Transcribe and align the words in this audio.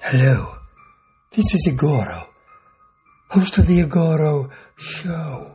Hello, 0.00 0.54
this 1.32 1.52
is 1.54 1.68
Igoro, 1.68 2.28
host 3.30 3.58
of 3.58 3.66
the 3.66 3.80
Igoro 3.80 4.48
Show. 4.76 5.50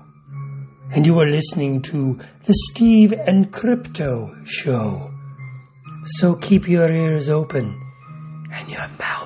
And 0.92 1.05
you 1.05 1.17
are 1.17 1.26
listening 1.26 1.81
to 1.83 2.19
the 2.46 2.53
Steve 2.53 3.13
and 3.13 3.53
Crypto 3.53 4.35
Show. 4.44 5.12
So 6.17 6.35
keep 6.35 6.67
your 6.67 6.92
ears 6.92 7.29
open 7.29 7.81
and 8.51 8.69
your 8.69 8.85
mouth 8.99 9.22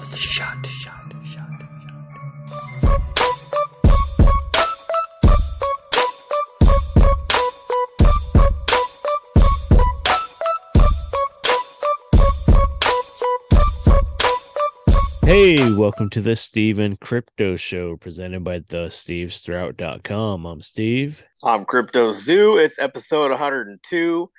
Hey, 15.27 15.73
welcome 15.73 16.09
to 16.11 16.21
the 16.21 16.37
Steve 16.37 16.79
and 16.79 16.97
Crypto 16.97 17.57
Show 17.57 17.97
presented 17.97 18.45
by 18.45 18.59
the 18.59 18.87
stevestrout.com. 18.87 20.45
I'm 20.45 20.61
Steve. 20.61 21.21
I'm 21.43 21.65
Crypto 21.65 22.13
Zoo. 22.13 22.57
It's 22.57 22.79
episode 22.79 23.31
102. 23.31 24.31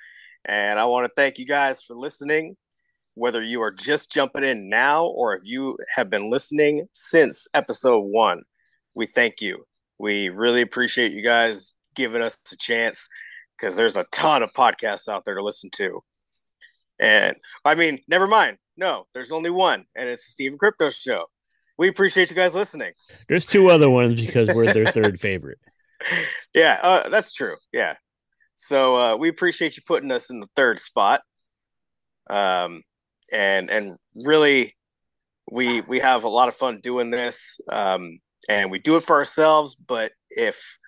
And 0.45 0.79
I 0.79 0.85
want 0.85 1.05
to 1.05 1.11
thank 1.15 1.37
you 1.37 1.45
guys 1.45 1.83
for 1.83 1.93
listening. 1.93 2.57
Whether 3.13 3.43
you 3.43 3.61
are 3.61 3.69
just 3.69 4.11
jumping 4.11 4.43
in 4.43 4.67
now 4.67 5.05
or 5.05 5.35
if 5.35 5.43
you 5.45 5.77
have 5.95 6.09
been 6.09 6.31
listening 6.31 6.87
since 6.93 7.47
episode 7.53 7.99
one, 7.99 8.41
we 8.95 9.05
thank 9.05 9.41
you. 9.41 9.65
We 9.99 10.29
really 10.29 10.61
appreciate 10.61 11.11
you 11.11 11.21
guys 11.21 11.73
giving 11.93 12.23
us 12.23 12.41
a 12.51 12.57
chance 12.57 13.07
because 13.59 13.75
there's 13.75 13.95
a 13.95 14.07
ton 14.11 14.41
of 14.41 14.53
podcasts 14.53 15.07
out 15.07 15.23
there 15.23 15.35
to 15.35 15.43
listen 15.43 15.69
to. 15.75 16.01
And 16.99 17.35
I 17.63 17.75
mean, 17.75 17.99
never 18.07 18.25
mind. 18.25 18.57
No, 18.79 19.07
there's 19.13 19.33
only 19.33 19.49
one, 19.49 19.83
and 19.93 20.07
it's 20.07 20.25
the 20.25 20.31
Steve 20.31 20.57
Crypto 20.57 20.89
Show. 20.89 21.25
We 21.77 21.89
appreciate 21.89 22.29
you 22.29 22.35
guys 22.35 22.55
listening. 22.55 22.93
There's 23.27 23.45
two 23.45 23.69
other 23.69 23.89
ones 23.89 24.19
because 24.19 24.47
we're 24.47 24.73
their 24.73 24.89
third 24.93 25.19
favorite. 25.21 25.57
Yeah, 26.53 26.79
uh, 26.81 27.09
that's 27.09 27.33
true. 27.33 27.57
Yeah. 27.73 27.95
So 28.55 28.95
uh, 28.95 29.15
we 29.17 29.27
appreciate 29.27 29.75
you 29.75 29.83
putting 29.85 30.11
us 30.11 30.29
in 30.29 30.39
the 30.39 30.47
third 30.55 30.79
spot. 30.79 31.21
Um, 32.29 32.83
and 33.33 33.69
and 33.69 33.97
really, 34.15 34.77
we 35.51 35.81
we 35.81 35.99
have 35.99 36.23
a 36.23 36.29
lot 36.29 36.47
of 36.47 36.55
fun 36.55 36.79
doing 36.81 37.11
this. 37.11 37.59
Um, 37.69 38.19
and 38.47 38.71
we 38.71 38.79
do 38.79 38.95
it 38.95 39.03
for 39.03 39.17
ourselves. 39.17 39.75
But 39.75 40.13
if 40.29 40.79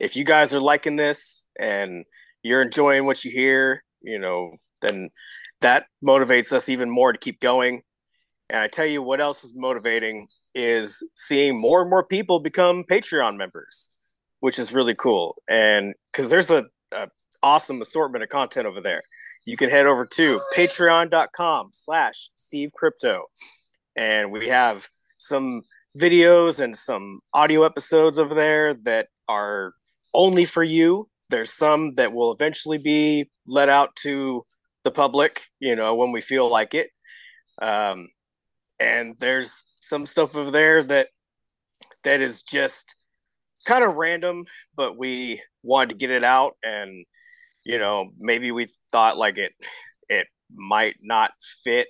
if 0.00 0.16
you 0.16 0.24
guys 0.24 0.54
are 0.54 0.60
liking 0.60 0.96
this 0.96 1.46
and 1.58 2.04
you're 2.42 2.62
enjoying 2.62 3.04
what 3.04 3.22
you 3.22 3.30
hear, 3.30 3.84
you 4.00 4.18
know, 4.18 4.52
then 4.80 5.10
that 5.64 5.86
motivates 6.04 6.52
us 6.52 6.68
even 6.68 6.90
more 6.90 7.10
to 7.12 7.18
keep 7.18 7.40
going. 7.40 7.80
And 8.50 8.60
I 8.60 8.68
tell 8.68 8.84
you 8.84 9.02
what 9.02 9.20
else 9.20 9.42
is 9.44 9.54
motivating 9.56 10.28
is 10.54 11.02
seeing 11.16 11.58
more 11.58 11.80
and 11.80 11.90
more 11.90 12.04
people 12.04 12.38
become 12.38 12.84
Patreon 12.84 13.38
members, 13.38 13.96
which 14.40 14.58
is 14.58 14.74
really 14.74 14.94
cool. 14.94 15.36
And 15.48 15.94
because 16.12 16.28
there's 16.28 16.50
a, 16.50 16.66
a, 16.92 17.08
awesome 17.42 17.82
assortment 17.82 18.24
of 18.24 18.30
content 18.30 18.66
over 18.66 18.80
there. 18.80 19.02
You 19.44 19.58
can 19.58 19.68
head 19.68 19.84
over 19.84 20.06
to 20.14 20.40
patreon.com 20.56 21.68
slash 21.72 22.30
Steve 22.34 22.70
Crypto. 22.72 23.24
And 23.96 24.32
we 24.32 24.48
have 24.48 24.86
some 25.18 25.62
videos 25.98 26.58
and 26.58 26.74
some 26.74 27.20
audio 27.34 27.64
episodes 27.64 28.18
over 28.18 28.34
there 28.34 28.74
that 28.84 29.08
are 29.28 29.74
only 30.14 30.46
for 30.46 30.62
you. 30.62 31.08
There's 31.28 31.52
some 31.52 31.94
that 31.94 32.14
will 32.14 32.32
eventually 32.32 32.78
be 32.78 33.30
let 33.46 33.68
out 33.68 33.94
to 33.96 34.46
the 34.84 34.90
public, 34.90 35.42
you 35.58 35.74
know, 35.74 35.94
when 35.94 36.12
we 36.12 36.20
feel 36.20 36.50
like 36.50 36.74
it. 36.74 36.90
Um, 37.60 38.08
and 38.78 39.16
there's 39.18 39.62
some 39.80 40.06
stuff 40.06 40.36
over 40.36 40.50
there 40.50 40.82
that 40.82 41.08
that 42.04 42.20
is 42.20 42.42
just 42.42 42.96
kind 43.66 43.82
of 43.82 43.94
random, 43.94 44.44
but 44.76 44.96
we 44.96 45.40
wanted 45.62 45.90
to 45.90 45.96
get 45.96 46.10
it 46.10 46.24
out, 46.24 46.56
and 46.62 47.04
you 47.64 47.78
know, 47.78 48.10
maybe 48.18 48.52
we 48.52 48.66
thought 48.92 49.16
like 49.16 49.38
it 49.38 49.52
it 50.08 50.26
might 50.54 50.96
not 51.02 51.32
fit 51.64 51.88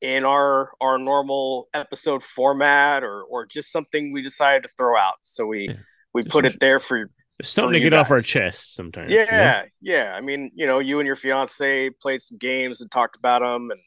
in 0.00 0.24
our 0.24 0.72
our 0.80 0.98
normal 0.98 1.68
episode 1.74 2.22
format 2.22 3.02
or 3.02 3.22
or 3.24 3.44
just 3.44 3.72
something 3.72 4.12
we 4.12 4.22
decided 4.22 4.62
to 4.62 4.68
throw 4.76 4.96
out 4.96 5.16
so 5.22 5.44
we 5.44 5.68
yeah. 5.68 5.74
we 6.14 6.22
put 6.22 6.46
it 6.46 6.60
there 6.60 6.78
for 6.78 7.10
something 7.42 7.74
to 7.74 7.80
get 7.80 7.90
guys. 7.90 8.00
off 8.00 8.10
our 8.10 8.18
chest 8.18 8.74
sometimes. 8.74 9.12
Yeah, 9.12 9.24
know? 9.24 9.62
yeah. 9.80 10.14
I 10.14 10.20
mean, 10.20 10.50
you 10.54 10.66
know, 10.66 10.78
you 10.78 10.98
and 11.00 11.06
your 11.06 11.16
fiance 11.16 11.90
played 11.90 12.22
some 12.22 12.38
games 12.38 12.80
and 12.80 12.90
talked 12.90 13.16
about 13.16 13.40
them, 13.40 13.70
and 13.70 13.80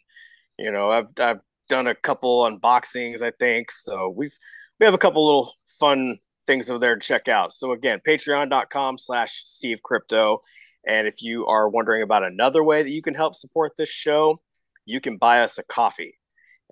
you 0.58 0.72
know, 0.72 0.92
I've 0.92 1.08
I've 1.20 1.40
done 1.70 1.88
a 1.88 1.96
couple 1.96 2.44
unboxings, 2.44 3.22
I 3.22 3.32
think. 3.32 3.72
So 3.72 4.10
we've 4.10 4.38
we 4.80 4.86
have 4.86 4.94
a 4.94 5.00
couple 5.00 5.26
little 5.26 5.54
fun 5.80 6.18
things 6.46 6.70
over 6.70 6.80
there 6.80 6.96
to 6.96 7.02
check 7.02 7.28
out. 7.28 7.54
So 7.54 7.72
again, 7.72 8.02
patreon.com 8.06 8.98
slash 8.98 9.42
Steve 9.46 9.84
Crypto. 9.84 10.42
And 10.88 11.08
if 11.08 11.22
you 11.22 11.46
are 11.46 11.70
wondering 11.70 12.02
about 12.02 12.24
another 12.24 12.64
way 12.64 12.82
that 12.82 12.90
you 12.90 13.02
can 13.02 13.14
help 13.14 13.36
support 13.36 13.74
this 13.78 13.90
show, 13.90 14.42
you 14.86 15.00
can 15.00 15.18
buy 15.18 15.42
us 15.42 15.58
a 15.58 15.64
coffee. 15.64 16.18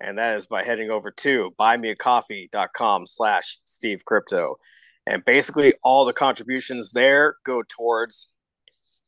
And 0.00 0.18
that 0.18 0.36
is 0.36 0.46
by 0.46 0.64
heading 0.64 0.90
over 0.90 1.10
to 1.10 1.52
buymeacoffee.com 1.58 3.06
slash 3.06 3.58
Steve 3.64 4.04
Crypto. 4.04 4.56
And 5.06 5.24
basically, 5.24 5.74
all 5.82 6.04
the 6.04 6.12
contributions 6.12 6.92
there 6.92 7.36
go 7.44 7.62
towards 7.66 8.32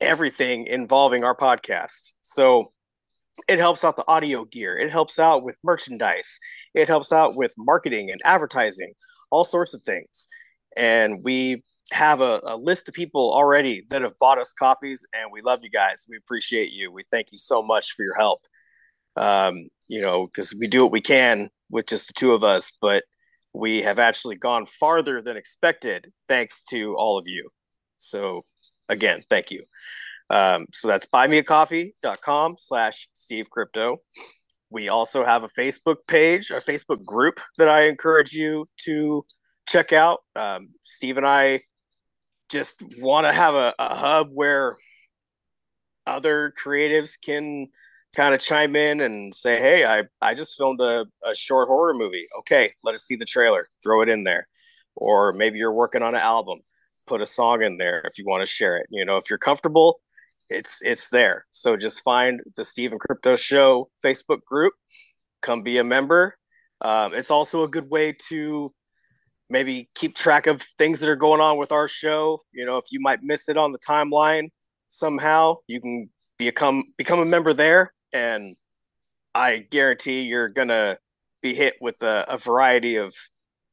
everything 0.00 0.66
involving 0.66 1.24
our 1.24 1.36
podcast. 1.36 2.14
So 2.22 2.72
it 3.48 3.58
helps 3.58 3.84
out 3.84 3.96
the 3.96 4.06
audio 4.08 4.44
gear, 4.44 4.78
it 4.78 4.90
helps 4.90 5.18
out 5.18 5.42
with 5.42 5.58
merchandise, 5.62 6.38
it 6.74 6.88
helps 6.88 7.12
out 7.12 7.36
with 7.36 7.54
marketing 7.56 8.10
and 8.10 8.20
advertising, 8.24 8.92
all 9.30 9.44
sorts 9.44 9.74
of 9.74 9.82
things. 9.82 10.28
And 10.76 11.22
we 11.22 11.62
have 11.92 12.20
a, 12.20 12.40
a, 12.44 12.56
list 12.56 12.88
of 12.88 12.94
people 12.94 13.32
already 13.32 13.84
that 13.90 14.02
have 14.02 14.18
bought 14.18 14.38
us 14.38 14.52
coffees, 14.52 15.06
and 15.14 15.30
we 15.32 15.42
love 15.42 15.60
you 15.62 15.70
guys. 15.70 16.06
We 16.08 16.16
appreciate 16.16 16.72
you. 16.72 16.90
We 16.90 17.04
thank 17.10 17.32
you 17.32 17.38
so 17.38 17.62
much 17.62 17.92
for 17.92 18.02
your 18.02 18.14
help. 18.14 18.40
Um, 19.16 19.68
you 19.88 20.00
know, 20.00 20.26
because 20.26 20.54
we 20.54 20.66
do 20.66 20.84
what 20.84 20.92
we 20.92 21.02
can 21.02 21.50
with 21.70 21.86
just 21.86 22.08
the 22.08 22.14
two 22.14 22.32
of 22.32 22.42
us, 22.42 22.76
but 22.80 23.04
we 23.54 23.82
have 23.82 23.98
actually 23.98 24.36
gone 24.36 24.66
farther 24.66 25.20
than 25.20 25.36
expected 25.36 26.12
thanks 26.28 26.64
to 26.64 26.94
all 26.96 27.18
of 27.18 27.26
you. 27.26 27.50
So 27.98 28.44
again, 28.88 29.22
thank 29.28 29.50
you. 29.50 29.64
Um, 30.30 30.66
so 30.72 30.88
that's 30.88 31.06
buymeacoffee.com 31.06 32.54
slash 32.58 33.08
Steve 33.12 33.50
Crypto. 33.50 33.98
We 34.70 34.88
also 34.88 35.24
have 35.24 35.44
a 35.44 35.50
Facebook 35.50 35.96
page, 36.08 36.50
a 36.50 36.60
Facebook 36.60 37.04
group 37.04 37.40
that 37.58 37.68
I 37.68 37.82
encourage 37.82 38.32
you 38.32 38.66
to 38.84 39.26
check 39.68 39.92
out. 39.92 40.20
Um, 40.34 40.70
Steve 40.82 41.18
and 41.18 41.26
I 41.26 41.60
just 42.50 42.82
want 42.98 43.26
to 43.26 43.32
have 43.32 43.54
a, 43.54 43.74
a 43.78 43.94
hub 43.94 44.30
where 44.32 44.76
other 46.06 46.52
creatives 46.62 47.16
can 47.22 47.68
kind 48.14 48.34
of 48.34 48.40
chime 48.40 48.76
in 48.76 49.00
and 49.00 49.34
say, 49.34 49.58
"Hey, 49.58 49.84
I 49.84 50.04
I 50.20 50.34
just 50.34 50.56
filmed 50.56 50.80
a, 50.80 51.06
a 51.24 51.34
short 51.34 51.68
horror 51.68 51.94
movie. 51.94 52.26
Okay, 52.40 52.72
let 52.84 52.94
us 52.94 53.04
see 53.04 53.16
the 53.16 53.24
trailer. 53.24 53.68
Throw 53.82 54.02
it 54.02 54.08
in 54.08 54.24
there." 54.24 54.48
Or 54.96 55.32
maybe 55.32 55.58
you're 55.58 55.72
working 55.72 56.02
on 56.02 56.14
an 56.14 56.20
album. 56.20 56.60
Put 57.06 57.22
a 57.22 57.26
song 57.26 57.62
in 57.62 57.78
there 57.78 58.02
if 58.04 58.18
you 58.18 58.24
want 58.26 58.42
to 58.42 58.46
share 58.46 58.76
it. 58.76 58.86
You 58.90 59.04
know, 59.04 59.16
if 59.16 59.30
you're 59.30 59.38
comfortable, 59.38 60.00
it's 60.50 60.80
it's 60.82 61.10
there. 61.10 61.46
So 61.52 61.76
just 61.76 62.02
find 62.02 62.40
the 62.56 62.64
Steve 62.64 62.92
and 62.92 63.00
Crypto 63.00 63.36
Show 63.36 63.90
Facebook 64.04 64.44
group. 64.44 64.74
Come 65.42 65.62
be 65.62 65.78
a 65.78 65.84
member. 65.84 66.36
Um, 66.82 67.14
it's 67.14 67.30
also 67.30 67.62
a 67.64 67.68
good 67.68 67.90
way 67.90 68.14
to 68.28 68.72
maybe 69.48 69.88
keep 69.94 70.14
track 70.14 70.46
of 70.46 70.62
things 70.78 71.00
that 71.00 71.08
are 71.08 71.16
going 71.16 71.40
on 71.40 71.58
with 71.58 71.72
our 71.72 71.88
show. 71.88 72.40
You 72.52 72.66
know, 72.66 72.78
if 72.78 72.86
you 72.90 73.00
might 73.00 73.22
miss 73.22 73.48
it 73.48 73.56
on 73.56 73.72
the 73.72 73.78
timeline 73.78 74.48
somehow, 74.88 75.56
you 75.66 75.80
can 75.80 76.10
become 76.38 76.84
become 76.96 77.20
a 77.20 77.26
member 77.26 77.54
there 77.54 77.92
and 78.12 78.56
I 79.34 79.58
guarantee 79.58 80.22
you're 80.22 80.48
gonna 80.48 80.98
be 81.42 81.54
hit 81.54 81.74
with 81.80 82.02
a, 82.02 82.24
a 82.28 82.38
variety 82.38 82.96
of 82.96 83.14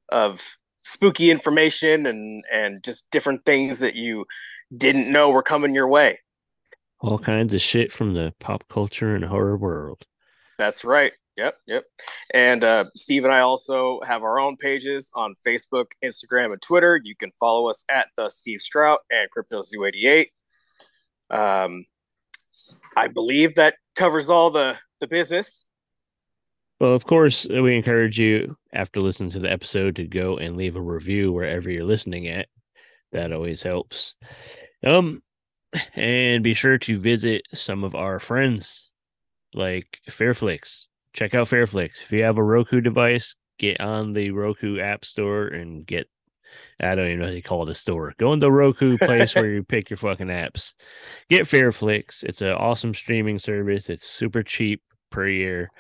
of 0.10 0.56
spooky 0.82 1.30
information 1.30 2.06
and 2.06 2.44
and 2.52 2.84
just 2.84 3.12
different 3.12 3.46
things 3.46 3.80
that 3.80 3.96
you 3.96 4.26
didn't 4.76 5.12
know 5.12 5.30
were 5.30 5.44
coming 5.44 5.74
your 5.74 5.88
way. 5.88 6.20
All 7.00 7.18
kinds 7.18 7.54
of 7.54 7.62
shit 7.62 7.92
from 7.92 8.14
the 8.14 8.34
pop 8.40 8.68
culture 8.70 9.16
and 9.16 9.24
horror 9.24 9.58
world. 9.58 10.04
That's 10.58 10.84
right. 10.84 11.14
Yep, 11.38 11.56
yep. 11.68 11.84
And 12.34 12.66
uh, 12.66 12.86
Steve 12.98 13.24
and 13.24 13.34
I 13.34 13.40
also 13.40 14.02
have 14.06 14.24
our 14.24 14.42
own 14.42 14.58
pages 14.58 15.10
on 15.16 15.36
Facebook, 15.48 15.86
Instagram, 16.04 16.52
and 16.52 16.62
Twitter. 16.62 17.00
You 17.02 17.16
can 17.16 17.32
follow 17.40 17.70
us 17.70 17.86
at 17.90 18.08
the 18.18 18.28
Steve 18.28 18.60
Strout 18.60 19.00
and 19.10 19.30
Crypto 19.32 19.62
Zoo88. 19.62 20.26
Um, 21.30 21.86
I 22.98 23.08
believe 23.08 23.56
that 23.56 23.76
covers 24.00 24.30
all 24.30 24.50
the 24.50 24.78
the 25.00 25.08
business. 25.08 25.66
Well, 26.80 26.94
of 26.94 27.06
course, 27.06 27.46
we 27.46 27.76
encourage 27.76 28.18
you 28.18 28.56
after 28.74 29.02
listening 29.02 29.30
to 29.32 29.40
the 29.40 29.52
episode 29.52 29.98
to 29.98 30.08
go 30.08 30.38
and 30.38 30.56
leave 30.56 30.78
a 30.78 30.82
review 30.82 31.34
wherever 31.34 31.70
you're 31.70 31.84
listening 31.84 32.30
at. 32.30 32.48
That 33.12 33.34
always 33.34 33.62
helps. 33.62 34.16
Um, 34.86 35.22
and 35.96 36.42
be 36.42 36.54
sure 36.54 36.78
to 36.78 37.00
visit 37.00 37.42
some 37.54 37.84
of 37.84 37.96
our 37.96 38.20
friends 38.20 38.90
like 39.54 40.00
Fearflix. 40.10 40.86
Check 41.14 41.36
out 41.36 41.50
Fearflix. 41.50 42.02
If 42.02 42.12
you 42.14 42.24
have 42.24 42.38
a 42.38 42.44
Roku 42.44 42.80
device, 42.80 43.36
get 43.58 43.82
on 43.82 44.14
the 44.14 44.32
Roku 44.32 44.80
App 44.80 45.04
Store 45.04 45.48
and 45.48 45.86
get. 45.86 46.08
I 46.80 46.96
don't 46.96 47.08
even 47.08 47.20
know 47.20 47.26
how 47.28 47.32
you 47.32 47.44
call 47.44 47.64
it 47.64 47.70
a 47.70 47.74
store. 47.74 48.14
Go 48.18 48.34
in 48.34 48.40
the 48.40 48.52
Roku 48.52 48.98
place 48.98 49.36
where 49.36 49.50
you 49.50 49.64
pick 49.68 49.90
your 49.90 49.98
fucking 49.98 50.28
apps. 50.28 50.74
Get 51.30 51.44
Fearflix. 51.44 52.24
It's 52.24 52.42
an 52.42 52.50
awesome 52.50 52.94
streaming 52.94 53.40
service. 53.40 53.90
It's 53.90 54.08
super 54.08 54.44
cheap 54.44 54.82
per 55.10 55.28
year. 55.28 55.72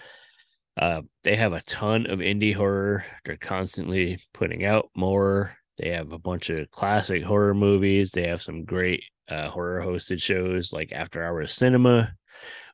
Uh, 0.80 1.02
they 1.24 1.36
have 1.36 1.54
a 1.54 1.62
ton 1.62 2.06
of 2.10 2.20
indie 2.20 2.56
horror. 2.56 3.06
They're 3.26 3.38
constantly 3.38 4.20
putting 4.34 4.66
out 4.66 4.90
more. 4.96 5.56
They 5.78 5.90
have 5.92 6.12
a 6.12 6.20
bunch 6.20 6.50
of 6.50 6.70
classic 6.72 7.24
horror 7.24 7.54
movies. 7.54 8.12
They 8.12 8.28
have 8.28 8.42
some 8.42 8.66
great 8.66 9.04
uh, 9.30 9.50
horror 9.50 9.82
hosted 9.82 10.22
shows 10.22 10.74
like 10.74 10.92
After 10.92 11.24
Hours 11.24 11.54
Cinema, 11.54 12.14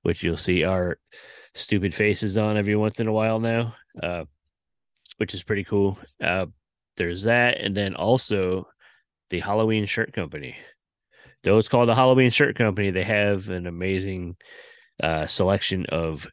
which 0.04 0.24
you'll 0.24 0.38
see 0.38 0.64
our 0.64 0.98
stupid 1.54 1.94
faces 1.94 2.38
on 2.38 2.58
every 2.58 2.76
once 2.76 3.00
in 3.00 3.08
a 3.08 3.14
while 3.14 3.40
now, 3.40 3.76
uh, 4.02 4.26
which 5.18 5.34
is 5.34 5.44
pretty 5.44 5.64
cool. 5.64 5.98
There's 6.98 7.24
that, 7.24 7.60
and 7.60 7.76
then 7.76 7.96
also 7.96 8.68
the 9.30 9.40
Halloween 9.40 9.86
Shirt 9.86 10.14
Company. 10.14 10.56
Though 11.44 11.58
it's 11.58 11.70
called 11.70 11.90
the 11.90 11.96
Halloween 11.96 12.30
Shirt 12.30 12.56
Company, 12.56 12.92
they 12.92 13.04
have 13.04 13.50
an 13.50 13.68
amazing 13.68 14.36
uh, 15.02 15.28
selection 15.28 15.86
of 15.88 16.28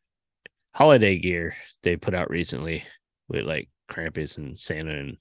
holiday 0.74 1.18
gear 1.18 1.54
they 1.82 1.96
put 1.96 2.14
out 2.14 2.30
recently 2.30 2.82
with 3.28 3.44
like 3.44 3.68
Krampus 3.90 4.38
and 4.38 4.58
Santa 4.58 4.98
and 4.98 5.18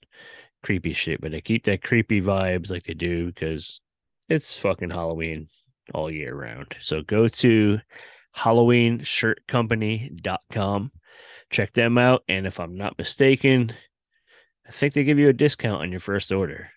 creepy 0.64 0.94
shit, 0.94 1.20
but 1.22 1.32
they 1.32 1.42
keep 1.42 1.66
that 1.66 1.84
creepy 1.84 2.22
vibes 2.22 2.72
like 2.72 2.84
they 2.84 2.94
do 2.94 3.26
because 3.28 3.82
it's 4.30 4.58
fucking 4.58 4.92
Halloween 4.92 5.50
all 5.94 6.10
year 6.10 6.34
round. 6.36 6.76
So 6.80 7.02
go 7.02 7.28
to 7.28 7.80
HalloweenShirtCompany.com, 8.38 10.92
check 11.50 11.74
them 11.74 11.98
out, 11.98 12.24
and 12.28 12.46
if 12.48 12.60
I'm 12.60 12.78
not 12.78 12.98
mistaken, 12.98 13.72
I 14.72 14.74
think 14.74 14.94
they 14.94 15.04
give 15.04 15.20
you 15.20 15.28
a 15.28 15.34
discount 15.34 15.82
on 15.82 15.92
your 15.92 16.00
first 16.00 16.32
order. 16.32 16.70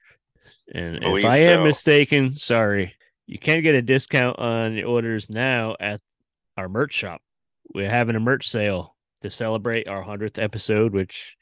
And 0.75 0.99
if 1.00 1.25
I 1.25 1.37
am 1.37 1.62
mistaken, 1.62 2.32
sorry, 2.35 2.93
you 3.29 3.38
can 3.38 3.62
get 3.62 3.76
a 3.76 3.82
discount 3.82 4.37
on 4.41 4.75
the 4.75 4.82
orders 4.82 5.31
now 5.31 5.76
at 5.79 6.00
our 6.56 6.69
merch 6.69 6.93
shop. 6.93 7.23
We're 7.73 7.88
having 7.88 8.17
a 8.17 8.20
merch 8.20 8.49
sale 8.49 8.96
to 9.20 9.31
celebrate 9.31 9.87
our 9.87 10.05
100th 10.05 10.43
episode, 10.43 10.93
which 10.93 11.37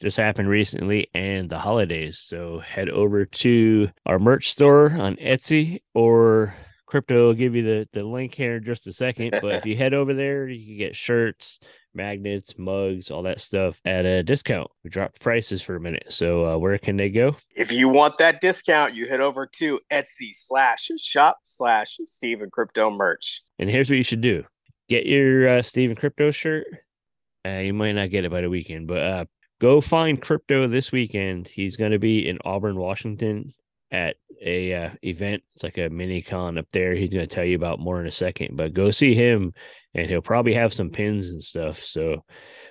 just 0.00 0.16
happened 0.16 0.48
recently 0.48 1.10
and 1.12 1.50
the 1.50 1.58
holidays. 1.58 2.20
So 2.20 2.60
head 2.60 2.88
over 2.88 3.24
to 3.24 3.88
our 4.06 4.20
merch 4.20 4.52
store 4.52 4.92
on 4.92 5.16
Etsy 5.16 5.80
or 5.92 6.54
crypto 6.86 7.26
will 7.26 7.34
give 7.34 7.56
you 7.56 7.64
the, 7.64 7.88
the 7.92 8.04
link 8.04 8.32
here 8.32 8.58
in 8.58 8.64
just 8.64 8.86
a 8.86 8.92
second. 8.92 9.32
But 9.42 9.56
if 9.56 9.66
you 9.66 9.76
head 9.76 9.92
over 9.92 10.14
there, 10.14 10.46
you 10.46 10.66
can 10.66 10.78
get 10.78 10.94
shirts, 10.94 11.58
magnets, 11.96 12.58
mugs, 12.58 13.10
all 13.10 13.22
that 13.24 13.40
stuff 13.40 13.80
at 13.84 14.04
a 14.04 14.22
discount. 14.22 14.70
We 14.84 14.90
dropped 14.90 15.20
prices 15.20 15.62
for 15.62 15.76
a 15.76 15.80
minute. 15.80 16.06
So 16.10 16.46
uh, 16.46 16.58
where 16.58 16.78
can 16.78 16.96
they 16.96 17.10
go? 17.10 17.36
If 17.54 17.72
you 17.72 17.88
want 17.88 18.18
that 18.18 18.40
discount, 18.40 18.94
you 18.94 19.08
head 19.08 19.20
over 19.20 19.46
to 19.46 19.80
Etsy 19.90 20.30
slash 20.32 20.90
shop 20.98 21.38
slash 21.42 21.98
Steve 22.04 22.42
and 22.42 22.52
Crypto 22.52 22.90
merch. 22.90 23.42
And 23.58 23.70
here's 23.70 23.90
what 23.90 23.96
you 23.96 24.04
should 24.04 24.20
do. 24.20 24.44
Get 24.88 25.06
your 25.06 25.48
uh, 25.48 25.62
Steve 25.62 25.90
and 25.90 25.98
Crypto 25.98 26.30
shirt. 26.30 26.66
Uh, 27.44 27.58
you 27.58 27.74
might 27.74 27.92
not 27.92 28.10
get 28.10 28.24
it 28.24 28.30
by 28.30 28.40
the 28.40 28.50
weekend, 28.50 28.86
but 28.86 28.98
uh, 28.98 29.24
go 29.60 29.80
find 29.80 30.20
crypto 30.20 30.68
this 30.68 30.92
weekend. 30.92 31.48
He's 31.48 31.76
going 31.76 31.92
to 31.92 31.98
be 31.98 32.28
in 32.28 32.38
Auburn, 32.44 32.76
Washington 32.76 33.54
at 33.90 34.16
a 34.42 34.74
uh, 34.74 34.90
event. 35.02 35.42
It's 35.54 35.62
like 35.62 35.78
a 35.78 35.88
mini 35.88 36.22
con 36.22 36.58
up 36.58 36.66
there. 36.72 36.94
He's 36.94 37.10
going 37.10 37.26
to 37.26 37.34
tell 37.34 37.44
you 37.44 37.56
about 37.56 37.80
more 37.80 38.00
in 38.00 38.06
a 38.06 38.12
second, 38.12 38.56
but 38.56 38.74
go 38.74 38.90
see 38.90 39.14
him 39.14 39.54
and 39.94 40.08
he'll 40.08 40.20
probably 40.20 40.54
have 40.54 40.74
some 40.74 40.90
pins 40.90 41.28
and 41.28 41.42
stuff. 41.42 41.80
So 41.80 42.24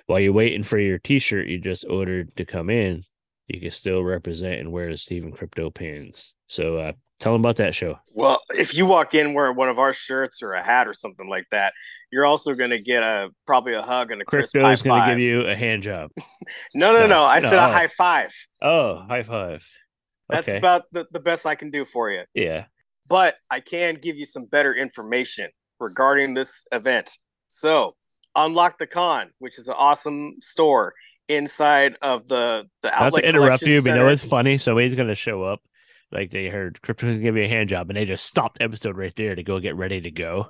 while 0.06 0.20
you're 0.20 0.32
waiting 0.32 0.62
for 0.62 0.78
your 0.78 0.98
t-shirt 0.98 1.48
you 1.48 1.58
just 1.58 1.84
ordered 1.88 2.36
to 2.36 2.44
come 2.44 2.70
in, 2.70 3.04
you 3.48 3.60
can 3.60 3.70
still 3.70 4.02
represent 4.02 4.60
and 4.60 4.72
wear 4.72 4.90
the 4.90 4.96
Steve 4.96 5.24
and 5.24 5.32
Crypto 5.32 5.70
pins. 5.70 6.34
So 6.48 6.78
uh, 6.78 6.92
tell 7.20 7.32
them 7.32 7.42
about 7.42 7.56
that 7.56 7.74
show. 7.74 7.98
Well, 8.12 8.40
if 8.50 8.76
you 8.76 8.86
walk 8.86 9.14
in 9.14 9.34
wearing 9.34 9.56
one 9.56 9.68
of 9.68 9.78
our 9.78 9.92
shirts 9.92 10.42
or 10.42 10.54
a 10.54 10.62
hat 10.62 10.88
or 10.88 10.92
something 10.92 11.28
like 11.28 11.46
that, 11.52 11.72
you're 12.10 12.24
also 12.24 12.54
going 12.54 12.70
to 12.70 12.80
get 12.80 13.02
a 13.02 13.30
probably 13.46 13.74
a 13.74 13.82
hug 13.82 14.10
and 14.10 14.20
a 14.20 14.24
crisp 14.24 14.52
Crypto 14.52 14.70
is 14.70 14.82
going 14.82 15.00
to 15.00 15.08
give 15.10 15.20
you 15.20 15.42
a 15.42 15.54
hand 15.54 15.82
job. 15.82 16.10
no, 16.74 16.92
no, 16.92 17.00
no, 17.00 17.06
no, 17.06 17.24
I 17.24 17.38
no. 17.38 17.48
said 17.48 17.58
a 17.58 17.72
high 17.72 17.88
five. 17.88 18.34
Oh, 18.62 19.04
high 19.08 19.22
five. 19.22 19.64
That's 20.28 20.48
okay. 20.48 20.58
about 20.58 20.84
the, 20.92 21.06
the 21.12 21.20
best 21.20 21.46
I 21.46 21.54
can 21.54 21.70
do 21.70 21.84
for 21.84 22.10
you. 22.10 22.22
Yeah. 22.34 22.66
But 23.08 23.36
I 23.50 23.60
can 23.60 23.94
give 23.94 24.16
you 24.16 24.26
some 24.26 24.46
better 24.46 24.74
information 24.74 25.50
regarding 25.78 26.34
this 26.34 26.64
event. 26.72 27.10
So, 27.48 27.94
Unlock 28.34 28.78
the 28.78 28.86
Con, 28.86 29.30
which 29.38 29.58
is 29.58 29.68
an 29.68 29.76
awesome 29.78 30.34
store 30.40 30.94
inside 31.28 31.96
of 32.02 32.26
the 32.26 32.64
the 32.82 32.92
outlet. 32.92 33.24
Not 33.24 33.28
to 33.28 33.28
interrupt 33.28 33.62
you, 33.62 33.82
but 33.82 33.90
you 33.90 33.94
know 33.94 34.08
it's 34.08 34.24
funny. 34.24 34.58
Somebody's 34.58 34.94
going 34.94 35.08
to 35.08 35.14
show 35.14 35.44
up 35.44 35.60
like 36.12 36.30
they 36.30 36.46
heard 36.46 36.80
crypto 36.82 37.06
was 37.06 37.14
gonna 37.14 37.24
give 37.24 37.36
you 37.36 37.44
a 37.44 37.48
hand 37.48 37.68
job 37.68 37.90
and 37.90 37.96
they 37.96 38.04
just 38.04 38.24
stopped 38.24 38.58
episode 38.60 38.96
right 38.96 39.14
there 39.16 39.34
to 39.34 39.42
go 39.42 39.58
get 39.58 39.76
ready 39.76 40.00
to 40.00 40.10
go. 40.10 40.48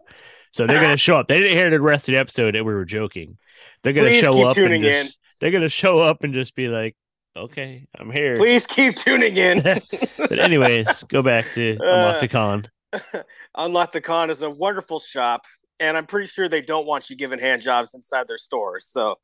So 0.52 0.66
they're 0.66 0.80
gonna 0.80 0.96
show 0.96 1.16
up. 1.16 1.28
They 1.28 1.40
didn't 1.40 1.56
hear 1.56 1.70
the 1.70 1.80
rest 1.80 2.08
of 2.08 2.12
the 2.12 2.18
episode 2.18 2.54
that 2.54 2.64
we 2.64 2.74
were 2.74 2.84
joking. 2.84 3.38
They're 3.82 3.92
gonna 3.92 4.08
Please 4.08 4.22
show 4.22 4.46
up 4.46 4.56
and 4.56 4.82
just, 4.82 5.06
in. 5.06 5.22
they're 5.40 5.50
gonna 5.50 5.68
show 5.68 5.98
up 5.98 6.24
and 6.24 6.34
just 6.34 6.54
be 6.54 6.68
like, 6.68 6.96
Okay, 7.36 7.86
I'm 7.98 8.10
here. 8.10 8.34
Please 8.36 8.66
keep 8.66 8.96
tuning 8.96 9.36
in. 9.36 9.62
but 10.18 10.38
anyways, 10.38 11.02
go 11.04 11.20
back 11.20 11.44
to 11.54 11.76
Unlock 11.80 12.20
the 12.20 12.28
Con. 12.28 12.68
Unlock 13.54 13.92
the 13.92 14.00
Con 14.00 14.30
is 14.30 14.40
a 14.40 14.48
wonderful 14.48 15.00
shop, 15.00 15.44
and 15.78 15.98
I'm 15.98 16.06
pretty 16.06 16.28
sure 16.28 16.48
they 16.48 16.62
don't 16.62 16.86
want 16.86 17.10
you 17.10 17.16
giving 17.16 17.38
hand 17.38 17.60
jobs 17.60 17.94
inside 17.94 18.26
their 18.26 18.38
stores. 18.38 18.86
So 18.86 19.16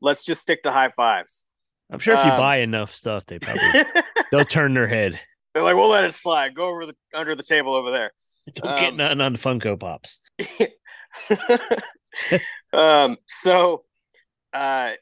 let's 0.00 0.24
just 0.24 0.42
stick 0.42 0.62
to 0.62 0.70
high 0.70 0.92
fives. 0.96 1.46
I'm 1.90 1.98
sure 1.98 2.14
if 2.14 2.24
you 2.24 2.30
um, 2.30 2.38
buy 2.38 2.58
enough 2.58 2.94
stuff, 2.94 3.26
they 3.26 3.40
probably 3.40 3.84
they'll 4.30 4.44
turn 4.44 4.74
their 4.74 4.88
head. 4.88 5.18
They're 5.52 5.64
like, 5.64 5.74
we'll 5.74 5.90
let 5.90 6.04
it 6.04 6.14
slide. 6.14 6.54
Go 6.54 6.68
over 6.68 6.86
the 6.86 6.94
under 7.14 7.34
the 7.34 7.42
table 7.42 7.74
over 7.74 7.90
there. 7.90 8.12
Don't 8.54 8.72
um, 8.72 8.78
get 8.78 8.94
nothing 8.94 9.20
on 9.20 9.36
Funko 9.36 9.78
Pops. 9.78 10.20
um, 12.72 13.16
so 13.26 13.84
uh, 14.52 14.92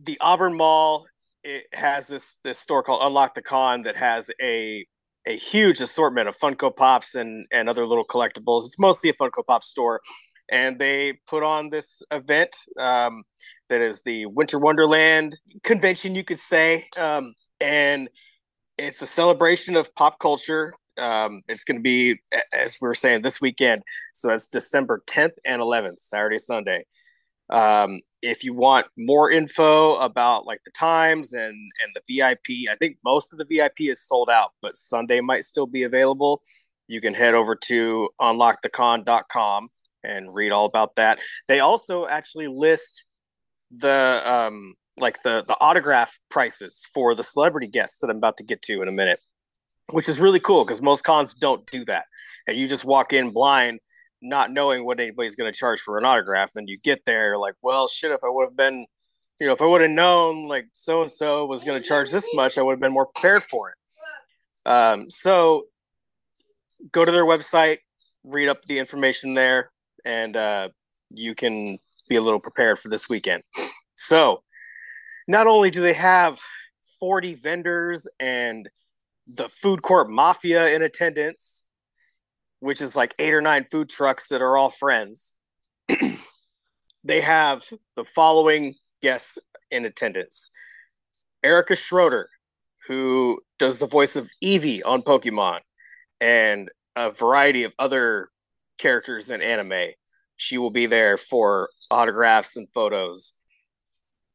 the 0.00 0.18
Auburn 0.20 0.54
Mall 0.54 1.06
it 1.44 1.66
has 1.72 2.06
this 2.06 2.38
this 2.44 2.58
store 2.58 2.82
called 2.82 3.02
Unlock 3.02 3.34
the 3.34 3.42
Con 3.42 3.82
that 3.82 3.96
has 3.96 4.30
a 4.40 4.86
a 5.26 5.36
huge 5.36 5.80
assortment 5.80 6.28
of 6.28 6.36
Funko 6.36 6.74
Pops 6.74 7.14
and 7.14 7.46
and 7.52 7.68
other 7.68 7.86
little 7.86 8.06
collectibles. 8.06 8.66
It's 8.66 8.78
mostly 8.78 9.10
a 9.10 9.14
Funko 9.14 9.44
Pop 9.46 9.64
store, 9.64 10.00
and 10.48 10.78
they 10.78 11.14
put 11.26 11.42
on 11.42 11.70
this 11.70 12.02
event 12.10 12.56
um, 12.78 13.24
that 13.68 13.80
is 13.80 14.02
the 14.02 14.26
Winter 14.26 14.58
Wonderland 14.58 15.38
convention, 15.62 16.14
you 16.14 16.24
could 16.24 16.38
say, 16.38 16.86
um, 16.98 17.34
and 17.60 18.08
it's 18.78 19.02
a 19.02 19.06
celebration 19.06 19.76
of 19.76 19.94
pop 19.94 20.18
culture. 20.18 20.74
Um, 20.98 21.42
it's 21.48 21.64
going 21.64 21.78
to 21.78 21.82
be, 21.82 22.20
as 22.52 22.76
we 22.80 22.86
were 22.86 22.94
saying, 22.94 23.22
this 23.22 23.40
weekend. 23.40 23.82
So 24.12 24.28
that's 24.28 24.48
December 24.48 25.02
10th 25.06 25.32
and 25.44 25.62
11th, 25.62 26.00
Saturday, 26.00 26.38
Sunday. 26.38 26.84
Um, 27.48 28.00
if 28.22 28.44
you 28.44 28.54
want 28.54 28.86
more 28.96 29.30
info 29.30 29.96
about 29.96 30.46
like 30.46 30.60
the 30.64 30.70
times 30.70 31.32
and 31.32 31.54
and 31.82 31.94
the 31.94 32.16
VIP, 32.16 32.70
I 32.70 32.76
think 32.76 32.96
most 33.04 33.32
of 33.32 33.38
the 33.38 33.44
VIP 33.44 33.80
is 33.80 34.06
sold 34.06 34.30
out, 34.30 34.52
but 34.62 34.76
Sunday 34.76 35.20
might 35.20 35.44
still 35.44 35.66
be 35.66 35.82
available. 35.82 36.42
You 36.86 37.00
can 37.00 37.14
head 37.14 37.34
over 37.34 37.56
to 37.66 38.08
unlockthecon.com 38.20 39.68
and 40.04 40.34
read 40.34 40.52
all 40.52 40.66
about 40.66 40.96
that. 40.96 41.18
They 41.48 41.60
also 41.60 42.06
actually 42.06 42.48
list 42.48 43.04
the 43.76 44.22
um, 44.24 44.74
like 44.98 45.22
the 45.22 45.44
the 45.46 45.56
autograph 45.60 46.18
prices 46.30 46.86
for 46.94 47.14
the 47.14 47.24
celebrity 47.24 47.66
guests 47.66 48.00
that 48.00 48.10
I'm 48.10 48.18
about 48.18 48.36
to 48.38 48.44
get 48.44 48.62
to 48.62 48.82
in 48.82 48.88
a 48.88 48.92
minute, 48.92 49.20
which 49.90 50.08
is 50.08 50.20
really 50.20 50.40
cool 50.40 50.64
because 50.64 50.80
most 50.80 51.02
cons 51.02 51.34
don't 51.34 51.66
do 51.70 51.84
that, 51.86 52.04
and 52.46 52.56
you 52.56 52.68
just 52.68 52.84
walk 52.84 53.12
in 53.12 53.30
blind, 53.30 53.80
not 54.22 54.52
knowing 54.52 54.86
what 54.86 55.00
anybody's 55.00 55.36
going 55.36 55.52
to 55.52 55.58
charge 55.58 55.80
for 55.80 55.98
an 55.98 56.04
autograph. 56.04 56.52
Then 56.54 56.68
you 56.68 56.78
get 56.78 57.04
there, 57.04 57.36
like, 57.36 57.54
well, 57.60 57.88
shit, 57.88 58.12
if 58.12 58.22
I 58.24 58.28
would 58.28 58.44
have 58.44 58.56
been, 58.56 58.86
you 59.40 59.46
know, 59.46 59.52
if 59.52 59.60
I 59.60 59.66
would 59.66 59.80
have 59.80 59.90
known 59.90 60.46
like 60.46 60.68
so 60.72 61.02
and 61.02 61.10
so 61.10 61.44
was 61.44 61.64
going 61.64 61.80
to 61.80 61.86
charge 61.86 62.10
this 62.10 62.28
much, 62.34 62.56
I 62.56 62.62
would 62.62 62.72
have 62.72 62.80
been 62.80 62.92
more 62.92 63.06
prepared 63.06 63.42
for 63.42 63.70
it. 63.70 64.70
Um, 64.70 65.10
so 65.10 65.64
go 66.92 67.04
to 67.04 67.10
their 67.10 67.24
website, 67.24 67.78
read 68.24 68.48
up 68.48 68.64
the 68.64 68.78
information 68.78 69.34
there, 69.34 69.72
and 70.04 70.36
uh, 70.36 70.68
you 71.10 71.34
can 71.34 71.78
be 72.08 72.16
a 72.16 72.20
little 72.20 72.40
prepared 72.40 72.78
for 72.78 72.88
this 72.88 73.08
weekend. 73.08 73.42
So 73.94 74.42
not 75.26 75.46
only 75.46 75.70
do 75.70 75.80
they 75.82 75.92
have 75.94 76.40
40 77.00 77.34
vendors 77.34 78.08
and 78.20 78.68
the 79.26 79.48
food 79.48 79.82
court 79.82 80.10
mafia 80.10 80.68
in 80.68 80.82
attendance, 80.82 81.64
which 82.62 82.80
is 82.80 82.94
like 82.94 83.12
eight 83.18 83.34
or 83.34 83.40
nine 83.40 83.66
food 83.72 83.88
trucks 83.88 84.28
that 84.28 84.40
are 84.40 84.56
all 84.56 84.70
friends, 84.70 85.32
they 87.04 87.20
have 87.20 87.64
the 87.96 88.04
following 88.04 88.72
guests 89.02 89.36
in 89.72 89.84
attendance. 89.84 90.52
Erica 91.42 91.74
Schroeder, 91.74 92.30
who 92.86 93.40
does 93.58 93.80
the 93.80 93.86
voice 93.88 94.14
of 94.14 94.30
Eevee 94.44 94.80
on 94.86 95.02
Pokemon, 95.02 95.58
and 96.20 96.68
a 96.94 97.10
variety 97.10 97.64
of 97.64 97.72
other 97.80 98.28
characters 98.78 99.28
in 99.28 99.42
anime. 99.42 99.90
She 100.36 100.56
will 100.56 100.70
be 100.70 100.86
there 100.86 101.18
for 101.18 101.68
autographs 101.90 102.56
and 102.56 102.68
photos. 102.72 103.32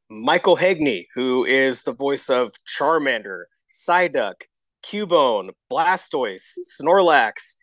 Michael 0.09 0.57
Haigney, 0.57 1.05
who 1.15 1.45
is 1.45 1.83
the 1.83 1.93
voice 1.93 2.29
of 2.29 2.51
Charmander, 2.67 3.43
Psyduck, 3.71 4.41
Cubone, 4.85 5.51
Blastoise, 5.71 6.57
Snorlax, 6.77 7.55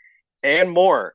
and 0.44 0.70
more, 0.70 1.14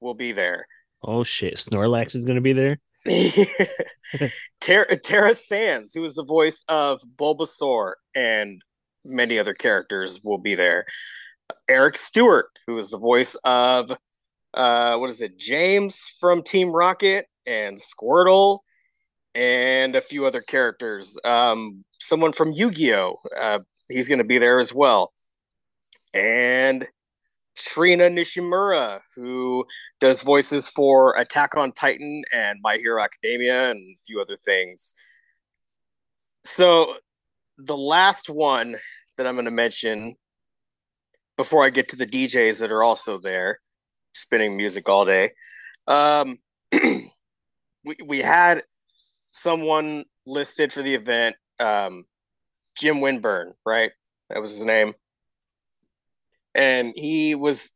will 0.00 0.14
be 0.14 0.32
there. 0.32 0.66
Oh 1.04 1.22
shit, 1.22 1.54
Snorlax 1.54 2.16
is 2.16 2.24
going 2.24 2.36
to 2.36 2.40
be 2.40 2.52
there. 2.52 2.78
Tara, 4.60 4.96
Tara 4.96 5.34
Sands, 5.34 5.94
who 5.94 6.04
is 6.04 6.14
the 6.14 6.24
voice 6.24 6.64
of 6.68 7.02
Bulbasaur 7.16 7.94
and 8.14 8.62
many 9.04 9.38
other 9.38 9.54
characters, 9.54 10.20
will 10.22 10.38
be 10.38 10.54
there. 10.54 10.86
Eric 11.68 11.96
Stuart, 11.96 12.58
who 12.66 12.78
is 12.78 12.90
the 12.90 12.98
voice 12.98 13.36
of 13.44 13.92
uh, 14.54 14.96
what 14.96 15.10
is 15.10 15.20
it, 15.20 15.38
James 15.38 16.10
from 16.20 16.42
Team 16.42 16.70
Rocket 16.70 17.26
and 17.46 17.78
Squirtle, 17.78 18.60
and 19.34 19.96
a 19.96 20.00
few 20.00 20.26
other 20.26 20.42
characters. 20.42 21.18
Um, 21.24 21.84
someone 21.98 22.32
from 22.32 22.52
Yu 22.52 22.70
Gi 22.70 22.94
Oh! 22.94 23.18
Uh, 23.38 23.60
he's 23.88 24.08
going 24.08 24.18
to 24.18 24.24
be 24.24 24.38
there 24.38 24.60
as 24.60 24.72
well. 24.72 25.12
And 26.14 26.86
Trina 27.56 28.04
Nishimura, 28.04 29.00
who 29.14 29.64
does 30.00 30.22
voices 30.22 30.68
for 30.68 31.16
Attack 31.16 31.56
on 31.56 31.72
Titan 31.72 32.22
and 32.32 32.58
My 32.62 32.76
Hero 32.76 33.02
Academia 33.02 33.70
and 33.70 33.78
a 33.78 34.02
few 34.06 34.20
other 34.20 34.36
things. 34.36 34.94
So, 36.44 36.94
the 37.58 37.76
last 37.76 38.28
one 38.28 38.76
that 39.16 39.26
I'm 39.26 39.34
going 39.34 39.44
to 39.44 39.50
mention 39.50 40.16
before 41.36 41.64
I 41.64 41.70
get 41.70 41.88
to 41.88 41.96
the 41.96 42.06
DJs 42.06 42.60
that 42.60 42.72
are 42.72 42.82
also 42.82 43.18
there 43.18 43.60
spinning 44.14 44.56
music 44.56 44.88
all 44.88 45.04
day. 45.04 45.30
Um, 45.86 46.38
we, 46.72 47.96
we 48.04 48.18
had 48.20 48.64
someone 49.30 50.04
listed 50.26 50.72
for 50.72 50.82
the 50.82 50.94
event, 50.94 51.36
um, 51.60 52.04
Jim 52.76 53.00
Winburn, 53.00 53.52
right? 53.64 53.92
That 54.30 54.40
was 54.40 54.52
his 54.52 54.64
name 54.64 54.94
and 56.54 56.92
he 56.96 57.34
was 57.34 57.72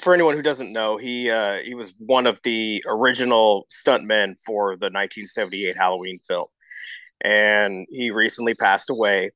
for 0.00 0.12
anyone 0.12 0.36
who 0.36 0.42
doesn't 0.42 0.72
know, 0.72 0.96
he 0.96 1.30
uh, 1.30 1.58
he 1.58 1.74
was 1.74 1.94
one 1.98 2.26
of 2.26 2.40
the 2.42 2.84
original 2.86 3.66
stuntmen 3.70 4.36
for 4.44 4.76
the 4.76 4.86
1978 4.86 5.76
Halloween 5.76 6.20
film, 6.26 6.46
and 7.22 7.86
he 7.90 8.10
recently 8.10 8.54
passed 8.54 8.90
away. 8.90 9.30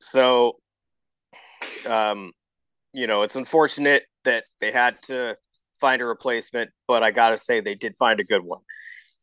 So, 0.00 0.56
um, 1.86 2.32
you 2.92 3.06
know, 3.06 3.22
it's 3.22 3.36
unfortunate 3.36 4.04
that 4.24 4.44
they 4.60 4.72
had 4.72 5.00
to 5.02 5.36
find 5.80 6.02
a 6.02 6.06
replacement, 6.06 6.70
but 6.88 7.02
I 7.02 7.10
gotta 7.10 7.36
say 7.36 7.60
they 7.60 7.74
did 7.74 7.94
find 7.98 8.18
a 8.20 8.24
good 8.24 8.42
one 8.42 8.60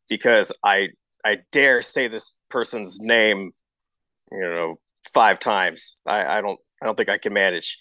because 0.08 0.52
I 0.64 0.88
I 1.24 1.38
dare 1.52 1.82
say 1.82 2.08
this 2.08 2.38
person's 2.48 2.98
name, 3.00 3.52
you 4.32 4.40
know, 4.40 4.76
five 5.12 5.38
times. 5.38 5.98
I, 6.06 6.38
I 6.38 6.40
don't 6.40 6.58
I 6.82 6.86
don't 6.86 6.96
think 6.96 7.10
I 7.10 7.18
can 7.18 7.34
manage. 7.34 7.78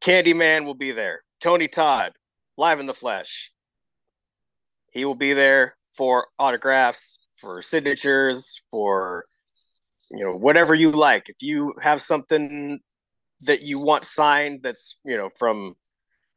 Candyman 0.00 0.64
will 0.64 0.74
be 0.74 0.92
there. 0.92 1.22
Tony 1.40 1.68
Todd, 1.68 2.12
live 2.56 2.80
in 2.80 2.86
the 2.86 2.94
flesh. 2.94 3.52
He 4.92 5.04
will 5.04 5.14
be 5.14 5.32
there 5.32 5.76
for 5.92 6.28
autographs, 6.38 7.18
for 7.36 7.62
signatures, 7.62 8.62
for 8.70 9.24
you 10.10 10.24
know 10.24 10.32
whatever 10.32 10.74
you 10.74 10.90
like. 10.90 11.28
If 11.28 11.36
you 11.40 11.74
have 11.82 12.00
something 12.00 12.80
that 13.42 13.62
you 13.62 13.78
want 13.78 14.04
signed, 14.04 14.60
that's 14.62 14.98
you 15.04 15.16
know 15.16 15.30
from 15.38 15.74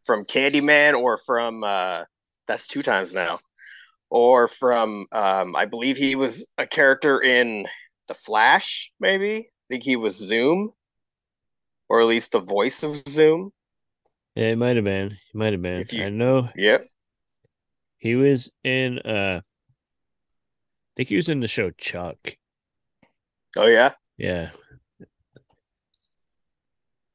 from 0.06 0.26
Candyman 0.26 1.00
or 1.00 1.18
from 1.18 1.64
uh, 1.64 2.04
that's 2.48 2.68
two 2.68 2.84
times 2.84 3.14
now, 3.14 3.40
or 4.10 4.48
from 4.48 5.08
um, 5.12 5.56
I 5.56 5.66
believe 5.66 5.98
he 5.98 6.16
was 6.16 6.52
a 6.58 6.68
character 6.68 7.22
in 7.22 7.66
the 8.08 8.14
Flash. 8.14 8.92
Maybe 9.00 9.38
I 9.38 9.66
think 9.70 9.84
he 9.84 9.96
was 9.96 10.16
Zoom 10.18 10.74
or 11.92 12.00
at 12.02 12.08
least 12.08 12.32
the 12.32 12.40
voice 12.40 12.84
of 12.84 12.96
Zoom. 13.10 13.52
Yeah, 14.36 14.48
it 14.48 14.58
might 14.58 14.78
have 14.78 14.86
been. 14.86 15.08
It 15.12 15.36
might 15.36 15.52
have 15.52 15.62
been. 15.62 15.86
you- 15.92 16.06
I 16.06 16.10
know 16.10 16.48
Yep. 16.56 16.88
he 17.98 18.16
was 18.16 18.50
in. 18.64 19.00
uh 19.00 19.42
I 19.42 20.94
think 20.96 21.10
he 21.10 21.18
was 21.18 21.28
in 21.30 21.42
the 21.42 21.48
show 21.50 21.70
Chuck. 21.72 22.38
Oh 23.58 23.66
yeah. 23.68 23.92
Yeah, 24.18 24.52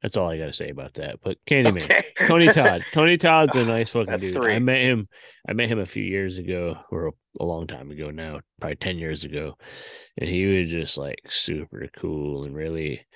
that's 0.03 0.17
all 0.17 0.29
I 0.31 0.39
got 0.39 0.47
to 0.47 0.53
say 0.53 0.69
about 0.71 0.95
that. 0.95 1.21
But 1.23 1.39
Candyman, 1.47 1.83
Okay. 1.83 2.05
Tony 2.27 2.47
Todd. 2.53 2.83
Tony 2.93 3.17
Todd's 3.17 3.55
a 3.57 3.65
nice 3.65 3.91
fucking 3.91 4.07
That's 4.11 4.25
dude. 4.25 4.35
three. 4.35 4.55
I 4.55 4.59
met 4.59 4.81
him. 4.83 5.09
I 5.49 5.53
met 5.53 5.69
him 5.69 5.79
a 5.79 5.87
few 5.87 6.03
years 6.03 6.39
ago, 6.39 6.77
or 6.91 7.13
a 7.41 7.45
long 7.45 7.67
time 7.67 7.91
ago 7.91 8.11
now, 8.11 8.41
probably 8.61 8.77
ten 8.77 8.99
years 8.99 9.25
ago, 9.25 9.57
and 10.19 10.29
he 10.29 10.47
was 10.47 10.71
just 10.71 10.99
like 10.99 11.19
super 11.29 11.87
cool 11.97 12.45
and 12.45 12.55
really, 12.55 13.07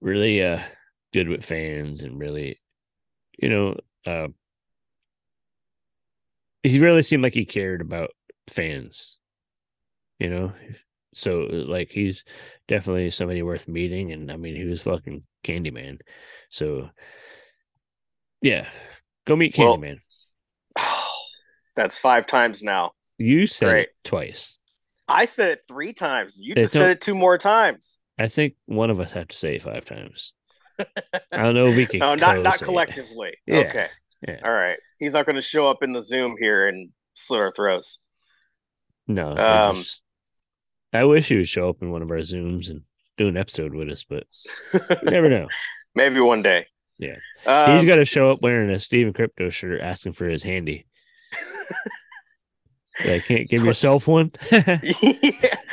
really 0.00 0.42
uh 0.42 0.62
good 1.12 1.28
with 1.28 1.44
fans 1.44 2.02
and 2.04 2.18
really, 2.18 2.60
you 3.38 3.48
know, 3.48 3.76
uh, 4.06 4.28
he 6.62 6.78
really 6.78 7.02
seemed 7.02 7.22
like 7.22 7.34
he 7.34 7.44
cared 7.44 7.80
about 7.80 8.10
fans. 8.48 9.16
You 10.18 10.28
know, 10.28 10.52
so 11.14 11.40
like 11.50 11.90
he's 11.90 12.24
definitely 12.68 13.10
somebody 13.10 13.42
worth 13.42 13.66
meeting, 13.68 14.12
and 14.12 14.30
I 14.30 14.36
mean 14.36 14.54
he 14.54 14.64
was 14.64 14.82
fucking 14.82 15.22
Candyman. 15.42 15.98
So 16.50 16.90
yeah, 18.42 18.68
go 19.26 19.36
meet 19.36 19.56
Well, 19.56 19.78
Candyman. 19.78 20.00
That's 21.76 21.96
five 21.98 22.26
times 22.26 22.62
now. 22.62 22.92
you 23.18 23.46
said 23.46 23.66
great. 23.68 23.82
it 23.88 23.94
twice. 24.04 24.58
I 25.08 25.24
said 25.24 25.50
it 25.52 25.62
three 25.66 25.92
times. 25.92 26.38
You 26.38 26.54
just 26.54 26.72
said 26.72 26.90
it 26.90 27.00
two 27.00 27.14
more 27.14 27.38
times. 27.38 27.98
I 28.20 28.28
think 28.28 28.54
one 28.66 28.90
of 28.90 29.00
us 29.00 29.10
had 29.12 29.28
to 29.30 29.36
say 29.36 29.58
five 29.58 29.84
times. 29.84 30.34
I 30.78 30.84
don't 31.42 31.54
know 31.54 31.66
if 31.68 31.76
we 31.76 31.86
can. 31.90 32.00
No, 32.00 32.14
not 32.14 32.38
not 32.42 32.58
collectively. 32.60 33.32
Yeah, 33.46 33.56
Okay. 33.60 33.86
yeah. 34.26 34.40
All 34.44 34.52
right. 34.52 34.78
He's 34.98 35.12
not 35.14 35.26
going 35.26 35.36
to 35.36 35.42
show 35.42 35.68
up 35.70 35.82
in 35.82 35.92
the 35.92 36.02
Zoom 36.02 36.36
here 36.38 36.68
and 36.68 36.90
slit 37.14 37.40
our 37.40 37.52
throats. 37.52 38.02
No, 39.08 39.32
I 39.32 39.68
Um, 39.68 39.76
just- 39.76 40.02
I 40.92 41.04
wish 41.04 41.28
he 41.28 41.36
would 41.36 41.48
show 41.48 41.68
up 41.68 41.82
in 41.82 41.90
one 41.90 42.02
of 42.02 42.10
our 42.10 42.16
zooms 42.18 42.68
and 42.68 42.82
do 43.16 43.28
an 43.28 43.36
episode 43.36 43.74
with 43.74 43.88
us, 43.90 44.04
but 44.04 44.24
you 44.72 44.80
never 45.10 45.28
know. 45.28 45.46
Maybe 45.94 46.20
one 46.20 46.42
day. 46.42 46.66
Yeah. 46.98 47.16
Um, 47.46 47.76
He's 47.76 47.84
got 47.86 47.96
to 47.96 48.04
show 48.04 48.32
up 48.32 48.42
wearing 48.42 48.70
a 48.70 48.78
Steve 48.78 49.06
and 49.06 49.14
Crypto 49.14 49.50
shirt, 49.50 49.80
asking 49.80 50.12
for 50.14 50.28
his 50.28 50.42
handy. 50.42 50.86
I 53.04 53.20
can't 53.20 53.48
give 53.48 53.64
yourself 53.64 54.06
one. 54.06 54.32
yeah, 54.52 54.62
I 54.66 54.82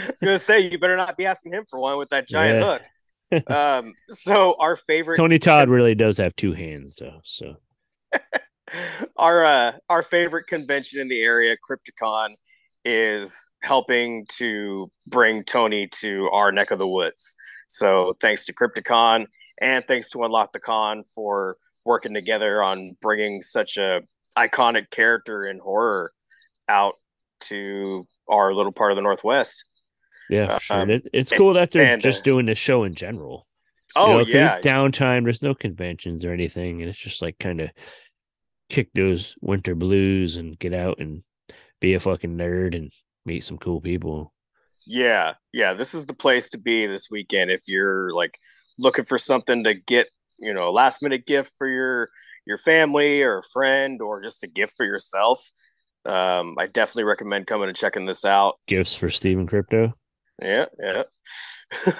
was 0.09 0.19
going 0.21 0.37
to 0.37 0.39
say 0.39 0.59
you 0.59 0.79
better 0.79 0.97
not 0.97 1.17
be 1.17 1.25
asking 1.25 1.53
him 1.53 1.65
for 1.69 1.79
one 1.79 1.97
with 1.97 2.09
that 2.09 2.27
giant 2.27 2.59
Yeah. 2.59 2.71
hook. 2.73 2.81
Um, 3.47 3.93
so 4.07 4.55
our 4.57 4.77
favorite 4.77 5.17
Tony 5.17 5.37
Todd 5.37 5.67
really 5.67 5.95
does 5.95 6.17
have 6.17 6.33
two 6.37 6.53
hands, 6.53 6.95
though. 6.95 7.19
So 7.25 7.57
our 9.17 9.43
uh, 9.43 9.71
our 9.89 10.01
favorite 10.01 10.47
convention 10.47 11.01
in 11.01 11.09
the 11.09 11.21
area, 11.21 11.57
Crypticon, 11.57 12.29
is 12.85 13.51
helping 13.63 14.25
to 14.37 14.89
bring 15.07 15.43
Tony 15.43 15.87
to 15.99 16.29
our 16.31 16.53
neck 16.53 16.71
of 16.71 16.79
the 16.79 16.87
woods. 16.87 17.35
So 17.67 18.15
thanks 18.21 18.45
to 18.45 18.53
Crypticon 18.53 19.25
and 19.59 19.83
thanks 19.85 20.09
to 20.11 20.23
Unlock 20.23 20.53
the 20.53 20.59
Con 20.61 21.03
for 21.13 21.57
working 21.83 22.13
together 22.13 22.63
on 22.63 22.95
bringing 23.01 23.41
such 23.41 23.75
a 23.75 24.01
iconic 24.37 24.89
character 24.89 25.45
in 25.45 25.59
horror 25.59 26.13
out 26.69 26.93
to 27.41 28.07
our 28.29 28.53
little 28.53 28.71
part 28.71 28.91
of 28.91 28.95
the 28.95 29.01
Northwest. 29.01 29.65
yeah, 30.29 30.57
for 30.57 30.63
sure. 30.63 30.81
Um, 30.81 30.89
It, 30.89 31.07
it's 31.13 31.31
cool 31.31 31.53
that 31.53 31.71
they're 31.71 31.93
and, 31.93 32.01
just 32.01 32.21
uh, 32.21 32.23
doing 32.23 32.45
the 32.45 32.55
show 32.55 32.83
in 32.83 32.93
general. 32.93 33.47
You 33.95 34.01
Oh 34.01 34.19
yeah, 34.19 34.55
it's 34.55 34.67
downtime. 34.67 35.23
There's 35.23 35.41
no 35.41 35.55
conventions 35.55 36.25
or 36.25 36.33
anything, 36.33 36.81
and 36.81 36.89
it's 36.89 36.99
just 36.99 37.21
like 37.21 37.39
kind 37.39 37.61
of 37.61 37.69
kick 38.69 38.89
those 38.93 39.35
winter 39.41 39.75
blues 39.75 40.37
and 40.37 40.59
get 40.59 40.73
out 40.73 40.99
and 40.99 41.23
be 41.79 41.93
a 41.93 41.99
fucking 41.99 42.37
nerd 42.37 42.75
and 42.75 42.91
meet 43.25 43.43
some 43.43 43.57
cool 43.57 43.81
people. 43.81 44.33
Yeah, 44.85 45.33
yeah, 45.53 45.73
this 45.73 45.93
is 45.93 46.05
the 46.05 46.13
place 46.13 46.49
to 46.49 46.57
be 46.57 46.85
this 46.85 47.09
weekend 47.09 47.51
if 47.51 47.61
you're 47.67 48.11
like 48.11 48.37
looking 48.77 49.05
for 49.05 49.17
something 49.17 49.63
to 49.63 49.73
get, 49.73 50.09
you 50.37 50.53
know, 50.53 50.69
a 50.69 50.71
last 50.71 51.01
minute 51.01 51.25
gift 51.25 51.53
for 51.57 51.67
your 51.67 52.09
your 52.45 52.57
family 52.57 53.21
or 53.21 53.39
a 53.39 53.49
friend 53.53 54.01
or 54.01 54.21
just 54.21 54.43
a 54.43 54.47
gift 54.47 54.73
for 54.77 54.85
yourself. 54.85 55.49
Um, 56.07 56.55
I 56.57 56.67
definitely 56.67 57.03
recommend 57.03 57.47
coming 57.47 57.67
and 57.67 57.77
checking 57.77 58.05
this 58.05 58.23
out. 58.23 58.59
Gifts 58.67 58.95
for 58.95 59.09
Steve 59.09 59.39
and 59.39 59.47
Crypto. 59.47 59.93
Yeah, 60.41 60.65
yeah. 60.79 61.03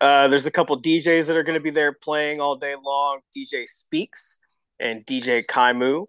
uh, 0.00 0.28
there's 0.28 0.46
a 0.46 0.50
couple 0.50 0.80
DJs 0.80 1.26
that 1.26 1.36
are 1.36 1.42
going 1.42 1.58
to 1.58 1.60
be 1.60 1.70
there 1.70 1.92
playing 1.92 2.40
all 2.40 2.56
day 2.56 2.74
long. 2.82 3.20
DJ 3.36 3.66
Speaks 3.66 4.38
and 4.80 5.04
DJ 5.04 5.44
Kaimu. 5.44 6.06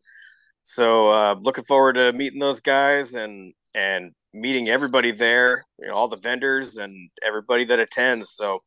So 0.64 1.12
uh, 1.12 1.36
looking 1.42 1.66
forward 1.66 1.94
to 1.94 2.14
meeting 2.14 2.40
those 2.40 2.62
guys 2.62 3.16
and 3.16 3.54
and 3.76 4.14
meeting 4.34 4.70
everybody 4.70 5.12
there. 5.12 5.66
You 5.80 5.88
know, 5.88 5.96
all 5.96 6.08
the 6.08 6.18
vendors 6.18 6.78
and 6.78 7.10
everybody 7.26 7.66
that 7.66 7.80
attends. 7.80 8.30
So 8.32 8.64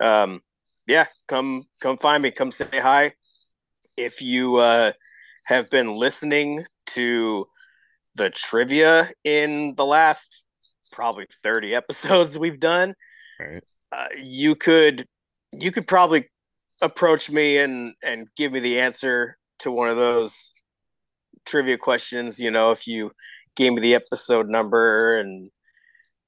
um, 0.00 0.40
yeah, 0.86 1.06
come 1.26 1.64
come 1.80 1.98
find 1.98 2.22
me. 2.22 2.30
Come 2.30 2.52
say 2.52 2.66
hi. 2.72 3.14
If 3.96 4.22
you 4.22 4.56
uh, 4.56 4.92
have 5.46 5.68
been 5.70 5.96
listening 5.96 6.64
to 6.86 7.46
the 8.20 8.28
trivia 8.28 9.08
in 9.24 9.74
the 9.76 9.84
last 9.84 10.42
probably 10.92 11.26
30 11.42 11.74
episodes 11.82 12.38
we've 12.38 12.60
done. 12.60 12.94
Right. 13.40 13.64
Uh, 13.90 14.06
you 14.16 14.54
could 14.54 15.06
you 15.58 15.72
could 15.72 15.86
probably 15.86 16.28
approach 16.82 17.30
me 17.30 17.58
and 17.58 17.94
and 18.04 18.28
give 18.36 18.52
me 18.52 18.60
the 18.60 18.78
answer 18.78 19.38
to 19.60 19.70
one 19.70 19.88
of 19.88 19.96
those 19.96 20.52
trivia 21.46 21.78
questions, 21.78 22.38
you 22.38 22.50
know, 22.50 22.70
if 22.70 22.86
you 22.86 23.10
gave 23.56 23.72
me 23.72 23.80
the 23.80 23.94
episode 23.94 24.48
number 24.48 25.18
and 25.18 25.50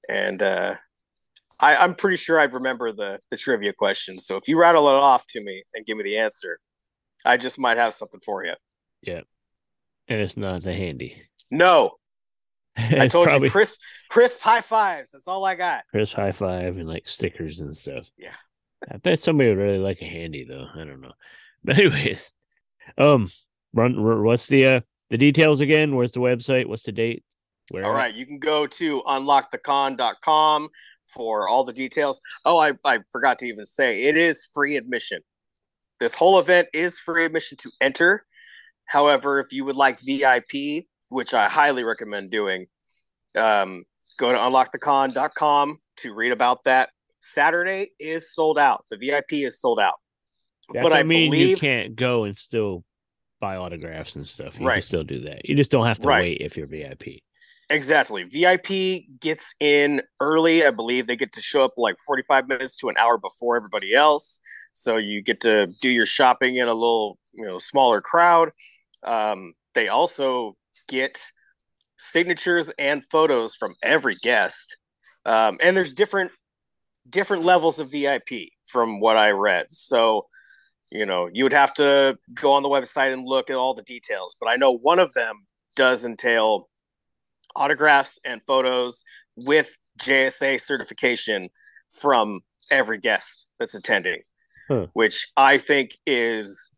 and 0.09 0.43
uh 0.43 0.75
I, 1.61 1.77
I'm 1.77 1.95
pretty 1.95 2.17
sure 2.17 2.41
I'd 2.41 2.55
remember 2.55 2.93
the 2.93 3.19
the 3.31 3.37
trivia 3.37 3.75
questions. 3.75 4.25
So 4.25 4.37
if 4.37 4.49
you 4.49 4.59
rattle 4.59 4.89
it 4.89 4.95
off 4.95 5.27
to 5.29 5.45
me 5.45 5.63
and 5.75 5.85
give 5.85 5.99
me 5.99 6.05
the 6.05 6.19
answer, 6.19 6.59
I 7.25 7.37
just 7.37 7.59
might 7.59 7.77
have 7.77 7.93
something 7.93 8.21
for 8.25 8.45
you. 8.45 8.55
Yeah 9.03 9.21
and 10.09 10.21
it's 10.21 10.37
not 10.37 10.65
handy. 10.65 11.23
No, 11.53 11.93
I 12.77 13.07
told 13.09 13.29
probably 13.29 13.49
you, 13.49 13.53
crisp, 13.53 13.79
crisp 14.09 14.41
high 14.41 14.63
fives. 14.63 15.13
That's 15.13 15.29
all 15.29 15.45
I 15.45 15.55
got. 15.55 15.85
Chris 15.91 16.13
high 16.13 16.33
five 16.33 16.79
and 16.79 16.89
like 16.89 17.07
stickers 17.07 17.61
and 17.61 17.77
stuff. 17.77 18.11
Yeah. 18.17 18.35
I 18.91 18.97
bet 18.97 19.21
somebody 19.21 19.51
would 19.51 19.59
really 19.59 19.79
like 19.79 20.01
a 20.03 20.07
handy 20.07 20.45
though. 20.45 20.67
I 20.75 20.79
don't 20.79 21.01
know. 21.01 21.13
But 21.65 21.79
anyways, 21.79 22.33
um, 22.99 23.31
run. 23.73 24.25
What's 24.25 24.49
the 24.49 24.67
uh 24.67 24.81
the 25.11 25.17
details 25.17 25.61
again? 25.61 25.95
Where's 25.95 26.11
the 26.11 26.19
website? 26.19 26.67
What's 26.67 26.83
the 26.83 26.91
date? 26.91 27.23
Where? 27.71 27.85
All 27.85 27.93
right, 27.93 28.13
you 28.13 28.27
can 28.27 28.41
go 28.41 28.67
to 28.67 29.03
unlockthecon.com 29.03 30.71
for 31.05 31.47
all 31.47 31.63
the 31.63 31.73
details. 31.73 32.21
Oh, 32.45 32.59
I, 32.59 32.73
I 32.85 32.99
forgot 33.13 33.39
to 33.39 33.47
even 33.47 33.65
say 33.65 34.09
it 34.09 34.17
is 34.17 34.45
free 34.53 34.75
admission. 34.75 35.21
This 36.01 36.15
whole 36.15 36.41
event 36.41 36.67
is 36.75 36.99
free 36.99 37.25
admission 37.25 37.59
to 37.59 37.71
enter. 37.81 38.27
However, 38.87 39.39
if 39.39 39.53
you 39.53 39.65
would 39.65 39.77
like 39.77 40.01
VIP, 40.01 40.87
which 41.13 41.35
I 41.35 41.49
highly 41.49 41.85
recommend 41.85 42.31
doing, 42.31 42.67
um, 43.37 43.85
go 44.19 44.33
to 44.33 44.39
unlockthecon.com 44.39 45.79
to 45.99 46.15
read 46.15 46.33
about 46.33 46.65
that. 46.65 46.91
Saturday 47.21 47.91
is 48.01 48.35
sold 48.35 48.59
out. 48.59 48.85
The 48.91 48.97
VIP 48.97 49.45
is 49.45 49.61
sold 49.61 49.79
out. 49.79 49.95
That 50.73 50.83
but 50.83 50.93
I 50.93 51.03
mean 51.03 51.31
believe 51.31 51.49
you 51.51 51.57
can't 51.57 51.95
go 51.95 52.25
and 52.25 52.37
still 52.37 52.85
buy 53.41 53.57
autographs 53.57 54.17
and 54.17 54.27
stuff. 54.27 54.55
You 54.55 54.61
can 54.61 54.67
Right. 54.67 54.85
still 54.85 55.05
do 55.05 55.21
that. 55.21 55.49
You 55.49 55.55
just 55.55 55.71
don't 55.71 55.87
have 55.87 55.99
to 56.01 56.09
Right. 56.09 56.21
wait 56.23 56.39
if 56.41 56.57
you're 56.57 56.67
VIP. 56.67 57.23
Exactly. 57.71 58.25
VIP 58.25 59.07
gets 59.21 59.55
in 59.61 60.03
early. 60.21 60.65
I 60.65 60.71
believe 60.71 61.07
they 61.07 61.17
get 61.17 61.33
to 61.33 61.41
show 61.41 61.65
up 61.65 61.73
like 61.77 61.97
45 62.07 62.49
minutes 62.49 62.77
to 62.77 62.89
an 62.89 62.97
hour 62.97 63.19
before 63.19 63.57
everybody 63.57 63.95
else. 63.95 64.41
So 64.73 64.97
you 64.97 65.23
get 65.23 65.41
to 65.43 65.67
do 65.81 65.89
your 65.89 66.07
shopping 66.07 66.57
in 66.57 66.69
a 66.69 66.75
little, 66.75 67.19
you 67.33 67.45
know, 67.45 67.59
smaller 67.59 68.01
crowd. 68.01 68.51
Um, 69.05 69.55
they 69.75 69.89
also 69.89 70.57
get 70.93 71.19
signatures 71.99 72.71
and 72.79 73.03
photos 73.11 73.57
from 73.57 73.75
every 73.83 74.15
guest. 74.23 74.77
Um, 75.25 75.57
and 75.63 75.77
there's 75.77 75.95
different 75.95 76.31
different 77.09 77.45
levels 77.45 77.81
of 77.81 77.91
VIP 77.91 78.51
from 78.67 79.01
what 79.01 79.17
I 79.17 79.31
read. 79.31 79.67
So, 79.71 80.27
you 80.91 81.05
know, 81.05 81.29
you 81.33 81.45
would 81.45 81.53
have 81.53 81.75
to 81.75 82.17
go 82.35 82.53
on 82.53 82.63
the 82.63 82.69
website 82.69 83.13
and 83.13 83.25
look 83.25 83.51
at 83.51 83.57
all 83.57 83.75
the 83.75 83.83
details. 83.83 84.37
But 84.39 84.49
I 84.49 84.57
know 84.57 84.71
one 84.71 85.01
of 85.01 85.13
them 85.15 85.47
does 85.75 86.05
entail 86.05 86.69
autographs 87.57 88.21
and 88.25 88.41
photos 88.47 89.03
with 89.37 89.77
JSA 90.01 90.61
certification 90.61 91.49
from 92.01 92.41
every 92.71 92.99
guest 92.99 93.49
that's 93.59 93.75
attending, 93.75 94.23
Huh. 94.69 94.87
which 94.93 95.27
I 95.37 95.59
think 95.59 95.99
is 96.07 96.71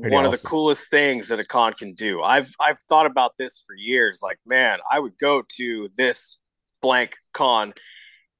Pretty 0.00 0.14
one 0.14 0.24
of 0.24 0.30
the 0.30 0.38
coolest 0.38 0.90
things 0.90 1.28
that 1.28 1.38
a 1.38 1.44
con 1.44 1.74
can 1.74 1.94
do. 1.94 2.22
I've 2.22 2.52
I've 2.58 2.78
thought 2.88 3.06
about 3.06 3.32
this 3.38 3.62
for 3.66 3.74
years. 3.76 4.20
Like, 4.22 4.38
man, 4.46 4.78
I 4.90 4.98
would 4.98 5.18
go 5.18 5.42
to 5.56 5.88
this 5.96 6.40
blank 6.80 7.14
con 7.32 7.74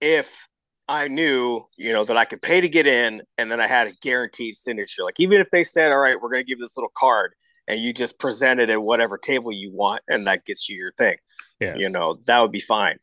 if 0.01 0.49
I 0.89 1.09
knew, 1.09 1.63
you 1.77 1.93
know, 1.93 2.05
that 2.05 2.17
I 2.17 2.25
could 2.25 2.43
pay 2.43 2.61
to 2.61 2.69
get 2.69 2.87
in 2.87 3.23
and 3.39 3.51
then 3.51 3.61
I 3.61 3.67
had 3.67 3.87
a 3.87 3.93
guaranteed 4.03 4.57
signature. 4.57 5.05
Like 5.05 5.21
even 5.21 5.41
if 5.41 5.51
they 5.51 5.65
said, 5.65 5.93
all 5.93 5.99
right, 5.99 6.21
we're 6.21 6.31
going 6.31 6.45
to 6.45 6.49
give 6.49 6.59
this 6.59 6.77
little 6.77 6.93
card 6.97 7.35
and 7.69 7.81
you 7.81 7.93
just 7.93 8.19
present 8.19 8.61
it 8.61 8.69
at 8.69 8.83
whatever 8.83 9.17
table 9.17 9.53
you 9.53 9.71
want 9.73 10.03
and 10.09 10.27
that 10.27 10.45
gets 10.45 10.69
you 10.69 10.77
your 10.77 10.93
thing. 10.93 11.17
Yeah. 11.61 11.77
You 11.77 11.89
know, 11.89 12.19
that 12.27 12.41
would 12.41 12.53
be 12.53 12.61
fine. 12.61 12.99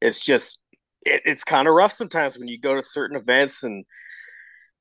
It's 0.00 0.24
just, 0.24 0.62
it, 1.02 1.22
it's 1.24 1.42
kind 1.42 1.66
of 1.66 1.74
rough 1.74 1.92
sometimes 1.92 2.38
when 2.38 2.48
you 2.48 2.58
go 2.58 2.76
to 2.76 2.82
certain 2.82 3.16
events 3.16 3.64
and 3.64 3.84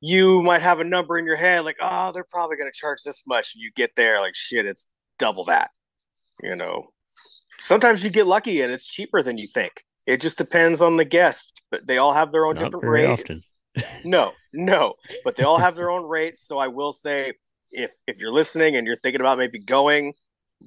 you 0.05 0.41
might 0.41 0.61
have 0.61 0.81
a 0.81 0.83
number 0.83 1.17
in 1.17 1.25
your 1.25 1.37
head 1.37 1.63
like, 1.63 1.77
oh, 1.81 2.11
they're 2.11 2.25
probably 2.29 2.57
going 2.57 2.69
to 2.69 2.77
charge 2.77 3.03
this 3.05 3.25
much. 3.25 3.55
And 3.55 3.61
you 3.61 3.71
get 3.73 3.91
there 3.95 4.19
like, 4.19 4.35
shit, 4.35 4.65
it's 4.65 4.87
double 5.17 5.45
that. 5.45 5.69
You 6.41 6.57
know, 6.57 6.89
sometimes 7.61 8.03
you 8.03 8.09
get 8.09 8.27
lucky 8.27 8.61
and 8.61 8.69
it's 8.69 8.85
cheaper 8.85 9.23
than 9.23 9.37
you 9.37 9.47
think. 9.47 9.71
It 10.05 10.19
just 10.19 10.37
depends 10.37 10.81
on 10.81 10.97
the 10.97 11.05
guest, 11.05 11.61
but 11.71 11.87
they 11.87 11.99
all 11.99 12.13
have 12.13 12.33
their 12.33 12.45
own 12.45 12.55
Not 12.55 12.65
different 12.65 12.85
rates. 12.85 13.47
no, 14.03 14.33
no, 14.51 14.95
but 15.23 15.37
they 15.37 15.43
all 15.43 15.57
have 15.57 15.77
their 15.77 15.89
own 15.89 16.03
rates. 16.03 16.45
So 16.45 16.59
I 16.59 16.67
will 16.67 16.91
say, 16.91 17.31
if 17.71 17.91
if 18.05 18.17
you're 18.17 18.33
listening 18.33 18.75
and 18.75 18.85
you're 18.85 18.99
thinking 19.01 19.21
about 19.21 19.37
maybe 19.37 19.59
going, 19.59 20.13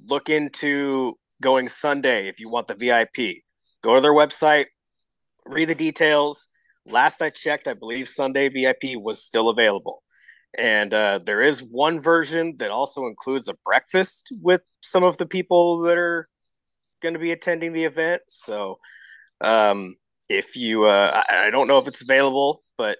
look 0.07 0.29
into 0.29 1.13
going 1.43 1.69
Sunday 1.69 2.27
if 2.27 2.39
you 2.39 2.49
want 2.49 2.67
the 2.67 2.73
VIP. 2.73 3.43
Go 3.83 3.93
to 3.93 4.01
their 4.01 4.13
website, 4.13 4.65
read 5.45 5.69
the 5.69 5.75
details. 5.75 6.49
Last 6.89 7.21
I 7.21 7.29
checked, 7.29 7.67
I 7.67 7.73
believe 7.73 8.07
Sunday 8.07 8.49
VIP 8.49 8.95
was 8.95 9.21
still 9.21 9.49
available. 9.49 10.03
And 10.57 10.93
uh, 10.93 11.19
there 11.23 11.41
is 11.41 11.61
one 11.61 11.99
version 11.99 12.55
that 12.57 12.71
also 12.71 13.07
includes 13.07 13.47
a 13.47 13.55
breakfast 13.65 14.31
with 14.41 14.61
some 14.81 15.03
of 15.03 15.17
the 15.17 15.25
people 15.25 15.81
that 15.81 15.97
are 15.97 16.29
going 17.01 17.13
to 17.13 17.19
be 17.19 17.31
attending 17.31 17.73
the 17.73 17.83
event. 17.83 18.21
So 18.27 18.79
um, 19.41 19.95
if 20.29 20.55
you, 20.55 20.85
uh, 20.85 21.21
I, 21.29 21.47
I 21.47 21.49
don't 21.49 21.67
know 21.67 21.77
if 21.77 21.87
it's 21.87 22.01
available, 22.01 22.63
but 22.77 22.97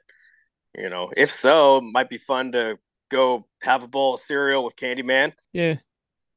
you 0.77 0.89
know, 0.89 1.09
if 1.15 1.31
so, 1.31 1.77
it 1.77 1.83
might 1.91 2.09
be 2.09 2.17
fun 2.17 2.51
to 2.51 2.77
go 3.09 3.47
have 3.63 3.83
a 3.83 3.87
bowl 3.87 4.15
of 4.15 4.19
cereal 4.19 4.63
with 4.63 4.75
Candyman. 4.75 5.33
Yeah, 5.53 5.75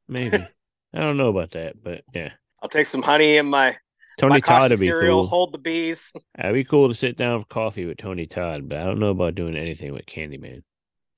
maybe. 0.09 0.39
I 0.95 0.99
don't 0.99 1.17
know 1.17 1.29
about 1.29 1.53
that, 1.53 1.83
but 1.83 2.03
yeah. 2.15 2.31
I'll 2.63 2.69
take 2.69 2.87
some 2.87 3.03
honey 3.03 3.37
in 3.37 3.47
my 3.47 3.77
Tony 4.21 4.41
Todd 4.41 4.71
would 4.71 4.81
be 4.81 4.87
cereal. 4.87 5.21
cool. 5.23 5.27
Hold 5.27 5.53
the 5.53 5.59
bees. 5.59 6.13
It'd 6.39 6.55
be 6.55 6.65
cool 6.65 6.89
to 6.89 6.95
sit 6.95 7.17
down 7.17 7.41
for 7.43 7.47
coffee 7.49 7.87
with 7.87 7.99
Tony 7.99 8.27
Todd, 8.27 8.69
but 8.69 8.79
I 8.79 8.85
don't 8.85 8.99
know 9.01 9.11
about 9.11 9.35
doing 9.35 9.57
anything 9.57 9.93
with 9.93 10.07
Candyman. 10.07 10.63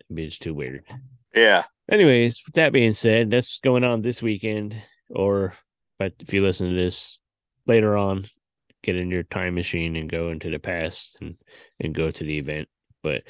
It'd 0.01 0.15
be 0.17 0.27
just 0.27 0.43
too 0.43 0.55
weird. 0.55 0.85
Yeah, 1.35 1.65
Anyways, 1.91 2.43
with 2.47 2.55
that 2.55 2.73
being 2.73 2.93
said, 2.93 3.31
that's 3.31 3.59
going 3.61 3.85
on 3.85 4.03
this 4.03 4.21
weekend. 4.23 4.77
Or, 5.11 5.55
but 5.99 6.12
if 6.21 6.33
you 6.33 6.43
listen 6.43 6.69
to 6.69 6.75
this 6.75 7.19
later 7.67 7.97
on, 7.97 8.27
get 8.83 8.97
in 8.97 9.11
your 9.11 9.23
time 9.25 9.55
machine 9.55 9.97
and 9.97 10.11
go 10.11 10.31
into 10.31 10.51
the 10.51 10.59
past 10.59 11.17
and 11.21 11.37
and 11.81 11.95
go 11.95 12.11
to 12.11 12.25
the 12.25 12.38
event. 12.38 12.69
But 13.03 13.23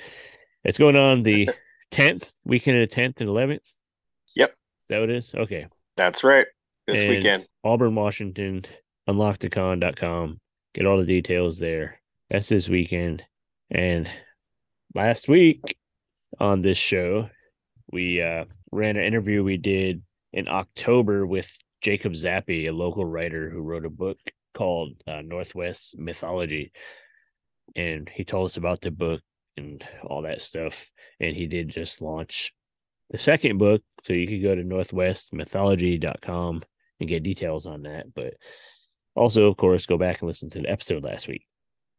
it's 0.64 0.78
going 0.78 0.96
on 0.96 1.22
the 1.22 1.50
tenth 1.90 2.32
weekend 2.44 2.78
of 2.82 2.88
the 2.88 2.94
tenth 2.94 3.20
and 3.20 3.28
eleventh. 3.28 3.62
Yep. 4.36 4.50
Is 4.50 4.56
that 4.88 5.00
what 5.00 5.10
it 5.10 5.16
is? 5.16 5.32
Okay. 5.34 5.66
that's 5.96 6.22
right. 6.24 6.46
This 6.86 7.00
And- 7.02 7.10
weekend. 7.10 7.46
Auburn, 7.64 7.94
Washington, 7.94 8.64
unlockthecon.com. 9.08 10.40
Get 10.74 10.86
all 10.86 10.98
the 10.98 11.06
details 11.06 11.58
there. 11.58 12.00
That's 12.30 12.48
this 12.48 12.68
weekend. 12.68 13.24
And 13.70 14.08
last 14.94 15.28
week 15.28 15.76
on 16.38 16.62
this 16.62 16.78
show, 16.78 17.28
we 17.90 18.22
uh, 18.22 18.44
ran 18.70 18.96
an 18.96 19.04
interview 19.04 19.44
we 19.44 19.58
did 19.58 20.02
in 20.32 20.48
October 20.48 21.26
with 21.26 21.50
Jacob 21.82 22.16
Zappi, 22.16 22.66
a 22.66 22.72
local 22.72 23.04
writer 23.04 23.50
who 23.50 23.60
wrote 23.60 23.84
a 23.84 23.90
book 23.90 24.16
called 24.54 24.94
uh, 25.06 25.20
Northwest 25.22 25.98
Mythology. 25.98 26.72
And 27.76 28.08
he 28.08 28.24
told 28.24 28.46
us 28.46 28.56
about 28.56 28.80
the 28.80 28.90
book 28.90 29.20
and 29.56 29.84
all 30.04 30.22
that 30.22 30.40
stuff. 30.40 30.90
And 31.20 31.36
he 31.36 31.46
did 31.46 31.68
just 31.68 32.00
launch 32.00 32.54
the 33.10 33.18
second 33.18 33.58
book. 33.58 33.82
So 34.04 34.14
you 34.14 34.26
could 34.26 34.42
go 34.42 34.54
to 34.54 34.62
northwestmythology.com 34.62 36.62
and 37.00 37.08
get 37.08 37.22
details 37.22 37.66
on 37.66 37.82
that. 37.82 38.14
But 38.14 38.34
also, 39.14 39.44
of 39.44 39.56
course, 39.56 39.86
go 39.86 39.98
back 39.98 40.20
and 40.20 40.28
listen 40.28 40.50
to 40.50 40.60
the 40.60 40.70
episode 40.70 41.04
last 41.04 41.28
week. 41.28 41.46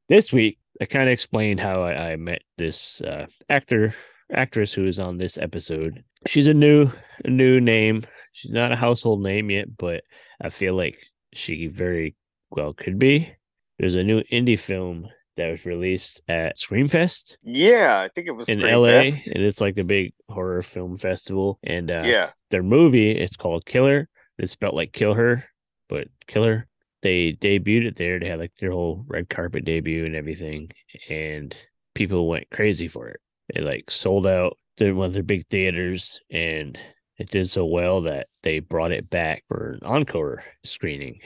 This 0.10 0.34
week, 0.34 0.60
I 0.82 0.86
kind 0.86 1.08
of 1.08 1.14
explained 1.14 1.60
how 1.60 1.84
I, 1.84 2.12
I 2.12 2.16
met 2.16 2.42
this 2.58 3.02
uh, 3.02 3.28
actor, 3.50 3.94
actress 4.32 4.74
who 4.74 4.86
is 4.86 5.00
on 5.00 5.18
this 5.18 5.38
episode. 5.38 6.04
She's 6.28 6.48
a 6.48 6.54
new, 6.54 6.92
a 7.24 7.30
new 7.30 7.60
name. 7.60 8.06
She's 8.34 8.52
not 8.52 8.72
a 8.72 8.76
household 8.76 9.22
name 9.22 9.50
yet, 9.50 9.78
but 9.78 10.04
I 10.42 10.50
feel 10.50 10.76
like 10.76 10.98
she 11.34 11.68
very 11.68 12.16
well 12.52 12.74
could 12.74 13.00
be. 13.00 13.34
There's 13.80 13.96
a 13.96 14.04
new 14.04 14.22
indie 14.32 14.60
film 14.60 15.08
that 15.36 15.50
was 15.50 15.66
released 15.66 16.22
at 16.28 16.58
Screamfest 16.58 17.38
Yeah, 17.42 18.00
I 18.00 18.08
think 18.10 18.28
it 18.28 18.32
was 18.32 18.50
in 18.50 18.60
Scream 18.60 18.82
LA, 18.82 18.88
Fest. 18.88 19.28
and 19.28 19.44
it's 19.44 19.62
like 19.62 19.78
a 19.78 19.84
big 19.84 20.14
horror 20.30 20.62
film 20.62 20.96
festival. 20.96 21.60
And 21.64 21.90
uh, 21.90 22.04
Yeah, 22.06 22.32
their 22.52 22.64
movie 22.64 23.12
it's 23.12 23.36
called 23.36 23.66
Killer. 23.66 24.10
It's 24.38 24.54
spelled 24.54 24.76
like 24.76 24.94
kill 24.94 25.14
her, 25.16 25.46
but 25.90 26.08
killer. 26.28 26.68
They 27.04 27.34
debuted 27.34 27.86
it 27.86 27.96
there. 27.98 28.20
They 28.20 28.30
had 28.30 28.40
like 28.40 28.54
their 28.60 28.72
whole 28.72 29.06
red 29.08 29.30
carpet 29.30 29.66
debut 29.66 30.06
and 30.06 30.16
everything, 30.16 30.72
and 31.10 31.56
people 31.96 32.28
went 32.28 32.50
crazy 32.50 32.88
for 32.88 33.10
it. 33.10 33.20
It 33.50 33.64
like 33.64 33.92
sold 33.92 34.26
out 34.26 34.58
to 34.78 34.94
one 34.94 35.08
of 35.08 35.14
their 35.14 35.24
big 35.24 35.46
theaters, 35.50 36.22
and 36.32 36.80
it 37.20 37.30
did 37.30 37.50
so 37.50 37.66
well 37.66 38.02
that 38.04 38.28
they 38.42 38.60
brought 38.60 38.92
it 38.92 39.10
back 39.10 39.44
for 39.48 39.74
an 39.74 39.82
encore 39.84 40.44
screening. 40.64 41.20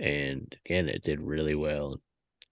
And 0.00 0.54
again, 0.66 0.88
it 0.88 1.02
did 1.04 1.20
really 1.20 1.54
well. 1.54 2.00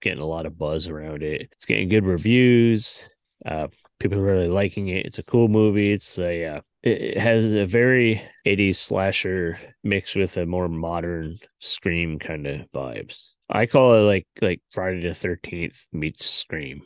getting 0.01 0.21
a 0.21 0.25
lot 0.25 0.45
of 0.45 0.57
buzz 0.57 0.87
around 0.87 1.23
it. 1.23 1.49
It's 1.53 1.65
getting 1.65 1.89
good 1.89 2.05
reviews. 2.05 3.03
Uh, 3.45 3.67
people 3.99 4.19
are 4.19 4.23
really 4.23 4.47
liking 4.47 4.89
it. 4.89 5.05
It's 5.05 5.19
a 5.19 5.23
cool 5.23 5.47
movie. 5.47 5.91
It's 5.93 6.17
a 6.19 6.45
uh, 6.45 6.61
it 6.87 7.17
has 7.17 7.45
a 7.53 7.65
very 7.65 8.21
80s 8.45 8.77
slasher 8.77 9.59
mixed 9.83 10.15
with 10.15 10.37
a 10.37 10.45
more 10.45 10.67
modern 10.67 11.39
scream 11.59 12.19
kind 12.19 12.47
of 12.47 12.61
vibes. 12.73 13.29
I 13.49 13.65
call 13.65 13.95
it 13.95 14.01
like 14.01 14.27
like 14.41 14.61
Friday 14.71 15.01
the 15.01 15.09
13th 15.13 15.85
meets 15.93 16.25
Scream. 16.25 16.81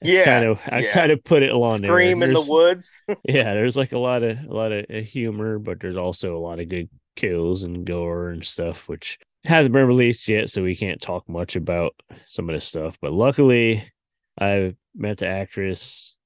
It's 0.00 0.10
Yeah, 0.10 0.24
kind 0.24 0.44
of 0.44 0.60
I 0.66 0.80
yeah. 0.80 0.92
kind 0.92 1.12
of 1.12 1.22
put 1.24 1.42
it 1.42 1.50
along. 1.50 1.78
Scream 1.78 2.22
in 2.22 2.32
the 2.32 2.44
woods. 2.48 3.02
yeah, 3.24 3.54
there's 3.54 3.76
like 3.76 3.92
a 3.92 3.98
lot 3.98 4.22
of 4.22 4.38
a 4.38 4.52
lot 4.54 4.72
of 4.72 4.86
humor, 5.04 5.58
but 5.58 5.80
there's 5.80 5.96
also 5.96 6.36
a 6.36 6.40
lot 6.40 6.60
of 6.60 6.68
good 6.68 6.88
kills 7.16 7.62
and 7.62 7.84
gore 7.84 8.30
and 8.30 8.44
stuff, 8.44 8.88
which 8.88 9.18
hasn't 9.44 9.72
been 9.72 9.86
released 9.86 10.28
yet, 10.28 10.48
so 10.48 10.62
we 10.62 10.76
can't 10.76 11.00
talk 11.00 11.28
much 11.28 11.56
about 11.56 11.94
some 12.26 12.48
of 12.48 12.54
this 12.54 12.64
stuff. 12.64 12.96
But 13.00 13.12
luckily, 13.12 13.90
I 14.40 14.74
met 14.94 15.18
the 15.18 15.26
actress. 15.26 16.16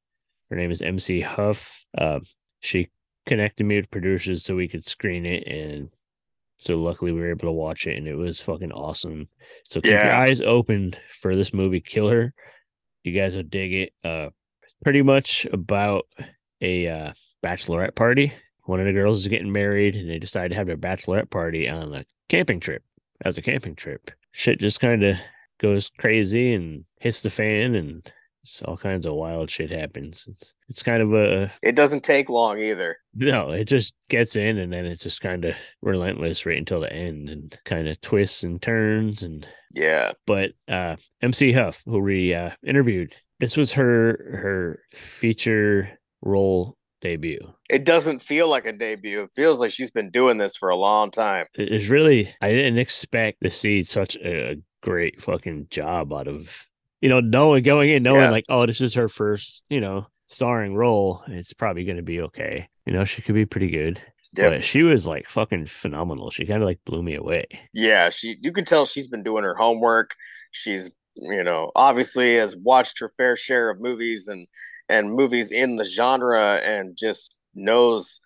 Her 0.50 0.56
name 0.56 0.70
is 0.70 0.82
MC 0.82 1.20
Huff. 1.22 1.85
Uh, 1.96 2.20
she 2.61 2.90
connected 3.26 3.64
me 3.64 3.76
with 3.76 3.90
producers 3.90 4.44
so 4.44 4.56
we 4.56 4.68
could 4.68 4.85
screen 4.85 5.26
it, 5.26 5.46
and 5.46 5.90
so 6.56 6.76
luckily 6.76 7.12
we 7.12 7.20
were 7.20 7.30
able 7.30 7.48
to 7.48 7.52
watch 7.52 7.87
it, 7.87 7.96
and 7.96 8.06
it 8.06 8.14
was 8.14 8.40
fucking 8.40 8.72
awesome. 8.72 9.28
So 9.64 9.80
keep 9.80 9.92
your 9.92 10.12
eyes 10.12 10.40
open 10.40 10.94
for 11.20 11.35
this 11.35 11.52
movie, 11.52 11.80
Killer. 11.80 12.35
You 13.04 13.12
guys 13.12 13.37
will 13.37 13.42
dig 13.42 13.72
it. 13.72 13.92
Uh, 14.04 14.30
pretty 14.82 15.02
much 15.02 15.46
about 15.52 16.06
a 16.61 16.88
uh, 16.88 17.12
bachelorette 17.44 17.94
party. 17.94 18.32
One 18.64 18.80
of 18.80 18.87
the 18.87 18.92
girls 18.92 19.20
is 19.20 19.28
getting 19.28 19.52
married, 19.52 19.96
and 19.96 20.08
they 20.08 20.18
decide 20.18 20.48
to 20.48 20.54
have 20.54 20.66
their 20.66 20.76
bachelorette 20.76 21.30
party 21.30 21.68
on 21.68 21.94
a 21.94 22.04
camping 22.28 22.61
trip. 22.61 22.82
As 23.24 23.38
a 23.38 23.42
camping 23.42 23.76
trip, 23.76 24.11
shit 24.32 24.58
just 24.58 24.80
kind 24.80 25.04
of 25.04 25.16
goes 25.61 25.90
crazy 25.98 26.52
and 26.54 26.85
hits 26.98 27.22
the 27.22 27.30
fan, 27.30 27.74
and 27.74 28.12
it's 28.42 28.61
all 28.62 28.76
kinds 28.76 29.07
of 29.07 29.14
wild 29.14 29.50
shit 29.50 29.70
happens. 29.70 30.26
It's 30.28 30.52
it's 30.68 30.83
kind 30.83 31.02
of 31.02 31.12
a 31.14 31.52
It 31.62 31.76
doesn't 31.76 32.02
take 32.05 32.28
long 32.28 32.59
either. 32.59 32.96
no, 33.14 33.50
it 33.50 33.64
just 33.64 33.94
gets 34.09 34.37
in, 34.37 34.59
and 34.59 34.72
then 34.72 34.85
it's 34.87 35.02
just 35.02 35.20
kind 35.20 35.44
of 35.44 35.55
relentless 35.81 36.44
right 36.46 36.59
until 36.59 36.81
the 36.81 36.92
end, 36.92 37.28
and 37.31 37.59
kind 37.64 37.88
of 37.88 38.00
twists 38.00 38.42
and 38.42 38.61
turns 38.61 39.22
and 39.22 39.46
Yeah. 39.72 40.12
but 40.26 40.50
uh 40.68 40.96
MC 41.22 41.52
Huff, 41.52 41.83
who 41.87 42.00
we 42.00 42.35
uh 42.35 42.50
interviewed, 42.66 43.14
this 43.40 43.57
was 43.57 43.72
her 43.72 44.38
her 44.42 44.81
feature 44.94 45.98
role 46.20 46.76
debut. 47.00 47.40
It 47.68 47.85
doesn't 47.85 48.22
feel 48.22 48.48
like 48.48 48.64
a 48.66 48.72
debut. 48.72 49.22
It 49.22 49.31
feels 49.35 49.61
like 49.61 49.72
she's 49.72 49.90
been 49.90 50.11
doing 50.11 50.38
this 50.38 50.57
for 50.57 50.68
a 50.68 50.76
long 50.76 51.11
time. 51.11 51.46
It 51.55 51.72
is 51.72 51.88
really 51.88 52.35
I 52.40 52.50
didn't 52.50 52.78
expect 52.78 53.42
to 53.42 53.50
see 53.50 53.83
such 53.83 54.16
a 54.16 54.57
great 54.83 55.20
fucking 55.22 55.66
job 55.70 56.12
out 56.12 56.28
of 56.28 56.64
you 57.03 57.09
know, 57.11 57.21
knowing 57.21 57.62
going 57.65 57.91
in, 57.91 58.03
knowing 58.03 58.21
Yeah. 58.23 58.31
like, 58.31 58.47
oh, 58.49 58.67
this 58.67 58.81
is 58.81 58.95
her 58.95 59.09
first, 59.09 59.65
you 59.69 59.81
know, 59.81 60.07
starring 60.27 60.75
role. 60.75 61.23
It's 61.29 61.53
probably 61.53 61.85
gonna 61.85 62.03
be 62.03 62.21
okay. 62.23 62.69
You 62.87 62.93
know, 62.95 63.05
she 63.05 63.23
could 63.23 63.35
be 63.35 63.47
pretty 63.47 63.71
good. 63.71 64.01
Yep. 64.37 64.51
But 64.51 64.65
she 64.65 64.83
was 64.83 65.07
like 65.07 65.29
fucking 65.29 65.67
phenomenal. 65.67 66.31
She 66.31 66.47
kind 66.47 66.62
of 66.62 66.67
like 66.67 66.81
blew 66.87 67.03
me 67.03 67.15
away. 67.17 67.47
Yeah, 67.75 68.09
she 68.11 68.37
you 68.41 68.53
can 68.53 68.65
tell 68.65 68.87
she's 68.87 69.07
been 69.09 69.23
doing 69.23 69.45
her 69.45 69.55
homework. 69.55 70.15
She's, 70.53 70.95
you 71.17 71.45
know, 71.45 71.71
obviously 71.77 72.37
has 72.37 72.57
watched 72.57 72.99
her 73.01 73.11
fair 73.19 73.37
share 73.37 73.69
of 73.69 73.81
movies 73.81 74.29
and 74.29 74.47
and 74.88 75.12
movies 75.12 75.53
in 75.53 75.77
the 75.77 75.85
genre 75.85 76.57
and 76.65 76.97
just 76.97 77.38
knows 77.55 78.21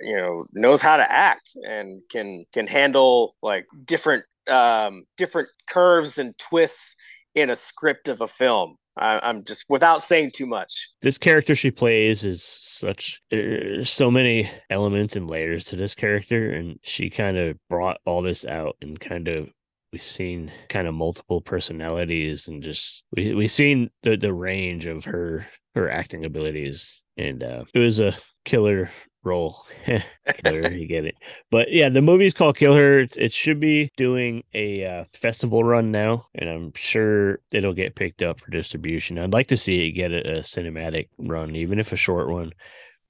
you 0.00 0.16
know 0.16 0.44
knows 0.52 0.82
how 0.82 0.98
to 0.98 1.10
act 1.10 1.56
and 1.66 2.02
can 2.10 2.44
can 2.52 2.66
handle 2.66 3.34
like 3.42 3.64
different 3.86 4.24
um 4.48 5.04
different 5.16 5.48
curves 5.66 6.18
and 6.18 6.36
twists 6.38 6.96
in 7.36 7.50
a 7.50 7.56
script 7.56 8.08
of 8.08 8.20
a 8.20 8.26
film. 8.26 8.76
I, 8.98 9.20
I'm 9.22 9.44
just 9.44 9.66
without 9.68 10.02
saying 10.02 10.30
too 10.34 10.46
much. 10.46 10.88
this 11.02 11.18
character 11.18 11.54
she 11.54 11.70
plays 11.70 12.24
is 12.24 12.42
such 12.42 13.20
there's 13.30 13.90
so 13.90 14.10
many 14.10 14.50
elements 14.70 15.16
and 15.16 15.28
layers 15.28 15.66
to 15.66 15.76
this 15.76 15.94
character 15.94 16.50
and 16.52 16.78
she 16.82 17.10
kind 17.10 17.36
of 17.36 17.58
brought 17.68 17.98
all 18.06 18.22
this 18.22 18.46
out 18.46 18.76
and 18.80 18.98
kind 18.98 19.28
of 19.28 19.50
we've 19.92 20.02
seen 20.02 20.50
kind 20.70 20.88
of 20.88 20.94
multiple 20.94 21.42
personalities 21.42 22.48
and 22.48 22.62
just 22.62 23.04
we 23.14 23.34
we've 23.34 23.52
seen 23.52 23.90
the 24.02 24.16
the 24.16 24.32
range 24.32 24.86
of 24.86 25.04
her 25.04 25.46
her 25.74 25.90
acting 25.90 26.24
abilities 26.24 27.02
and 27.18 27.42
uh 27.42 27.64
it 27.74 27.78
was 27.78 28.00
a 28.00 28.16
killer 28.46 28.88
role. 29.26 29.66
Killer 30.44 30.70
you 30.72 30.86
get 30.86 31.04
it. 31.04 31.16
But 31.50 31.72
yeah 31.72 31.88
the 31.90 32.00
movie's 32.02 32.32
called 32.34 32.56
killer 32.56 33.00
it, 33.00 33.16
it 33.16 33.32
should 33.32 33.60
be 33.60 33.90
doing 33.96 34.44
a 34.54 34.84
uh, 34.86 35.04
festival 35.12 35.62
run 35.64 35.90
now 35.90 36.26
and 36.34 36.48
i'm 36.48 36.72
sure 36.74 37.40
it'll 37.52 37.74
get 37.74 37.94
picked 37.96 38.22
up 38.22 38.40
for 38.40 38.50
distribution. 38.50 39.18
I'd 39.18 39.32
like 39.32 39.48
to 39.48 39.56
see 39.56 39.86
it 39.86 39.92
get 39.92 40.12
a, 40.12 40.38
a 40.38 40.40
cinematic 40.40 41.08
run 41.18 41.54
even 41.56 41.78
if 41.78 41.92
a 41.92 41.96
short 41.96 42.28
one. 42.28 42.52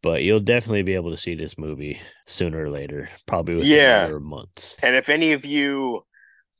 But 0.02 0.22
you'll 0.22 0.40
definitely 0.40 0.82
be 0.82 0.94
able 0.94 1.10
to 1.10 1.16
see 1.16 1.34
this 1.34 1.58
movie 1.58 2.00
sooner 2.26 2.64
or 2.64 2.70
later 2.70 3.08
probably 3.26 3.54
within 3.54 3.68
Yeah. 3.70 4.18
months. 4.20 4.76
And 4.82 4.94
if 4.94 5.08
any 5.08 5.32
of 5.32 5.44
you 5.44 6.04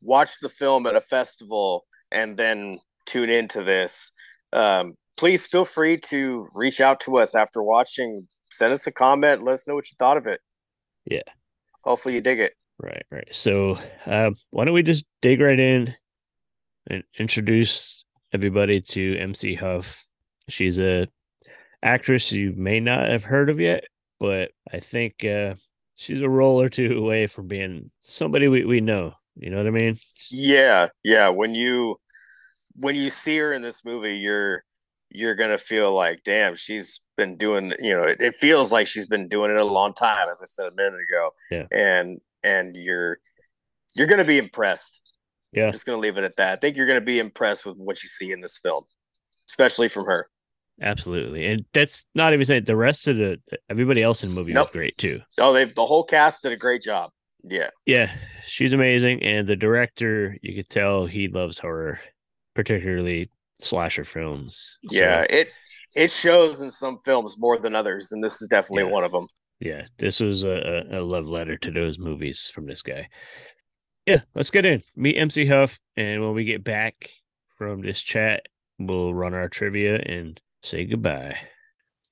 watch 0.02 0.40
the 0.40 0.48
film 0.48 0.86
at 0.86 0.96
a 0.96 1.00
festival 1.00 1.84
and 2.10 2.36
then 2.36 2.78
tune 3.06 3.30
into 3.30 3.62
this, 3.62 4.12
um, 4.52 4.94
please 5.16 5.46
feel 5.46 5.64
free 5.64 5.96
to 5.96 6.48
reach 6.54 6.80
out 6.80 7.00
to 7.00 7.18
us 7.18 7.34
after 7.34 7.62
watching. 7.62 8.26
Send 8.50 8.72
us 8.72 8.86
a 8.86 8.92
comment. 8.92 9.44
Let 9.44 9.54
us 9.54 9.68
know 9.68 9.74
what 9.74 9.90
you 9.90 9.96
thought 9.98 10.16
of 10.16 10.26
it. 10.26 10.40
Yeah. 11.04 11.22
Hopefully 11.82 12.14
you 12.14 12.20
dig 12.20 12.40
it. 12.40 12.54
Right, 12.78 13.04
right. 13.10 13.28
So, 13.30 13.78
um, 14.04 14.36
why 14.50 14.64
don't 14.64 14.74
we 14.74 14.82
just 14.82 15.06
dig 15.22 15.40
right 15.40 15.58
in 15.58 15.94
and 16.88 17.04
introduce 17.18 18.04
everybody 18.32 18.80
to 18.80 19.18
MC 19.18 19.54
Huff? 19.54 20.06
She's 20.48 20.78
a 20.78 21.08
actress 21.82 22.32
you 22.32 22.52
may 22.56 22.80
not 22.80 23.08
have 23.08 23.24
heard 23.24 23.48
of 23.48 23.60
yet, 23.60 23.84
but 24.20 24.50
I 24.72 24.80
think 24.80 25.24
uh, 25.24 25.54
she's 25.94 26.20
a 26.20 26.28
roll 26.28 26.60
or 26.60 26.68
two 26.68 26.98
away 26.98 27.26
from 27.26 27.48
being 27.48 27.90
somebody 28.00 28.48
we, 28.48 28.64
we 28.64 28.80
know. 28.80 29.14
You 29.36 29.50
know 29.50 29.58
what 29.58 29.66
I 29.66 29.70
mean? 29.70 29.98
Yeah, 30.30 30.88
yeah. 31.04 31.28
When 31.28 31.54
you 31.54 31.96
when 32.74 32.96
you 32.96 33.10
see 33.10 33.38
her 33.38 33.52
in 33.52 33.62
this 33.62 33.84
movie, 33.84 34.16
you're 34.16 34.64
you're 35.10 35.34
gonna 35.34 35.58
feel 35.58 35.94
like, 35.94 36.22
damn, 36.24 36.56
she's 36.56 37.00
been 37.16 37.36
doing. 37.36 37.72
You 37.80 37.94
know, 37.94 38.04
it, 38.04 38.20
it 38.20 38.36
feels 38.36 38.72
like 38.72 38.86
she's 38.86 39.06
been 39.06 39.28
doing 39.28 39.50
it 39.50 39.56
a 39.56 39.64
long 39.64 39.94
time, 39.94 40.28
as 40.30 40.40
I 40.42 40.46
said 40.46 40.66
a 40.66 40.74
minute 40.74 41.00
ago. 41.08 41.30
Yeah. 41.50 41.64
And 41.72 42.20
and 42.42 42.74
you're 42.76 43.18
you're 43.94 44.06
gonna 44.06 44.24
be 44.24 44.38
impressed. 44.38 45.14
Yeah. 45.52 45.66
I'm 45.66 45.72
just 45.72 45.86
gonna 45.86 45.98
leave 45.98 46.18
it 46.18 46.24
at 46.24 46.36
that. 46.36 46.52
I 46.52 46.56
think 46.60 46.76
you're 46.76 46.86
gonna 46.86 47.00
be 47.00 47.18
impressed 47.18 47.64
with 47.66 47.76
what 47.76 48.02
you 48.02 48.08
see 48.08 48.32
in 48.32 48.40
this 48.40 48.58
film, 48.58 48.84
especially 49.48 49.88
from 49.88 50.04
her. 50.06 50.28
Absolutely. 50.82 51.46
And 51.46 51.64
that's 51.72 52.04
not 52.14 52.34
even 52.34 52.44
saying 52.44 52.64
the 52.64 52.76
rest 52.76 53.08
of 53.08 53.16
the 53.16 53.38
everybody 53.70 54.02
else 54.02 54.22
in 54.22 54.28
the 54.28 54.34
movie 54.34 54.52
Nope. 54.52 54.66
was 54.68 54.72
great 54.72 54.98
too. 54.98 55.20
Oh, 55.40 55.52
they 55.52 55.64
the 55.64 55.86
whole 55.86 56.04
cast 56.04 56.42
did 56.42 56.52
a 56.52 56.56
great 56.56 56.82
job. 56.82 57.10
Yeah, 57.48 57.70
Yeah, 57.86 58.10
she's 58.44 58.72
amazing. 58.72 59.22
And 59.22 59.46
the 59.46 59.54
director, 59.54 60.36
you 60.42 60.56
could 60.56 60.68
tell 60.68 61.06
he 61.06 61.28
loves 61.28 61.58
horror, 61.60 62.00
particularly 62.56 63.30
slasher 63.58 64.04
films. 64.04 64.78
So, 64.88 64.96
yeah. 64.98 65.24
It 65.30 65.50
it 65.94 66.10
shows 66.10 66.60
in 66.60 66.70
some 66.70 66.98
films 67.04 67.36
more 67.38 67.58
than 67.58 67.74
others, 67.74 68.12
and 68.12 68.22
this 68.22 68.42
is 68.42 68.48
definitely 68.48 68.84
Yeah. 68.84 68.90
one 68.90 69.04
of 69.04 69.12
them. 69.12 69.26
yeah, 69.60 69.86
this 69.98 70.20
was 70.20 70.44
a, 70.44 70.84
a 70.92 71.00
a 71.00 71.02
love 71.02 71.26
letter 71.26 71.56
to 71.56 71.70
those 71.70 71.98
movies 71.98 72.50
from 72.54 72.66
this 72.66 72.82
guy. 72.82 73.08
Yeah, 74.06 74.20
let's 74.34 74.50
get 74.50 74.66
in. 74.66 74.82
Meet 74.94 75.16
MC 75.18 75.46
Huff, 75.46 75.80
and 75.96 76.22
when 76.22 76.34
we 76.34 76.44
get 76.44 76.62
back 76.62 77.10
from 77.56 77.80
this 77.82 78.00
chat, 78.02 78.42
we'll 78.78 79.14
run 79.14 79.32
our 79.34 79.48
trivia 79.48 79.96
and 79.98 80.38
say 80.62 80.84
goodbye. 80.84 81.36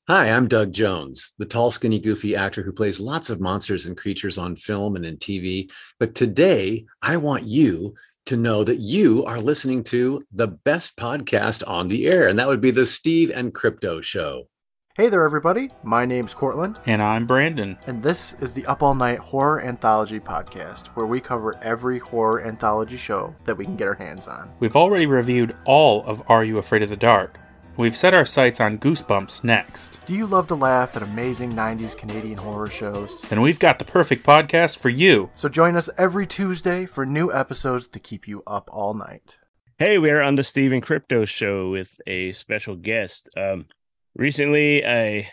Hi, 0.09 0.31
I'm 0.31 0.49
Doug 0.49 0.73
Jones, 0.73 1.33
the 1.39 1.47
tall, 1.47 1.71
skinny, 1.71 1.99
goofy 2.01 2.35
actor 2.37 2.63
who 2.63 2.73
plays 2.73 3.01
lots 3.01 3.31
of 3.31 3.41
monsters 3.41 3.87
and 3.87 3.97
creatures 3.97 4.37
on 4.39 4.55
film 4.57 4.97
and 4.97 5.05
in 5.05 5.17
TV. 5.19 5.71
But 5.99 6.15
today, 6.15 6.85
I 7.01 7.17
want 7.17 7.45
you 7.47 7.95
to 8.27 8.37
know 8.37 8.65
that 8.65 8.79
you 8.79 9.25
are 9.27 9.41
listening 9.41 9.85
to 9.85 10.25
the 10.33 10.47
best 10.49 10.97
podcast 10.97 11.63
on 11.67 11.89
the 11.89 12.07
air, 12.07 12.27
and 12.29 12.39
that 12.39 12.49
would 12.49 12.61
be 12.61 12.71
the 12.71 12.87
Steve 12.87 13.31
and 13.31 13.53
Crypto 13.55 14.01
Show. 14.01 14.49
Hey 14.97 15.09
there, 15.09 15.25
everybody. 15.25 15.71
My 15.83 16.07
name's 16.07 16.35
Cortland, 16.35 16.79
And 16.87 17.03
I'm 17.03 17.27
Brandon. 17.27 17.77
and 17.87 18.01
this 18.03 18.35
is 18.35 18.55
the 18.55 18.65
Up 18.67 18.81
All 18.83 18.95
Night 18.95 19.19
Horror 19.19 19.61
Anthology 19.61 20.21
Podcast, 20.21 20.87
where 20.89 21.07
we 21.07 21.21
cover 21.21 21.57
every 21.63 21.99
horror 21.99 22.47
anthology 22.47 22.97
show 22.97 23.35
that 23.45 23.57
we 23.57 23.65
can 23.65 23.77
get 23.77 23.89
our 23.89 23.95
hands 23.95 24.29
on. 24.29 24.53
We've 24.61 24.77
already 24.77 25.07
reviewed 25.07 25.57
all 25.65 26.05
of 26.05 26.23
Are 26.29 26.45
You 26.45 26.59
Afraid 26.59 26.83
of 26.85 26.91
the 26.91 26.97
Dark? 26.97 27.41
We've 27.77 27.97
set 27.97 28.15
our 28.15 28.25
sights 28.25 28.61
on 28.61 28.79
Goosebumps 28.79 29.43
next. 29.43 29.99
Do 30.07 30.15
you 30.15 30.29
love 30.29 30.47
to 30.47 30.55
laugh 30.55 30.95
at 30.95 31.03
amazing 31.03 31.55
90s 31.55 31.99
Canadian 31.99 32.39
horror 32.39 32.69
shows? 32.69 33.23
Then 33.23 33.41
we've 33.41 33.59
got 33.59 33.81
the 33.81 33.85
perfect 33.85 34.25
podcast 34.25 34.79
for 34.79 34.91
you. 34.91 35.31
So 35.35 35.49
join 35.49 35.75
us 35.75 35.91
every 35.99 36.25
Tuesday 36.25 36.87
for 36.87 37.05
new 37.05 37.33
episodes 37.33 37.89
to 37.89 37.99
keep 37.99 38.29
you 38.29 38.45
up 38.47 38.69
all 38.73 38.95
night. 38.95 39.39
Hey, 39.77 39.99
we 39.99 40.11
are 40.11 40.23
on 40.23 40.37
the 40.37 40.45
Steve 40.45 40.71
and 40.71 40.85
Crypto 40.85 41.25
Show 41.25 41.71
with 41.71 42.01
a 42.07 42.31
special 42.31 42.77
guest. 42.77 43.29
Um, 43.37 43.67
recently, 44.15 44.87
I 44.87 45.31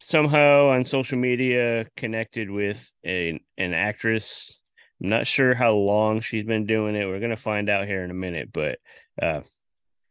somehow 0.00 0.70
on 0.70 0.82
social 0.82 1.18
media 1.18 1.86
connected 1.96 2.50
with 2.50 2.92
a, 3.06 3.40
an 3.58 3.74
actress. 3.74 4.60
I'm 5.00 5.08
not 5.08 5.28
sure 5.28 5.54
how 5.54 5.74
long 5.74 6.20
she's 6.20 6.44
been 6.44 6.66
doing 6.66 6.96
it. 6.96 7.06
We're 7.06 7.20
gonna 7.20 7.36
find 7.36 7.70
out 7.70 7.86
here 7.86 8.02
in 8.02 8.10
a 8.10 8.14
minute, 8.14 8.50
but 8.52 8.80
uh, 9.22 9.42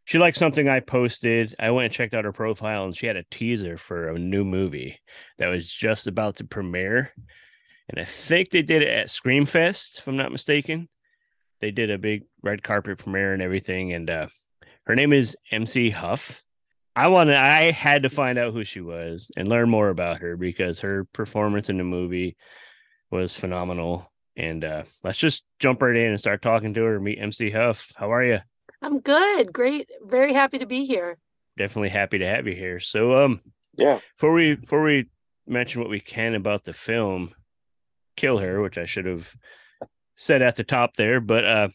she 0.10 0.18
liked 0.18 0.38
something 0.38 0.68
I 0.68 0.80
posted. 0.80 1.56
I 1.60 1.70
went 1.70 1.86
and 1.86 1.94
checked 1.94 2.16
out 2.16 2.26
her 2.26 2.34
profile, 2.34 2.86
and 2.86 2.98
she 2.98 3.06
had 3.06 3.16
a 3.16 3.26
teaser 3.30 3.78
for 3.78 4.08
a 4.08 4.18
new 4.18 4.44
movie 4.44 5.00
that 5.38 5.50
was 5.50 5.70
just 5.70 6.08
about 6.08 6.38
to 6.38 6.46
premiere. 6.46 7.14
And 7.88 8.00
I 8.00 8.06
think 8.06 8.50
they 8.50 8.64
did 8.64 8.82
it 8.82 8.88
at 8.88 9.10
Screamfest, 9.10 10.00
if 10.00 10.08
I'm 10.08 10.18
not 10.18 10.32
mistaken. 10.32 10.90
They 11.62 11.70
did 11.70 11.92
a 11.92 12.00
big 12.00 12.24
red 12.42 12.64
carpet 12.64 12.98
premiere 12.98 13.34
and 13.34 13.44
everything. 13.44 13.94
And 13.94 14.10
uh, 14.10 14.28
her 14.88 14.96
name 14.96 15.14
is 15.14 15.38
MC 15.52 15.92
Huff. 15.92 16.44
I 16.96 17.10
wanted, 17.10 17.36
I 17.36 17.70
had 17.70 18.02
to 18.02 18.10
find 18.10 18.40
out 18.40 18.54
who 18.54 18.64
she 18.64 18.82
was 18.82 19.30
and 19.38 19.48
learn 19.48 19.70
more 19.70 19.90
about 19.90 20.22
her 20.22 20.36
because 20.36 20.80
her 20.80 21.06
performance 21.14 21.70
in 21.70 21.78
the 21.78 21.84
movie 21.84 22.36
was 23.12 23.36
phenomenal. 23.36 24.12
And 24.36 24.66
uh, 24.66 24.84
let's 25.04 25.20
just 25.20 25.44
jump 25.60 25.84
right 25.84 25.96
in 25.96 26.10
and 26.10 26.20
start 26.20 26.42
talking 26.42 26.74
to 26.74 26.82
her. 26.82 27.00
Meet 27.00 27.20
MC 27.20 27.52
Huff. 27.52 27.94
How 27.96 28.12
are 28.12 28.24
you? 28.24 28.40
I'm 28.82 29.00
good. 29.00 29.52
Great. 29.52 29.90
Very 30.04 30.34
happy 30.34 30.60
to 30.60 30.66
be 30.66 30.86
here. 30.86 31.18
Definitely 31.58 31.90
happy 31.90 32.18
to 32.20 32.26
have 32.28 32.48
you 32.48 32.56
here. 32.56 32.80
So, 32.80 33.24
um, 33.26 33.42
Yeah. 33.78 34.00
before 34.16 34.34
we 34.34 34.56
before 34.56 34.84
we 34.84 35.08
mention 35.48 35.82
what 35.82 35.90
we 35.90 36.00
can 36.00 36.36
about 36.36 36.64
the 36.64 36.74
film, 36.74 37.34
Kill 38.16 38.38
Her, 38.38 38.62
which 38.62 38.78
I 38.78 38.86
should 38.86 39.06
have 39.06 39.36
said 40.16 40.42
at 40.42 40.56
the 40.56 40.64
top 40.64 40.96
there, 40.96 41.20
but 41.20 41.46
uh, 41.46 41.70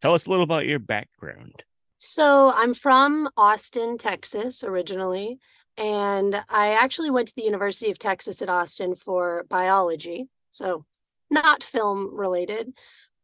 tell 0.00 0.14
us 0.14 0.26
a 0.26 0.30
little 0.30 0.44
about 0.44 0.66
your 0.66 0.78
background. 0.78 1.62
So, 1.98 2.52
I'm 2.54 2.74
from 2.74 3.28
Austin, 3.36 3.98
Texas, 3.98 4.62
originally. 4.62 5.38
And 5.76 6.42
I 6.48 6.74
actually 6.74 7.10
went 7.10 7.28
to 7.28 7.34
the 7.36 7.44
University 7.44 7.90
of 7.90 7.98
Texas 8.00 8.42
at 8.42 8.48
Austin 8.48 8.94
for 8.96 9.44
biology. 9.48 10.28
So, 10.50 10.84
not 11.30 11.62
film 11.62 12.14
related. 12.14 12.72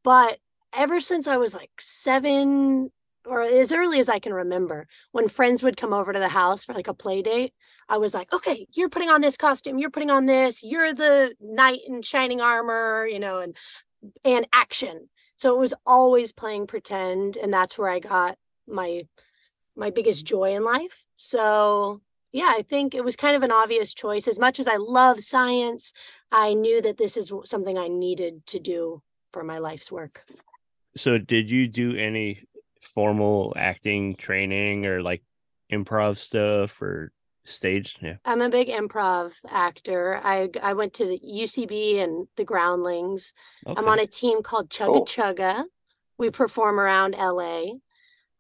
But 0.04 0.38
ever 0.72 1.00
since 1.00 1.26
I 1.28 1.36
was 1.36 1.54
like 1.54 1.70
seven 1.80 2.90
or 3.26 3.42
as 3.42 3.72
early 3.72 4.00
as 4.00 4.08
I 4.08 4.18
can 4.18 4.32
remember, 4.32 4.86
when 5.12 5.28
friends 5.28 5.62
would 5.62 5.76
come 5.76 5.92
over 5.92 6.12
to 6.12 6.18
the 6.18 6.28
house 6.28 6.64
for 6.64 6.74
like 6.74 6.88
a 6.88 6.94
play 6.94 7.22
date, 7.22 7.52
I 7.88 7.98
was 7.98 8.14
like, 8.14 8.32
okay, 8.32 8.66
you're 8.72 8.88
putting 8.88 9.10
on 9.10 9.20
this 9.20 9.36
costume, 9.36 9.78
you're 9.78 9.90
putting 9.90 10.10
on 10.10 10.26
this, 10.26 10.62
you're 10.62 10.94
the 10.94 11.34
knight 11.40 11.80
in 11.86 12.02
shining 12.02 12.40
armor, 12.40 13.06
you 13.06 13.18
know, 13.18 13.40
and 13.40 13.56
and 14.24 14.46
action. 14.52 15.08
So 15.36 15.54
it 15.54 15.58
was 15.58 15.74
always 15.86 16.32
playing 16.32 16.66
pretend, 16.66 17.36
and 17.36 17.52
that's 17.52 17.76
where 17.76 17.88
I 17.88 17.98
got 17.98 18.36
my 18.66 19.06
my 19.76 19.90
biggest 19.90 20.24
mm-hmm. 20.24 20.36
joy 20.36 20.56
in 20.56 20.64
life. 20.64 21.04
So 21.16 22.00
yeah, 22.32 22.52
I 22.56 22.62
think 22.62 22.94
it 22.94 23.04
was 23.04 23.16
kind 23.16 23.36
of 23.36 23.42
an 23.42 23.52
obvious 23.52 23.94
choice. 23.94 24.26
As 24.26 24.40
much 24.40 24.58
as 24.58 24.66
I 24.66 24.76
love 24.76 25.20
science, 25.20 25.92
I 26.32 26.54
knew 26.54 26.82
that 26.82 26.96
this 26.96 27.16
is 27.16 27.32
something 27.44 27.78
I 27.78 27.86
needed 27.86 28.44
to 28.46 28.58
do 28.58 29.02
for 29.32 29.44
my 29.44 29.58
life's 29.58 29.92
work. 29.92 30.24
So, 30.96 31.18
did 31.18 31.50
you 31.50 31.68
do 31.68 31.96
any 31.96 32.42
formal 32.80 33.52
acting 33.56 34.16
training 34.16 34.86
or 34.86 35.02
like 35.02 35.22
improv 35.72 36.18
stuff 36.18 36.80
or 36.80 37.12
stage? 37.44 37.96
Yeah. 38.00 38.16
I'm 38.24 38.42
a 38.42 38.50
big 38.50 38.68
improv 38.68 39.32
actor. 39.48 40.20
I 40.22 40.50
I 40.62 40.74
went 40.74 40.94
to 40.94 41.06
the 41.06 41.18
UCB 41.18 42.02
and 42.02 42.26
the 42.36 42.44
Groundlings. 42.44 43.32
I'm 43.66 43.88
on 43.88 43.98
a 43.98 44.06
team 44.06 44.42
called 44.42 44.70
Chugga 44.70 44.86
Cool. 44.86 45.06
Chugga. 45.06 45.64
We 46.18 46.30
perform 46.30 46.78
around 46.78 47.16
LA. 47.18 47.64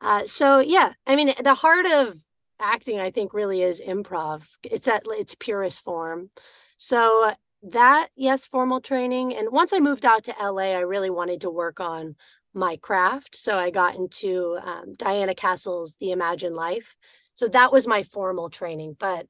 Uh, 0.00 0.26
so 0.26 0.58
yeah, 0.58 0.92
I 1.06 1.16
mean, 1.16 1.34
the 1.42 1.54
heart 1.54 1.86
of 1.86 2.16
acting, 2.60 3.00
I 3.00 3.10
think, 3.10 3.34
really 3.34 3.62
is 3.62 3.80
improv. 3.80 4.42
It's 4.62 4.88
at 4.88 5.02
its 5.06 5.34
purest 5.34 5.82
form. 5.82 6.30
So 6.76 7.32
that, 7.62 8.08
yes, 8.14 8.46
formal 8.46 8.80
training. 8.80 9.34
And 9.34 9.50
once 9.50 9.72
I 9.72 9.80
moved 9.80 10.04
out 10.04 10.24
to 10.24 10.34
LA, 10.40 10.74
I 10.74 10.80
really 10.80 11.10
wanted 11.10 11.40
to 11.42 11.50
work 11.50 11.80
on 11.80 12.16
my 12.54 12.76
craft. 12.76 13.36
So 13.36 13.56
I 13.56 13.70
got 13.70 13.96
into 13.96 14.58
um, 14.62 14.94
Diana 14.96 15.34
Castle's 15.34 15.96
The 15.96 16.12
Imagine 16.12 16.54
Life. 16.54 16.96
So 17.34 17.48
that 17.48 17.72
was 17.72 17.86
my 17.86 18.02
formal 18.02 18.48
training. 18.48 18.96
But 18.98 19.26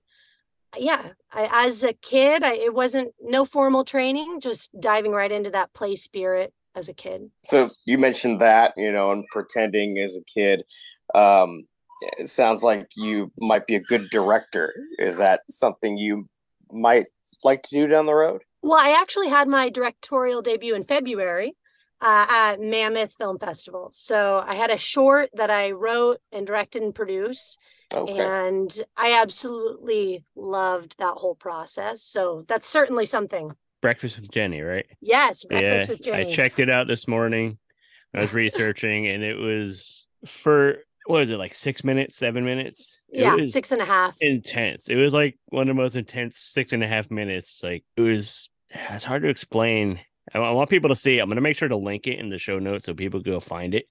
yeah, 0.77 1.11
I, 1.33 1.67
as 1.67 1.83
a 1.83 1.93
kid, 1.93 2.43
I, 2.43 2.55
it 2.55 2.75
wasn't 2.75 3.15
no 3.21 3.45
formal 3.45 3.85
training, 3.85 4.41
just 4.41 4.71
diving 4.79 5.13
right 5.13 5.31
into 5.31 5.51
that 5.51 5.73
play 5.73 5.97
spirit 5.97 6.53
as 6.75 6.89
a 6.89 6.95
kid. 6.95 7.31
So 7.47 7.71
you 7.87 7.99
mentioned 7.99 8.41
that, 8.41 8.75
you 8.77 8.93
know, 8.93 9.11
and 9.11 9.25
pretending 9.31 9.99
as 9.99 10.17
a 10.17 10.25
kid. 10.25 10.65
Um, 11.15 11.67
it 12.19 12.29
sounds 12.29 12.65
like 12.65 12.89
you 12.97 13.31
might 13.39 13.67
be 13.67 13.77
a 13.77 13.81
good 13.81 14.11
director. 14.11 14.75
Is 14.99 15.19
that 15.19 15.43
something 15.49 15.97
you 15.97 16.29
might 16.71 17.07
like 17.45 17.63
to 17.65 17.83
do 17.83 17.89
down 17.89 18.07
the 18.07 18.15
road? 18.15 18.43
Well, 18.63 18.79
I 18.79 18.99
actually 19.01 19.29
had 19.29 19.47
my 19.47 19.69
directorial 19.71 20.43
debut 20.43 20.75
in 20.75 20.85
February 20.85 21.55
uh, 22.01 22.27
at 22.29 22.61
Mammoth 22.61 23.15
Film 23.15 23.39
Festival. 23.39 23.91
So 23.93 24.43
I 24.47 24.55
had 24.55 24.71
a 24.71 24.77
short 24.77 25.31
that 25.35 25.51
I 25.51 25.73
wrote 25.73 26.19
and 26.33 26.47
directed 26.47 26.83
and 26.83 26.95
produced. 26.95 27.59
Okay. 27.93 28.19
And 28.19 28.77
I 28.97 29.21
absolutely 29.21 30.25
loved 30.35 30.99
that 30.99 31.15
whole 31.15 31.35
process. 31.35 32.03
So 32.03 32.45
that's 32.49 32.69
certainly 32.69 33.07
something. 33.07 33.53
Breakfast 33.81 34.17
with 34.17 34.31
Jenny, 34.31 34.63
right? 34.63 34.87
Yes, 35.01 35.45
Breakfast 35.45 35.89
yeah, 35.89 35.93
with 35.93 36.03
Jenny. 36.03 36.27
I 36.27 36.35
checked 36.35 36.59
it 36.59 36.71
out 36.71 36.87
this 36.87 37.07
morning. 37.07 37.59
I 38.15 38.23
was 38.23 38.33
researching, 38.33 39.09
and 39.09 39.23
it 39.23 39.35
was 39.35 40.07
for 40.25 40.77
what 41.07 41.23
is 41.23 41.31
it 41.31 41.37
like 41.37 41.55
six 41.55 41.85
minutes, 41.85 42.17
seven 42.17 42.45
minutes? 42.45 43.05
It 43.11 43.21
yeah, 43.21 43.45
six 43.45 43.73
and 43.73 43.83
a 43.83 43.85
half. 43.85 44.17
intense. 44.21 44.89
It 44.89 44.97
was 44.97 45.13
like 45.13 45.39
one 45.47 45.69
of 45.69 45.77
the 45.77 45.83
most 45.83 45.97
intense 45.97 46.39
six 46.39 46.73
and 46.73 46.83
a 46.83 46.89
half 46.89 47.11
minutes. 47.11 47.61
Like 47.63 47.85
it 47.97 48.01
was. 48.01 48.49
It's 48.71 49.05
hard 49.05 49.23
to 49.23 49.29
explain. 49.29 50.01
I, 50.33 50.39
I 50.39 50.51
want 50.53 50.71
people 50.71 50.91
to 50.91 50.97
see. 50.97 51.19
it. 51.19 51.23
I'm 51.23 51.29
gonna 51.29 51.41
make 51.41 51.57
sure 51.57 51.69
to 51.69 51.77
link 51.77 52.07
it 52.07 52.19
in 52.19 52.29
the 52.31 52.39
show 52.39 52.59
notes 52.59 52.85
so 52.87 52.95
people 52.95 53.21
go 53.21 53.41
find 53.41 53.75
it. 53.75 53.87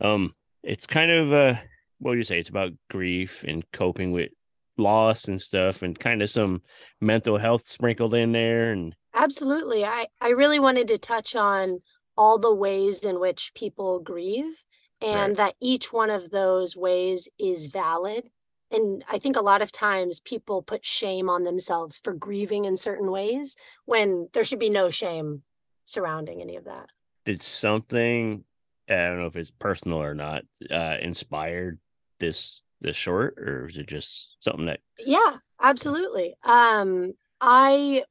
Um, 0.00 0.34
it's 0.62 0.86
kind 0.86 1.10
of 1.10 1.32
uh, 1.32 1.54
what 1.98 2.10
would 2.10 2.18
you 2.18 2.24
say? 2.24 2.38
It's 2.38 2.48
about 2.48 2.72
grief 2.90 3.44
and 3.46 3.64
coping 3.72 4.12
with 4.12 4.30
loss 4.78 5.28
and 5.28 5.40
stuff, 5.40 5.82
and 5.82 5.98
kind 5.98 6.22
of 6.22 6.28
some 6.30 6.62
mental 7.00 7.38
health 7.38 7.66
sprinkled 7.68 8.14
in 8.14 8.32
there, 8.32 8.72
and 8.72 8.94
Absolutely. 9.14 9.84
I, 9.84 10.06
I 10.20 10.30
really 10.30 10.58
wanted 10.58 10.88
to 10.88 10.98
touch 10.98 11.34
on 11.34 11.80
all 12.18 12.38
the 12.38 12.54
ways 12.54 13.04
in 13.04 13.18
which 13.18 13.52
people 13.54 14.00
grieve 14.00 14.62
and 15.00 15.30
Right. 15.30 15.36
that 15.36 15.54
each 15.60 15.92
one 15.92 16.10
of 16.10 16.30
those 16.30 16.76
ways 16.76 17.28
is 17.38 17.66
valid. 17.66 18.28
And 18.70 19.04
I 19.08 19.18
think 19.18 19.36
a 19.36 19.42
lot 19.42 19.62
of 19.62 19.72
times 19.72 20.20
people 20.20 20.60
put 20.62 20.84
shame 20.84 21.30
on 21.30 21.44
themselves 21.44 21.98
for 21.98 22.12
grieving 22.14 22.64
in 22.66 22.76
certain 22.76 23.10
ways 23.10 23.56
when 23.86 24.28
there 24.32 24.44
should 24.44 24.58
be 24.58 24.70
no 24.70 24.90
shame 24.90 25.42
surrounding 25.86 26.42
any 26.42 26.56
of 26.56 26.64
that. 26.64 26.90
did 27.24 27.40
something 27.40 28.44
I 28.88 29.06
don't 29.06 29.18
know 29.20 29.26
if 29.26 29.36
it's 29.36 29.50
personal 29.50 29.98
or 29.98 30.14
not 30.14 30.42
uh 30.70 30.96
inspired 31.00 31.78
this 32.20 32.62
this 32.80 32.96
short 32.96 33.38
or 33.38 33.66
is 33.66 33.76
it 33.76 33.88
just 33.88 34.36
something 34.40 34.66
that 34.66 34.80
Yeah, 34.98 35.38
absolutely. 35.60 36.34
Um, 36.44 37.14
I 37.40 38.04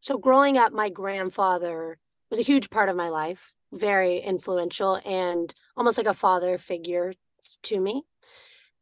so 0.00 0.18
growing 0.18 0.58
up, 0.58 0.72
my 0.72 0.90
grandfather 0.90 1.98
was 2.30 2.38
a 2.38 2.42
huge 2.42 2.68
part 2.68 2.88
of 2.88 2.96
my 2.96 3.08
life, 3.08 3.54
very 3.72 4.18
influential 4.18 5.00
and 5.04 5.54
almost 5.76 5.96
like 5.96 6.06
a 6.06 6.14
father 6.14 6.58
figure 6.58 7.14
to 7.62 7.80
me. 7.80 8.02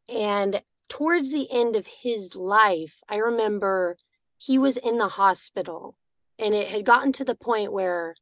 And 0.09 0.61
towards 0.89 1.31
the 1.31 1.47
end 1.51 1.75
of 1.75 1.87
his 1.87 2.35
life, 2.35 2.99
I 3.07 3.17
remember 3.17 3.97
he 4.37 4.57
was 4.57 4.77
in 4.77 4.97
the 4.97 5.07
hospital 5.07 5.95
and 6.39 6.53
it 6.53 6.67
had 6.67 6.85
gotten 6.85 7.11
to 7.13 7.25
the 7.25 7.35
point 7.35 7.71
where, 7.71 8.15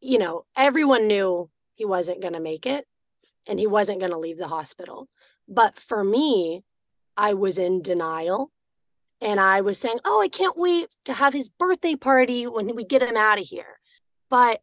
you 0.00 0.18
know, 0.18 0.44
everyone 0.56 1.06
knew 1.06 1.50
he 1.74 1.84
wasn't 1.84 2.20
going 2.20 2.34
to 2.34 2.40
make 2.40 2.66
it 2.66 2.86
and 3.46 3.58
he 3.58 3.66
wasn't 3.66 3.98
going 4.00 4.12
to 4.12 4.18
leave 4.18 4.38
the 4.38 4.48
hospital. 4.48 5.08
But 5.48 5.78
for 5.78 6.04
me, 6.04 6.62
I 7.16 7.34
was 7.34 7.58
in 7.58 7.82
denial. 7.82 8.50
And 9.22 9.38
I 9.38 9.60
was 9.60 9.78
saying, 9.78 9.98
oh, 10.06 10.22
I 10.22 10.28
can't 10.28 10.56
wait 10.56 10.88
to 11.04 11.12
have 11.12 11.34
his 11.34 11.50
birthday 11.50 11.94
party 11.94 12.46
when 12.46 12.74
we 12.74 12.84
get 12.84 13.02
him 13.02 13.16
out 13.16 13.38
of 13.38 13.46
here. 13.46 13.78
But 14.30 14.62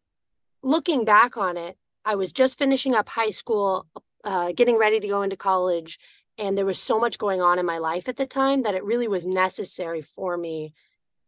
looking 0.62 1.04
back 1.04 1.36
on 1.36 1.56
it, 1.56 1.76
I 2.04 2.16
was 2.16 2.32
just 2.32 2.58
finishing 2.58 2.94
up 2.94 3.08
high 3.08 3.30
school, 3.30 3.86
uh, 4.24 4.50
getting 4.52 4.76
ready 4.76 4.98
to 4.98 5.06
go 5.06 5.22
into 5.22 5.36
college. 5.36 6.00
And 6.38 6.58
there 6.58 6.66
was 6.66 6.80
so 6.80 6.98
much 6.98 7.18
going 7.18 7.40
on 7.40 7.60
in 7.60 7.66
my 7.66 7.78
life 7.78 8.08
at 8.08 8.16
the 8.16 8.26
time 8.26 8.62
that 8.62 8.74
it 8.74 8.82
really 8.82 9.06
was 9.06 9.26
necessary 9.26 10.02
for 10.02 10.36
me 10.36 10.72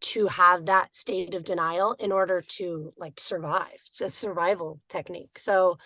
to 0.00 0.26
have 0.26 0.66
that 0.66 0.94
state 0.96 1.34
of 1.34 1.44
denial 1.44 1.94
in 1.98 2.12
order 2.12 2.42
to 2.48 2.92
like 2.96 3.20
survive. 3.20 3.82
It's 3.88 4.00
a 4.00 4.10
survival 4.10 4.80
technique. 4.88 5.38
So 5.38 5.78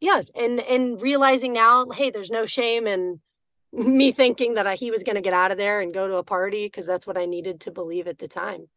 yeah, 0.00 0.22
and 0.34 0.60
and 0.60 1.00
realizing 1.00 1.52
now, 1.52 1.88
hey, 1.90 2.10
there's 2.10 2.30
no 2.30 2.46
shame 2.46 2.86
in 2.86 3.20
me 3.72 4.12
thinking 4.12 4.54
that 4.54 4.66
I, 4.66 4.74
he 4.74 4.90
was 4.90 5.02
going 5.02 5.16
to 5.16 5.22
get 5.22 5.32
out 5.32 5.50
of 5.50 5.58
there 5.58 5.80
and 5.80 5.94
go 5.94 6.08
to 6.08 6.16
a 6.16 6.24
party 6.24 6.66
because 6.66 6.86
that's 6.86 7.06
what 7.06 7.16
I 7.16 7.26
needed 7.26 7.60
to 7.60 7.70
believe 7.70 8.06
at 8.06 8.18
the 8.18 8.28
time. 8.28 8.68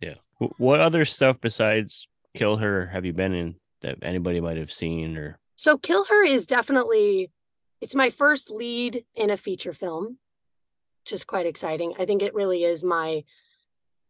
yeah 0.00 0.14
what 0.58 0.80
other 0.80 1.04
stuff 1.04 1.36
besides 1.40 2.08
kill 2.36 2.56
her 2.56 2.86
have 2.86 3.04
you 3.04 3.12
been 3.12 3.32
in 3.32 3.54
that 3.84 3.98
anybody 4.02 4.40
might 4.40 4.56
have 4.56 4.72
seen 4.72 5.16
or 5.16 5.38
So 5.56 5.78
Kill 5.78 6.04
Her 6.04 6.24
is 6.24 6.46
definitely 6.46 7.30
it's 7.80 7.94
my 7.94 8.10
first 8.10 8.50
lead 8.50 9.04
in 9.14 9.30
a 9.30 9.36
feature 9.36 9.74
film, 9.74 10.18
which 11.02 11.12
is 11.12 11.24
quite 11.24 11.46
exciting. 11.46 11.92
I 11.98 12.06
think 12.06 12.22
it 12.22 12.34
really 12.34 12.64
is 12.64 12.82
my 12.82 13.24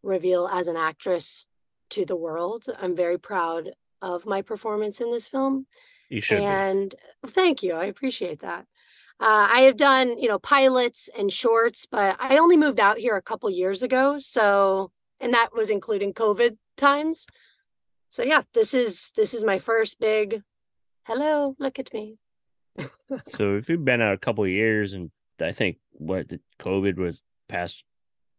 reveal 0.05 0.49
as 0.49 0.69
an 0.69 0.77
actress 0.77 1.47
to 1.91 2.05
the 2.05 2.17
world. 2.17 2.65
I'm 2.81 2.95
very 2.95 3.19
proud 3.19 3.71
of 4.03 4.27
my 4.27 4.43
performance 4.43 5.01
in 5.01 5.11
this 5.11 5.27
film. 5.27 5.67
you 6.09 6.21
should 6.21 6.39
be. 6.39 6.45
and 6.45 6.95
thank 7.27 7.63
you. 7.63 7.73
I 7.73 7.87
appreciate 7.87 8.41
that. 8.41 8.67
Uh, 9.21 9.49
I 9.51 9.61
have 9.61 9.77
done, 9.77 10.19
you 10.19 10.29
know, 10.29 10.39
pilots 10.39 11.09
and 11.17 11.33
shorts, 11.33 11.87
but 11.87 12.17
I 12.19 12.39
only 12.39 12.57
moved 12.57 12.81
out 12.81 12.99
here 12.99 13.17
a 13.17 13.23
couple 13.23 13.49
years 13.49 13.83
ago. 13.83 14.19
So, 14.19 14.91
and 15.21 15.33
that 15.35 15.55
was 15.55 15.71
including 15.71 16.13
COVID 16.13 16.57
times. 16.77 17.27
So 18.09 18.23
yeah, 18.23 18.43
this 18.53 18.75
is 18.75 19.13
this 19.17 19.35
is 19.35 19.45
my 19.45 19.59
first 19.59 19.99
big. 19.99 20.43
Hello, 21.05 21.55
look 21.59 21.79
at 21.79 21.93
me. 21.93 22.19
so 23.23 23.57
if 23.57 23.69
you've 23.69 23.85
been 23.85 24.01
out 24.01 24.15
a 24.15 24.19
couple 24.19 24.47
years, 24.47 24.93
and 24.93 25.11
I 25.41 25.53
think 25.53 25.79
what 25.93 26.29
the 26.29 26.41
COVID 26.61 26.97
was 26.97 27.23
past 27.49 27.85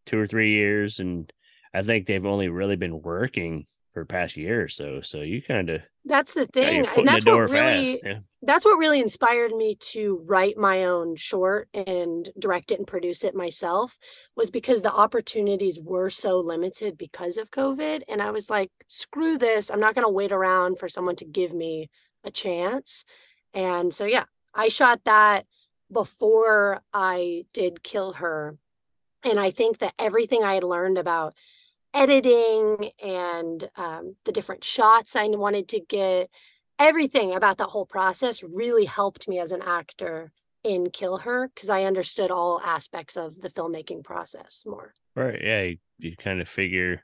two 0.06 0.19
or 0.19 0.28
three 0.28 0.51
years, 0.51 0.99
and 0.99 1.32
I 1.76 1.84
think 1.84 2.06
they've 2.06 2.26
only 2.26 2.48
really 2.48 2.76
been 2.76 3.02
working 3.02 3.66
for 3.94 4.06
past 4.06 4.36
year 4.38 4.62
or 4.62 4.68
so. 4.68 5.02
So 5.02 5.22
you 5.22 5.42
kind 5.42 5.70
of 5.70 5.82
that's 6.04 6.34
the 6.34 6.46
thing, 6.46 6.86
and 6.98 7.08
that's 7.08 7.26
what 7.26 7.50
really 7.50 8.00
yeah. 8.04 8.20
that's 8.42 8.64
what 8.64 8.78
really 8.78 9.00
inspired 9.00 9.52
me 9.52 9.76
to 9.76 10.22
write 10.26 10.58
my 10.58 10.84
own 10.84 11.16
short 11.16 11.70
and 11.74 12.30
direct 12.38 12.72
it 12.72 12.78
and 12.78 12.88
produce 12.88 13.24
it 13.24 13.34
myself 13.36 13.98
was 14.36 14.52
because 14.52 14.82
the 14.82 14.94
opportunities 14.94 15.80
were 15.80 16.10
so 16.10 16.40
limited 16.40 16.98
because 16.98 17.38
of 17.38 17.52
COVID, 17.52 18.04
and 18.08 18.22
I 18.22 18.32
was 18.32 18.50
like, 18.50 18.72
screw 18.88 19.38
this, 19.38 19.72
I'm 19.72 19.80
not 19.80 19.96
going 19.96 20.06
to 20.06 20.12
wait 20.12 20.32
around 20.32 20.78
for 20.78 20.90
someone 20.90 21.16
to 21.18 21.26
give 21.26 21.54
me 21.54 21.90
a 22.24 22.32
chance. 22.32 23.06
And 23.54 23.94
so 23.94 24.06
yeah, 24.06 24.26
I 24.54 24.68
shot 24.68 25.02
that 25.06 25.46
before 25.92 26.82
I 26.94 27.46
did 27.54 27.84
KillHer. 27.84 28.58
And 29.24 29.40
I 29.40 29.50
think 29.50 29.80
that 29.80 29.96
everything 29.98 30.44
I 30.44 30.54
had 30.54 30.64
learned 30.64 31.00
about 31.00 31.34
editing 31.95 32.91
and 33.01 33.69
um, 33.77 34.15
the 34.25 34.31
different 34.31 34.63
shots 34.63 35.15
I 35.15 35.27
wanted 35.29 35.69
to 35.69 35.79
get, 35.79 36.29
everything 36.77 37.34
about 37.34 37.58
that 37.58 37.69
whole 37.69 37.86
process 37.86 38.43
really 38.43 38.86
helped 38.86 39.27
me 39.27 39.39
as 39.39 39.53
an 39.53 39.62
actor 39.62 40.31
in 40.63 40.88
KillHer 40.88 41.47
because 41.53 41.69
I 41.69 41.84
understood 41.84 42.31
all 42.31 42.60
aspects 42.62 43.15
of 43.15 43.39
the 43.41 43.49
filmmaking 43.49 44.03
process 44.03 44.63
more. 44.67 44.93
Right. 45.15 45.39
Yeah. 45.41 45.62
You, 45.62 45.77
you 45.99 46.15
kind 46.17 46.41
of 46.41 46.49
figure 46.49 47.01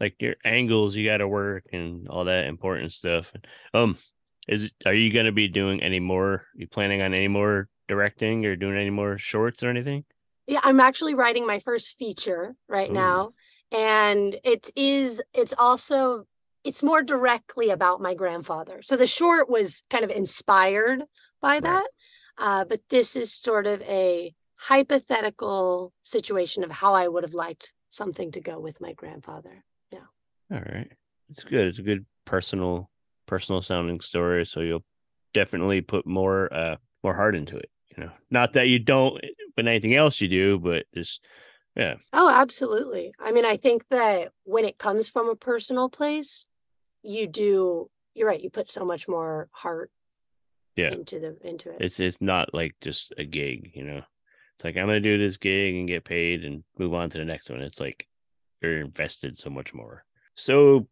like 0.00 0.14
your 0.20 0.36
angles 0.44 0.94
you 0.94 1.06
got 1.06 1.18
to 1.18 1.28
work 1.28 1.64
and 1.72 2.08
all 2.08 2.24
that 2.24 2.46
important 2.46 2.92
stuff. 2.92 3.32
Um, 3.74 3.98
is 4.48 4.70
are 4.86 4.94
you 4.94 5.12
going 5.12 5.26
to 5.26 5.32
be 5.32 5.48
doing 5.48 5.82
any 5.82 6.00
more? 6.00 6.44
you 6.54 6.66
planning 6.66 7.02
on 7.02 7.12
any 7.12 7.28
more 7.28 7.68
directing 7.88 8.46
or 8.46 8.56
doing 8.56 8.76
any 8.76 8.90
more 8.90 9.18
shorts 9.18 9.62
or 9.62 9.68
anything? 9.68 10.04
Yeah, 10.46 10.60
I'm 10.62 10.80
actually 10.80 11.14
writing 11.14 11.46
my 11.46 11.58
first 11.58 11.96
feature 11.96 12.54
right 12.68 12.90
Ooh. 12.90 12.94
now 12.94 13.32
and 13.72 14.36
it 14.44 14.70
is 14.76 15.22
it's 15.34 15.54
also 15.58 16.24
it's 16.64 16.82
more 16.82 17.02
directly 17.02 17.70
about 17.70 18.00
my 18.00 18.14
grandfather. 18.14 18.82
So 18.82 18.96
the 18.96 19.06
short 19.06 19.48
was 19.48 19.84
kind 19.88 20.04
of 20.04 20.10
inspired 20.10 21.04
by 21.40 21.54
right. 21.54 21.62
that. 21.62 21.86
Uh, 22.38 22.64
but 22.64 22.80
this 22.90 23.14
is 23.14 23.32
sort 23.32 23.68
of 23.68 23.80
a 23.82 24.34
hypothetical 24.56 25.92
situation 26.02 26.64
of 26.64 26.70
how 26.70 26.94
i 26.94 27.06
would 27.06 27.22
have 27.22 27.34
liked 27.34 27.72
something 27.90 28.32
to 28.32 28.40
go 28.40 28.58
with 28.58 28.80
my 28.80 28.94
grandfather. 28.94 29.64
Yeah. 29.92 29.98
All 30.50 30.58
right. 30.60 30.90
It's 31.28 31.44
good. 31.44 31.66
It's 31.66 31.78
a 31.78 31.82
good 31.82 32.04
personal 32.24 32.90
personal 33.26 33.62
sounding 33.62 34.00
story. 34.00 34.44
So 34.46 34.60
you'll 34.60 34.84
definitely 35.34 35.82
put 35.82 36.06
more 36.06 36.52
uh 36.52 36.76
more 37.02 37.14
heart 37.14 37.36
into 37.36 37.56
it 37.56 37.70
you 37.96 38.04
know. 38.04 38.10
Not 38.30 38.54
that 38.54 38.68
you 38.68 38.78
don't 38.78 39.14
with 39.56 39.66
anything 39.66 39.94
else 39.94 40.20
you 40.20 40.28
do 40.28 40.58
but 40.58 40.86
just 40.94 41.24
yeah. 41.76 41.94
Oh, 42.12 42.30
absolutely. 42.30 43.12
I 43.20 43.32
mean, 43.32 43.44
I 43.44 43.56
think 43.56 43.86
that 43.90 44.32
when 44.44 44.64
it 44.64 44.78
comes 44.78 45.08
from 45.08 45.28
a 45.28 45.36
personal 45.36 45.88
place, 45.88 46.44
you 47.02 47.26
do 47.26 47.90
you're 48.14 48.28
right, 48.28 48.42
you 48.42 48.48
put 48.50 48.70
so 48.70 48.84
much 48.84 49.06
more 49.08 49.48
heart 49.52 49.90
yeah 50.74 50.92
into 50.92 51.18
the 51.20 51.36
into 51.46 51.70
it. 51.70 51.76
It's 51.80 52.00
it's 52.00 52.20
not 52.20 52.54
like 52.54 52.74
just 52.80 53.12
a 53.18 53.24
gig, 53.24 53.72
you 53.74 53.84
know. 53.84 54.02
It's 54.54 54.64
like 54.64 54.76
I'm 54.76 54.86
gonna 54.86 55.00
do 55.00 55.18
this 55.18 55.36
gig 55.36 55.74
and 55.74 55.88
get 55.88 56.04
paid 56.04 56.44
and 56.44 56.64
move 56.78 56.94
on 56.94 57.10
to 57.10 57.18
the 57.18 57.24
next 57.24 57.50
one. 57.50 57.60
It's 57.60 57.80
like 57.80 58.06
you're 58.62 58.80
invested 58.80 59.36
so 59.36 59.50
much 59.50 59.74
more. 59.74 60.04
So 60.34 60.88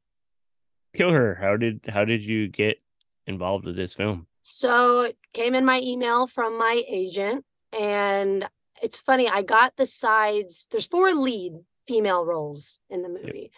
KillHer. 0.95 1.39
How 1.39 1.57
did 1.57 1.81
how 1.89 2.05
did 2.05 2.25
you 2.25 2.49
get 2.49 2.79
involved 3.27 3.65
with 3.65 3.77
this 3.77 3.95
film? 3.95 4.27
So 4.43 5.03
it 5.03 5.17
came 5.33 5.55
in 5.55 5.65
my 5.65 5.81
email 5.81 6.27
from 6.27 6.59
my 6.59 6.83
agent 6.87 7.45
and 7.79 8.49
it's 8.85 8.99
funny. 8.99 9.27
I 9.29 9.41
got 9.41 9.77
the 9.79 9.87
sides. 9.87 10.69
There's 10.71 10.87
four 10.87 11.15
lead 11.15 11.55
female 11.89 12.23
roles 12.23 12.79
in 12.91 13.01
the 13.01 13.09
movie, 13.09 13.51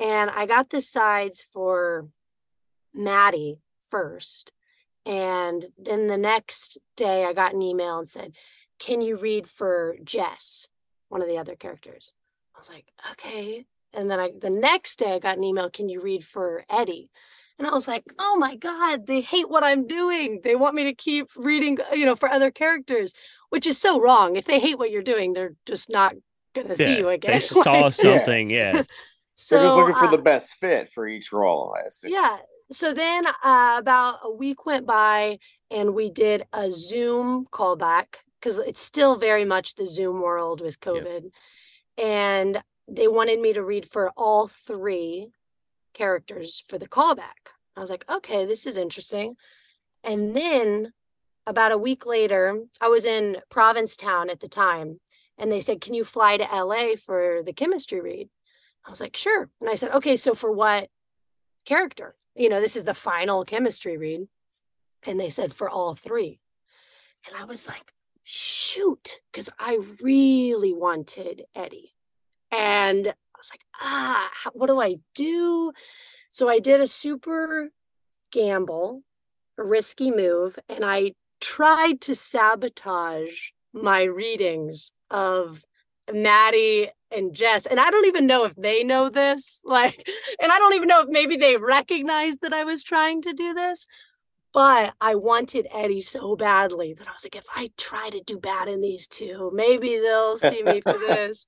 yep. 0.00 0.08
and 0.08 0.30
I 0.30 0.46
got 0.46 0.70
the 0.70 0.80
sides 0.80 1.44
for 1.52 2.08
Maddie 2.94 3.60
first, 3.90 4.52
and 5.04 5.66
then 5.78 6.06
the 6.06 6.16
next 6.16 6.78
day 6.96 7.26
I 7.26 7.34
got 7.34 7.52
an 7.52 7.60
email 7.60 7.98
and 7.98 8.08
said, 8.08 8.32
"Can 8.78 9.02
you 9.02 9.18
read 9.18 9.46
for 9.46 9.96
Jess, 10.02 10.68
one 11.10 11.20
of 11.20 11.28
the 11.28 11.36
other 11.36 11.54
characters?" 11.54 12.14
I 12.56 12.58
was 12.58 12.70
like, 12.70 12.86
"Okay." 13.10 13.66
And 13.92 14.10
then 14.10 14.18
I 14.18 14.30
the 14.36 14.48
next 14.48 14.98
day 14.98 15.12
I 15.12 15.18
got 15.18 15.36
an 15.36 15.44
email, 15.44 15.68
"Can 15.68 15.90
you 15.90 16.00
read 16.00 16.24
for 16.24 16.64
Eddie?" 16.70 17.10
And 17.58 17.68
I 17.68 17.74
was 17.74 17.86
like, 17.86 18.02
oh 18.18 18.36
my 18.38 18.56
God, 18.56 19.06
they 19.06 19.20
hate 19.20 19.48
what 19.48 19.62
I'm 19.62 19.86
doing. 19.86 20.40
They 20.42 20.56
want 20.56 20.74
me 20.74 20.84
to 20.84 20.94
keep 20.94 21.28
reading, 21.36 21.78
you 21.92 22.06
know, 22.06 22.16
for 22.16 22.28
other 22.28 22.50
characters 22.50 23.12
which 23.52 23.66
is 23.66 23.76
so 23.76 24.00
wrong. 24.00 24.36
If 24.36 24.46
they 24.46 24.58
hate 24.58 24.78
what 24.78 24.90
you're 24.90 25.02
doing, 25.02 25.34
they're 25.34 25.54
just 25.66 25.90
not 25.90 26.14
gonna 26.54 26.70
yeah, 26.70 26.74
see 26.86 26.96
you 26.96 27.10
again. 27.10 27.32
They 27.34 27.40
saw 27.40 27.90
something, 27.90 28.48
yeah. 28.48 28.84
so, 29.34 29.56
they're 29.58 29.66
just 29.66 29.76
looking 29.76 29.94
for 29.94 30.06
uh, 30.06 30.10
the 30.10 30.22
best 30.22 30.54
fit 30.54 30.88
for 30.88 31.06
each 31.06 31.32
role, 31.32 31.76
I 31.78 31.86
assume. 31.86 32.12
Yeah. 32.12 32.38
So 32.70 32.94
then 32.94 33.26
uh, 33.26 33.76
about 33.78 34.20
a 34.22 34.32
week 34.32 34.64
went 34.64 34.86
by 34.86 35.38
and 35.70 35.94
we 35.94 36.08
did 36.10 36.46
a 36.54 36.72
Zoom 36.72 37.46
callback 37.52 38.06
because 38.40 38.56
it's 38.56 38.80
still 38.80 39.16
very 39.16 39.44
much 39.44 39.74
the 39.74 39.86
Zoom 39.86 40.22
world 40.22 40.62
with 40.62 40.80
COVID. 40.80 41.30
And 41.98 42.62
they 42.88 43.06
wanted 43.06 43.38
me 43.38 43.52
to 43.52 43.62
read 43.62 43.86
for 43.86 44.12
all 44.16 44.48
three 44.48 45.28
characters 45.92 46.64
for 46.66 46.78
the 46.78 46.88
callback. 46.88 47.52
I 47.76 47.80
was 47.80 47.90
like, 47.90 48.06
okay, 48.08 48.46
this 48.46 48.66
is 48.66 48.78
interesting. 48.78 49.36
And 50.02 50.34
then 50.34 50.94
about 51.46 51.72
a 51.72 51.78
week 51.78 52.06
later, 52.06 52.60
I 52.80 52.88
was 52.88 53.04
in 53.04 53.38
Provincetown 53.50 54.30
at 54.30 54.40
the 54.40 54.48
time, 54.48 55.00
and 55.38 55.50
they 55.50 55.60
said, 55.60 55.80
Can 55.80 55.94
you 55.94 56.04
fly 56.04 56.36
to 56.36 56.44
LA 56.44 56.96
for 56.96 57.42
the 57.44 57.52
chemistry 57.52 58.00
read? 58.00 58.28
I 58.86 58.90
was 58.90 59.00
like, 59.00 59.16
Sure. 59.16 59.48
And 59.60 59.70
I 59.70 59.74
said, 59.74 59.92
Okay, 59.92 60.16
so 60.16 60.34
for 60.34 60.52
what 60.52 60.88
character? 61.64 62.14
You 62.34 62.48
know, 62.48 62.60
this 62.60 62.76
is 62.76 62.84
the 62.84 62.94
final 62.94 63.44
chemistry 63.44 63.96
read. 63.96 64.26
And 65.04 65.18
they 65.18 65.30
said, 65.30 65.52
For 65.52 65.68
all 65.68 65.94
three. 65.94 66.40
And 67.26 67.36
I 67.36 67.44
was 67.44 67.66
like, 67.66 67.92
Shoot, 68.24 69.20
because 69.32 69.48
I 69.58 69.78
really 70.00 70.72
wanted 70.72 71.44
Eddie. 71.54 71.92
And 72.52 73.08
I 73.08 73.38
was 73.38 73.50
like, 73.52 73.64
Ah, 73.80 74.30
what 74.52 74.68
do 74.68 74.80
I 74.80 74.96
do? 75.14 75.72
So 76.30 76.48
I 76.48 76.60
did 76.60 76.80
a 76.80 76.86
super 76.86 77.70
gamble 78.30 79.02
a 79.58 79.64
risky 79.64 80.10
move 80.10 80.58
and 80.68 80.84
I 80.84 81.12
tried 81.42 82.00
to 82.00 82.14
sabotage 82.14 83.50
my 83.74 84.04
readings 84.04 84.92
of 85.10 85.62
Maddie 86.10 86.88
and 87.10 87.34
Jess. 87.34 87.66
And 87.66 87.78
I 87.78 87.90
don't 87.90 88.06
even 88.06 88.26
know 88.26 88.44
if 88.44 88.54
they 88.56 88.82
know 88.82 89.10
this. 89.10 89.60
Like, 89.72 90.08
and 90.40 90.52
I 90.52 90.58
don't 90.58 90.74
even 90.74 90.88
know 90.88 91.02
if 91.02 91.08
maybe 91.08 91.36
they 91.36 91.56
recognized 91.56 92.38
that 92.42 92.52
I 92.52 92.64
was 92.64 92.82
trying 92.82 93.22
to 93.22 93.32
do 93.32 93.52
this. 93.52 93.86
But 94.52 94.92
I 95.00 95.14
wanted 95.14 95.66
Eddie 95.72 96.02
so 96.02 96.36
badly 96.36 96.92
that 96.92 97.08
I 97.08 97.12
was 97.12 97.24
like, 97.24 97.36
if 97.36 97.46
I 97.54 97.70
try 97.78 98.10
to 98.10 98.20
do 98.20 98.38
bad 98.38 98.68
in 98.68 98.82
these 98.82 99.06
two, 99.06 99.50
maybe 99.54 99.98
they'll 99.98 100.36
see 100.36 100.62
me 100.62 100.82
for 100.82 100.92
this. 100.98 101.46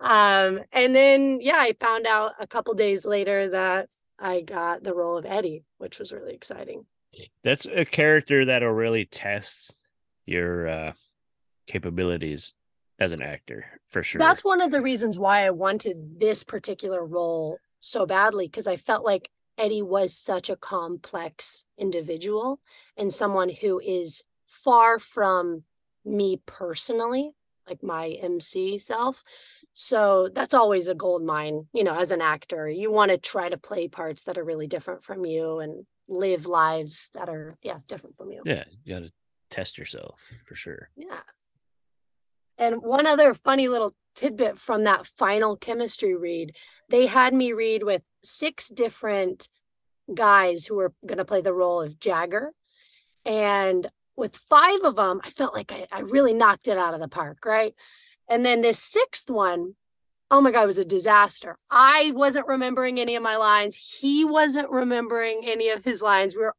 Um, 0.00 0.60
and 0.72 0.94
then 0.94 1.40
yeah, 1.40 1.56
I 1.58 1.74
found 1.80 2.06
out 2.06 2.34
a 2.38 2.46
couple 2.46 2.74
days 2.74 3.04
later 3.04 3.50
that 3.50 3.88
I 4.20 4.40
got 4.42 4.84
the 4.84 4.94
role 4.94 5.18
of 5.18 5.26
Eddie, 5.26 5.64
which 5.78 5.98
was 5.98 6.12
really 6.12 6.34
exciting 6.34 6.84
that's 7.42 7.66
a 7.66 7.84
character 7.84 8.44
that'll 8.44 8.70
really 8.70 9.04
test 9.06 9.76
your 10.26 10.68
uh, 10.68 10.92
capabilities 11.66 12.54
as 12.98 13.12
an 13.12 13.22
actor 13.22 13.64
for 13.88 14.02
sure. 14.02 14.18
That's 14.18 14.44
one 14.44 14.60
of 14.60 14.72
the 14.72 14.82
reasons 14.82 15.18
why 15.18 15.46
I 15.46 15.50
wanted 15.50 16.20
this 16.20 16.42
particular 16.42 17.04
role 17.04 17.58
so 17.80 18.06
badly 18.06 18.46
because 18.46 18.66
I 18.66 18.76
felt 18.76 19.04
like 19.04 19.30
Eddie 19.56 19.82
was 19.82 20.14
such 20.14 20.50
a 20.50 20.56
complex 20.56 21.64
individual 21.76 22.60
and 22.96 23.12
someone 23.12 23.48
who 23.48 23.80
is 23.80 24.22
far 24.46 24.98
from 24.98 25.64
me 26.04 26.40
personally, 26.46 27.32
like 27.68 27.82
my 27.82 28.08
MC 28.20 28.78
self. 28.78 29.22
So 29.74 30.28
that's 30.28 30.54
always 30.54 30.88
a 30.88 30.94
gold 30.94 31.22
mine, 31.22 31.68
you 31.72 31.84
know, 31.84 31.94
as 31.94 32.10
an 32.10 32.20
actor. 32.20 32.68
You 32.68 32.90
want 32.90 33.12
to 33.12 33.18
try 33.18 33.48
to 33.48 33.56
play 33.56 33.86
parts 33.86 34.24
that 34.24 34.38
are 34.38 34.44
really 34.44 34.66
different 34.66 35.04
from 35.04 35.24
you 35.24 35.60
and 35.60 35.86
live 36.08 36.46
lives 36.46 37.10
that 37.14 37.28
are 37.28 37.56
yeah 37.62 37.78
different 37.86 38.16
from 38.16 38.30
you. 38.30 38.42
Yeah 38.44 38.64
you 38.84 38.94
got 38.94 39.00
to 39.00 39.12
test 39.50 39.78
yourself 39.78 40.20
for 40.46 40.54
sure. 40.54 40.90
Yeah. 40.96 41.20
And 42.58 42.82
one 42.82 43.06
other 43.06 43.34
funny 43.34 43.68
little 43.68 43.94
tidbit 44.16 44.58
from 44.58 44.84
that 44.84 45.06
final 45.06 45.56
chemistry 45.56 46.14
read 46.14 46.56
they 46.88 47.06
had 47.06 47.32
me 47.32 47.52
read 47.52 47.82
with 47.84 48.02
six 48.24 48.68
different 48.68 49.48
guys 50.12 50.66
who 50.66 50.76
were 50.76 50.92
going 51.06 51.18
to 51.18 51.24
play 51.24 51.40
the 51.40 51.52
role 51.52 51.82
of 51.82 52.00
jagger. 52.00 52.52
And 53.24 53.86
with 54.16 54.36
five 54.36 54.80
of 54.84 54.96
them, 54.96 55.20
I 55.22 55.30
felt 55.30 55.54
like 55.54 55.70
I, 55.70 55.86
I 55.92 56.00
really 56.00 56.32
knocked 56.32 56.66
it 56.66 56.78
out 56.78 56.94
of 56.94 57.00
the 57.00 57.08
park, 57.08 57.44
right? 57.44 57.74
And 58.28 58.44
then 58.44 58.60
this 58.60 58.78
sixth 58.78 59.30
one, 59.30 59.74
oh 60.30 60.40
my 60.40 60.50
God, 60.50 60.64
it 60.64 60.66
was 60.66 60.78
a 60.78 60.84
disaster. 60.84 61.56
I 61.70 62.12
wasn't 62.14 62.46
remembering 62.46 63.00
any 63.00 63.16
of 63.16 63.22
my 63.22 63.36
lines. 63.36 63.76
He 64.00 64.24
wasn't 64.24 64.70
remembering 64.70 65.42
any 65.44 65.70
of 65.70 65.84
his 65.84 66.02
lines. 66.02 66.34
We 66.34 66.42
were 66.42 66.54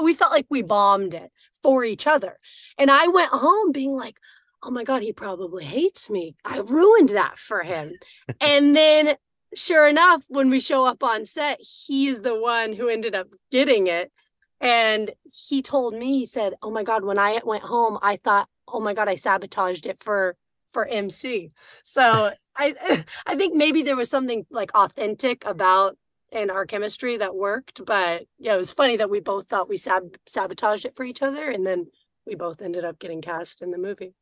we 0.00 0.14
felt 0.14 0.32
like 0.32 0.46
we 0.48 0.62
bombed 0.62 1.14
it 1.14 1.30
for 1.62 1.84
each 1.84 2.06
other. 2.06 2.38
And 2.78 2.90
I 2.90 3.08
went 3.08 3.32
home 3.32 3.72
being 3.72 3.96
like, 3.96 4.16
oh 4.62 4.70
my 4.70 4.84
God, 4.84 5.02
he 5.02 5.12
probably 5.12 5.64
hates 5.64 6.08
me. 6.08 6.36
I 6.44 6.58
ruined 6.58 7.10
that 7.10 7.38
for 7.38 7.62
him. 7.62 7.92
and 8.40 8.76
then 8.76 9.16
sure 9.54 9.88
enough, 9.88 10.24
when 10.28 10.50
we 10.50 10.60
show 10.60 10.84
up 10.84 11.02
on 11.02 11.24
set, 11.24 11.60
he's 11.60 12.22
the 12.22 12.38
one 12.38 12.72
who 12.72 12.88
ended 12.88 13.14
up 13.14 13.28
getting 13.50 13.86
it. 13.86 14.12
And 14.60 15.12
he 15.32 15.62
told 15.62 15.94
me, 15.94 16.18
he 16.18 16.24
said, 16.26 16.54
Oh 16.62 16.70
my 16.70 16.82
God, 16.82 17.04
when 17.04 17.18
I 17.18 17.40
went 17.44 17.62
home, 17.62 17.98
I 18.02 18.16
thought, 18.16 18.48
oh 18.66 18.80
my 18.80 18.94
God, 18.94 19.08
I 19.08 19.14
sabotaged 19.14 19.86
it 19.86 19.98
for 20.02 20.36
for 20.72 20.86
MC. 20.86 21.52
So 21.84 22.32
I 22.58 23.04
I 23.26 23.36
think 23.36 23.54
maybe 23.54 23.82
there 23.82 23.96
was 23.96 24.10
something 24.10 24.44
like 24.50 24.74
authentic 24.74 25.44
about 25.46 25.96
in 26.30 26.50
our 26.50 26.66
chemistry 26.66 27.16
that 27.16 27.34
worked. 27.34 27.84
But 27.84 28.26
yeah, 28.38 28.54
it 28.54 28.58
was 28.58 28.72
funny 28.72 28.96
that 28.96 29.10
we 29.10 29.20
both 29.20 29.46
thought 29.46 29.68
we 29.68 29.76
sab- 29.76 30.18
sabotaged 30.26 30.84
it 30.84 30.96
for 30.96 31.04
each 31.04 31.22
other, 31.22 31.50
and 31.50 31.66
then 31.66 31.86
we 32.26 32.34
both 32.34 32.60
ended 32.60 32.84
up 32.84 32.98
getting 32.98 33.22
cast 33.22 33.62
in 33.62 33.70
the 33.70 33.78
movie. 33.78 34.14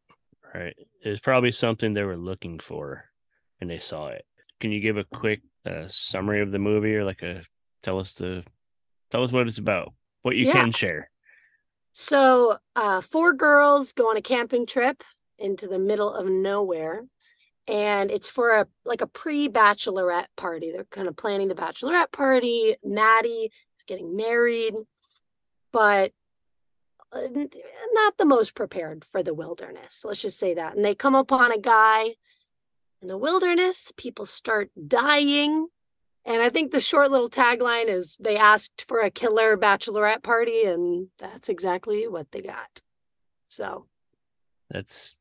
Right. 0.55 0.76
It 1.03 1.09
was 1.09 1.20
probably 1.20 1.51
something 1.51 1.93
they 1.93 2.05
were 2.05 2.16
looking 2.16 2.61
for, 2.61 3.05
and 3.61 3.68
they 3.68 3.78
saw 3.78 4.09
it. 4.09 4.24
Can 4.61 4.70
you 4.70 4.80
give 4.80 4.97
a 4.97 5.05
quick 5.05 5.41
uh, 5.64 5.87
summary 5.89 6.41
of 6.41 6.53
the 6.53 6.59
movie, 6.59 6.95
or 6.95 7.05
like 7.05 7.22
a 7.22 7.43
tell 7.82 7.99
us 7.99 8.12
the 8.12 8.45
tell 9.11 9.22
us 9.22 9.32
what 9.32 9.49
it's 9.49 9.59
about, 9.59 9.93
what 10.22 10.37
you 10.37 10.47
yeah. 10.47 10.53
can 10.53 10.72
share? 10.72 11.11
So, 11.93 12.59
uh, 12.74 13.01
four 13.01 13.32
girls 13.32 13.93
go 13.93 14.11
on 14.11 14.18
a 14.18 14.22
camping 14.22 14.66
trip 14.66 15.03
into 15.39 15.66
the 15.66 15.78
middle 15.78 16.12
of 16.12 16.26
nowhere 16.26 17.05
and 17.68 18.10
it's 18.10 18.28
for 18.28 18.52
a 18.52 18.66
like 18.84 19.00
a 19.00 19.06
pre-bachelorette 19.06 20.26
party. 20.36 20.70
They're 20.72 20.84
kind 20.84 21.08
of 21.08 21.16
planning 21.16 21.48
the 21.48 21.54
bachelorette 21.54 22.12
party. 22.12 22.76
Maddie 22.84 23.50
is 23.76 23.82
getting 23.86 24.16
married, 24.16 24.74
but 25.72 26.12
uh, 27.12 27.28
not 27.92 28.16
the 28.16 28.24
most 28.24 28.54
prepared 28.54 29.04
for 29.10 29.22
the 29.22 29.34
wilderness. 29.34 30.02
Let's 30.04 30.22
just 30.22 30.38
say 30.38 30.54
that. 30.54 30.76
And 30.76 30.84
they 30.84 30.94
come 30.94 31.14
upon 31.14 31.52
a 31.52 31.58
guy 31.58 32.14
in 33.02 33.08
the 33.08 33.18
wilderness. 33.18 33.92
People 33.96 34.26
start 34.26 34.70
dying. 34.86 35.68
And 36.24 36.42
I 36.42 36.50
think 36.50 36.72
the 36.72 36.80
short 36.80 37.10
little 37.10 37.30
tagline 37.30 37.88
is 37.88 38.16
they 38.18 38.36
asked 38.36 38.84
for 38.88 39.00
a 39.00 39.10
killer 39.10 39.56
bachelorette 39.56 40.24
party, 40.24 40.64
and 40.64 41.08
that's 41.18 41.48
exactly 41.48 42.08
what 42.08 42.32
they 42.32 42.42
got. 42.42 42.80
So 43.48 43.86
that's 44.68 45.14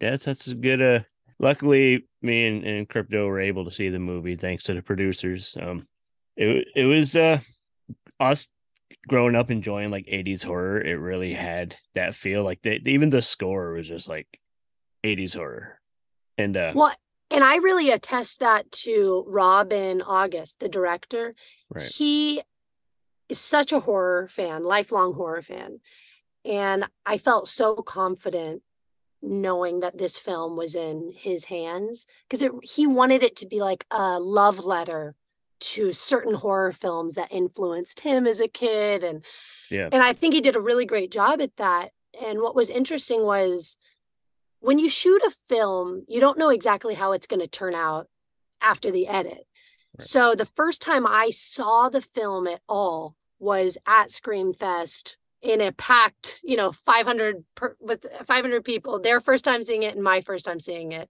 that's 0.00 0.24
that's 0.24 0.48
a 0.48 0.54
good 0.56 0.82
uh 0.82 1.00
luckily 1.38 2.06
me 2.22 2.46
and, 2.46 2.64
and 2.64 2.88
crypto 2.88 3.26
were 3.26 3.40
able 3.40 3.64
to 3.64 3.70
see 3.70 3.88
the 3.88 3.98
movie 3.98 4.36
thanks 4.36 4.64
to 4.64 4.74
the 4.74 4.82
producers. 4.82 5.56
Um 5.60 5.86
it, 6.36 6.68
it 6.74 6.84
was 6.84 7.16
uh 7.16 7.40
us 8.20 8.48
growing 9.06 9.36
up 9.36 9.50
enjoying 9.50 9.90
like 9.90 10.06
80s 10.06 10.44
horror 10.44 10.80
it 10.80 10.94
really 10.94 11.32
had 11.32 11.76
that 11.94 12.14
feel 12.14 12.42
like 12.42 12.60
even 12.64 13.10
the 13.10 13.22
score 13.22 13.72
was 13.72 13.88
just 13.88 14.08
like 14.08 14.26
80s 15.04 15.34
horror. 15.34 15.80
And 16.36 16.56
uh 16.56 16.72
what 16.72 16.96
and 17.30 17.44
i 17.44 17.56
really 17.56 17.90
attest 17.90 18.40
that 18.40 18.70
to 18.72 19.24
robin 19.26 20.02
august 20.02 20.60
the 20.60 20.68
director. 20.68 21.34
Right. 21.70 21.84
he 21.84 22.42
is 23.28 23.38
such 23.38 23.72
a 23.72 23.80
horror 23.80 24.28
fan 24.28 24.62
lifelong 24.62 25.14
horror 25.14 25.42
fan. 25.42 25.80
And 26.44 26.86
i 27.06 27.18
felt 27.18 27.48
so 27.48 27.76
confident 27.76 28.62
knowing 29.22 29.80
that 29.80 29.98
this 29.98 30.16
film 30.16 30.56
was 30.56 30.74
in 30.74 31.12
his 31.16 31.46
hands 31.46 32.06
because 32.28 32.48
he 32.62 32.86
wanted 32.86 33.22
it 33.22 33.36
to 33.36 33.46
be 33.46 33.60
like 33.60 33.84
a 33.90 34.18
love 34.20 34.64
letter 34.64 35.14
to 35.60 35.92
certain 35.92 36.34
horror 36.34 36.72
films 36.72 37.14
that 37.14 37.32
influenced 37.32 38.00
him 38.00 38.26
as 38.26 38.40
a 38.40 38.48
kid 38.48 39.02
and 39.02 39.24
yeah 39.70 39.88
and 39.90 40.02
i 40.02 40.12
think 40.12 40.34
he 40.34 40.40
did 40.40 40.56
a 40.56 40.60
really 40.60 40.86
great 40.86 41.10
job 41.10 41.40
at 41.40 41.56
that 41.56 41.90
and 42.22 42.40
what 42.40 42.54
was 42.54 42.70
interesting 42.70 43.24
was 43.24 43.76
when 44.60 44.78
you 44.78 44.88
shoot 44.88 45.20
a 45.26 45.30
film 45.30 46.04
you 46.06 46.20
don't 46.20 46.38
know 46.38 46.50
exactly 46.50 46.94
how 46.94 47.12
it's 47.12 47.26
going 47.26 47.40
to 47.40 47.48
turn 47.48 47.74
out 47.74 48.06
after 48.60 48.90
the 48.90 49.08
edit 49.08 49.32
right. 49.32 49.44
so 50.00 50.34
the 50.34 50.44
first 50.44 50.80
time 50.80 51.06
i 51.06 51.30
saw 51.30 51.88
the 51.88 52.02
film 52.02 52.46
at 52.46 52.60
all 52.68 53.16
was 53.40 53.78
at 53.86 54.10
screamfest 54.10 55.16
in 55.42 55.60
a 55.60 55.72
packed, 55.72 56.40
you 56.42 56.56
know, 56.56 56.72
500 56.72 57.44
per, 57.54 57.76
with 57.80 58.06
500 58.26 58.64
people, 58.64 59.00
their 59.00 59.20
first 59.20 59.44
time 59.44 59.62
seeing 59.62 59.82
it 59.82 59.94
and 59.94 60.02
my 60.02 60.20
first 60.20 60.44
time 60.44 60.60
seeing 60.60 60.92
it. 60.92 61.08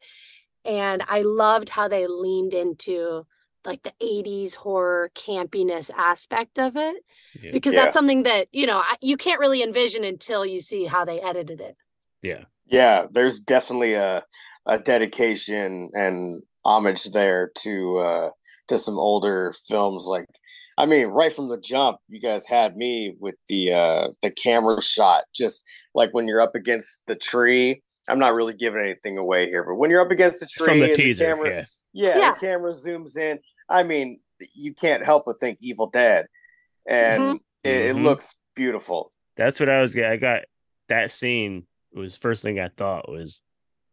And 0.64 1.02
I 1.08 1.22
loved 1.22 1.68
how 1.68 1.88
they 1.88 2.06
leaned 2.06 2.54
into 2.54 3.26
like 3.64 3.82
the 3.82 3.92
80s 4.02 4.54
horror 4.54 5.10
campiness 5.14 5.90
aspect 5.96 6.58
of 6.58 6.76
it 6.76 6.96
yeah. 7.40 7.50
because 7.52 7.74
yeah. 7.74 7.84
that's 7.84 7.94
something 7.94 8.24
that, 8.24 8.48
you 8.52 8.66
know, 8.66 8.82
you 9.00 9.16
can't 9.16 9.40
really 9.40 9.62
envision 9.62 10.04
until 10.04 10.44
you 10.44 10.60
see 10.60 10.84
how 10.84 11.04
they 11.04 11.20
edited 11.20 11.60
it. 11.60 11.76
Yeah. 12.22 12.44
Yeah, 12.70 13.06
there's 13.10 13.40
definitely 13.40 13.94
a 13.94 14.24
a 14.66 14.78
dedication 14.78 15.90
and 15.94 16.42
homage 16.64 17.04
there 17.04 17.50
to 17.56 17.98
uh 17.98 18.30
to 18.68 18.76
some 18.76 18.98
older 18.98 19.54
films 19.66 20.06
like 20.06 20.28
I 20.78 20.86
mean, 20.86 21.08
right 21.08 21.32
from 21.32 21.48
the 21.48 21.58
jump, 21.58 21.98
you 22.08 22.20
guys 22.20 22.46
had 22.46 22.76
me 22.76 23.14
with 23.18 23.34
the 23.48 23.72
uh 23.72 24.08
the 24.22 24.30
camera 24.30 24.80
shot, 24.80 25.24
just 25.34 25.64
like 25.94 26.10
when 26.12 26.28
you're 26.28 26.40
up 26.40 26.54
against 26.54 27.02
the 27.06 27.16
tree. 27.16 27.82
I'm 28.08 28.18
not 28.18 28.32
really 28.32 28.54
giving 28.54 28.80
anything 28.80 29.18
away 29.18 29.46
here, 29.46 29.64
but 29.64 29.74
when 29.74 29.90
you're 29.90 30.00
up 30.00 30.10
against 30.10 30.40
the 30.40 30.46
tree, 30.46 30.66
from 30.66 30.78
the 30.80 30.96
teaser, 30.96 31.24
the 31.24 31.30
camera, 31.30 31.50
yeah. 31.50 31.64
Yeah, 31.92 32.18
yeah, 32.18 32.32
the 32.32 32.40
camera 32.40 32.70
zooms 32.70 33.18
in. 33.18 33.40
I 33.68 33.82
mean, 33.82 34.20
you 34.54 34.72
can't 34.72 35.04
help 35.04 35.24
but 35.26 35.40
think 35.40 35.58
Evil 35.60 35.90
Dead, 35.90 36.26
and 36.86 37.22
mm-hmm. 37.22 37.36
It, 37.64 37.94
mm-hmm. 37.94 38.04
looks 38.04 38.36
beautiful. 38.54 39.12
That's 39.36 39.60
what 39.60 39.68
I 39.68 39.80
was. 39.80 39.96
I 39.96 40.16
got 40.16 40.42
that 40.88 41.10
scene 41.10 41.66
was 41.92 42.16
first 42.16 42.42
thing 42.42 42.60
I 42.60 42.68
thought 42.68 43.10
was 43.10 43.42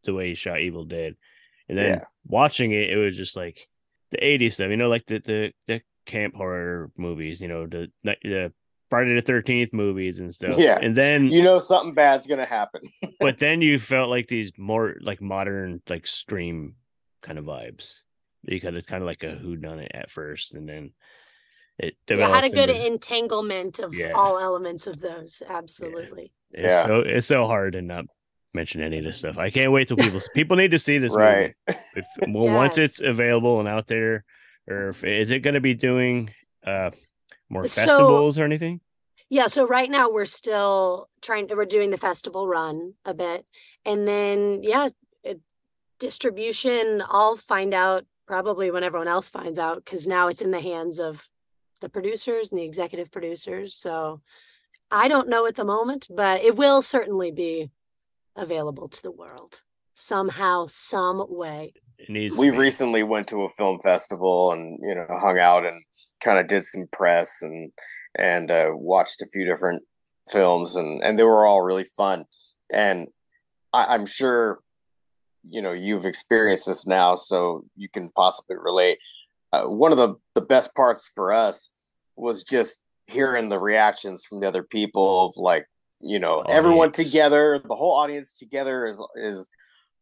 the 0.03 0.13
way 0.13 0.29
he 0.29 0.35
shot 0.35 0.61
Evil 0.61 0.85
Dead, 0.85 1.15
and 1.67 1.77
then 1.77 1.89
yeah. 1.95 2.03
watching 2.27 2.71
it, 2.71 2.89
it 2.89 2.97
was 2.97 3.15
just 3.15 3.35
like 3.35 3.67
the 4.11 4.17
80s 4.17 4.53
stuff. 4.53 4.69
You 4.69 4.77
know, 4.77 4.89
like 4.89 5.05
the 5.05 5.19
the 5.19 5.53
the 5.67 5.81
camp 6.05 6.35
horror 6.35 6.91
movies, 6.97 7.41
you 7.41 7.47
know, 7.47 7.65
the 7.65 7.91
the 8.03 8.51
Friday 8.89 9.15
the 9.15 9.21
Thirteenth 9.21 9.73
movies 9.73 10.19
and 10.19 10.33
stuff. 10.33 10.57
Yeah, 10.57 10.77
and 10.81 10.95
then 10.95 11.29
you 11.29 11.43
know 11.43 11.57
something 11.57 11.93
bad's 11.93 12.27
gonna 12.27 12.45
happen. 12.45 12.81
but 13.19 13.39
then 13.39 13.61
you 13.61 13.79
felt 13.79 14.09
like 14.09 14.27
these 14.27 14.51
more 14.57 14.95
like 15.01 15.21
modern 15.21 15.81
like 15.89 16.07
Scream 16.07 16.75
kind 17.21 17.39
of 17.39 17.45
vibes 17.45 17.95
because 18.43 18.75
it's 18.75 18.85
kind 18.85 19.01
of 19.01 19.07
like 19.07 19.23
a 19.23 19.31
who 19.31 19.55
done 19.55 19.79
it 19.79 19.91
at 19.93 20.11
first, 20.11 20.53
and 20.53 20.69
then 20.69 20.91
it 21.77 21.95
yeah, 22.07 22.29
had 22.29 22.45
a 22.45 22.49
good 22.49 22.69
into, 22.69 22.85
entanglement 22.85 23.79
of 23.79 23.93
yeah. 23.93 24.11
all 24.13 24.39
elements 24.39 24.87
of 24.87 24.99
those. 25.01 25.41
Absolutely. 25.47 26.31
Yeah. 26.51 26.61
It's 26.63 26.73
yeah. 26.73 26.83
so 26.85 26.99
it's 26.99 27.27
so 27.27 27.47
hard 27.47 27.73
to 27.73 27.81
not 27.81 28.05
mention 28.53 28.81
any 28.81 28.99
of 28.99 29.03
this 29.03 29.17
stuff. 29.17 29.37
I 29.37 29.49
can't 29.49 29.71
wait 29.71 29.87
till 29.87 29.97
people 29.97 30.21
people 30.33 30.55
need 30.55 30.71
to 30.71 30.79
see 30.79 30.97
this 30.97 31.13
right. 31.13 31.53
movie. 31.67 31.79
If, 31.95 32.05
well, 32.29 32.45
yes. 32.45 32.55
once 32.55 32.77
it's 32.77 33.01
available 33.01 33.59
and 33.59 33.67
out 33.67 33.87
there, 33.87 34.23
or 34.67 34.89
if, 34.89 35.03
is 35.03 35.31
it 35.31 35.39
going 35.39 35.53
to 35.53 35.61
be 35.61 35.73
doing 35.73 36.31
uh 36.65 36.91
more 37.49 37.67
so, 37.67 37.85
festivals 37.85 38.39
or 38.39 38.43
anything? 38.43 38.81
Yeah, 39.29 39.47
so 39.47 39.67
right 39.67 39.89
now 39.89 40.09
we're 40.09 40.25
still 40.25 41.09
trying 41.21 41.47
to 41.47 41.55
we're 41.55 41.65
doing 41.65 41.91
the 41.91 41.97
festival 41.97 42.47
run 42.47 42.93
a 43.05 43.13
bit, 43.13 43.45
and 43.85 44.07
then 44.07 44.61
yeah, 44.63 44.89
it, 45.23 45.39
distribution. 45.99 47.03
I'll 47.07 47.37
find 47.37 47.73
out 47.73 48.05
probably 48.27 48.71
when 48.71 48.83
everyone 48.83 49.07
else 49.07 49.29
finds 49.29 49.59
out 49.59 49.83
because 49.83 50.07
now 50.07 50.27
it's 50.27 50.41
in 50.41 50.51
the 50.51 50.61
hands 50.61 50.99
of 50.99 51.27
the 51.81 51.89
producers 51.89 52.51
and 52.51 52.59
the 52.59 52.65
executive 52.65 53.11
producers. 53.11 53.75
So 53.75 54.21
I 54.89 55.07
don't 55.07 55.29
know 55.29 55.45
at 55.45 55.55
the 55.55 55.65
moment, 55.65 56.07
but 56.09 56.41
it 56.43 56.55
will 56.55 56.81
certainly 56.81 57.31
be 57.31 57.69
available 58.35 58.87
to 58.89 59.03
the 59.03 59.11
world 59.11 59.61
somehow, 59.93 60.65
some 60.67 61.25
way 61.29 61.73
we 62.09 62.49
recently 62.49 63.03
went 63.03 63.27
to 63.29 63.43
a 63.43 63.49
film 63.49 63.79
festival 63.83 64.51
and 64.51 64.79
you 64.81 64.95
know 64.95 65.07
hung 65.19 65.39
out 65.39 65.65
and 65.65 65.83
kind 66.21 66.39
of 66.39 66.47
did 66.47 66.63
some 66.63 66.87
press 66.91 67.41
and 67.41 67.71
and 68.17 68.51
uh, 68.51 68.69
watched 68.71 69.21
a 69.21 69.27
few 69.27 69.45
different 69.45 69.83
films 70.29 70.75
and 70.75 71.03
and 71.03 71.17
they 71.17 71.23
were 71.23 71.45
all 71.45 71.61
really 71.61 71.85
fun. 71.85 72.25
And 72.71 73.07
I, 73.73 73.85
i'm 73.85 74.05
sure 74.05 74.59
you 75.47 75.61
know 75.61 75.71
you've 75.71 76.05
experienced 76.05 76.65
this 76.65 76.87
now 76.87 77.15
so 77.15 77.65
you 77.75 77.89
can 77.89 78.11
possibly 78.15 78.57
relate. 78.57 78.97
Uh, 79.53 79.63
one 79.63 79.91
of 79.91 79.97
the 79.97 80.15
the 80.33 80.41
best 80.41 80.75
parts 80.75 81.09
for 81.13 81.33
us 81.33 81.69
was 82.15 82.43
just 82.43 82.83
hearing 83.07 83.49
the 83.49 83.59
reactions 83.59 84.25
from 84.25 84.39
the 84.39 84.47
other 84.47 84.63
people 84.63 85.27
of 85.27 85.37
like 85.37 85.67
you 86.01 86.19
know 86.19 86.39
audience. 86.39 86.57
everyone 86.57 86.91
together 86.91 87.61
the 87.67 87.75
whole 87.75 87.93
audience 87.93 88.33
together 88.33 88.87
is 88.87 89.03
is 89.15 89.49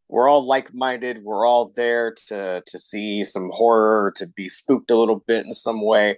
we're 0.10 0.28
all 0.30 0.46
like-minded 0.46 1.24
we're 1.24 1.46
all 1.46 1.72
there 1.76 2.14
to 2.28 2.62
to 2.66 2.78
see 2.78 3.24
some 3.24 3.50
horror 3.54 4.12
to 4.16 4.28
be 4.28 4.50
spooked 4.50 4.92
a 4.92 4.98
little 4.98 5.24
bit 5.28 5.46
in 5.46 5.54
some 5.54 5.84
way 5.86 6.18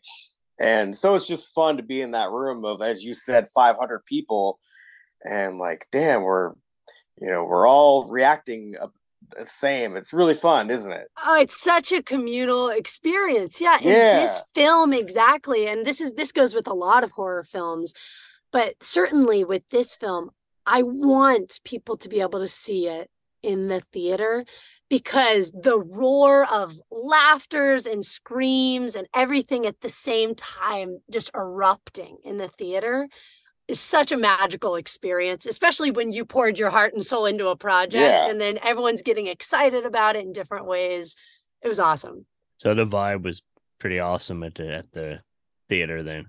and 0.60 0.96
so 0.96 1.16
it's 1.16 1.28
just 1.28 1.54
fun 1.54 1.78
to 1.78 1.84
be 1.84 2.02
in 2.02 2.12
that 2.12 2.32
room 2.32 2.66
of 2.66 2.82
as 2.82 3.04
you 3.04 3.14
said 3.14 3.48
500 3.54 4.06
people 4.06 4.60
and 5.24 5.58
like 5.58 5.88
damn 5.92 6.24
we're 6.24 6.52
you 7.20 7.30
know 7.30 7.44
we're 7.44 7.68
all 7.68 8.06
reacting 8.08 8.76
the 9.38 9.46
same 9.46 9.96
it's 9.96 10.14
really 10.14 10.36
fun 10.36 10.70
isn't 10.70 10.92
it 10.92 11.08
Oh, 11.26 11.40
it's 11.42 11.60
such 11.60 11.92
a 11.92 12.04
communal 12.04 12.70
experience. 12.70 13.60
Yeah. 13.60 13.80
Yeah. 13.82 14.20
this 14.20 14.42
film 14.54 14.94
exactly. 14.94 15.68
And 15.68 15.84
this 15.86 16.00
is 16.00 16.14
this 16.14 16.32
goes 16.32 16.54
with 16.54 16.68
a 16.68 16.74
lot 16.74 17.04
of 17.04 17.10
horror 17.12 17.44
films, 17.44 17.94
but 18.52 18.76
certainly 18.84 19.44
with 19.44 19.64
this 19.72 19.96
film, 19.96 20.30
I 20.68 20.84
want 20.84 21.60
people 21.64 21.98
to 21.98 22.08
be 22.10 22.22
able 22.22 22.40
to 22.40 22.48
see 22.48 22.88
it 22.88 23.10
in 23.46 23.68
the 23.68 23.80
theater 23.94 24.44
because 24.90 25.52
the 25.52 25.80
roar 25.80 26.46
of 26.52 26.76
laughters 26.92 27.86
and 27.86 28.04
screams 28.04 28.96
and 28.96 29.08
everything 29.16 29.66
at 29.66 29.80
the 29.82 29.90
same 29.90 30.36
time 30.36 31.00
just 31.12 31.32
erupting 31.36 32.18
in 32.24 32.38
the 32.38 32.48
theater 32.48 33.08
is 33.68 33.80
such 33.80 34.12
a 34.12 34.18
magical 34.18 34.76
experience, 34.76 35.48
especially 35.48 35.90
when 35.90 36.12
you 36.12 36.24
poured 36.24 36.60
your 36.60 36.70
heart 36.70 36.94
and 36.94 37.04
soul 37.04 37.26
into 37.26 37.48
a 37.48 37.56
project 37.56 37.96
Yeah. 38.04 38.30
and 38.30 38.40
then 38.40 38.60
everyone's 38.64 39.02
getting 39.02 39.28
excited 39.28 39.86
about 39.86 40.16
it 40.16 40.24
in 40.26 40.34
different 40.34 40.68
ways. 40.68 41.16
It 41.64 41.68
was 41.68 41.80
awesome. 41.80 42.26
So 42.58 42.76
the 42.76 42.86
vibe 42.86 43.24
was 43.24 43.42
pretty 43.80 44.00
awesome 44.00 44.44
at 44.44 44.56
the 44.56 44.76
at 44.76 44.92
the 44.92 45.22
theater 45.68 46.04
then. 46.04 46.28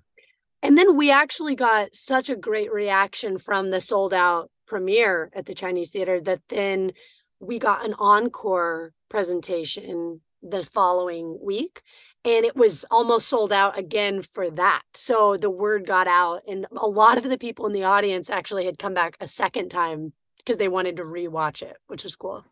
And 0.63 0.79
then 0.79 0.97
we 0.97 1.11
actually 1.11 1.55
got 1.55 1.95
such 1.95 2.31
a 2.31 2.37
great 2.37 2.73
reaction 2.73 3.39
from 3.39 3.71
the 3.71 3.81
sold 3.81 4.15
out 4.15 4.51
premiere 4.67 5.31
at 5.35 5.47
the 5.47 5.55
Chinese 5.55 5.91
theater 5.91 6.21
that 6.21 6.41
then 6.49 6.93
we 7.41 7.59
got 7.59 7.85
an 7.85 7.95
encore 7.99 8.93
presentation 9.09 10.21
the 10.43 10.65
following 10.65 11.39
week. 11.41 11.83
And 12.25 12.45
it 12.45 12.57
was 12.57 12.85
almost 12.91 13.29
sold 13.29 13.53
out 13.53 13.79
again 13.79 14.23
for 14.23 14.51
that. 14.51 14.83
So 14.95 15.37
the 15.37 15.51
word 15.51 15.87
got 15.87 16.09
out, 16.09 16.43
and 16.49 16.67
a 16.77 16.89
lot 16.89 17.19
of 17.19 17.25
the 17.25 17.39
people 17.39 17.67
in 17.67 17.73
the 17.73 17.85
audience 17.85 18.31
actually 18.31 18.65
had 18.67 18.81
come 18.81 18.95
back 18.95 19.17
a 19.21 19.29
second 19.29 19.69
time 19.69 20.13
because 20.39 20.57
they 20.57 20.67
wanted 20.69 20.97
to 20.97 21.05
rewatch 21.05 21.63
it, 21.63 21.77
which 21.87 22.03
was 22.05 22.17
cool. 22.17 22.45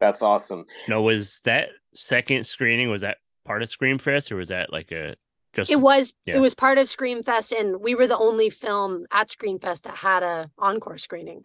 that's 0.00 0.22
awesome 0.22 0.64
No, 0.88 1.02
was 1.02 1.40
that 1.44 1.68
second 1.94 2.44
screening 2.44 2.90
was 2.90 3.02
that 3.02 3.18
part 3.44 3.62
of 3.62 3.68
Screamfest 3.68 4.32
or 4.32 4.36
was 4.36 4.48
that 4.48 4.72
like 4.72 4.90
a 4.92 5.14
just 5.52 5.70
It 5.70 5.80
was 5.80 6.12
Yeah. 6.26 6.36
it 6.36 6.40
was 6.40 6.54
part 6.54 6.78
of 6.78 6.86
Screamfest, 6.86 7.56
and 7.58 7.80
we 7.80 7.94
were 7.94 8.06
the 8.06 8.18
only 8.18 8.50
film 8.50 9.06
at 9.12 9.28
Screamfest 9.28 9.82
that 9.82 9.96
had 9.96 10.22
a 10.22 10.50
encore 10.58 10.98
screening. 10.98 11.44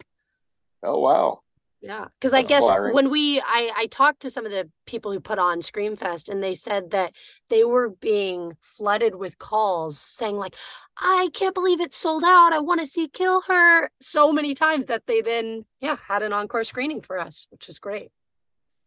Oh 0.86 1.00
wow 1.00 1.40
Yeah, 1.80 2.06
because 2.18 2.32
I 2.32 2.42
guess 2.42 2.64
flattering. 2.64 2.94
when 2.94 3.10
we 3.10 3.40
I 3.40 3.72
I 3.76 3.86
talked 3.90 4.20
to 4.20 4.30
some 4.30 4.46
of 4.46 4.52
the 4.52 4.70
people 4.86 5.12
who 5.12 5.20
put 5.20 5.38
on 5.38 5.60
Screamfest, 5.60 6.28
and 6.28 6.42
they 6.42 6.54
said 6.54 6.90
that 6.92 7.12
they 7.50 7.64
were 7.64 7.90
being 7.90 8.56
flooded 8.60 9.16
with 9.16 9.38
calls 9.38 9.98
saying 9.98 10.36
like, 10.36 10.54
"I 10.96 11.28
can't 11.34 11.54
believe 11.54 11.80
it's 11.80 11.96
sold 11.98 12.24
out. 12.24 12.52
I 12.52 12.60
want 12.60 12.80
to 12.80 12.86
see 12.86 13.08
KillHer." 13.08 13.88
So 14.00 14.32
many 14.32 14.54
times 14.54 14.86
that 14.86 15.06
they 15.06 15.20
then 15.20 15.66
yeah 15.80 15.96
had 16.08 16.22
an 16.22 16.32
encore 16.32 16.64
screening 16.64 17.02
for 17.02 17.18
us, 17.18 17.46
which 17.50 17.68
is 17.68 17.78
great. 17.78 18.10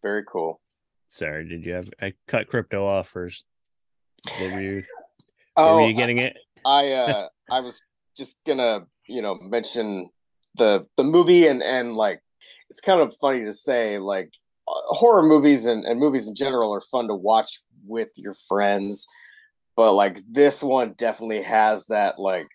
very 0.01 0.23
cool 0.25 0.61
sorry, 1.09 1.47
did 1.47 1.65
you 1.65 1.73
have 1.73 1.89
I 2.01 2.13
cut 2.27 2.47
crypto 2.47 2.85
off 2.85 3.09
first? 3.09 3.43
What 4.39 4.51
were 4.53 4.61
you 4.61 4.83
oh 5.57 5.75
were 5.75 5.89
you 5.89 5.93
getting 5.93 6.19
it? 6.19 6.37
I 6.65 6.91
uh 6.91 7.27
I 7.51 7.59
was 7.59 7.81
just 8.15 8.43
gonna 8.45 8.85
you 9.07 9.21
know 9.21 9.35
mention 9.35 10.09
the 10.59 10.85
the 10.97 11.03
movie 11.03 11.47
and 11.47 11.63
and 11.63 11.95
like 11.95 12.21
it's 12.69 12.81
kind 12.81 13.01
of 13.01 13.15
funny 13.19 13.43
to 13.43 13.53
say 13.53 13.97
like 13.97 14.31
uh, 14.67 14.93
horror 14.93 15.23
movies 15.23 15.65
and, 15.65 15.83
and 15.85 15.99
movies 15.99 16.27
in 16.27 16.35
general 16.35 16.71
are 16.71 16.81
fun 16.81 17.07
to 17.07 17.15
watch 17.15 17.59
with 17.87 18.09
your 18.15 18.35
friends 18.47 19.07
but 19.75 19.93
like 19.93 20.19
this 20.29 20.61
one 20.61 20.93
definitely 20.97 21.41
has 21.41 21.87
that 21.87 22.19
like 22.19 22.47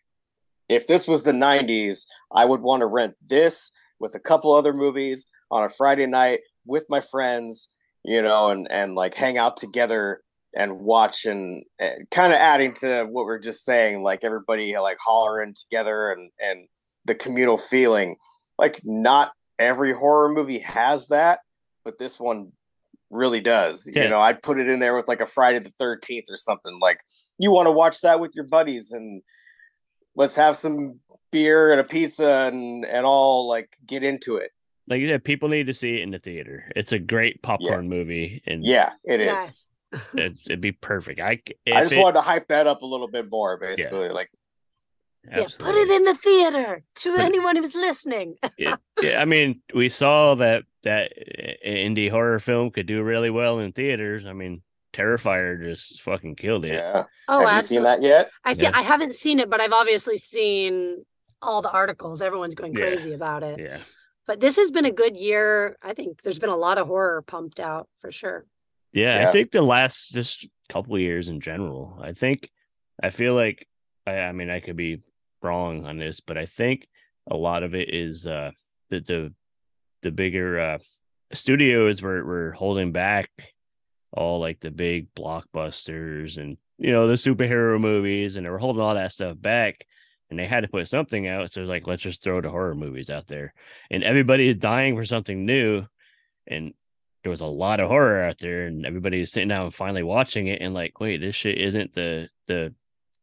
if 0.68 0.86
this 0.86 1.08
was 1.08 1.24
the 1.24 1.32
90s 1.32 2.04
I 2.32 2.44
would 2.44 2.60
want 2.60 2.80
to 2.80 2.86
rent 2.86 3.14
this 3.26 3.72
with 3.98 4.14
a 4.14 4.20
couple 4.20 4.52
other 4.52 4.72
movies 4.72 5.26
on 5.50 5.64
a 5.64 5.68
Friday 5.68 6.06
night 6.06 6.40
with 6.64 6.84
my 6.88 7.00
friends 7.00 7.74
you 8.04 8.22
know 8.22 8.50
and 8.50 8.68
and 8.70 8.94
like 8.94 9.14
hang 9.14 9.38
out 9.38 9.56
together 9.56 10.20
and 10.56 10.78
watch 10.78 11.24
and, 11.24 11.64
kind 12.12 12.32
of 12.32 12.38
adding 12.38 12.72
to 12.72 13.04
what 13.04 13.24
we're 13.24 13.40
just 13.40 13.64
saying 13.64 14.02
like 14.02 14.22
everybody 14.22 14.76
like 14.76 14.98
hollering 15.04 15.54
together 15.54 16.12
and 16.12 16.30
and 16.40 16.68
the 17.06 17.14
communal 17.14 17.58
feeling 17.58 18.16
like 18.58 18.80
not 18.84 19.32
every 19.58 19.92
horror 19.92 20.28
movie 20.28 20.58
has 20.60 21.08
that 21.08 21.40
but 21.84 21.98
this 21.98 22.18
one 22.18 22.50
really 23.10 23.40
does 23.40 23.88
Yeah. 23.92 24.04
you 24.04 24.08
know 24.10 24.20
i'd 24.20 24.42
put 24.42 24.58
it 24.58 24.68
in 24.68 24.80
there 24.80 24.96
with 24.96 25.06
like 25.08 25.20
a 25.20 25.26
friday 25.26 25.58
the 25.60 25.70
13th 25.70 26.24
or 26.30 26.36
something 26.36 26.78
like 26.80 27.00
you 27.38 27.50
want 27.52 27.66
to 27.66 27.70
watch 27.72 28.00
that 28.00 28.18
with 28.20 28.32
your 28.34 28.46
buddies 28.46 28.90
and 28.92 29.22
let's 30.16 30.36
have 30.36 30.56
some 30.56 31.00
beer 31.30 31.70
and 31.72 31.80
a 31.80 31.84
pizza 31.84 32.50
and 32.52 32.84
and 32.84 33.04
all 33.06 33.48
like 33.48 33.76
get 33.86 34.02
into 34.02 34.36
it 34.36 34.50
Like 34.88 35.00
you 35.00 35.08
said, 35.08 35.24
people 35.24 35.48
need 35.48 35.66
to 35.66 35.74
see 35.74 35.94
it 35.96 36.02
in 36.02 36.10
the 36.10 36.18
theater. 36.18 36.70
It's 36.76 36.92
a 36.92 36.98
great 36.98 37.42
popcorn 37.42 37.88
movie, 37.88 38.42
and 38.46 38.64
yeah 38.64 38.90
it 39.04 39.20
is 39.20 39.26
Yes. 39.28 39.70
it, 40.14 40.38
it'd 40.46 40.60
be 40.60 40.72
perfect. 40.72 41.20
I 41.20 41.40
if 41.66 41.74
just 41.82 41.92
it- 41.92 41.98
wanted 42.02 42.14
to 42.14 42.20
hype 42.22 42.48
that 42.48 42.66
up 42.66 42.82
a 42.82 42.86
little 42.86 43.08
bit 43.08 43.30
more 43.30 43.56
basically 43.58 44.08
like 44.10 44.30
Yeah, 45.30 45.46
put 45.58 45.74
it 45.74 45.90
in 45.90 46.04
the 46.04 46.14
theater 46.14 46.82
to 46.96 47.16
anyone 47.16 47.56
who's 47.56 47.74
listening. 47.74 48.36
yeah, 48.58 48.76
I 49.18 49.24
mean, 49.24 49.62
we 49.74 49.88
saw 49.88 50.34
that 50.36 50.64
that 50.82 51.12
indie 51.66 52.10
horror 52.10 52.38
film 52.38 52.70
could 52.70 52.86
do 52.86 53.02
really 53.02 53.30
well 53.30 53.58
in 53.58 53.72
theaters. 53.72 54.26
I 54.26 54.32
mean, 54.34 54.60
Terrifier 54.92 55.60
just 55.62 56.02
fucking 56.02 56.36
killed 56.36 56.64
it. 56.64 56.74
yeah 56.74 57.04
Oh, 57.28 57.44
have 57.44 57.56
you 57.56 57.60
seen 57.62 57.82
that 57.84 58.02
yet 58.02 58.30
I 58.44 58.54
feel 58.54 58.64
Yeah. 58.64 58.70
I 58.74 58.82
haven't 58.82 59.14
seen 59.14 59.40
it, 59.40 59.48
but 59.50 59.60
I've 59.60 59.72
obviously 59.72 60.18
seen 60.18 61.04
all 61.42 61.62
the 61.62 61.70
articles. 61.70 62.20
Everyone's 62.22 62.54
going 62.54 62.74
Yeah. 62.74 62.80
crazy 62.86 63.12
about 63.14 63.42
it. 63.42 63.58
Yeah, 63.58 63.78
But 64.26 64.40
this 64.40 64.56
has 64.56 64.70
been 64.70 64.84
a 64.84 64.92
good 64.92 65.16
year. 65.16 65.76
I 65.82 65.94
think 65.94 66.22
there's 66.22 66.38
been 66.38 66.50
a 66.50 66.56
lot 66.56 66.78
of 66.78 66.86
horror 66.86 67.22
pumped 67.22 67.60
out 67.60 67.88
for 68.00 68.12
sure. 68.12 68.44
yeah. 68.92 69.20
Yeah. 69.22 69.28
I 69.28 69.32
think 69.32 69.50
the 69.50 69.62
last 69.62 70.10
just 70.12 70.46
couple 70.68 70.98
years 70.98 71.28
in 71.28 71.40
general. 71.40 71.98
I 72.00 72.12
think 72.12 72.50
I 73.02 73.10
feel 73.10 73.34
like 73.34 73.66
I, 74.06 74.18
I 74.18 74.32
mean 74.32 74.48
I 74.50 74.60
could 74.60 74.76
be 74.76 75.00
wrong 75.44 75.84
on 75.84 75.98
this, 75.98 76.20
but 76.20 76.38
I 76.38 76.46
think 76.46 76.88
a 77.30 77.36
lot 77.36 77.62
of 77.62 77.74
it 77.74 77.92
is 77.92 78.26
uh 78.26 78.50
the 78.90 79.00
the 79.00 79.34
the 80.02 80.10
bigger 80.10 80.60
uh 80.60 80.78
studios 81.32 82.02
were 82.02 82.24
were 82.24 82.52
holding 82.52 82.92
back 82.92 83.30
all 84.12 84.40
like 84.40 84.60
the 84.60 84.70
big 84.70 85.12
blockbusters 85.14 86.38
and 86.38 86.56
you 86.78 86.92
know 86.92 87.06
the 87.06 87.14
superhero 87.14 87.80
movies 87.80 88.36
and 88.36 88.46
they 88.46 88.50
were 88.50 88.58
holding 88.58 88.82
all 88.82 88.94
that 88.94 89.12
stuff 89.12 89.40
back 89.40 89.86
and 90.30 90.38
they 90.38 90.46
had 90.46 90.62
to 90.62 90.68
put 90.68 90.88
something 90.88 91.26
out 91.26 91.50
so 91.50 91.60
it's 91.60 91.68
like 91.68 91.86
let's 91.86 92.02
just 92.02 92.22
throw 92.22 92.40
the 92.40 92.50
horror 92.50 92.74
movies 92.74 93.10
out 93.10 93.26
there. 93.26 93.54
And 93.90 94.02
everybody 94.02 94.48
is 94.48 94.56
dying 94.56 94.96
for 94.96 95.04
something 95.04 95.44
new 95.44 95.84
and 96.46 96.74
there 97.22 97.30
was 97.30 97.40
a 97.40 97.46
lot 97.46 97.80
of 97.80 97.88
horror 97.88 98.22
out 98.22 98.38
there 98.38 98.66
and 98.66 98.84
everybody 98.84 99.20
is 99.20 99.32
sitting 99.32 99.48
down 99.48 99.64
and 99.64 99.74
finally 99.74 100.02
watching 100.02 100.46
it 100.46 100.60
and 100.60 100.74
like 100.74 101.00
wait 101.00 101.20
this 101.20 101.34
shit 101.34 101.58
isn't 101.58 101.94
the 101.94 102.28
the 102.46 102.74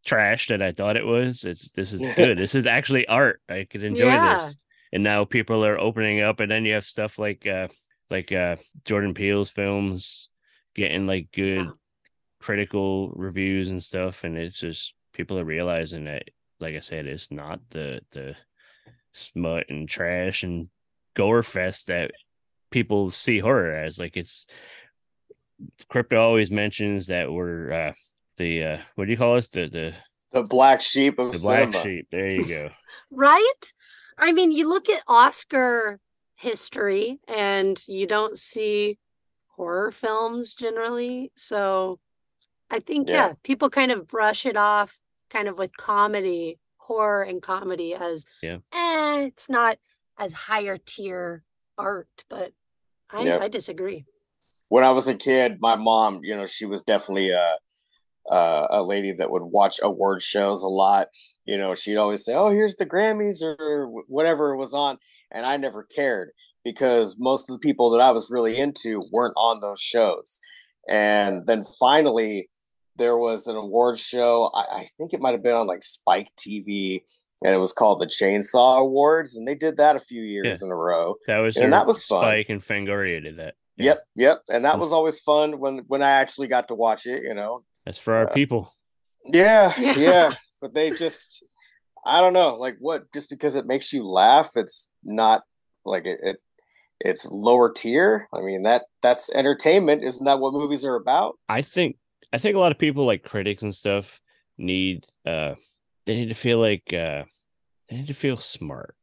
trash 0.04 0.48
that 0.48 0.62
i 0.62 0.72
thought 0.72 0.98
it 0.98 1.06
was. 1.06 1.44
It's 1.44 1.72
this 1.72 1.94
is 1.94 2.06
good. 2.16 2.38
This 2.38 2.56
is 2.56 2.66
actually 2.66 3.08
art. 3.08 3.42
I 3.50 3.66
could 3.70 3.84
enjoy 3.84 4.14
Yeah. 4.16 4.36
this. 4.36 4.58
And 4.94 5.04
now 5.04 5.24
people 5.26 5.64
are 5.66 5.80
opening 5.80 6.22
up 6.22 6.40
and 6.40 6.52
then 6.52 6.66
you 6.66 6.74
have 6.74 6.86
stuff 6.86 7.18
like 7.20 7.46
uh 7.48 7.68
like 8.10 8.32
uh 8.32 8.58
jordan 8.84 9.14
peele's 9.14 9.50
films 9.50 10.30
getting 10.76 11.08
like 11.08 11.30
good 11.32 11.66
Yeah. 11.66 11.72
critical 12.42 13.10
reviews 13.16 13.70
and 13.70 13.82
stuff 13.82 14.24
and 14.26 14.38
it's 14.38 14.60
just 14.60 14.94
people 15.14 15.40
are 15.40 15.46
realizing 15.46 16.06
that 16.06 16.24
like 16.60 16.76
i 16.76 16.80
said 16.82 17.06
it's 17.06 17.32
not 17.32 17.60
the 17.70 18.02
the 18.12 18.36
smut 19.14 19.66
and 19.70 19.88
trash 19.88 20.44
and 20.44 20.70
gore 21.16 21.44
fest 21.44 21.88
that 21.88 22.12
people 22.72 23.10
see 23.10 23.40
horror 23.40 23.76
as. 23.76 24.00
Like 24.00 24.16
it's 24.18 24.48
crypto 25.90 26.22
always 26.22 26.50
mentions 26.50 27.08
that 27.08 27.32
we're 27.32 27.72
uh 27.72 27.94
the 28.38 28.64
uh 28.64 28.78
what 28.96 29.06
do 29.06 29.12
you 29.12 29.18
call 29.18 29.36
us 29.38 29.48
the 29.50 29.68
the, 29.68 29.94
the 30.32 30.44
black 30.48 30.82
sheep 30.82 31.20
of 31.20 31.32
the 31.34 31.40
black 31.40 31.74
sheep 31.74 32.08
there 32.12 32.30
you 32.32 32.48
go 32.48 32.70
Right? 33.12 33.74
I 34.18 34.32
mean, 34.32 34.52
you 34.52 34.70
look 34.70 34.90
at 34.90 35.04
Oscar 35.08 36.00
history 36.36 37.20
and 37.28 37.82
you 37.88 38.08
don't 38.08 38.38
see 38.38 38.98
horror 39.48 39.92
films 39.92 40.54
generally. 40.56 41.32
So 41.36 42.00
I 42.70 42.80
think, 42.80 43.10
yeah, 43.10 43.28
Yeah. 43.28 43.34
people 43.44 43.70
kind 43.70 43.92
of 43.92 44.08
brush 44.08 44.46
it 44.46 44.56
off 44.56 44.98
kind 45.30 45.48
of 45.50 45.58
with 45.58 45.76
comedy, 45.76 46.58
horror 46.78 47.24
and 47.24 47.42
comedy 47.42 47.94
as, 47.94 48.26
Yeah. 48.42 48.58
eh, 48.74 49.26
it's 49.28 49.50
not 49.50 49.78
as 50.18 50.34
higher 50.34 50.78
tier 50.78 51.44
art, 51.78 52.08
but 52.30 52.54
I, 53.10 53.24
Yep. 53.24 53.42
I 53.42 53.48
disagree. 53.50 54.06
when 54.70 54.86
I 54.86 54.92
was 54.92 55.10
a 55.10 55.16
kid, 55.16 55.58
my 55.60 55.76
mom, 55.76 56.22
you 56.24 56.36
know, 56.36 56.46
she 56.46 56.66
was 56.66 56.82
definitely 56.84 57.30
a 57.32 57.58
a, 58.30 58.68
a 58.70 58.84
lady 58.84 59.14
that 59.14 59.32
would 59.32 59.44
watch 59.44 59.80
award 59.82 60.22
shows 60.22 60.64
a 60.64 60.68
lot. 60.70 61.08
You 61.46 61.58
know, 61.58 61.76
she'd 61.76 61.98
always 61.98 62.24
say, 62.24 62.34
"Oh, 62.36 62.50
here's 62.50 62.76
the 62.76 62.86
Grammys 62.86 63.42
or 63.42 63.88
whatever 64.08 64.56
was 64.56 64.74
on," 64.74 64.98
and 65.32 65.46
I 65.46 65.58
never 65.58 65.84
cared 65.84 66.32
because 66.64 67.16
most 67.20 67.50
of 67.50 67.54
the 67.56 67.60
people 67.60 67.90
that 67.92 68.02
I 68.02 68.12
was 68.12 68.30
really 68.30 68.58
into 68.58 69.02
weren't 69.12 69.34
on 69.38 69.60
those 69.60 69.80
shows. 69.82 70.40
And 70.88 71.46
then 71.48 71.64
finally, 71.80 72.50
there 72.98 73.18
was 73.18 73.48
an 73.48 73.56
award 73.56 73.98
show. 74.00 74.52
I, 74.54 74.82
I 74.82 74.88
think 74.98 75.14
it 75.14 75.20
might 75.22 75.32
have 75.32 75.44
been 75.44 75.56
on 75.56 75.68
like 75.68 75.84
Spike 75.84 76.30
TV, 76.38 77.02
and 77.44 77.54
it 77.54 77.58
was 77.60 77.74
called 77.74 78.00
the 78.02 78.06
Chainsaw 78.06 78.80
Awards, 78.80 79.36
and 79.38 79.48
they 79.48 79.56
did 79.56 79.78
that 79.78 79.96
a 79.96 80.00
few 80.00 80.22
years 80.22 80.62
Yeah. 80.62 80.68
in 80.68 80.72
a 80.72 80.76
row. 80.76 81.16
That 81.28 81.40
was 81.40 81.58
And 81.58 81.74
that 81.74 81.88
was 81.88 82.04
fun. 82.06 82.24
Spike 82.24 82.50
and 82.50 82.62
Fangoria 82.64 83.22
did 83.24 83.38
that. 83.38 83.56
Yeah. 83.78 83.86
Yep, 83.86 84.04
yep, 84.16 84.42
and 84.50 84.66
that 84.66 84.78
was 84.80 84.94
always 84.94 85.20
fun 85.20 85.58
when 85.60 85.80
when 85.88 86.04
I 86.04 86.12
actually 86.12 86.48
got 86.48 86.68
to 86.68 86.76
watch 86.76 87.06
it. 87.08 87.24
You 87.24 87.34
know, 87.34 87.64
That's 87.86 87.98
for 88.00 88.14
our 88.14 88.30
Uh, 88.30 88.34
people. 88.34 88.74
yeah, 89.26 89.74
Yeah. 89.80 89.94
yeah, 89.98 90.34
but 90.62 90.74
they 90.74 90.92
just, 90.92 91.44
I 92.06 92.22
don't 92.22 92.34
know, 92.34 92.56
like 92.56 92.78
what? 92.80 93.12
Just 93.14 93.30
because 93.30 93.56
it 93.56 93.66
makes 93.66 93.92
you 93.94 94.04
laugh, 94.04 94.52
it's 94.56 94.90
not 95.04 95.42
like 95.86 96.06
it. 96.06 96.20
it 96.24 96.38
it's 97.04 97.32
lower 97.32 97.72
tier. 97.74 98.28
I 98.32 98.42
mean 98.42 98.62
that 98.64 98.84
that's 99.02 99.34
entertainment. 99.34 100.04
Isn't 100.04 100.26
that 100.26 100.40
what 100.40 100.54
movies 100.54 100.86
are 100.86 100.94
about? 100.96 101.40
I 101.50 101.64
think 101.64 101.98
I 102.32 102.38
think 102.38 102.56
a 102.56 102.60
lot 102.60 102.72
of 102.72 102.78
people 102.78 103.08
like 103.08 103.24
critics 103.24 103.64
and 103.64 103.74
stuff 103.74 104.22
need 104.60 105.06
uh 105.26 105.56
they 106.06 106.14
need 106.14 106.28
to 106.30 106.36
feel 106.36 106.60
like 106.60 106.84
uh 106.94 107.24
they 107.90 107.96
need 107.96 108.08
to 108.08 108.14
feel 108.14 108.38
smart. 108.38 108.96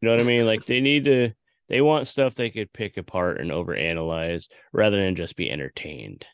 You 0.00 0.08
know 0.08 0.14
what 0.16 0.22
I 0.22 0.24
mean? 0.24 0.44
Like 0.44 0.66
they 0.66 0.80
need 0.80 1.04
to 1.04 1.30
they 1.68 1.80
want 1.80 2.08
stuff 2.08 2.34
they 2.34 2.50
could 2.50 2.72
pick 2.72 2.96
apart 2.96 3.40
and 3.40 3.52
overanalyze 3.52 4.48
rather 4.72 4.96
than 5.00 5.14
just 5.14 5.36
be 5.36 5.48
entertained. 5.48 6.26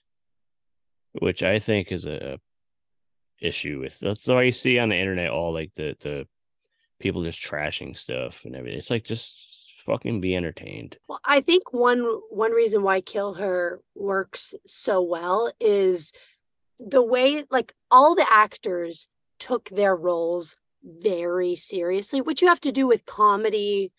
Which 1.20 1.42
I 1.42 1.58
think 1.58 1.92
is 1.92 2.06
a 2.06 2.38
issue 3.40 3.80
with 3.80 3.98
that's 4.00 4.26
why 4.26 4.42
you 4.44 4.52
see 4.52 4.78
on 4.78 4.88
the 4.88 4.96
internet 4.96 5.30
all 5.30 5.52
like 5.52 5.74
the 5.74 5.94
the 6.00 6.26
people 6.98 7.22
just 7.22 7.40
trashing 7.40 7.96
stuff 7.96 8.44
and 8.44 8.56
everything. 8.56 8.78
It's 8.78 8.90
like 8.90 9.04
just 9.04 9.74
fucking 9.84 10.20
be 10.20 10.34
entertained. 10.34 10.96
Well, 11.08 11.20
I 11.24 11.40
think 11.40 11.72
one 11.72 12.00
one 12.30 12.52
reason 12.52 12.82
why 12.82 13.00
KillHer 13.00 13.78
works 13.94 14.54
so 14.66 15.02
well 15.02 15.52
is 15.60 16.12
the 16.78 17.02
way 17.02 17.44
like 17.50 17.74
all 17.90 18.14
the 18.14 18.26
actors 18.30 19.08
took 19.38 19.68
their 19.68 19.94
roles 19.94 20.56
very 20.82 21.56
seriously, 21.56 22.20
which 22.20 22.42
you 22.42 22.48
have 22.48 22.60
to 22.60 22.72
do 22.72 22.86
with 22.86 23.06
comedy, 23.06 23.92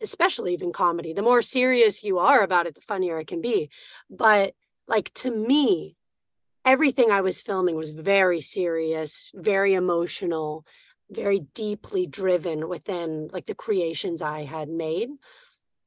especially 0.00 0.52
even 0.52 0.72
comedy. 0.72 1.12
The 1.12 1.22
more 1.22 1.42
serious 1.42 2.02
you 2.02 2.18
are 2.18 2.42
about 2.42 2.66
it, 2.66 2.74
the 2.74 2.80
funnier 2.80 3.20
it 3.20 3.26
can 3.26 3.40
be. 3.40 3.70
But 4.08 4.54
like 4.88 5.12
to 5.14 5.30
me, 5.30 5.96
everything 6.64 7.10
I 7.10 7.20
was 7.20 7.40
filming 7.40 7.76
was 7.76 7.90
very 7.90 8.40
serious, 8.40 9.30
very 9.34 9.74
emotional, 9.74 10.66
very 11.10 11.40
deeply 11.54 12.06
driven 12.06 12.68
within 12.68 13.28
like 13.32 13.46
the 13.46 13.54
creations 13.54 14.22
I 14.22 14.44
had 14.44 14.68
made. 14.68 15.08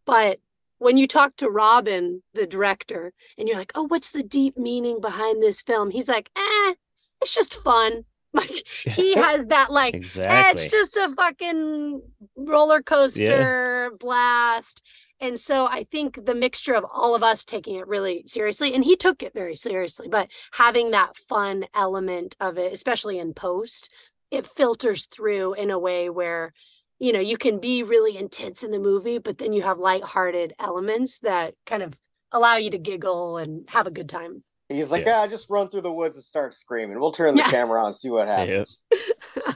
But 0.05 0.39
when 0.79 0.97
you 0.97 1.07
talk 1.07 1.35
to 1.37 1.49
Robin, 1.49 2.21
the 2.33 2.45
director, 2.45 3.13
and 3.37 3.47
you're 3.47 3.57
like, 3.57 3.71
oh, 3.75 3.83
what's 3.83 4.11
the 4.11 4.23
deep 4.23 4.57
meaning 4.57 4.99
behind 4.99 5.41
this 5.41 5.61
film? 5.61 5.89
He's 5.91 6.09
like, 6.09 6.29
eh, 6.35 6.73
it's 7.21 7.33
just 7.33 7.53
fun. 7.53 8.05
Like 8.35 8.67
he 8.67 9.13
has 9.15 9.45
that 9.47 9.71
like, 9.71 9.93
eh, 9.93 10.49
it's 10.49 10.65
just 10.65 10.97
a 10.97 11.13
fucking 11.15 12.01
roller 12.35 12.81
coaster 12.81 13.91
blast. 13.99 14.81
And 15.23 15.39
so 15.39 15.67
I 15.67 15.85
think 15.89 16.25
the 16.25 16.35
mixture 16.35 16.73
of 16.73 16.85
all 16.93 17.15
of 17.15 17.23
us 17.23 17.45
taking 17.45 17.75
it 17.75 17.87
really 17.87 18.25
seriously, 18.27 18.73
and 18.73 18.83
he 18.83 18.97
took 18.97 19.23
it 19.23 19.33
very 19.33 19.55
seriously, 19.55 20.09
but 20.09 20.27
having 20.51 20.91
that 20.91 21.15
fun 21.15 21.65
element 21.73 22.35
of 22.41 22.57
it, 22.57 22.73
especially 22.73 23.19
in 23.19 23.33
post, 23.33 23.89
it 24.31 24.45
filters 24.45 25.05
through 25.05 25.53
in 25.53 25.71
a 25.71 25.79
way 25.79 26.09
where, 26.09 26.51
you 26.99 27.13
know, 27.13 27.21
you 27.21 27.37
can 27.37 27.57
be 27.61 27.83
really 27.83 28.17
intense 28.17 28.63
in 28.63 28.71
the 28.71 28.79
movie, 28.79 29.17
but 29.17 29.37
then 29.37 29.53
you 29.53 29.61
have 29.61 29.79
lighthearted 29.79 30.51
elements 30.59 31.19
that 31.19 31.53
kind 31.65 31.83
of 31.83 31.93
allow 32.33 32.57
you 32.57 32.69
to 32.71 32.77
giggle 32.77 33.37
and 33.37 33.63
have 33.69 33.87
a 33.87 33.91
good 33.91 34.09
time. 34.09 34.43
He's 34.67 34.91
like, 34.91 35.05
Yeah. 35.05 35.21
yeah, 35.21 35.27
just 35.27 35.49
run 35.49 35.69
through 35.69 35.83
the 35.83 35.93
woods 35.93 36.17
and 36.17 36.25
start 36.25 36.53
screaming. 36.53 36.99
We'll 36.99 37.13
turn 37.13 37.35
the 37.35 37.43
Yeah. 37.43 37.49
camera 37.49 37.79
on 37.79 37.85
and 37.85 37.95
see 37.95 38.09
what 38.09 38.27
happens. 38.27 38.83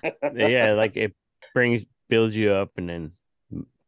yeah, 0.33 0.71
like 0.77 0.95
it 0.95 1.13
brings 1.53 1.83
builds 2.07 2.37
you 2.37 2.53
up 2.53 2.71
and 2.77 2.87
then 2.87 3.11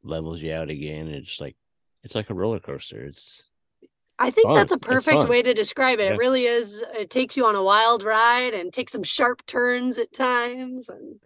levels 0.03 0.41
you 0.41 0.53
out 0.53 0.69
again. 0.69 1.07
It's 1.07 1.39
like 1.39 1.55
it's 2.03 2.15
like 2.15 2.29
a 2.29 2.33
roller 2.33 2.59
coaster. 2.59 3.01
It's 3.05 3.49
I 4.21 4.31
think 4.31 4.47
Fun. 4.47 4.55
that's 4.55 4.73
a 4.73 4.77
perfect 4.77 5.29
way 5.29 5.41
to 5.41 5.53
describe 5.53 5.99
it. 5.99 6.03
Yeah. 6.05 6.13
It 6.13 6.17
really 6.17 6.45
is. 6.45 6.83
It 6.93 7.09
takes 7.09 7.37
you 7.37 7.45
on 7.45 7.55
a 7.55 7.63
wild 7.63 8.03
ride 8.03 8.53
and 8.53 8.71
takes 8.73 8.91
some 8.91 9.03
sharp 9.03 9.45
turns 9.45 9.97
at 9.97 10.11
times. 10.11 10.89
And 10.89 11.19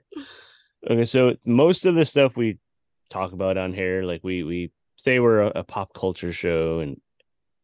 okay. 0.89 1.05
So 1.05 1.35
most 1.45 1.85
of 1.85 1.95
the 1.95 2.05
stuff 2.05 2.37
we 2.37 2.59
talk 3.09 3.31
about 3.31 3.57
on 3.57 3.73
here, 3.73 4.03
like 4.03 4.21
we 4.23 4.43
we 4.43 4.71
say 4.95 5.19
we're 5.19 5.41
a, 5.41 5.51
a 5.55 5.63
pop 5.63 5.93
culture 5.95 6.31
show, 6.31 6.79
and 6.79 7.01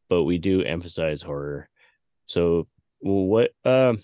but 0.09 0.23
we 0.23 0.39
do 0.39 0.63
emphasize 0.63 1.21
horror. 1.21 1.69
So 2.25 2.67
what 3.01 3.51
um 3.65 4.03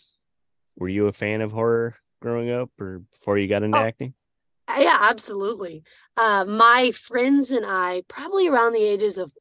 were 0.77 0.89
you 0.89 1.07
a 1.07 1.13
fan 1.13 1.41
of 1.41 1.51
horror 1.51 1.95
growing 2.21 2.51
up 2.51 2.69
or 2.79 3.01
before 3.13 3.37
you 3.39 3.47
got 3.47 3.63
into 3.63 3.77
Oh. 3.79 3.81
acting? 3.83 4.13
Uh, 4.67 4.77
yeah, 4.79 4.97
absolutely. 5.01 5.83
Uh, 6.17 6.45
my 6.47 6.91
friends 6.91 7.51
and 7.51 7.65
I, 7.67 8.03
probably 8.07 8.47
around 8.47 8.73
the 8.73 8.83
ages 8.83 9.17
of 9.17 9.31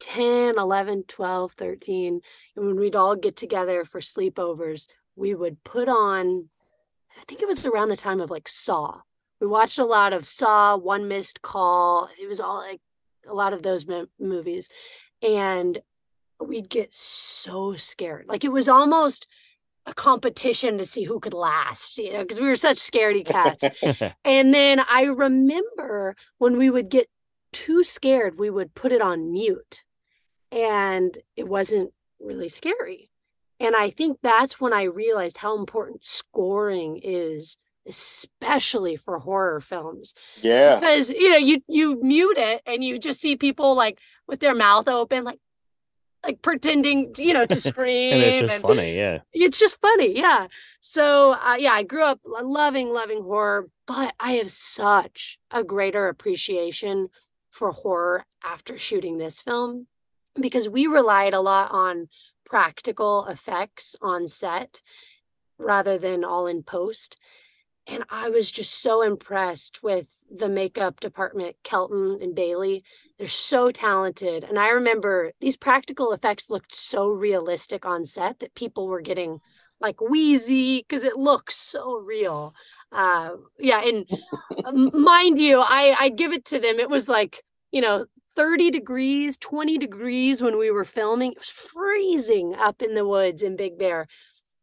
10, 0.00 0.58
11, 0.58 1.04
12, 1.04 1.52
13, 1.52 2.20
and 2.56 2.66
when 2.66 2.76
we'd 2.76 2.96
all 2.96 3.16
get 3.16 3.36
together 3.36 3.84
for 3.84 4.00
sleepovers, 4.00 4.88
we 5.16 5.34
would 5.34 5.62
put 5.64 5.88
on, 5.88 6.48
I 7.18 7.22
think 7.26 7.42
it 7.42 7.48
was 7.48 7.64
around 7.66 7.88
the 7.88 7.96
time 7.96 8.20
of 8.20 8.30
like 8.30 8.48
Saw. 8.48 9.00
We 9.40 9.46
watched 9.46 9.78
a 9.78 9.84
lot 9.86 10.12
of 10.12 10.26
Saw, 10.26 10.76
One 10.76 11.08
Missed 11.08 11.42
Call. 11.42 12.08
It 12.20 12.26
was 12.26 12.40
all 12.40 12.58
like 12.58 12.80
a 13.28 13.34
lot 13.34 13.52
of 13.52 13.62
those 13.62 13.86
mo- 13.86 14.06
movies. 14.18 14.68
And 15.22 15.78
we'd 16.40 16.68
get 16.68 16.94
so 16.94 17.76
scared. 17.76 18.26
Like 18.28 18.44
it 18.44 18.52
was 18.52 18.68
almost 18.68 19.26
a 19.86 19.94
competition 19.94 20.78
to 20.78 20.84
see 20.84 21.04
who 21.04 21.20
could 21.20 21.34
last, 21.34 21.98
you 21.98 22.12
know, 22.12 22.20
because 22.20 22.40
we 22.40 22.46
were 22.46 22.56
such 22.56 22.78
scaredy 22.78 23.24
cats. 23.24 23.64
And 24.24 24.54
then 24.54 24.80
I 24.80 25.04
remember 25.04 26.16
when 26.38 26.56
we 26.56 26.70
would 26.70 26.90
get 26.90 27.08
too 27.52 27.82
scared, 27.84 28.38
we 28.38 28.50
would 28.50 28.74
put 28.74 28.92
it 28.92 29.00
on 29.00 29.32
mute 29.32 29.84
and 30.52 31.16
it 31.36 31.48
wasn't 31.48 31.92
really 32.20 32.48
scary. 32.48 33.10
And 33.58 33.76
I 33.76 33.90
think 33.90 34.18
that's 34.22 34.60
when 34.60 34.72
I 34.72 34.84
realized 34.84 35.36
how 35.36 35.58
important 35.58 36.06
scoring 36.06 37.00
is, 37.02 37.58
especially 37.86 38.96
for 38.96 39.18
horror 39.18 39.60
films. 39.60 40.14
Yeah. 40.40 40.76
Because 40.76 41.10
you 41.10 41.30
know, 41.30 41.36
you 41.36 41.62
you 41.68 42.00
mute 42.02 42.38
it 42.38 42.62
and 42.66 42.82
you 42.82 42.98
just 42.98 43.20
see 43.20 43.36
people 43.36 43.74
like 43.74 43.98
with 44.26 44.40
their 44.40 44.54
mouth 44.54 44.88
open, 44.88 45.24
like 45.24 45.40
like 46.24 46.42
pretending, 46.42 47.14
you 47.16 47.32
know, 47.32 47.46
to 47.46 47.60
scream. 47.60 48.12
and 48.14 48.22
it's 48.22 48.40
just 48.40 48.54
and- 48.54 48.62
funny, 48.62 48.96
yeah. 48.96 49.18
it's 49.32 49.58
just 49.58 49.80
funny 49.80 50.16
yeah 50.16 50.46
so 50.80 51.32
uh, 51.32 51.56
yeah 51.58 51.72
i 51.72 51.82
grew 51.82 52.02
up 52.02 52.20
loving 52.24 52.90
loving 52.90 53.22
horror 53.22 53.68
but 53.86 54.14
i 54.20 54.32
have 54.32 54.50
such 54.50 55.38
a 55.50 55.64
greater 55.64 56.08
appreciation 56.08 57.08
for 57.50 57.72
horror 57.72 58.24
after 58.44 58.78
shooting 58.78 59.18
this 59.18 59.40
film 59.40 59.86
because 60.40 60.68
we 60.68 60.86
relied 60.86 61.34
a 61.34 61.40
lot 61.40 61.70
on 61.70 62.08
practical 62.44 63.26
effects 63.26 63.96
on 64.00 64.28
set 64.28 64.80
rather 65.58 65.98
than 65.98 66.24
all 66.24 66.46
in 66.46 66.62
post 66.62 67.18
and 67.86 68.04
i 68.10 68.28
was 68.28 68.50
just 68.50 68.82
so 68.82 69.02
impressed 69.02 69.82
with 69.82 70.08
the 70.30 70.48
makeup 70.48 71.00
department 71.00 71.56
kelton 71.62 72.18
and 72.20 72.34
bailey 72.34 72.82
they're 73.20 73.28
so 73.28 73.70
talented. 73.70 74.44
And 74.44 74.58
I 74.58 74.70
remember 74.70 75.32
these 75.40 75.54
practical 75.54 76.12
effects 76.12 76.48
looked 76.48 76.74
so 76.74 77.10
realistic 77.10 77.84
on 77.84 78.06
set 78.06 78.38
that 78.38 78.54
people 78.54 78.88
were 78.88 79.02
getting 79.02 79.40
like 79.78 80.00
wheezy 80.00 80.78
because 80.78 81.04
it 81.04 81.18
looks 81.18 81.54
so 81.54 81.98
real. 81.98 82.54
Uh, 82.90 83.32
yeah. 83.58 83.82
And 83.84 84.06
mind 84.94 85.38
you, 85.38 85.60
I, 85.60 85.94
I 86.00 86.08
give 86.08 86.32
it 86.32 86.46
to 86.46 86.58
them. 86.58 86.80
It 86.80 86.88
was 86.88 87.10
like, 87.10 87.42
you 87.72 87.82
know, 87.82 88.06
30 88.36 88.70
degrees, 88.70 89.36
20 89.36 89.76
degrees 89.76 90.40
when 90.40 90.56
we 90.56 90.70
were 90.70 90.86
filming. 90.86 91.32
It 91.32 91.40
was 91.40 91.50
freezing 91.50 92.54
up 92.54 92.80
in 92.80 92.94
the 92.94 93.06
woods 93.06 93.42
in 93.42 93.54
Big 93.54 93.78
Bear. 93.78 94.06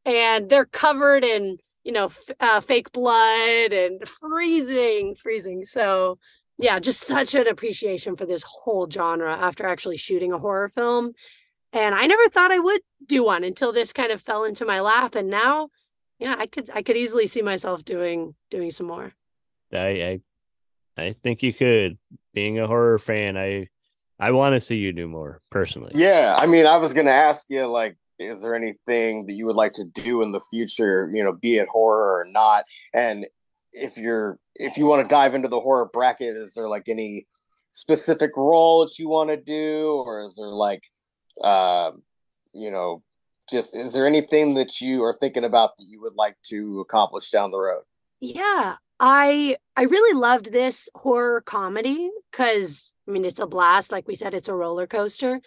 And 0.04 0.50
they're 0.50 0.66
covered 0.66 1.24
in, 1.24 1.58
you 1.84 1.92
know, 1.92 2.06
f- 2.06 2.32
uh, 2.40 2.62
fake 2.62 2.92
blood 2.92 3.72
and 3.72 4.08
freezing, 4.08 5.14
freezing. 5.14 5.68
So, 5.68 6.18
yeah, 6.58 6.80
just 6.80 7.02
such 7.02 7.36
an 7.36 7.48
appreciation 7.48 8.16
for 8.16 8.26
this 8.26 8.44
whole 8.44 8.90
genre 8.90 9.36
after 9.36 9.66
actually 9.66 9.98
shooting 9.98 10.32
a 10.32 10.40
horror 10.40 10.70
film. 10.70 11.14
And 11.74 11.94
I 11.94 12.08
never 12.08 12.30
thought 12.30 12.52
I 12.52 12.60
would 12.60 12.82
do 13.06 13.24
one 13.24 13.44
until 13.44 13.72
this 13.72 13.94
kind 13.94 14.12
of 14.12 14.22
fell 14.22 14.44
into 14.44 14.66
my 14.66 14.80
lap. 14.80 15.16
And 15.16 15.30
now, 15.30 15.70
yeah, 16.18 16.36
I 16.38 16.48
could 16.48 16.70
I 16.74 16.82
could 16.82 16.98
easily 16.98 17.28
see 17.28 17.42
myself 17.42 17.86
doing 17.86 18.34
doing 18.50 18.72
some 18.72 18.88
more. 18.88 19.14
I 19.72 20.22
I 20.98 21.04
I 21.04 21.16
think 21.24 21.44
you 21.44 21.54
could. 21.54 21.98
Being 22.34 22.60
a 22.60 22.68
horror 22.68 23.00
fan, 23.00 23.38
I 23.38 23.68
I 24.20 24.32
want 24.32 24.54
to 24.54 24.62
see 24.62 24.78
you 24.78 24.94
do 24.94 25.08
more 25.08 25.42
personally. 25.50 25.92
Yeah, 25.96 26.36
I 26.40 26.48
mean, 26.48 26.66
I 26.66 26.78
was 26.78 26.94
gonna 26.94 27.12
ask 27.12 27.50
you, 27.50 27.68
like, 27.68 27.98
is 28.20 28.42
there 28.42 28.56
anything 28.56 29.26
that 29.28 29.34
you 29.34 29.46
would 29.46 29.56
like 29.56 29.74
to 29.74 29.84
do 29.84 30.22
in 30.22 30.32
the 30.32 30.42
future? 30.52 31.10
You 31.14 31.24
know, 31.24 31.34
be 31.34 31.58
it 31.58 31.68
horror 31.68 32.20
or 32.20 32.26
not, 32.30 32.64
and 32.94 33.28
if 33.72 33.98
you're 33.98 34.40
if 34.56 34.78
you 34.78 34.88
want 34.88 35.08
to 35.08 35.10
dive 35.14 35.36
into 35.36 35.48
the 35.48 35.60
horror 35.60 35.90
bracket, 35.92 36.36
is 36.36 36.54
there 36.54 36.70
like 36.70 36.90
any 36.90 37.28
specific 37.72 38.32
role 38.36 38.86
that 38.86 38.98
you 38.98 39.10
want 39.10 39.30
to 39.30 39.38
do, 39.38 40.04
or 40.06 40.24
is 40.24 40.36
there 40.36 40.48
like, 40.48 40.84
um, 41.44 42.02
you 42.54 42.72
know, 42.72 43.04
just 43.50 43.76
is 43.76 43.94
there 43.94 44.08
anything 44.08 44.56
that 44.56 44.82
you 44.82 45.04
are 45.04 45.14
thinking 45.14 45.44
about 45.44 45.78
that 45.78 45.88
you 45.90 46.02
would 46.02 46.16
like 46.16 46.36
to 46.48 46.80
accomplish 46.80 47.30
down 47.30 47.52
the 47.52 47.60
road? 47.60 47.84
Yeah, 48.20 48.76
I 49.00 49.58
I 49.76 49.84
really 49.84 50.20
loved 50.20 50.52
this 50.52 50.90
horror 50.96 51.42
comedy 51.42 52.10
because 52.32 52.94
I 53.08 53.12
mean 53.12 53.26
it's 53.26 53.40
a 53.40 53.48
blast. 53.48 53.92
Like 53.92 54.08
we 54.08 54.16
said, 54.16 54.34
it's 54.34 54.50
a 54.50 54.56
roller 54.56 54.88
coaster. 54.88 55.42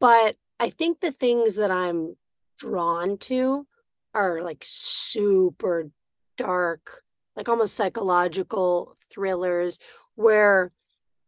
But 0.00 0.36
I 0.58 0.70
think 0.70 1.00
the 1.00 1.12
things 1.12 1.56
that 1.56 1.70
I'm 1.70 2.16
drawn 2.58 3.18
to 3.18 3.66
are 4.14 4.42
like 4.42 4.62
super 4.66 5.90
dark, 6.36 7.02
like 7.36 7.48
almost 7.48 7.74
psychological 7.74 8.96
thrillers 9.10 9.78
where 10.14 10.72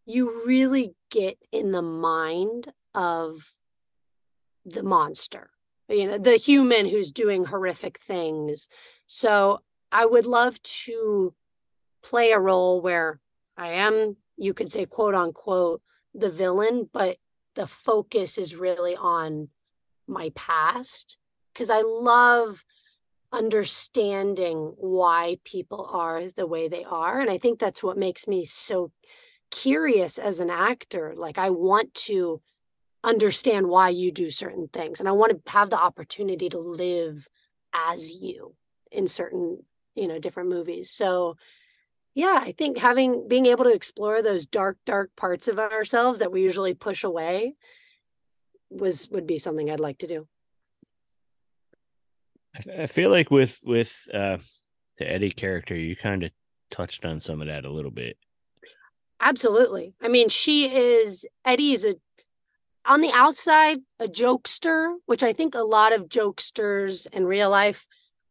you 0.04 0.42
really 0.44 0.94
get 1.10 1.38
in 1.52 1.72
the 1.72 1.82
mind 1.82 2.72
of 2.94 3.54
the 4.64 4.82
monster, 4.82 5.50
you 5.88 6.06
know, 6.06 6.18
the 6.18 6.36
human 6.36 6.88
who's 6.88 7.12
doing 7.12 7.44
horrific 7.44 7.98
things. 7.98 8.68
So 9.06 9.60
I 9.90 10.06
would 10.06 10.26
love 10.26 10.62
to 10.62 11.34
play 12.02 12.32
a 12.32 12.38
role 12.38 12.80
where 12.80 13.20
I 13.56 13.72
am, 13.72 14.16
you 14.36 14.54
could 14.54 14.72
say, 14.72 14.86
quote 14.86 15.14
unquote, 15.14 15.82
the 16.14 16.30
villain, 16.30 16.88
but 16.92 17.18
the 17.54 17.66
focus 17.66 18.38
is 18.38 18.56
really 18.56 18.96
on 18.96 19.48
my 20.06 20.30
past 20.34 21.16
because 21.52 21.70
I 21.70 21.82
love 21.82 22.64
understanding 23.32 24.74
why 24.76 25.38
people 25.44 25.88
are 25.90 26.28
the 26.28 26.46
way 26.46 26.68
they 26.68 26.84
are. 26.84 27.20
And 27.20 27.30
I 27.30 27.38
think 27.38 27.58
that's 27.58 27.82
what 27.82 27.96
makes 27.96 28.28
me 28.28 28.44
so 28.44 28.92
curious 29.50 30.18
as 30.18 30.40
an 30.40 30.50
actor. 30.50 31.14
Like, 31.16 31.38
I 31.38 31.50
want 31.50 31.94
to 31.94 32.40
understand 33.04 33.68
why 33.68 33.88
you 33.88 34.12
do 34.12 34.30
certain 34.30 34.68
things, 34.68 35.00
and 35.00 35.08
I 35.08 35.12
want 35.12 35.32
to 35.32 35.52
have 35.52 35.70
the 35.70 35.80
opportunity 35.80 36.48
to 36.50 36.58
live 36.58 37.28
as 37.74 38.12
you 38.12 38.54
in 38.90 39.08
certain, 39.08 39.64
you 39.94 40.06
know, 40.06 40.18
different 40.18 40.50
movies. 40.50 40.90
So, 40.90 41.36
yeah, 42.14 42.38
I 42.40 42.52
think 42.52 42.78
having 42.78 43.26
being 43.26 43.46
able 43.46 43.64
to 43.64 43.74
explore 43.74 44.22
those 44.22 44.46
dark, 44.46 44.78
dark 44.84 45.10
parts 45.16 45.48
of 45.48 45.58
ourselves 45.58 46.18
that 46.18 46.30
we 46.30 46.42
usually 46.42 46.74
push 46.74 47.04
away 47.04 47.54
was 48.70 49.08
would 49.10 49.26
be 49.26 49.38
something 49.38 49.70
I'd 49.70 49.80
like 49.80 49.98
to 49.98 50.06
do. 50.06 50.28
I 52.54 52.86
feel 52.86 53.10
like 53.10 53.30
with 53.30 53.60
with 53.62 54.08
uh 54.12 54.38
the 54.98 55.10
Eddie 55.10 55.30
character, 55.30 55.74
you 55.74 55.96
kind 55.96 56.22
of 56.22 56.30
touched 56.70 57.04
on 57.04 57.20
some 57.20 57.40
of 57.40 57.48
that 57.48 57.64
a 57.64 57.72
little 57.72 57.90
bit. 57.90 58.16
Absolutely. 59.20 59.94
I 60.02 60.08
mean, 60.08 60.28
she 60.28 60.70
is 60.74 61.24
Eddie 61.44 61.72
is 61.72 61.84
a 61.84 61.96
on 62.84 63.00
the 63.00 63.12
outside 63.12 63.78
a 64.00 64.08
jokester, 64.08 64.96
which 65.06 65.22
I 65.22 65.32
think 65.32 65.54
a 65.54 65.62
lot 65.62 65.92
of 65.92 66.08
jokesters 66.08 67.06
in 67.12 67.26
real 67.26 67.48
life 67.48 67.86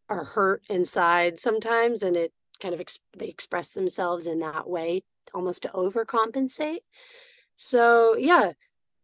are 0.10 0.26
hurt 0.26 0.64
inside 0.70 1.40
sometimes, 1.40 2.04
and 2.04 2.18
it 2.18 2.34
kind 2.62 2.74
of 2.74 2.82
ex- 2.82 3.00
they 3.18 3.28
express 3.28 3.70
themselves 3.70 4.28
in 4.28 4.40
that 4.40 4.70
way, 4.70 5.04
almost 5.34 5.64
to 5.64 5.70
overcompensate. 5.70 6.82
So 7.56 8.16
yeah, 8.18 8.52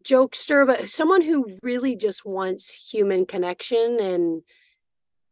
jokester, 0.03 0.67
but 0.67 0.89
someone 0.89 1.21
who 1.21 1.57
really 1.63 1.95
just 1.95 2.25
wants 2.25 2.91
human 2.91 3.25
connection 3.25 3.99
and 4.01 4.41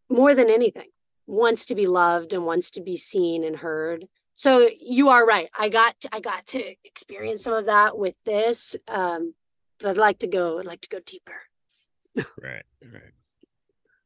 more 0.09 0.33
than 0.35 0.49
anything 0.49 0.89
wants 1.27 1.65
to 1.65 1.75
be 1.75 1.87
loved 1.87 2.33
and 2.33 2.45
wants 2.45 2.71
to 2.71 2.81
be 2.81 2.97
seen 2.97 3.43
and 3.43 3.55
heard 3.55 4.05
so 4.35 4.69
you 4.79 5.09
are 5.09 5.25
right 5.25 5.49
i 5.57 5.69
got 5.69 5.99
to, 5.99 6.09
i 6.13 6.19
got 6.19 6.45
to 6.45 6.61
experience 6.83 7.43
some 7.43 7.53
of 7.53 7.65
that 7.65 7.97
with 7.97 8.13
this 8.25 8.75
um 8.87 9.33
but 9.79 9.89
i'd 9.89 9.97
like 9.97 10.19
to 10.19 10.27
go 10.27 10.59
i'd 10.59 10.65
like 10.65 10.81
to 10.81 10.89
go 10.89 10.99
deeper 11.05 11.41
right 12.41 12.63
right 12.93 13.11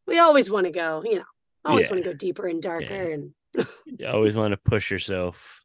we 0.07 0.17
always 0.19 0.49
want 0.49 0.65
to 0.65 0.71
go 0.71 1.03
you 1.05 1.15
know 1.15 1.25
always 1.65 1.87
Yeah. 1.87 1.91
want 1.93 2.03
to 2.03 2.09
go 2.09 2.15
deeper 2.15 2.47
and 2.47 2.61
darker 2.61 2.85
Yeah. 2.95 3.13
and 3.15 3.33
You 3.99 4.07
always 4.07 4.35
want 4.35 4.51
to 4.53 4.57
push 4.57 4.89
yourself 4.91 5.61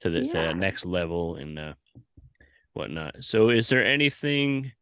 to 0.00 0.08
the 0.10 0.20
to 0.20 0.26
Yeah. 0.26 0.32
that 0.46 0.56
next 0.56 0.86
level 0.86 1.34
and 1.36 1.58
uh 1.58 1.74
whatnot. 2.72 3.16
So 3.24 3.50
is 3.50 3.68
there 3.68 3.84
anything 3.84 4.72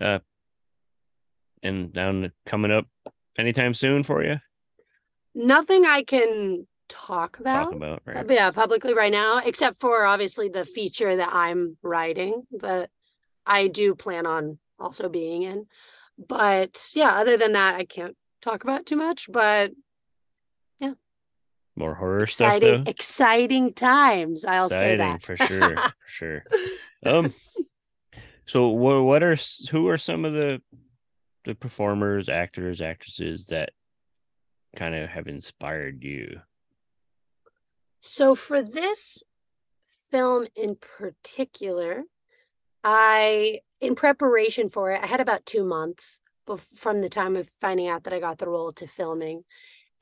uh 0.00 0.20
and 1.62 1.92
down 1.92 2.30
coming 2.46 2.70
up 2.70 2.86
anytime 3.38 3.74
soon 3.74 4.02
for 4.02 4.22
you? 4.24 4.36
nothing 5.34 5.84
i 5.84 6.02
can 6.02 6.64
talk 6.88 7.40
about 7.40 7.64
Talk 7.64 7.72
about 7.74 8.02
Uh, 8.06 8.12
right. 8.12 8.30
yeah 8.30 8.50
publicly 8.52 8.94
right 8.94 9.10
now 9.10 9.38
except 9.44 9.80
for 9.80 10.04
obviously 10.04 10.48
the 10.48 10.64
feature 10.64 11.16
that 11.16 11.30
i'm 11.32 11.76
writing 11.82 12.44
that 12.60 12.90
i 13.44 13.66
do 13.66 13.94
plan 13.96 14.26
on 14.26 14.58
also 14.78 15.08
being 15.08 15.42
in 15.42 15.66
but 16.18 16.90
yeah 16.94 17.14
other 17.16 17.36
than 17.36 17.52
that 17.54 17.74
i 17.74 17.84
can't 17.84 18.16
talk 18.42 18.62
about 18.62 18.86
too 18.86 18.94
much 18.96 19.26
but 19.32 19.72
yeah, 20.78 20.92
More 21.74 21.94
horror 21.94 22.26
stuff 22.28 22.54
exciting 22.54 22.84
though. 22.84 22.90
exciting 22.90 23.72
times 23.72 24.44
i'll 24.44 24.68
say 24.70 24.96
that 24.96 25.22
for 25.24 25.36
sure, 25.36 25.76
for 25.76 25.92
sure. 26.06 26.44
Um, 27.06 27.34
so 28.46 28.68
what 28.68 29.02
what 29.02 29.22
are 29.22 29.36
who 29.70 29.88
are 29.88 29.98
some 29.98 30.24
of 30.24 30.32
the 30.32 30.62
the 31.44 31.54
performers, 31.54 32.28
actors, 32.28 32.80
actresses 32.80 33.46
that 33.46 33.70
kind 34.76 34.94
of 34.94 35.08
have 35.08 35.26
inspired 35.28 36.02
you? 36.02 36.40
So 38.00 38.34
for 38.34 38.62
this 38.62 39.22
film 40.10 40.46
in 40.54 40.76
particular, 40.76 42.04
I 42.82 43.60
in 43.80 43.94
preparation 43.94 44.70
for 44.70 44.90
it, 44.90 45.00
I 45.02 45.06
had 45.06 45.20
about 45.20 45.46
two 45.46 45.64
months 45.64 46.20
from 46.74 47.00
the 47.00 47.08
time 47.08 47.36
of 47.36 47.48
finding 47.60 47.88
out 47.88 48.04
that 48.04 48.12
I 48.12 48.20
got 48.20 48.38
the 48.38 48.48
role 48.48 48.72
to 48.72 48.86
filming, 48.86 49.44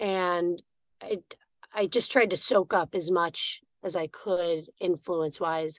and 0.01 0.61
I 1.01 1.19
I 1.75 1.87
just 1.87 2.13
tried 2.13 2.31
to 2.31 2.37
soak 2.37 2.75
up 2.75 2.95
as 2.95 3.11
much 3.11 3.63
as 3.83 3.97
I 3.97 4.07
could 4.09 4.69
influence 4.81 5.41
wise. 5.41 5.79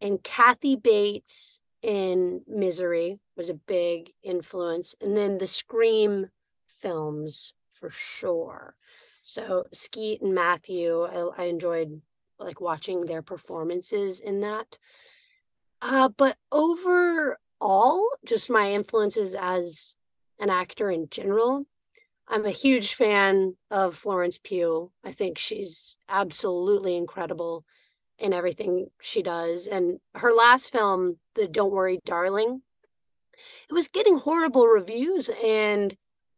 And 0.00 0.22
Kathy 0.22 0.76
Bates 0.76 1.60
in 1.82 2.42
Misery 2.46 3.18
was 3.36 3.50
a 3.50 3.54
big 3.54 4.12
influence, 4.22 4.94
and 5.00 5.16
then 5.16 5.38
the 5.38 5.46
Scream 5.46 6.30
films 6.66 7.52
for 7.70 7.90
sure. 7.90 8.74
So 9.22 9.64
Skeet 9.72 10.22
and 10.22 10.34
Matthew, 10.34 11.02
I, 11.02 11.42
I 11.42 11.44
enjoyed 11.44 12.00
like 12.38 12.60
watching 12.60 13.04
their 13.04 13.22
performances 13.22 14.20
in 14.20 14.40
that. 14.40 14.78
Uh, 15.80 16.08
but 16.08 16.36
overall, 16.50 18.06
just 18.24 18.50
my 18.50 18.72
influences 18.72 19.34
as 19.38 19.96
an 20.38 20.50
actor 20.50 20.90
in 20.90 21.08
general, 21.10 21.66
I'm 22.26 22.44
a 22.44 22.50
huge 22.50 22.94
fan 22.94 23.56
of 23.70 23.96
Florence 23.96 24.38
Pugh. 24.42 24.90
I 25.04 25.12
think 25.12 25.38
she's 25.38 25.96
absolutely 26.08 26.96
incredible 26.96 27.64
in 28.18 28.32
everything 28.32 28.88
she 29.00 29.22
does. 29.22 29.66
And 29.66 30.00
her 30.14 30.32
last 30.32 30.72
film, 30.72 31.18
the 31.34 31.46
Don't 31.46 31.72
Worry, 31.72 32.00
Darling, 32.04 32.62
it 33.68 33.72
was 33.72 33.88
getting 33.88 34.18
horrible 34.18 34.66
reviews. 34.66 35.30
And, 35.44 35.96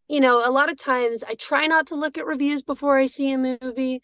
you 0.09 0.20
know, 0.20 0.47
a 0.47 0.51
lot 0.51 0.70
of 0.70 0.78
times 0.78 1.24
I 1.26 1.35
try 1.35 1.66
not 1.66 1.87
to 1.89 1.95
look 1.95 2.18
at 2.18 2.26
reviews 2.26 2.62
before 2.62 2.99
I 2.99 3.07
see 3.07 3.33
a 3.33 3.39
movie, 3.39 4.03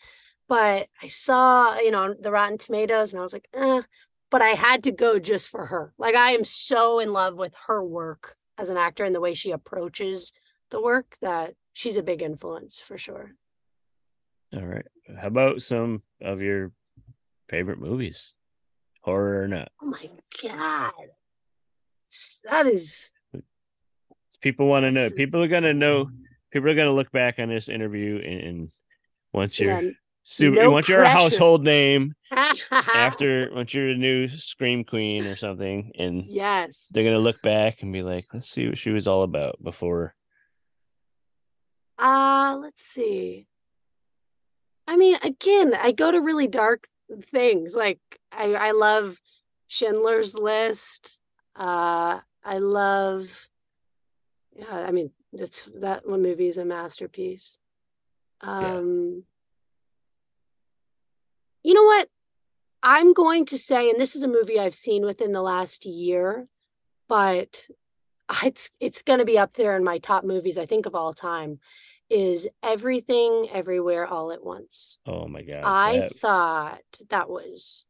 but 0.49 0.89
I 1.03 1.09
saw, 1.09 1.79
you 1.79 1.91
know, 1.91 2.15
the 2.19 2.31
Rotten 2.31 2.59
Tomatoes 2.59 3.13
and 3.13 3.21
I 3.21 3.23
was 3.23 3.33
like, 3.33 3.49
eh, 3.55 3.83
but 4.31 4.43
I 4.43 4.51
had 4.51 4.85
to 4.85 4.93
go 4.93 5.19
just 5.19 5.51
for 5.51 5.67
her. 5.67 5.93
Like, 5.99 6.15
I 6.15 6.33
am 6.33 6.45
so 6.45 6.99
in 6.99 7.13
love 7.13 7.37
with 7.37 7.53
her 7.67 7.83
work 7.85 8.37
as 8.59 8.71
an 8.71 8.77
actor 8.77 9.05
and 9.05 9.15
the 9.15 9.21
way 9.21 9.35
she 9.35 9.51
approaches 9.51 10.33
the 10.71 10.81
work 10.81 11.17
that 11.21 11.55
she's 11.73 11.97
a 11.97 12.03
big 12.03 12.23
influence 12.23 12.79
for 12.79 12.97
sure. 12.97 13.35
All 14.55 14.65
right. 14.65 14.87
How 15.21 15.29
about 15.29 15.63
some 15.63 16.03
of 16.23 16.41
your 16.41 16.73
favorite 17.49 17.81
movies, 17.81 18.35
horror 19.03 19.43
or 19.43 19.49
not? 19.49 19.71
Oh 19.83 19.87
my 19.87 20.11
God. 20.43 20.93
That 22.45 22.67
is, 22.67 23.13
People 24.41 24.67
want 24.67 24.85
to 24.85 24.91
know. 24.91 25.11
People 25.11 25.43
are 25.43 25.49
gonna 25.49 25.75
know. 25.75 26.11
People 26.53 26.71
are 26.71 26.75
gonna 26.75 26.93
look 26.93 27.11
back 27.13 27.39
on 27.39 27.49
this 27.49 27.69
interview 27.69 28.17
and, 28.17 28.41
and 28.41 28.73
once 29.33 29.59
you're 29.59 29.81
yeah. 29.81 29.91
super, 30.23 30.63
no 30.63 30.71
once 30.71 30.89
you're 30.89 31.03
a 31.03 31.09
household 31.09 31.63
name 31.63 32.15
after 32.71 33.51
once 33.53 33.75
you're 33.75 33.91
a 33.91 33.97
new 33.97 34.29
scream 34.29 34.85
queen 34.85 35.27
or 35.27 35.37
something, 35.37 35.93
and 35.99 36.25
yes. 36.27 36.87
they're 36.91 37.05
gonna 37.05 37.19
look 37.19 37.41
back 37.43 37.83
and 37.83 37.93
be 37.93 38.03
like, 38.03 38.27
let's 38.33 38.49
see 38.49 38.69
what 38.69 38.79
she 38.79 38.91
was 38.91 39.07
all 39.07 39.23
about 39.23 39.63
before. 39.63 40.15
Uh, 41.99 42.59
let's 42.61 42.85
see. 42.85 43.47
I 44.87 44.97
mean, 44.97 45.17
again, 45.23 45.75
I 45.75 45.93
go 45.93 46.13
to 46.13 46.21
really 46.21 46.47
dark 46.47 46.87
things. 47.31 47.75
Like 47.75 48.01
I 48.33 48.55
I 48.55 48.71
love 48.73 49.21
Schindler's 49.69 50.35
List. 50.35 51.21
Uh 51.55 52.21
I 52.45 52.59
love 52.59 53.49
yeah, 54.55 54.87
I 54.87 54.91
mean, 54.91 55.11
that's 55.33 55.65
that 55.81 56.09
one 56.09 56.23
movie 56.23 56.49
is 56.49 56.59
a 56.59 56.65
masterpiece. 56.65 57.59
Um 58.41 59.25
You 61.63 61.75
know 61.75 61.85
what? 61.85 62.09
I'm 62.83 63.13
going 63.13 63.47
to 63.47 63.59
say 63.59 63.91
and 63.91 63.99
this 63.99 64.15
is 64.15 64.23
a 64.23 64.29
movie 64.29 64.61
I've 64.61 64.75
seen 64.75 65.05
within 65.05 65.33
the 65.33 65.43
last 65.43 65.85
year, 65.85 66.47
but 67.09 67.67
it's 68.45 68.71
it's 68.81 69.03
going 69.03 69.19
to 69.19 69.25
be 69.25 69.39
up 69.39 69.55
there 69.55 69.77
in 69.77 69.85
my 69.85 69.99
top 69.99 70.25
movies 70.25 70.59
I 70.59 70.67
think 70.67 70.87
of 70.87 70.95
all 70.95 71.13
time 71.13 71.59
is 72.11 72.47
Everything 72.63 73.49
Everywhere 73.53 74.07
All 74.07 74.33
at 74.33 74.45
Once. 74.45 74.99
Oh 75.07 75.27
my 75.27 75.43
god. 75.43 75.63
I 75.65 75.99
that- 75.99 76.17
thought 76.17 77.01
that 77.11 77.29
was, 77.29 77.85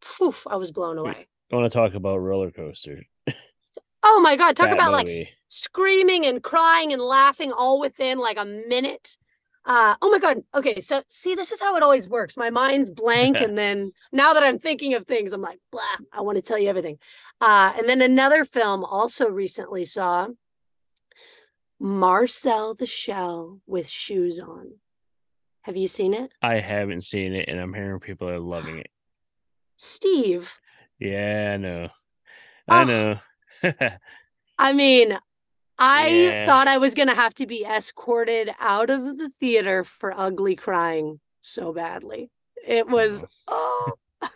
poof, 0.00 0.46
I 0.48 0.56
was 0.56 0.72
blown 0.72 0.98
away. 0.98 1.26
I 1.52 1.56
want 1.56 1.70
to 1.70 1.76
talk 1.78 1.94
about 1.94 2.18
roller 2.18 2.50
coaster. 2.50 3.02
Oh 4.02 4.20
my 4.20 4.36
God, 4.36 4.56
talk 4.56 4.68
That 4.68 4.74
about 4.74 4.92
like 4.92 5.28
screaming 5.48 6.26
and 6.26 6.42
crying 6.42 6.92
and 6.92 7.00
laughing 7.00 7.52
all 7.52 7.78
within 7.78 8.18
like 8.18 8.36
a 8.36 8.44
minute. 8.44 9.16
Uh, 9.64 9.94
oh 10.02 10.10
my 10.10 10.18
God. 10.18 10.42
Okay. 10.54 10.80
So, 10.80 11.02
see, 11.06 11.36
this 11.36 11.52
is 11.52 11.60
how 11.60 11.76
it 11.76 11.84
always 11.84 12.08
works. 12.08 12.36
My 12.36 12.50
mind's 12.50 12.90
blank. 12.90 13.36
and 13.40 13.56
then 13.56 13.92
now 14.10 14.32
that 14.32 14.42
I'm 14.42 14.58
thinking 14.58 14.94
of 14.94 15.06
things, 15.06 15.32
I'm 15.32 15.40
like, 15.40 15.60
blah, 15.70 15.82
I 16.12 16.22
want 16.22 16.36
to 16.36 16.42
tell 16.42 16.58
you 16.58 16.68
everything. 16.68 16.98
Uh, 17.40 17.72
and 17.78 17.88
then 17.88 18.02
another 18.02 18.44
film 18.44 18.84
also 18.84 19.30
recently 19.30 19.84
saw 19.84 20.26
Marcel 21.82 22.74
the 22.74 22.86
Shell 22.86 23.60
with 23.66 23.88
Shoes 23.88 24.38
On. 24.38 24.74
Have 25.62 25.76
you 25.76 25.88
seen 25.88 26.14
it? 26.14 26.30
I 26.40 26.60
haven't 26.60 27.02
seen 27.02 27.34
it, 27.34 27.48
and 27.48 27.58
I'm 27.60 27.74
hearing 27.74 27.98
people 27.98 28.28
are 28.28 28.38
loving 28.38 28.78
it. 28.78 28.86
Steve, 29.76 30.60
Yeah, 31.00 31.54
I 31.54 31.56
know. 31.56 31.88
I 32.68 32.84
Oh. 32.84 32.86
know. 32.86 33.18
I 34.58 34.72
mean, 34.72 35.18
I 35.76 36.06
Yeah. 36.08 36.46
thought 36.46 36.68
I 36.68 36.78
was 36.78 36.94
going 36.94 37.08
to 37.08 37.16
have 37.16 37.34
to 37.34 37.46
be 37.46 37.64
escorted 37.64 38.50
out 38.60 38.88
of 38.88 39.18
the 39.18 39.30
theater 39.40 39.82
for 39.82 40.14
ugly 40.16 40.54
crying 40.54 41.18
so 41.40 41.72
badly. 41.72 42.30
It 42.64 42.86
was, 42.86 43.24
uh-huh. 43.48 43.88
oh, 44.22 44.28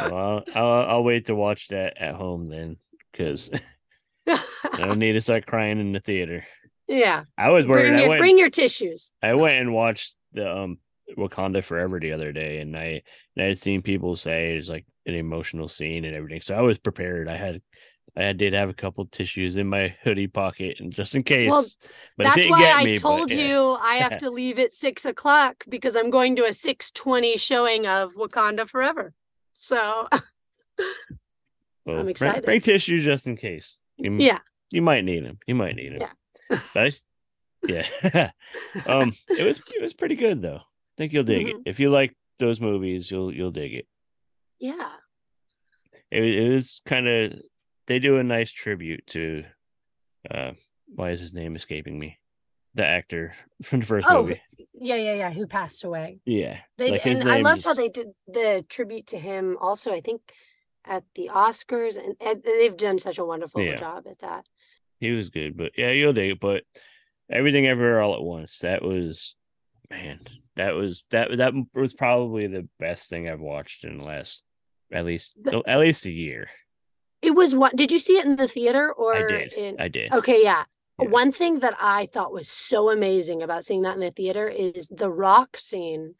well, 0.10 0.16
I'll, 0.16 0.44
I'll, 0.56 0.90
I'll 0.90 1.04
wait 1.04 1.26
to 1.26 1.36
watch 1.36 1.68
that 1.68 2.02
at 2.02 2.16
home 2.16 2.48
then, 2.48 2.78
because 3.12 3.48
I 4.26 4.40
don't 4.76 4.98
need 4.98 5.12
to 5.12 5.20
start 5.20 5.46
crying 5.46 5.78
in 5.78 5.92
the 5.92 6.00
theater. 6.00 6.44
Yeah. 6.88 7.24
I 7.36 7.50
was 7.50 7.66
worried. 7.66 7.88
Bring 7.88 7.98
your, 7.98 8.08
went. 8.08 8.20
bring 8.20 8.38
your 8.38 8.50
tissues. 8.50 9.12
I 9.22 9.34
went 9.34 9.56
and 9.56 9.72
watched 9.72 10.16
the 10.32 10.50
um 10.50 10.78
Wakanda 11.16 11.62
Forever 11.62 12.00
the 12.00 12.12
other 12.12 12.32
day, 12.32 12.58
and 12.58 12.76
I 12.76 13.02
and 13.36 13.44
I 13.44 13.48
had 13.48 13.58
seen 13.58 13.82
people 13.82 14.16
say 14.16 14.56
it's 14.56 14.68
like 14.68 14.86
an 15.06 15.14
emotional 15.14 15.68
scene 15.68 16.04
and 16.04 16.14
everything. 16.14 16.40
So 16.40 16.54
I 16.54 16.60
was 16.62 16.78
prepared. 16.78 17.28
I 17.28 17.36
had 17.36 17.60
I 18.16 18.32
did 18.32 18.52
have 18.52 18.68
a 18.68 18.74
couple 18.74 19.04
tissues 19.06 19.56
in 19.56 19.68
my 19.68 19.94
hoodie 20.02 20.28
pocket, 20.28 20.76
and 20.78 20.92
just 20.92 21.14
in 21.14 21.24
case. 21.24 21.50
Well, 21.50 21.64
but 22.16 22.24
That's 22.24 22.36
didn't 22.36 22.50
why 22.50 22.60
get 22.60 22.76
I 22.76 22.84
me, 22.84 22.94
but 22.94 23.00
told 23.00 23.30
yeah. 23.30 23.36
you 23.38 23.76
I 23.80 23.94
have 24.00 24.18
to 24.18 24.30
leave 24.30 24.58
at 24.58 24.72
six 24.72 25.04
o'clock 25.04 25.64
because 25.68 25.96
I'm 25.96 26.10
going 26.10 26.36
to 26.36 26.44
a 26.44 26.52
six 26.52 26.90
twenty 26.90 27.36
showing 27.36 27.86
of 27.86 28.14
Wakanda 28.14 28.68
Forever. 28.68 29.12
So 29.54 30.08
Well, 31.86 31.96
I'm 31.96 32.02
bring- 32.04 32.08
excited. 32.10 32.44
Bring, 32.44 32.60
tissues 32.60 33.04
just 33.04 33.26
in 33.26 33.36
case. 33.36 33.78
You, 33.96 34.16
yeah, 34.18 34.38
you 34.70 34.82
might 34.82 35.04
need 35.04 35.24
them. 35.24 35.38
You 35.46 35.54
might 35.54 35.76
need 35.76 35.92
them. 35.92 36.00
Yeah. 36.02 36.12
S- 36.76 37.02
yeah. 37.66 37.86
um, 38.86 39.14
it 39.28 39.44
was 39.46 39.60
it 39.74 39.82
was 39.82 39.94
pretty 39.94 40.16
good 40.16 40.42
though. 40.42 40.56
I 40.58 40.94
think 40.98 41.12
you'll 41.12 41.24
dig 41.24 41.46
Mm-hmm. 41.46 41.56
it 41.58 41.62
if 41.66 41.80
you 41.80 41.90
like 41.90 42.14
those 42.38 42.60
movies. 42.60 43.10
You'll 43.10 43.32
you'll 43.34 43.50
dig 43.50 43.74
it. 43.74 43.86
yeah. 44.58 44.90
it, 46.10 46.22
it 46.24 46.48
was 46.50 46.82
kind 46.86 47.08
of 47.08 47.32
they 47.86 47.98
do 47.98 48.18
a 48.18 48.22
nice 48.24 48.50
tribute 48.50 49.06
to 49.08 49.44
uh 50.30 50.52
why 50.86 51.10
is 51.10 51.20
his 51.20 51.34
name 51.34 51.56
escaping 51.56 51.98
me 51.98 52.18
the 52.74 52.84
actor 52.84 53.34
from 53.62 53.80
the 53.80 53.86
first 53.86 54.06
Oh, 54.08 54.22
movie 54.22 54.40
Yeah, 54.74 54.96
yeah, 54.96 55.14
yeah. 55.14 55.30
Who 55.32 55.46
passed 55.46 55.84
away? 55.84 56.20
yeah 56.24 56.58
They 56.78 56.90
like 56.92 57.06
and 57.06 57.22
I 57.28 57.34
name 57.36 57.44
loved 57.44 57.64
how 57.64 57.70
is- 57.72 57.76
they 57.76 57.88
did 57.88 58.08
the 58.26 58.64
tribute 58.68 59.06
to 59.08 59.18
him. 59.18 59.56
Also, 59.60 59.92
I 59.92 60.00
think 60.00 60.20
at 60.86 61.02
the 61.14 61.30
Oscars, 61.32 61.96
and, 61.96 62.14
and 62.20 62.42
they've 62.42 62.76
done 62.76 62.98
such 62.98 63.16
a 63.18 63.24
wonderful 63.24 63.62
Yeah. 63.62 63.76
job 63.76 64.04
at 64.06 64.18
that. 64.20 64.44
He 65.04 65.12
was 65.12 65.30
good 65.30 65.56
but 65.56 65.72
yeah 65.76 65.90
you'll 65.90 66.12
dig 66.12 66.32
it 66.32 66.40
but 66.40 66.62
everything 67.30 67.66
ever 67.66 68.00
all 68.00 68.14
at 68.14 68.22
once 68.22 68.58
that 68.60 68.82
was 68.82 69.36
man 69.90 70.18
that 70.56 70.74
was 70.74 71.04
that 71.10 71.36
that 71.36 71.52
was 71.74 71.92
probably 71.94 72.46
the 72.46 72.66
best 72.78 73.08
thing 73.08 73.28
i've 73.28 73.40
watched 73.40 73.84
in 73.84 73.98
the 73.98 74.04
last 74.04 74.42
at 74.92 75.04
least 75.04 75.34
The- 75.42 75.56
oh, 75.56 75.62
at 75.66 75.78
least 75.80 76.06
a 76.06 76.10
year 76.10 76.48
It 77.22 77.34
was 77.34 77.54
what? 77.54 77.74
Did 77.74 77.90
you 77.90 77.98
see 77.98 78.18
it 78.18 78.26
in 78.26 78.36
the 78.36 78.48
theater 78.48 78.92
or? 78.92 79.14
i 79.14 79.26
did 79.26 79.52
In, 79.54 79.76
i 79.80 79.88
did 79.88 80.12
Okay, 80.12 80.42
yeah. 80.42 80.64
Yeah. 81.00 81.08
One 81.08 81.32
thing 81.32 81.58
that 81.60 81.74
I 81.80 82.06
thought 82.06 82.32
was 82.32 82.48
so 82.48 82.88
amazing 82.90 83.42
about 83.42 83.64
seeing 83.64 83.82
that 83.82 83.94
in 83.94 84.00
the 84.00 84.12
theater 84.12 84.46
is 84.48 84.88
the 84.88 85.10
rock 85.10 85.56
scene 85.58 86.14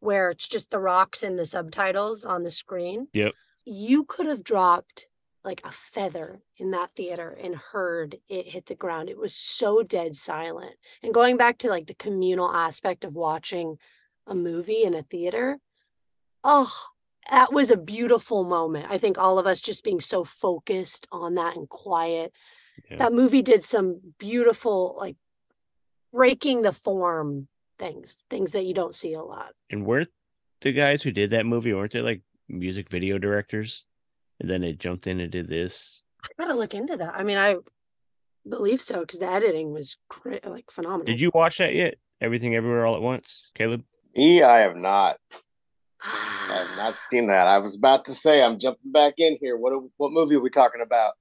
where 0.00 0.30
it's 0.30 0.48
just 0.48 0.70
the 0.70 0.80
rocks 0.80 1.22
and 1.22 1.38
the 1.38 1.46
subtitles 1.46 2.24
on 2.24 2.42
the 2.42 2.50
screen. 2.50 3.06
Yep. 3.12 3.32
You 3.64 4.04
could 4.04 4.26
have 4.26 4.42
dropped 4.42 5.06
like 5.46 5.62
a 5.64 5.70
feather 5.70 6.40
in 6.58 6.72
that 6.72 6.90
theater 6.96 7.38
and 7.42 7.54
heard 7.54 8.16
it 8.28 8.48
hit 8.48 8.66
the 8.66 8.74
ground. 8.74 9.08
It 9.08 9.16
was 9.16 9.34
so 9.34 9.82
dead 9.82 10.16
silent. 10.16 10.74
And 11.02 11.14
going 11.14 11.36
back 11.38 11.58
to 11.58 11.70
like 11.70 11.86
the 11.86 11.94
communal 11.94 12.52
aspect 12.52 13.04
of 13.04 13.14
watching 13.14 13.78
a 14.26 14.34
movie 14.34 14.82
in 14.82 14.92
a 14.92 15.04
theater, 15.04 15.58
oh, 16.44 16.72
that 17.30 17.52
was 17.52 17.70
a 17.70 17.76
beautiful 17.76 18.44
moment. 18.44 18.86
I 18.90 18.98
think 18.98 19.18
all 19.18 19.38
of 19.38 19.46
us 19.46 19.60
just 19.60 19.84
being 19.84 20.00
so 20.00 20.24
focused 20.24 21.06
on 21.12 21.36
that 21.36 21.56
and 21.56 21.68
quiet 21.68 22.32
Yeah. 22.90 22.98
that 22.98 23.12
movie 23.12 23.42
did 23.42 23.64
some 23.64 24.00
beautiful 24.18 24.96
like 24.98 25.16
breaking 26.12 26.62
the 26.62 26.72
form 26.72 27.48
things 27.78 28.16
things 28.30 28.52
that 28.52 28.64
you 28.64 28.72
don't 28.74 28.94
see 28.94 29.12
a 29.12 29.22
lot 29.22 29.52
and 29.70 29.84
weren't 29.84 30.08
the 30.62 30.72
guys 30.72 31.02
who 31.02 31.10
did 31.10 31.30
that 31.30 31.44
movie 31.46 31.72
weren't 31.74 31.92
they 31.92 32.00
like 32.00 32.22
music 32.48 32.88
video 32.88 33.18
directors 33.18 33.84
and 34.40 34.50
then 34.50 34.62
it 34.62 34.78
jumped 34.78 35.06
in 35.06 35.20
and 35.20 35.32
did 35.32 35.48
this 35.48 36.02
i 36.24 36.28
gotta 36.38 36.54
look 36.54 36.74
into 36.74 36.96
that 36.96 37.14
i 37.14 37.22
mean 37.22 37.38
i 37.38 37.56
believe 38.48 38.80
so 38.80 39.00
because 39.00 39.18
the 39.18 39.30
editing 39.30 39.72
was 39.72 39.96
great 40.08 40.46
like 40.46 40.70
phenomenal 40.70 41.04
Did 41.04 41.20
you 41.20 41.30
watch 41.34 41.58
that 41.58 41.74
yet? 41.74 41.94
Everything 42.20 42.54
Everywhere 42.54 42.86
All 42.86 42.96
at 42.96 43.02
Once, 43.02 43.50
Caleb? 43.54 43.84
E, 44.16 44.42
I 44.42 44.60
have 44.60 44.76
not. 44.76 45.16
I 46.02 46.66
have 46.66 46.76
not 46.76 46.94
seen 46.94 47.28
that. 47.28 47.46
I 47.46 47.58
was 47.58 47.76
about 47.76 48.06
to 48.06 48.14
say 48.14 48.42
I'm 48.42 48.58
jumping 48.58 48.92
back 48.92 49.14
in 49.18 49.36
here. 49.40 49.56
What 49.56 49.72
what 49.96 50.12
movie 50.12 50.36
are 50.36 50.40
we 50.40 50.50
talking 50.50 50.80
about? 50.80 51.12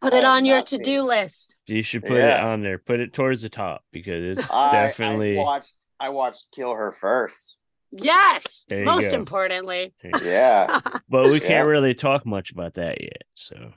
put 0.00 0.14
it 0.14 0.24
on 0.24 0.46
your 0.46 0.62
to-do 0.62 1.02
list 1.02 1.58
You 1.66 1.82
should 1.82 2.02
put 2.02 2.16
it 2.16 2.40
on 2.40 2.62
there. 2.62 2.78
Put 2.78 3.00
it 3.00 3.12
towards 3.12 3.42
the 3.42 3.50
top 3.50 3.84
because 3.92 4.38
it's 4.38 4.50
I, 4.50 4.72
definitely. 4.72 5.38
I 5.38 5.42
watched. 5.42 5.86
I 6.00 6.08
watched 6.08 6.46
KillHer 6.56 6.94
first. 6.94 7.58
Yes 7.92 8.66
most 8.70 9.10
go. 9.10 9.16
importantly 9.16 9.92
Yeah. 10.22 10.80
but 11.08 11.30
we 11.30 11.40
can't 11.40 11.66
really 11.66 11.94
talk 11.94 12.24
much 12.24 12.50
about 12.52 12.74
that 12.74 13.00
yet. 13.00 13.22
So 13.34 13.72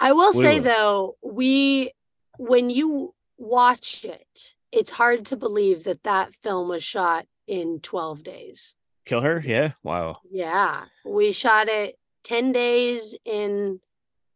I 0.00 0.12
will 0.12 0.32
We 0.32 0.42
say 0.44 0.54
will. 0.60 0.64
though, 0.64 1.16
we 1.22 1.92
when 2.38 2.70
you 2.70 3.14
watch 3.36 4.04
it, 4.04 4.54
it's 4.70 4.90
hard 4.90 5.26
to 5.26 5.36
believe 5.36 5.84
that 5.84 6.04
that 6.04 6.34
film 6.36 6.68
was 6.68 6.84
shot 6.84 7.26
in 7.46 7.80
12 7.80 8.22
days. 8.22 8.74
KillHer. 9.06 9.42
Yeah. 9.44 9.72
Wow. 9.82 10.18
Yeah, 10.30 10.84
we 11.04 11.32
shot 11.32 11.68
it 11.68 11.98
10 12.24 12.52
days 12.52 13.16
in 13.24 13.80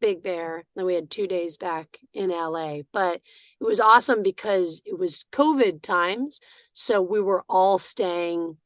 Big 0.01 0.23
Bear, 0.23 0.65
then 0.75 0.85
we 0.85 0.95
had 0.95 1.11
2 1.11 1.29
days 1.29 1.57
back 1.57 1.99
in 2.13 2.31
LA. 2.31 2.79
But 2.93 3.21
it 3.61 3.65
was 3.65 3.79
awesome 3.79 4.23
because 4.23 4.83
it 4.85 4.99
was 4.99 5.25
COVID 5.31 5.83
times, 5.83 6.41
so 6.73 7.01
we 7.03 7.21
were 7.21 7.45
all 7.49 7.79
staying 7.79 8.57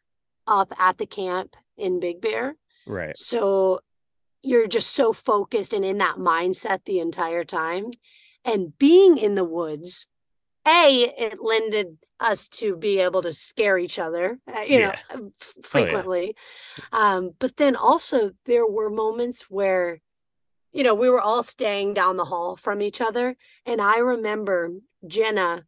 up 0.47 0.73
at 0.79 0.99
the 0.99 1.07
camp 1.07 1.57
in 1.77 2.01
Big 2.01 2.21
Bear. 2.21 2.57
Right. 2.87 3.17
So 3.17 3.81
you're 4.43 4.69
just 4.69 4.91
so 4.95 5.13
focused 5.13 5.73
and 5.73 5.85
in 5.85 5.99
that 5.99 6.17
mindset 6.17 6.85
the 6.85 7.01
entire 7.01 7.45
time. 7.45 7.91
And 8.45 8.79
being 8.79 9.19
in 9.19 9.35
the 9.35 9.45
woods, 9.45 10.07
A, 10.67 11.13
it 11.19 11.39
lended 11.43 11.99
us 12.21 12.49
to 12.49 12.77
be 12.77 13.01
able 13.01 13.23
to 13.23 13.33
scare 13.33 13.77
each 13.77 13.99
other, 13.99 14.39
uh, 14.55 14.61
you 14.61 14.79
know, 14.79 14.93
Yeah. 14.93 15.17
uh, 15.17 15.21
frequently. 15.63 16.37
Um, 16.93 17.33
but 17.39 17.57
then 17.57 17.77
also 17.77 18.31
there 18.47 18.67
were 18.67 18.89
moments 18.89 19.51
where, 19.51 20.01
you 20.73 20.83
know, 20.83 20.95
we 20.95 21.11
were 21.11 21.21
all 21.21 21.43
staying 21.43 21.95
down 21.95 22.17
the 22.17 22.25
hall 22.25 22.57
from 22.57 22.81
each 22.81 23.01
other. 23.01 23.37
And 23.65 23.81
I 23.81 23.99
remember 23.99 24.71
Jenna 25.07 25.67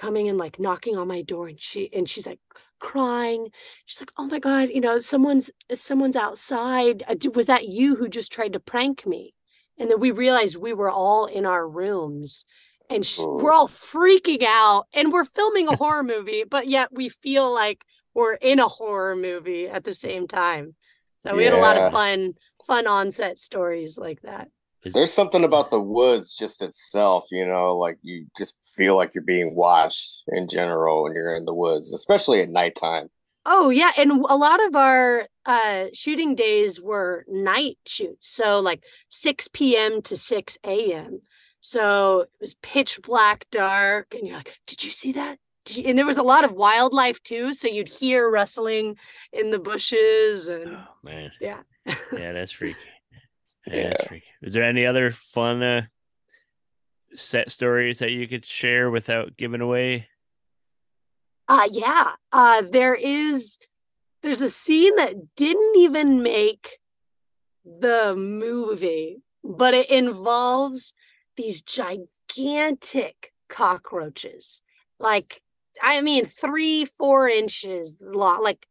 coming 0.00 0.28
and 0.28 0.38
like 0.38 0.58
knocking 0.58 0.96
on 0.96 1.06
my 1.06 1.22
door 1.22 1.48
and 1.48 1.60
she 1.60 1.90
and 1.92 2.08
she's 2.08 2.26
like 2.26 2.40
crying. 2.78 3.48
She's 3.84 4.00
like 4.00 4.12
oh 4.16 4.26
my 4.26 4.38
god 4.38 4.70
you 4.70 4.80
know 4.80 4.98
someone's 4.98 5.50
someone's 5.74 6.16
outside. 6.16 7.02
Uh, 7.06 7.16
was 7.34 7.46
that 7.46 7.68
you 7.68 7.96
who 7.96 8.08
just 8.08 8.32
tried 8.32 8.54
to 8.54 8.60
prank 8.60 9.06
me? 9.06 9.34
And 9.78 9.90
then 9.90 10.00
we 10.00 10.10
realized 10.10 10.56
we 10.56 10.72
were 10.72 10.90
all 10.90 11.26
in 11.26 11.46
our 11.46 11.68
rooms 11.68 12.44
and 12.88 13.04
sh- 13.04 13.20
we're 13.20 13.52
all 13.52 13.68
freaking 13.68 14.42
out 14.42 14.86
and 14.94 15.12
we're 15.12 15.24
filming 15.24 15.68
a 15.68 15.76
horror 15.82 16.02
movie 16.02 16.44
but 16.48 16.68
yet 16.68 16.88
we 16.92 17.08
feel 17.08 17.52
like 17.52 17.84
we're 18.14 18.34
in 18.34 18.58
a 18.58 18.68
horror 18.68 19.14
movie 19.14 19.68
at 19.68 19.84
the 19.84 19.94
same 19.94 20.26
time. 20.26 20.74
So 21.22 21.36
we 21.36 21.44
had 21.44 21.52
a 21.52 21.58
lot 21.58 21.76
of 21.76 21.92
fun 21.92 22.34
fun 22.66 22.86
onset 22.86 23.38
stories 23.38 23.98
like 23.98 24.22
that 24.22 24.48
There's 24.84 25.12
something 25.12 25.44
about 25.44 25.70
the 25.70 25.80
woods 25.80 26.34
just 26.34 26.62
itself, 26.62 27.26
you 27.30 27.46
know, 27.46 27.76
like 27.76 27.98
you 28.02 28.26
just 28.36 28.56
feel 28.76 28.96
like 28.96 29.14
you're 29.14 29.22
being 29.24 29.54
watched 29.54 30.24
in 30.28 30.48
general 30.48 31.04
when 31.04 31.12
you're 31.14 31.36
in 31.36 31.44
the 31.44 31.54
woods, 31.54 31.92
especially 31.92 32.40
at 32.40 32.48
nighttime. 32.48 33.08
Oh 33.44 33.70
yeah, 33.70 33.92
and 33.96 34.10
a 34.10 34.36
lot 34.36 34.64
of 34.64 34.76
our 34.76 35.26
uh 35.46 35.86
shooting 35.92 36.34
days 36.34 36.80
were 36.80 37.24
night 37.28 37.78
shoots. 37.86 38.28
So 38.28 38.60
like 38.60 38.82
6 39.08 39.48
p.m. 39.48 40.02
to 40.02 40.16
6 40.16 40.58
a.m. 40.64 41.20
So 41.60 42.20
it 42.20 42.30
was 42.40 42.54
pitch 42.54 43.00
black 43.02 43.46
dark 43.50 44.14
and 44.14 44.26
you're 44.26 44.36
like, 44.36 44.58
"Did 44.66 44.84
you 44.84 44.90
see 44.92 45.12
that? 45.12 45.38
and 45.84 45.96
there 45.96 46.06
was 46.06 46.16
a 46.16 46.22
lot 46.22 46.44
of 46.44 46.52
wildlife 46.52 47.22
too, 47.22 47.52
so 47.52 47.68
you'd 47.68 47.86
hear 47.88 48.28
rustling 48.28 48.96
in 49.32 49.50
the 49.50 49.58
bushes 49.58 50.48
and 50.48 50.72
Oh 50.72 50.86
man. 51.02 51.30
yeah. 51.40 51.60
Yeah, 52.16 52.32
that's 52.32 52.52
freaky. 52.52 52.78
Yeah, 53.66 53.94
Yeah. 54.10 54.18
Is 54.42 54.54
there 54.54 54.64
any 54.64 54.86
other 54.86 55.10
fun 55.10 55.62
uh, 55.62 55.82
set 57.14 57.50
stories 57.50 57.98
that 57.98 58.10
you 58.10 58.26
could 58.28 58.44
share 58.44 58.90
without 58.90 59.36
giving 59.36 59.60
away? 59.60 60.08
Uh 61.48 61.68
yeah. 61.70 62.12
Uh 62.32 62.62
there 62.62 62.94
is 62.94 63.58
there's 64.22 64.42
a 64.42 64.50
scene 64.50 64.94
that 64.96 65.14
didn't 65.36 65.76
even 65.76 66.22
make 66.22 66.78
the 67.64 68.14
movie, 68.16 69.22
but 69.42 69.74
it 69.74 69.90
involves 69.90 70.94
these 71.36 71.62
gigantic 71.62 73.32
cockroaches. 73.48 74.62
Like 75.00 75.42
I 75.82 76.00
mean 76.02 76.24
3 76.24 76.84
4 76.84 77.28
inches 77.28 77.98
long, 78.00 78.42
like 78.42 78.66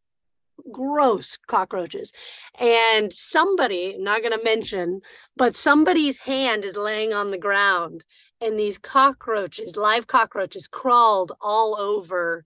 gross 0.71 1.37
cockroaches. 1.47 2.13
And 2.59 3.11
somebody, 3.11 3.95
not 3.97 4.21
going 4.21 4.37
to 4.37 4.43
mention, 4.43 5.01
but 5.35 5.55
somebody's 5.55 6.17
hand 6.17 6.65
is 6.65 6.77
laying 6.77 7.13
on 7.13 7.31
the 7.31 7.37
ground 7.37 8.05
and 8.41 8.59
these 8.59 8.77
cockroaches, 8.77 9.75
live 9.75 10.07
cockroaches 10.07 10.67
crawled 10.67 11.31
all 11.41 11.77
over 11.77 12.45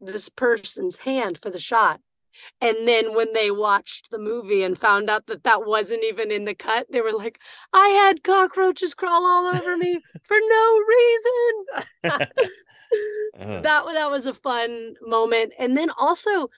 this 0.00 0.28
person's 0.28 0.98
hand 0.98 1.38
for 1.42 1.50
the 1.50 1.58
shot. 1.58 2.00
And 2.60 2.86
then 2.86 3.14
when 3.14 3.32
they 3.32 3.50
watched 3.50 4.10
the 4.10 4.18
movie 4.18 4.62
and 4.62 4.78
found 4.78 5.08
out 5.08 5.26
that 5.26 5.44
that 5.44 5.64
wasn't 5.66 6.04
even 6.04 6.30
in 6.30 6.44
the 6.44 6.54
cut, 6.54 6.86
they 6.90 7.00
were 7.00 7.12
like, 7.12 7.40
I 7.72 7.88
had 7.88 8.22
cockroaches 8.22 8.94
crawl 8.94 9.24
all 9.24 9.46
over 9.54 9.76
me 9.76 10.00
for 10.22 10.36
no 10.38 10.82
reason. 10.88 11.64
Oh, 12.04 12.18
that 13.62 13.84
that 13.86 14.10
was 14.10 14.26
a 14.26 14.34
fun 14.34 14.94
moment. 15.02 15.52
And 15.58 15.76
then 15.76 15.90
also 15.96 16.50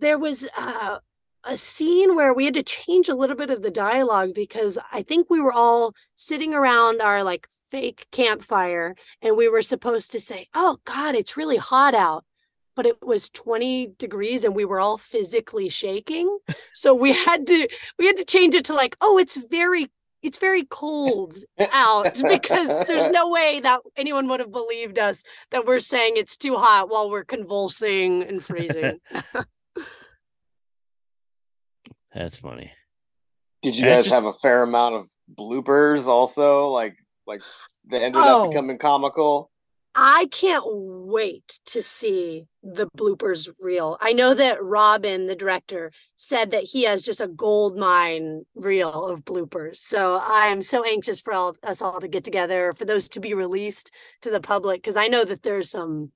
there 0.00 0.18
was 0.18 0.46
uh, 0.56 0.98
a 1.44 1.56
scene 1.56 2.14
where 2.14 2.34
we 2.34 2.44
had 2.44 2.54
to 2.54 2.62
change 2.62 3.08
a 3.08 3.14
little 3.14 3.36
bit 3.36 3.50
of 3.50 3.62
the 3.62 3.70
dialogue 3.70 4.34
because 4.34 4.78
I 4.92 5.02
think 5.02 5.28
we 5.28 5.40
were 5.40 5.52
all 5.52 5.94
sitting 6.14 6.54
around 6.54 7.00
our 7.00 7.22
like 7.22 7.48
fake 7.70 8.06
campfire 8.12 8.94
and 9.22 9.36
we 9.36 9.48
were 9.48 9.62
supposed 9.62 10.12
to 10.12 10.20
say, 10.20 10.48
"Oh 10.54 10.78
god, 10.84 11.14
it's 11.14 11.36
really 11.36 11.56
hot 11.56 11.94
out." 11.94 12.24
But 12.74 12.86
it 12.86 13.02
was 13.02 13.28
20 13.30 13.94
degrees 13.98 14.44
and 14.44 14.54
we 14.54 14.64
were 14.64 14.78
all 14.78 14.98
physically 14.98 15.68
shaking. 15.68 16.38
So 16.74 16.94
we 16.94 17.12
had 17.12 17.46
to 17.46 17.68
we 17.98 18.06
had 18.06 18.16
to 18.18 18.24
change 18.24 18.54
it 18.54 18.66
to 18.66 18.74
like, 18.74 18.96
"Oh, 19.00 19.18
it's 19.18 19.36
very 19.36 19.90
it's 20.22 20.38
very 20.38 20.64
cold 20.64 21.36
out 21.72 22.20
because 22.28 22.86
there's 22.86 23.08
no 23.08 23.30
way 23.30 23.60
that 23.60 23.80
anyone 23.96 24.28
would 24.28 24.40
have 24.40 24.52
believed 24.52 24.98
us 24.98 25.22
that 25.50 25.66
we're 25.66 25.80
saying 25.80 26.14
it's 26.16 26.36
too 26.36 26.56
hot 26.56 26.88
while 26.88 27.10
we're 27.10 27.24
convulsing 27.24 28.22
and 28.22 28.44
freezing. 28.44 29.00
that's 32.14 32.38
funny. 32.38 32.72
Did 33.62 33.76
you 33.76 33.84
And 33.86 33.94
guys 33.96 34.04
just- 34.04 34.14
have 34.14 34.26
a 34.26 34.32
fair 34.32 34.62
amount 34.62 34.94
of 34.96 35.08
bloopers 35.38 36.06
also? 36.06 36.68
Like 36.68 36.96
like 37.26 37.42
that 37.88 38.02
ended 38.02 38.22
Oh. 38.24 38.44
up 38.44 38.50
becoming 38.50 38.78
comical? 38.78 39.50
I 40.00 40.28
can't 40.30 40.64
wait 40.66 41.58
to 41.66 41.82
see 41.82 42.46
the 42.62 42.86
bloopers 42.96 43.48
reel. 43.58 43.96
I 44.00 44.12
know 44.12 44.32
that 44.32 44.62
Robin, 44.62 45.26
the 45.26 45.34
director, 45.34 45.90
said 46.14 46.52
that 46.52 46.62
he 46.64 46.84
has 46.84 47.02
just 47.02 47.20
a 47.20 47.26
gold 47.26 47.76
mine 47.76 48.46
reel 48.54 49.06
of 49.06 49.24
bloopers. 49.24 49.78
So 49.78 50.20
I'm 50.22 50.62
so 50.62 50.84
anxious 50.84 51.20
for 51.20 51.32
all, 51.32 51.56
us 51.64 51.82
all 51.82 52.00
to 52.00 52.06
get 52.06 52.22
together, 52.22 52.74
for 52.74 52.84
those 52.84 53.08
to 53.10 53.20
be 53.20 53.34
released 53.34 53.90
to 54.22 54.30
the 54.30 54.40
public, 54.40 54.82
because 54.82 54.96
I 54.96 55.08
know 55.08 55.24
that 55.24 55.42
there's 55.42 55.70
some 55.70 56.12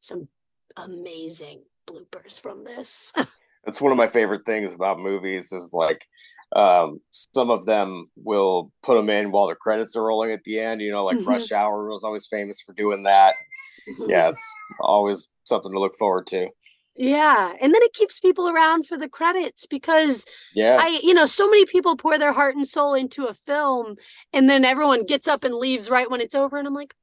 some 0.00 0.28
amazing 0.76 1.64
bloopers 1.86 2.40
from 2.40 2.64
this. 2.64 3.12
That's 3.68 3.82
one 3.82 3.92
of 3.92 3.98
my 3.98 4.06
favorite 4.06 4.46
things 4.46 4.72
about 4.72 4.98
movies 4.98 5.52
is 5.52 5.74
like 5.74 6.06
um 6.56 7.02
some 7.10 7.50
of 7.50 7.66
them 7.66 8.08
will 8.16 8.72
put 8.82 8.94
them 8.94 9.10
in 9.10 9.30
while 9.30 9.46
the 9.46 9.54
credits 9.54 9.94
are 9.94 10.04
rolling 10.04 10.32
at 10.32 10.42
the 10.44 10.58
end 10.58 10.80
you 10.80 10.90
know 10.90 11.04
like 11.04 11.18
Mhm. 11.18 11.26
rush 11.26 11.52
hour 11.52 11.86
was 11.90 12.02
always 12.02 12.26
famous 12.26 12.62
for 12.62 12.72
doing 12.72 13.02
that 13.02 13.34
yeah 14.06 14.30
it's 14.30 14.42
always 14.80 15.28
something 15.44 15.70
to 15.70 15.78
look 15.78 15.94
forward 15.96 16.26
to 16.28 16.48
Yeah. 16.96 17.52
And 17.60 17.74
then 17.74 17.82
it 17.82 17.92
keeps 17.92 18.18
people 18.18 18.48
around 18.48 18.86
for 18.86 18.96
the 18.96 19.10
credits 19.10 19.66
because 19.66 20.24
yeah 20.54 20.78
I, 20.80 20.98
you 21.02 21.12
know, 21.12 21.26
so 21.26 21.46
many 21.46 21.66
people 21.66 21.94
pour 21.94 22.18
their 22.18 22.32
heart 22.32 22.56
and 22.56 22.66
soul 22.66 22.94
into 22.94 23.26
a 23.26 23.34
film 23.34 23.96
and 24.32 24.48
then 24.48 24.64
everyone 24.64 25.04
gets 25.04 25.28
up 25.28 25.44
and 25.44 25.54
leaves 25.54 25.90
right 25.90 26.10
when 26.10 26.22
it's 26.22 26.34
over. 26.34 26.56
And 26.56 26.66
I'm 26.66 26.72
like, 26.72 26.94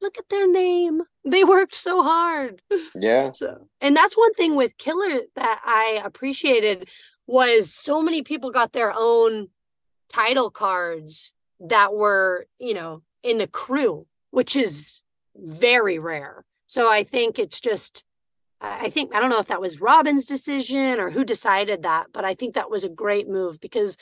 look 0.00 0.18
at 0.18 0.28
their 0.28 0.50
name. 0.50 1.02
They 1.24 1.44
worked 1.44 1.74
so 1.74 2.02
hard. 2.02 2.62
yeah 2.94 3.30
So, 3.32 3.68
and 3.80 3.96
that's 3.96 4.16
one 4.16 4.34
thing 4.34 4.54
with 4.54 4.78
KillHer 4.78 5.22
that 5.34 5.60
I 5.64 6.00
appreciated 6.04 6.88
was 7.26 7.72
so 7.72 8.02
many 8.02 8.22
people 8.22 8.50
got 8.50 8.72
their 8.72 8.92
own 8.94 9.48
title 10.08 10.50
cards 10.50 11.32
that 11.60 11.94
were, 11.94 12.46
you 12.58 12.74
know, 12.74 13.02
in 13.22 13.38
the 13.38 13.46
crew, 13.46 14.06
which 14.30 14.54
is 14.54 15.02
very 15.34 15.98
rare. 15.98 16.44
So 16.66 16.90
I 16.90 17.04
think 17.04 17.38
it's 17.38 17.60
just 17.60 18.04
I 18.60 18.86
I 18.86 18.90
think 18.90 19.14
I 19.14 19.20
don't 19.20 19.30
know 19.30 19.40
if 19.40 19.48
that 19.48 19.60
was 19.60 19.80
Robin's 19.80 20.26
decision 20.26 20.98
or 21.00 21.10
who 21.10 21.24
decided 21.24 21.82
that, 21.82 22.06
but 22.12 22.24
I 22.24 22.34
think 22.34 22.54
that 22.54 22.70
was 22.70 22.84
a 22.84 22.88
great 22.88 23.28
move 23.28 23.60
because 23.60 23.96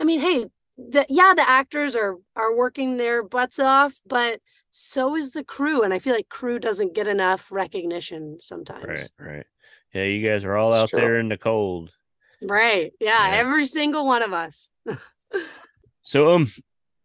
I 0.00 0.04
mean, 0.04 0.20
hey, 0.20 0.46
the 0.78 1.06
yeah, 1.08 1.34
the 1.34 1.48
actors 1.48 1.94
are 1.96 2.16
are 2.36 2.54
working 2.56 2.96
their 2.96 3.22
butts 3.22 3.58
off, 3.58 4.00
but 4.06 4.40
so 4.70 5.16
is 5.16 5.30
the 5.32 5.44
crew 5.44 5.82
and 5.82 5.92
I 5.92 5.98
feel 5.98 6.14
like 6.14 6.28
crew 6.28 6.58
doesn't 6.58 6.94
get 6.94 7.06
enough 7.08 7.50
recognition 7.50 8.38
sometimes. 8.40 8.84
Right, 8.84 9.10
right. 9.18 9.46
Yeah, 9.94 10.04
you 10.04 10.26
guys 10.28 10.44
are 10.44 10.56
all 10.56 10.68
It's 10.72 10.76
out 10.82 10.88
true. 10.90 11.00
there 11.00 11.18
in 11.18 11.28
the 11.28 11.36
cold. 11.36 11.92
Right. 12.42 12.92
Yeah, 13.00 13.30
Yeah. 13.30 13.36
every 13.36 13.66
single 13.66 14.06
one 14.06 14.22
of 14.22 14.32
us. 14.32 14.70
So 16.02 16.34
um 16.34 16.50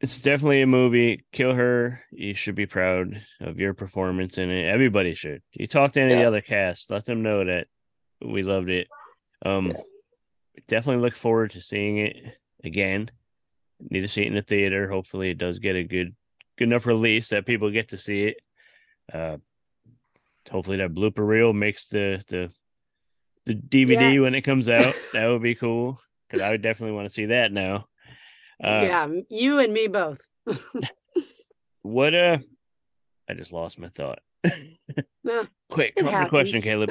it's 0.01 0.19
definitely 0.19 0.61
a 0.61 0.67
movie. 0.67 1.25
Kill 1.31 1.53
her. 1.53 2.01
You 2.11 2.33
should 2.33 2.55
be 2.55 2.65
proud 2.65 3.21
of 3.39 3.59
your 3.59 3.73
performance 3.73 4.37
in 4.37 4.49
it. 4.49 4.65
Everybody 4.67 5.13
should. 5.13 5.41
You 5.53 5.67
talk 5.67 5.93
to 5.93 6.01
any 6.01 6.15
Yeah. 6.21 6.27
other 6.27 6.41
cast, 6.41 6.89
let 6.91 7.05
them 7.05 7.21
know 7.21 7.45
that 7.45 7.67
we 8.21 8.41
loved 8.43 8.69
it. 8.69 8.87
Um 9.45 9.67
Yeah. 9.67 9.81
definitely 10.67 11.01
look 11.03 11.15
forward 11.15 11.51
to 11.51 11.61
seeing 11.61 11.97
it 11.97 12.15
again. 12.63 13.11
Need 13.79 14.01
to 14.01 14.07
see 14.07 14.21
it 14.23 14.27
in 14.27 14.35
the 14.35 14.41
theater. 14.41 14.89
Hopefully 14.89 15.29
it 15.29 15.37
does 15.37 15.59
get 15.59 15.75
a 15.75 15.83
good 15.83 16.15
good 16.57 16.67
enough 16.67 16.85
release 16.85 17.29
that 17.29 17.45
people 17.45 17.69
get 17.71 17.89
to 17.89 17.97
see 17.97 18.23
it. 18.23 18.37
Uh 19.13 19.37
hopefully 20.49 20.77
that 20.77 20.93
blooper 20.93 21.27
reel 21.27 21.53
makes 21.53 21.89
the 21.89 22.23
the 22.27 22.51
the 23.45 23.53
DVD 23.55 24.21
when 24.21 24.33
it 24.35 24.43
comes 24.43 24.69
out. 24.69 24.95
that 25.13 25.27
would 25.27 25.41
be 25.43 25.55
cool. 25.55 25.99
Because 26.27 26.41
I 26.43 26.49
would 26.49 26.61
definitely 26.61 26.95
want 26.95 27.07
to 27.07 27.13
see 27.13 27.27
that 27.27 27.51
now. 27.51 27.87
Uh, 28.63 28.81
yeah, 28.83 29.07
you 29.29 29.59
and 29.59 29.73
me 29.73 29.87
both. 29.87 30.21
What 31.85 32.15
uh 32.15 32.39
I 33.29 33.33
just 33.35 33.51
lost 33.51 33.77
my 33.77 33.89
thought. 33.89 34.17
No, 35.23 35.45
Quick, 35.69 35.95
come 35.95 36.07
up 36.07 36.13
with 36.15 36.27
a 36.27 36.29
question. 36.29 36.61
Caleb. 36.61 36.89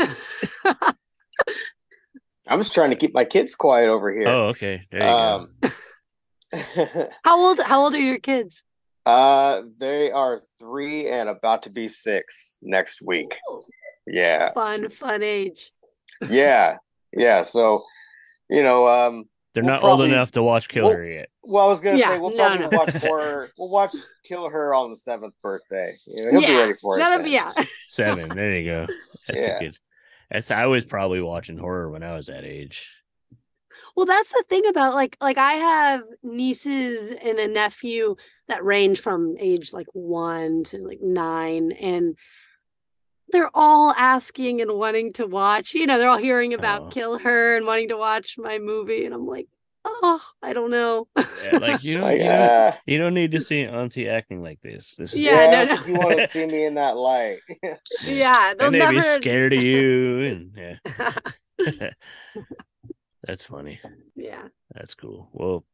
i'm 2.47 2.61
just 2.61 2.75
trying 2.75 2.91
to 2.91 2.97
keep 2.97 3.13
my 3.13 3.25
kids 3.25 3.57
quiet 3.57 3.89
over 3.89 4.13
here 4.13 4.29
Oh, 4.29 4.47
okay. 4.49 4.83
There 4.93 5.01
you 5.03 5.09
um 5.09 5.55
how 7.25 7.41
old 7.41 7.59
how 7.61 7.81
old 7.81 7.95
are 7.95 7.99
your 8.01 8.19
kids? 8.19 8.63
Uh 9.07 9.63
they 9.79 10.11
are 10.11 10.41
three 10.59 11.09
and 11.09 11.29
about 11.29 11.63
to 11.65 11.71
be 11.71 11.89
six 11.89 12.59
next 12.63 13.03
week 13.03 13.37
Ooh, 13.51 13.63
yeah 14.07 14.53
Fun, 14.53 14.89
fun 14.89 15.23
age. 15.23 15.73
yeah 16.31 16.77
yeah 17.13 17.43
so 17.43 17.83
you 18.49 18.63
know 18.63 18.89
um. 18.89 19.25
They're 19.55 19.63
we'll 19.63 19.73
not 19.75 19.81
probably- 19.83 20.07
old 20.07 20.13
enough 20.15 20.33
to 20.33 20.43
watch 20.43 20.69
KillHer 20.69 21.15
yet. 21.15 21.29
Well, 21.45 21.65
I 21.65 21.69
was 21.69 21.81
gonna 21.81 21.97
Yeah, 21.97 22.09
say 22.09 22.19
we'll 22.19 22.31
no, 22.31 22.37
probably 22.49 22.67
no. 22.67 22.77
watch 22.79 22.95
horror. 23.05 23.51
We'll 23.57 23.69
watch 23.69 23.95
Kill 24.25 24.49
Her 24.49 24.75
on 24.75 24.91
the 24.91 24.97
seventh 24.97 25.35
birthday. 25.45 25.97
You 26.07 26.25
know, 26.25 26.31
he'll 26.33 26.41
yeah, 26.43 26.49
be 26.49 26.57
ready 26.57 26.75
for 26.81 26.97
it. 26.97 26.99
that'll 26.99 27.19
then. 27.19 27.25
be 27.27 27.31
yeah. 27.31 27.53
Seven. 27.89 28.31
There 28.31 28.59
you 28.59 28.69
go. 28.69 28.87
That's 29.29 29.39
Yeah. 29.41 29.57
a 29.59 29.61
good. 29.61 29.79
That's 30.29 30.51
I 30.51 30.67
was 30.67 30.85
probably 30.85 31.21
watching 31.21 31.57
horror 31.57 31.89
when 31.89 32.03
I 32.03 32.17
was 32.17 32.27
that 32.27 32.43
age. 32.45 32.89
Well, 33.97 34.07
that's 34.07 34.33
the 34.33 34.45
thing 34.49 34.67
about 34.67 34.95
like 34.95 35.17
like 35.21 35.39
I 35.39 35.53
have 35.55 36.03
nieces 36.23 37.11
and 37.13 37.39
a 37.39 37.47
nephew 37.47 38.17
that 38.49 38.65
range 38.65 39.01
from 39.01 39.37
age 39.39 39.73
like 39.73 39.87
one 39.93 40.65
to 40.65 40.79
like 40.83 41.01
nine, 41.01 41.73
and 41.73 42.17
they're 43.29 43.51
all 43.55 43.95
asking 43.97 44.61
and 44.61 44.73
wanting 44.73 45.13
to 45.15 45.27
watch. 45.27 45.75
You 45.75 45.87
know, 45.87 45.99
they're 45.99 46.09
all 46.09 46.19
hearing 46.19 46.55
about 46.55 46.83
Oh. 46.83 46.89
Kill 46.89 47.19
Her 47.19 47.57
and 47.57 47.67
wanting 47.67 47.89
to 47.91 47.97
watch 47.97 48.37
my 48.37 48.59
movie, 48.59 49.05
and 49.07 49.15
I'm 49.15 49.27
like, 49.27 49.47
oh, 49.85 50.21
I 50.43 50.53
don't 50.53 50.71
know. 50.71 51.07
Yeah, 51.17 51.59
like 51.59 51.85
you 51.85 51.95
don't, 51.99 52.03
Like, 52.03 52.19
you, 52.19 52.25
don't 52.27 52.39
ah, 52.41 52.79
you 52.87 52.99
don't 52.99 53.15
need 53.15 53.31
to 53.33 53.41
see 53.41 53.63
auntie 53.63 54.09
acting 54.09 54.43
like 54.43 54.61
this. 54.61 54.97
This 54.97 55.13
is 55.13 55.19
Yeah, 55.21 55.51
yeah, 55.51 55.65
no, 55.65 55.75
no. 55.77 55.87
You 55.87 55.95
want 55.95 56.19
to 56.19 56.27
see 56.35 56.47
me 56.47 56.65
in 56.65 56.75
that 56.75 56.97
light? 56.97 57.39
yeah, 58.05 58.55
they'll 58.55 58.67
and 58.67 58.75
they 58.75 58.79
never. 58.79 58.93
be 58.95 59.01
scared 59.03 59.53
of 59.53 59.63
you, 59.63 60.21
and 60.21 60.53
yeah, 60.57 61.89
that's 63.27 63.45
funny. 63.45 63.81
yeah. 64.15 64.49
That's 64.75 64.95
cool. 64.95 65.29
Well, 65.33 65.65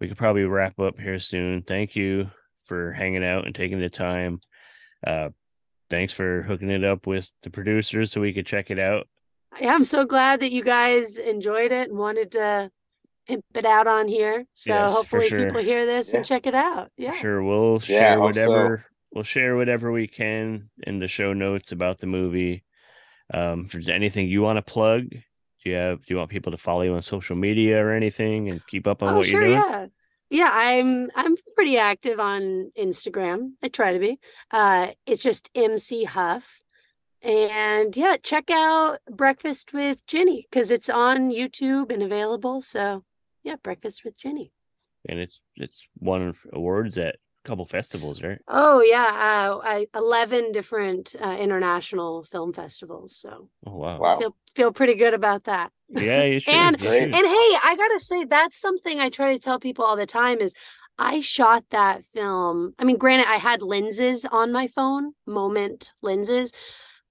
we 0.00 0.08
could 0.08 0.16
probably 0.18 0.44
wrap 0.44 0.78
up 0.78 0.98
here 0.98 1.18
soon. 1.18 1.62
Thank 1.62 1.96
you 1.96 2.30
for 2.64 2.92
hanging 2.92 3.24
out 3.24 3.46
and 3.46 3.54
taking 3.54 3.80
the 3.80 3.88
time. 3.90 4.40
Uh, 5.06 5.28
thanks 5.90 6.12
for 6.12 6.42
hooking 6.42 6.70
it 6.70 6.84
up 6.84 7.06
with 7.06 7.30
the 7.42 7.50
producers 7.50 8.10
so 8.12 8.20
we 8.20 8.32
could 8.32 8.46
check 8.46 8.70
it 8.70 8.78
out. 8.78 9.06
Yeah, 9.60 9.74
I'm 9.74 9.84
so 9.84 10.04
glad 10.04 10.40
that 10.40 10.52
you 10.52 10.62
guys 10.62 11.18
enjoyed 11.18 11.72
it 11.72 11.88
and 11.88 11.98
wanted 11.98 12.32
to 12.32 12.70
pimp 13.26 13.44
it 13.54 13.64
out 13.64 13.86
on 13.86 14.06
here. 14.08 14.44
So 14.54 14.72
Yes, 14.72 14.92
hopefully 14.92 15.28
sure. 15.28 15.44
people 15.46 15.62
hear 15.62 15.86
this 15.86 16.12
Yeah. 16.12 16.18
and 16.18 16.26
check 16.26 16.46
it 16.46 16.54
out. 16.54 16.90
Yeah. 16.96 17.12
Sure, 17.12 17.42
we'll 17.42 17.80
Yeah, 17.86 17.98
I 17.98 18.00
share 18.00 18.14
so. 18.16 18.20
whatever 18.50 18.86
we'll 19.12 19.24
share 19.24 19.56
whatever 19.56 19.90
we 19.92 20.06
can 20.08 20.68
in 20.82 20.98
the 20.98 21.08
show 21.08 21.32
notes 21.32 21.72
about 21.72 21.98
the 21.98 22.06
movie. 22.06 22.64
Um, 23.32 23.64
if 23.66 23.72
there's 23.72 23.88
anything 23.88 24.28
you 24.28 24.42
want 24.42 24.58
to 24.58 24.62
plug, 24.62 25.04
do 25.66 25.70
you 25.72 25.76
have 25.76 26.02
do 26.04 26.14
you 26.14 26.18
want 26.18 26.30
people 26.30 26.52
to 26.52 26.58
follow 26.58 26.82
you 26.82 26.94
on 26.94 27.02
social 27.02 27.34
media 27.34 27.84
or 27.84 27.90
anything 27.90 28.48
and 28.48 28.64
keep 28.68 28.86
up 28.86 29.02
on 29.02 29.14
Oh, 29.14 29.16
what 29.18 29.26
sure, 29.26 29.44
you're 29.44 29.58
doing? 29.60 29.70
yeah. 29.70 29.86
Yeah, 30.30 30.50
I'm 30.52 31.10
I'm 31.16 31.34
pretty 31.56 31.76
active 31.76 32.20
on 32.20 32.70
Instagram. 32.78 33.52
I 33.64 33.68
try 33.68 33.92
to 33.92 33.98
be. 33.98 34.20
Uh 34.52 34.92
it's 35.06 35.24
just 35.24 35.50
MC 35.56 36.04
Huff. 36.04 36.62
And 37.20 37.96
yeah, 37.96 38.16
check 38.22 38.48
out 38.50 38.98
Breakfast 39.10 39.72
with 39.72 40.06
Jenny 40.06 40.46
because 40.48 40.70
it's 40.70 40.88
on 40.88 41.30
YouTube 41.32 41.90
and 41.92 42.02
available. 42.02 42.60
So 42.60 43.02
yeah, 43.42 43.56
Breakfast 43.60 44.04
with 44.04 44.16
Jenny. 44.16 44.52
And 45.08 45.18
it's 45.18 45.40
it's 45.56 45.88
won 45.98 46.34
awards 46.52 46.96
at 46.96 47.14
a 47.16 47.18
couple 47.46 47.66
festivals, 47.66 48.22
right? 48.22 48.40
Oh 48.48 48.80
yeah, 48.80 49.50
uh, 49.52 49.58
I 49.62 49.86
eleven 49.94 50.52
different 50.52 51.16
uh, 51.20 51.36
international 51.38 52.22
film 52.22 52.52
festivals. 52.52 53.16
So 53.16 53.48
Oh 53.66 53.76
wow. 53.76 53.98
Wow. 54.00 54.18
feel 54.18 54.36
feel 54.54 54.72
pretty 54.72 54.94
good 54.94 55.14
about 55.14 55.44
that. 55.44 55.72
Yeah, 55.88 56.24
you 56.24 56.38
should. 56.40 56.74
And- 56.74 56.80
you 56.80 56.90
Great. 56.90 56.92
should. 56.92 57.10
And 57.12 57.26
hey, 57.26 57.58
I 57.64 57.74
gotta 57.76 58.00
say 58.00 58.24
that's 58.24 58.60
something 58.60 59.00
I 59.00 59.08
try 59.10 59.32
to 59.34 59.40
tell 59.40 59.58
people 59.60 59.84
all 59.84 59.96
the 59.96 60.06
time 60.06 60.38
is 60.40 60.54
I 60.98 61.20
shot 61.20 61.64
that 61.70 62.04
film. 62.04 62.74
I 62.78 62.84
mean, 62.84 62.98
granted, 62.98 63.28
I 63.28 63.36
had 63.36 63.62
lenses 63.62 64.24
on 64.24 64.52
my 64.52 64.66
phone, 64.66 65.12
moment 65.26 65.92
lenses, 66.02 66.52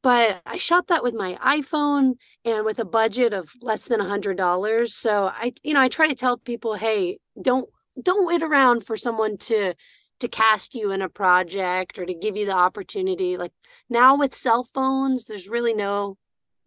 but 0.03 0.41
I 0.45 0.57
shot 0.57 0.87
that 0.87 1.03
with 1.03 1.15
my 1.15 1.35
iPhone 1.41 2.13
and 2.43 2.63
with 2.65 2.79
a 2.79 2.85
budget 2.85 3.33
of 3.33 3.51
less 3.61 3.85
than 3.85 4.01
a 4.01 4.05
hundred 4.07 4.37
dollars. 4.37 4.95
So 4.95 5.25
I, 5.33 5.53
you 5.63 5.73
know, 5.73 5.81
I 5.81 5.89
try 5.89 6.07
to 6.07 6.15
tell 6.15 6.37
people, 6.37 6.75
hey, 6.75 7.17
don't 7.41 7.69
don't 8.01 8.27
wait 8.27 8.43
around 8.43 8.85
for 8.85 8.97
someone 8.97 9.37
to 9.37 9.73
to 10.19 10.27
cast 10.27 10.75
you 10.75 10.91
in 10.91 11.01
a 11.01 11.09
project 11.09 11.99
or 11.99 12.05
to 12.05 12.13
give 12.13 12.35
you 12.37 12.45
the 12.45 12.55
opportunity. 12.55 13.37
Like 13.37 13.51
now 13.89 14.17
with 14.17 14.33
cell 14.33 14.63
phones, 14.63 15.25
there's 15.25 15.47
really 15.49 15.73
no 15.73 16.17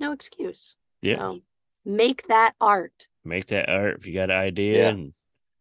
no 0.01 0.13
excuse. 0.13 0.77
Yeah. 1.03 1.17
So 1.19 1.41
make 1.85 2.27
that 2.29 2.55
art. 2.61 3.09
make 3.25 3.47
that 3.49 3.69
art 3.69 3.97
if 3.99 4.07
you 4.07 4.15
got 4.15 4.31
an 4.31 4.37
idea 4.37 4.83
Yeah. 4.83 4.89
and 4.89 5.13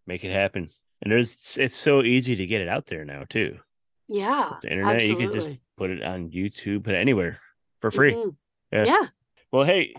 make 0.06 0.24
it 0.24 0.32
happen. 0.32 0.70
And 1.02 1.12
there's 1.12 1.58
it's 1.58 1.78
so 1.78 2.02
easy 2.04 2.36
to 2.36 2.46
get 2.46 2.62
it 2.62 2.68
out 2.68 2.88
there 2.88 3.06
now 3.06 3.24
too. 3.30 3.60
Yeah. 4.08 4.54
The 4.62 4.70
internet, 4.72 4.96
absolutely. 4.96 5.24
you 5.24 5.30
can 5.30 5.40
just 5.40 5.60
put 5.78 5.90
it 5.92 6.02
on 6.04 6.30
YouTube, 6.32 6.84
put 6.84 6.94
it 6.96 6.98
anywhere 7.00 7.40
for 7.82 7.92
free. 7.92 8.14
Mhm. 8.14 8.36
Yeah. 8.72 8.84
Yeah. 8.86 9.08
Well, 9.52 9.64
hey, 9.64 9.94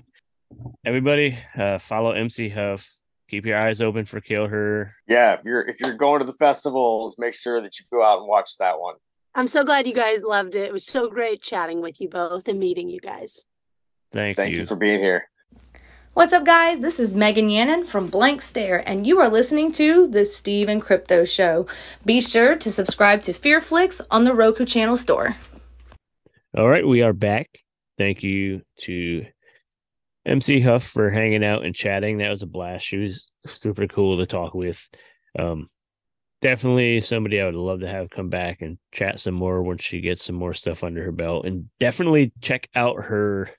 everybody, 0.84 1.38
uh, 1.56 1.78
follow 1.78 2.12
MC 2.12 2.48
Huff. 2.48 2.97
Keep 3.28 3.44
your 3.44 3.58
eyes 3.58 3.82
open 3.82 4.06
for 4.06 4.20
Kill 4.20 4.46
Her. 4.46 4.94
Yeah, 5.06 5.34
if 5.34 5.44
you're 5.44 5.68
if 5.68 5.80
you're 5.80 5.94
going 5.94 6.20
to 6.20 6.24
the 6.24 6.32
festivals, 6.32 7.16
make 7.18 7.34
sure 7.34 7.60
that 7.60 7.78
you 7.78 7.84
go 7.90 8.02
out 8.04 8.18
and 8.18 8.28
watch 8.28 8.56
that 8.58 8.80
one. 8.80 8.94
I'm 9.34 9.46
so 9.46 9.64
glad 9.64 9.86
you 9.86 9.94
guys 9.94 10.22
loved 10.22 10.54
it. 10.54 10.64
It 10.64 10.72
was 10.72 10.86
so 10.86 11.08
great 11.08 11.42
chatting 11.42 11.82
with 11.82 12.00
you 12.00 12.08
both 12.08 12.48
and 12.48 12.58
meeting 12.58 12.88
you 12.88 13.00
guys. 13.00 13.44
Thank, 14.12 14.36
Thank 14.36 14.52
you. 14.52 14.60
you 14.60 14.66
for 14.66 14.76
being 14.76 15.00
here. 15.00 15.28
What's 16.14 16.32
up, 16.32 16.44
guys? 16.44 16.80
This 16.80 16.98
is 16.98 17.14
Megan 17.14 17.48
Yannon 17.48 17.86
from 17.86 18.06
Blank 18.06 18.42
Stare, 18.42 18.82
and 18.88 19.06
you 19.06 19.20
are 19.20 19.28
listening 19.28 19.70
to 19.72 20.08
The 20.08 20.24
Steve 20.24 20.68
and 20.68 20.82
Crypto 20.82 21.24
Show. 21.24 21.66
Be 22.04 22.20
sure 22.20 22.56
to 22.56 22.72
subscribe 22.72 23.22
to 23.22 23.32
Fearflix 23.32 24.00
on 24.10 24.24
the 24.24 24.34
Roku 24.34 24.64
Channel 24.64 24.96
store. 24.96 25.36
All 26.56 26.68
right, 26.68 26.84
we 26.84 27.02
are 27.02 27.12
back. 27.12 27.46
Thank 27.98 28.22
you 28.22 28.62
to 28.78 29.26
MC 30.28 30.60
Huff 30.60 30.84
for 30.84 31.10
hanging 31.10 31.44
out 31.44 31.64
and 31.64 31.74
chatting. 31.74 32.18
That 32.18 32.30
was 32.30 32.42
a 32.42 32.46
blast. 32.46 32.86
She 32.86 32.98
was 32.98 33.30
super 33.46 33.86
cool 33.86 34.18
to 34.18 34.26
talk 34.26 34.54
with. 34.54 34.86
Um, 35.38 35.68
definitely 36.40 37.00
somebody 37.00 37.40
I 37.40 37.46
would 37.46 37.54
love 37.54 37.80
to 37.80 37.88
have 37.88 38.10
come 38.10 38.28
back 38.28 38.60
and 38.60 38.78
chat 38.92 39.18
some 39.18 39.34
more 39.34 39.62
once 39.62 39.82
she 39.82 40.00
gets 40.00 40.24
some 40.24 40.36
more 40.36 40.54
stuff 40.54 40.84
under 40.84 41.02
her 41.04 41.12
belt. 41.12 41.46
And 41.46 41.68
definitely 41.80 42.32
check 42.40 42.68
out 42.74 43.04
her 43.04 43.50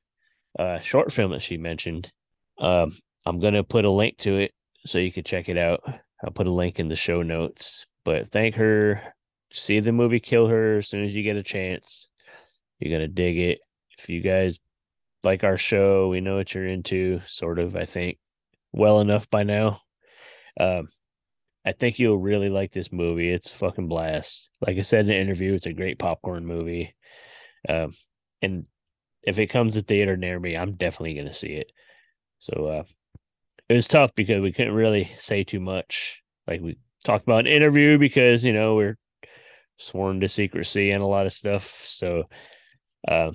uh, 0.58 0.80
short 0.80 1.12
film 1.12 1.32
that 1.32 1.42
she 1.42 1.58
mentioned. 1.58 2.12
Um, 2.60 2.98
I'm 3.26 3.40
gonna 3.40 3.64
put 3.64 3.86
a 3.86 3.92
link 3.92 4.18
to 4.20 4.38
it 4.38 4.52
so 4.86 4.98
you 4.98 5.12
can 5.12 5.24
check 5.24 5.50
it 5.50 5.58
out. 5.58 5.82
I'll 6.24 6.32
put 6.32 6.48
a 6.48 6.52
link 6.52 6.80
in 6.80 6.88
the 6.88 6.96
show 6.96 7.22
notes. 7.22 7.86
But 8.06 8.30
thank 8.30 8.56
her. 8.56 9.02
See 9.52 9.80
the 9.80 9.92
movie 9.92 10.20
Kill 10.20 10.48
Her 10.48 10.78
as 10.78 10.88
soon 10.88 11.06
as 11.06 11.16
you 11.16 11.24
get 11.24 11.36
a 11.36 11.44
chance. 11.44 12.10
You're 12.80 12.96
gonna 12.96 13.08
dig 13.08 13.38
it. 13.38 13.60
If 13.98 14.10
you 14.10 14.22
guys 14.22 14.60
like 15.24 15.44
our 15.44 15.58
show, 15.58 16.10
we 16.10 16.22
know 16.22 16.38
what 16.38 16.54
you're 16.54 16.68
into, 16.68 17.22
sort 17.26 17.60
of, 17.60 17.76
I 17.76 17.86
think, 17.86 18.18
well 18.72 19.02
enough 19.02 19.30
by 19.30 19.44
now. 19.44 19.82
Um, 20.60 20.90
I 21.66 21.74
think 21.74 22.00
you'll 22.00 22.18
really 22.18 22.50
like 22.50 22.72
this 22.72 22.92
movie. 22.92 23.32
It's 23.32 23.52
fucking 23.52 23.88
blast. 23.88 24.50
Like 24.66 24.78
I 24.78 24.82
said 24.82 25.02
in 25.02 25.08
the 25.08 25.18
interview, 25.18 25.54
it's 25.54 25.66
a 25.66 25.74
great 25.74 26.00
popcorn 26.00 26.46
movie. 26.46 26.96
Um, 27.68 27.94
and 28.42 28.66
if 29.24 29.40
it 29.40 29.48
comes 29.48 29.74
to 29.74 29.82
theater 29.82 30.18
near 30.18 30.40
me, 30.40 30.56
I'm 30.56 30.74
definitely 30.74 31.16
gonna 31.16 31.34
see 31.34 31.54
it. 31.54 31.72
So 32.40 32.68
uh 32.68 32.84
it 33.68 33.74
was 33.74 33.88
tough 33.88 34.12
because 34.16 34.42
we 34.42 34.52
couldn't 34.52 34.74
really 34.74 35.12
say 35.18 35.44
too 35.44 35.60
much. 35.60 36.22
Like 36.48 36.62
we 36.62 36.78
talked 37.04 37.24
about 37.24 37.42
an 37.42 37.48
interview 37.48 37.98
because, 38.00 38.44
you 38.44 38.54
know, 38.54 38.76
we're 38.76 38.98
sworn 39.78 40.22
to 40.22 40.30
secrecy 40.30 40.92
and 40.92 41.04
a 41.04 41.08
lot 41.08 41.26
of 41.26 41.34
stuff. 41.34 41.86
So 41.88 42.24
um 43.08 43.34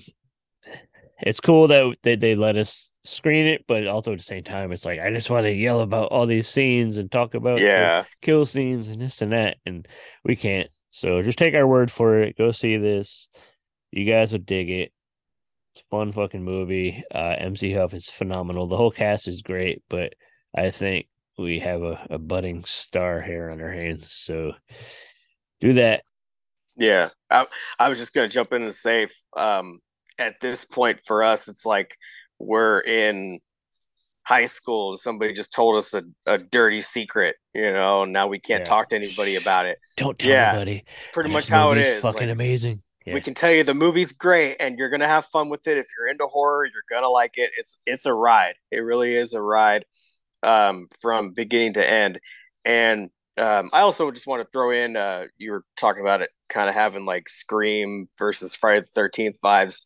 it's 1.23 1.41
cool 1.41 1.69
that 1.69 1.97
they, 2.03 2.17
they 2.17 2.35
let 2.35 2.57
us 2.57 2.97
screen 3.05 3.47
it, 3.47 3.65
but 3.69 3.87
also 3.87 4.13
at 4.13 4.19
the 4.19 4.25
same 4.25 4.45
time, 4.45 4.73
it's 4.73 4.85
like 4.85 5.01
I 5.01 5.11
just 5.13 5.31
want 5.31 5.45
to 5.45 5.53
yell 5.53 5.81
about 5.81 6.11
all 6.11 6.27
these 6.27 6.49
scenes 6.49 6.99
and 6.99 7.11
talk 7.11 7.35
about 7.35 7.61
Yeah. 7.61 8.05
kill 8.23 8.45
scenes 8.45 8.89
and 8.89 9.01
this 9.01 9.23
and 9.23 9.33
that, 9.33 9.57
and 9.65 9.87
we 10.25 10.37
can't. 10.37 10.69
So 10.91 11.23
just 11.23 11.39
take 11.39 11.55
our 11.55 11.67
word 11.67 11.91
for 11.91 12.21
it. 12.23 12.37
Go 12.39 12.51
see 12.51 12.77
this. 12.77 13.29
You 13.91 14.05
guys 14.05 14.33
will 14.33 14.41
dig 14.41 14.71
it. 14.71 14.93
It's 15.73 15.83
a 15.83 15.85
fun 15.91 16.13
fucking 16.13 16.43
movie. 16.45 17.03
Uh, 17.13 17.35
MC 17.39 17.73
Huff 17.73 17.95
is 17.95 18.09
phenomenal. 18.09 18.69
The 18.69 18.77
whole 18.77 18.93
cast 18.93 19.27
is 19.29 19.43
great, 19.43 19.83
but 19.89 20.15
I 20.57 20.71
think 20.71 21.09
we 21.37 21.59
have 21.61 21.83
a, 21.83 22.07
a 22.11 22.19
budding 22.19 22.65
star 22.65 23.21
here 23.21 23.51
on 23.51 23.61
our 23.61 23.73
hands. 23.73 24.13
So 24.13 24.53
do 25.61 25.73
that. 25.75 26.05
Yeah. 26.77 27.09
I, 27.31 27.47
I 27.79 27.89
was 27.89 27.99
just 27.99 28.15
gonna 28.15 28.29
jump 28.29 28.53
in 28.53 28.63
and 28.63 28.75
say 28.75 29.09
um 29.37 29.81
at 30.19 30.41
this 30.41 30.65
point 30.65 31.01
for 31.07 31.23
us 31.23 31.49
it's 31.49 31.67
like 31.67 31.97
we're 32.39 32.81
in 32.81 33.41
high 34.23 34.47
school 34.47 34.91
and 34.91 34.99
somebody 34.99 35.33
just 35.33 35.53
told 35.53 35.77
us 35.77 35.93
a, 35.93 36.03
a 36.25 36.39
dirty 36.39 36.81
secret, 36.81 37.37
you 37.53 37.71
know, 37.71 38.03
and 38.05 38.13
now 38.13 38.27
we 38.27 38.39
can't 38.39 38.63
Yeah. 38.63 38.65
talk 38.65 38.89
to 38.89 38.97
anybody 38.97 39.37
about 39.37 39.67
it. 39.67 39.79
Don't 39.99 40.19
tell 40.19 40.31
Yeah, 40.31 40.51
anybody. 40.53 40.85
It's 40.95 41.05
pretty 41.13 41.29
This 41.29 41.35
much 41.35 41.49
how 41.49 41.73
it 41.73 41.79
is. 41.79 42.01
Fucking 42.01 42.29
Like, 42.29 42.31
amazing. 42.31 42.83
Yeah. 43.05 43.13
We 43.13 43.21
can 43.21 43.35
tell 43.35 43.51
you 43.51 43.65
the 43.65 43.75
movie's 43.75 44.13
great 44.13 44.57
and 44.61 44.79
you're 44.79 44.89
gonna 44.89 45.07
have 45.07 45.27
fun 45.27 45.51
with 45.51 45.67
it. 45.67 45.77
If 45.77 45.87
you're 45.97 46.09
into 46.09 46.27
horror, 46.27 46.65
you're 46.65 46.85
gonna 46.89 47.11
like 47.11 47.33
it. 47.37 47.51
It's 47.59 47.83
it's 47.85 48.07
a 48.07 48.15
ride. 48.15 48.55
It 48.71 48.79
really 48.79 49.15
is 49.15 49.35
a 49.35 49.43
ride 49.43 49.85
um, 50.43 50.89
from 51.03 51.33
beginning 51.35 51.75
to 51.75 51.87
end. 51.91 52.19
And 52.65 53.11
um, 53.37 53.69
I 53.75 53.81
also 53.81 54.11
just 54.11 54.27
want 54.27 54.43
to 54.43 54.49
throw 54.51 54.71
in 54.71 54.97
uh, 54.97 55.25
you 55.37 55.53
were 55.53 55.65
talking 55.77 56.03
about 56.03 56.23
it 56.23 56.31
kind 56.49 56.71
of 56.71 56.75
having 56.75 57.05
like 57.05 57.29
Scream 57.29 58.09
versus 58.19 58.55
Friday 58.55 58.81
the 58.81 58.87
Thirteenth 58.87 59.37
vibes. 59.45 59.83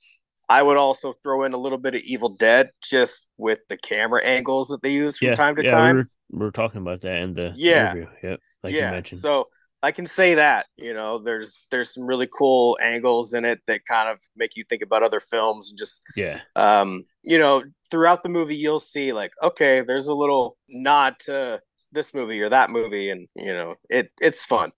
I 0.49 0.63
would 0.63 0.77
also 0.77 1.15
throw 1.23 1.45
in 1.45 1.53
a 1.53 1.59
little 1.59 1.79
bit 1.79 1.95
of 1.95 2.01
Evil 2.03 2.31
Dead 2.31 2.71
just 2.83 3.31
with 3.37 3.61
the 3.69 3.77
camera 3.77 4.25
angles 4.25 4.69
that 4.69 4.83
they 4.83 4.93
use 4.93 5.19
from 5.19 5.29
yeah, 5.29 5.35
time 5.35 5.57
to 5.57 5.63
yeah, 5.63 5.71
time. 5.71 5.97
We 5.97 6.03
were, 6.03 6.09
we 6.31 6.39
were 6.39 6.51
talking 6.53 6.81
about 6.81 7.03
that 7.03 7.17
in 7.17 7.35
the 7.35 7.53
Yeah. 7.55 7.93
interview. 7.93 8.07
Yep. 8.23 8.41
Like 8.65 8.73
you 8.73 8.79
yeah 8.81 9.03
so 9.05 9.47
i 9.85 9.93
can 9.93 10.05
say 10.05 10.35
that 10.35 10.67
you 10.77 10.93
know 10.93 11.19
there's 11.21 11.65
there's 11.71 11.95
some 11.95 12.05
really 12.05 12.27
cool 12.37 12.77
angles 12.83 13.33
in 13.33 13.45
it 13.45 13.61
that 13.69 13.85
kind 13.87 14.09
of 14.09 14.21
make 14.37 14.57
you 14.57 14.65
think 14.65 14.83
about 14.83 15.05
other 15.05 15.21
films 15.21 15.71
and 15.71 15.79
just 15.79 16.03
yeah. 16.17 16.41
um 16.57 17.05
you 17.23 17.39
know 17.39 17.63
throughout 17.89 18.25
the 18.25 18.29
movie 18.29 18.57
you'll 18.57 18.81
see 18.81 19.13
like 19.13 19.31
okay 19.41 19.83
there's 19.83 20.09
a 20.09 20.15
little 20.15 20.57
nod 20.69 21.15
to 21.21 21.61
this 21.93 22.13
movie 22.13 22.41
or 22.43 22.49
that 22.49 22.71
movie 22.71 23.11
and 23.11 23.29
you 23.37 23.53
know 23.53 23.77
it 23.89 24.11
it's 24.21 24.45
fun 24.45 24.73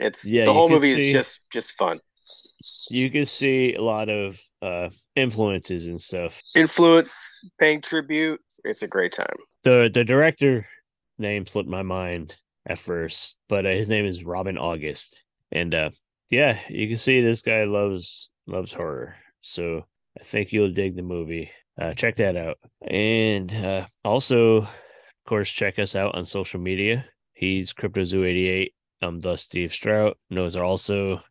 it's 0.00 0.26
Yeah, 0.26 0.44
the 0.44 0.52
whole 0.52 0.68
movie 0.68 0.94
see- 0.96 1.06
is 1.06 1.12
just 1.12 1.40
just 1.52 1.72
fun 1.72 2.00
You 2.90 3.10
can 3.10 3.26
see 3.26 3.74
a 3.74 3.82
lot 3.82 4.08
of 4.08 4.40
uh 4.62 4.90
influences 5.16 5.86
and 5.86 6.00
stuff. 6.00 6.40
influence 6.54 7.48
paying 7.58 7.80
tribute 7.80 8.40
it's 8.64 8.82
a 8.82 8.88
great 8.88 9.12
time 9.12 9.36
The 9.64 9.90
the 9.92 10.04
director 10.04 10.66
name 11.18 11.46
slipped 11.46 11.68
my 11.68 11.82
mind 11.82 12.36
at 12.66 12.78
first, 12.78 13.36
but 13.48 13.64
uh, 13.66 13.70
his 13.70 13.88
name 13.88 14.04
is 14.04 14.24
Robin 14.24 14.58
August. 14.58 15.22
And 15.52 15.74
uh 15.74 15.90
yeah, 16.30 16.60
you 16.68 16.88
can 16.88 16.98
see 16.98 17.20
this 17.20 17.42
guy 17.42 17.64
loves 17.64 18.28
loves 18.46 18.72
horror. 18.72 19.16
So 19.40 19.84
I 20.18 20.22
think 20.24 20.52
you'll 20.52 20.72
dig 20.72 20.96
the 20.96 21.02
movie. 21.02 21.50
Uh 21.80 21.94
check 21.94 22.16
that 22.16 22.36
out. 22.36 22.58
And 22.86 23.52
uh 23.52 23.86
also 24.04 24.58
of 24.58 24.68
course 25.26 25.50
check 25.50 25.78
us 25.78 25.96
out 25.96 26.14
on 26.14 26.24
social 26.24 26.60
media. 26.60 27.06
He's 27.34 27.72
CryptoZoo88. 27.72 28.72
I'm 29.02 29.20
the 29.20 29.36
Steve 29.36 29.72
Strout. 29.72 30.18
Those 30.28 30.56
are 30.56 30.64
also 30.64 31.22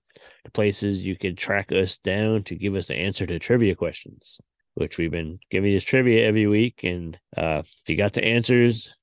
places 0.54 1.02
you 1.02 1.16
could 1.16 1.38
track 1.38 1.72
us 1.72 1.98
down 1.98 2.44
to 2.44 2.56
give 2.56 2.76
us 2.76 2.88
the 2.88 2.96
answer 2.96 3.26
to 3.26 3.40
trivia 3.40 3.76
questions, 3.76 4.40
which 4.76 4.98
we've 4.98 5.12
been 5.12 5.40
giving 5.50 5.72
you 5.72 5.80
trivia 5.80 6.28
every 6.28 6.48
week. 6.48 6.82
And 6.84 7.18
uh, 7.36 7.64
if 7.66 7.90
you 7.90 7.98
got 7.98 8.14
the 8.14 8.24
answers, 8.24 8.94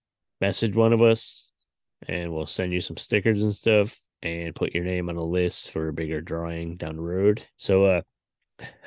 message 0.40 0.74
one 0.74 0.92
of 0.92 1.02
us 1.02 1.48
and 2.06 2.32
we'll 2.32 2.46
send 2.46 2.72
you 2.72 2.80
some 2.80 2.96
stickers 2.96 3.42
and 3.42 3.54
stuff 3.54 3.98
and 4.22 4.54
put 4.54 4.74
your 4.74 4.84
name 4.84 5.08
on 5.08 5.16
a 5.16 5.22
list 5.22 5.70
for 5.70 5.88
a 5.88 5.92
bigger 5.92 6.20
drawing 6.20 6.76
down 6.76 6.96
the 6.96 7.02
road. 7.02 7.42
So 7.56 7.84
uh 7.84 8.00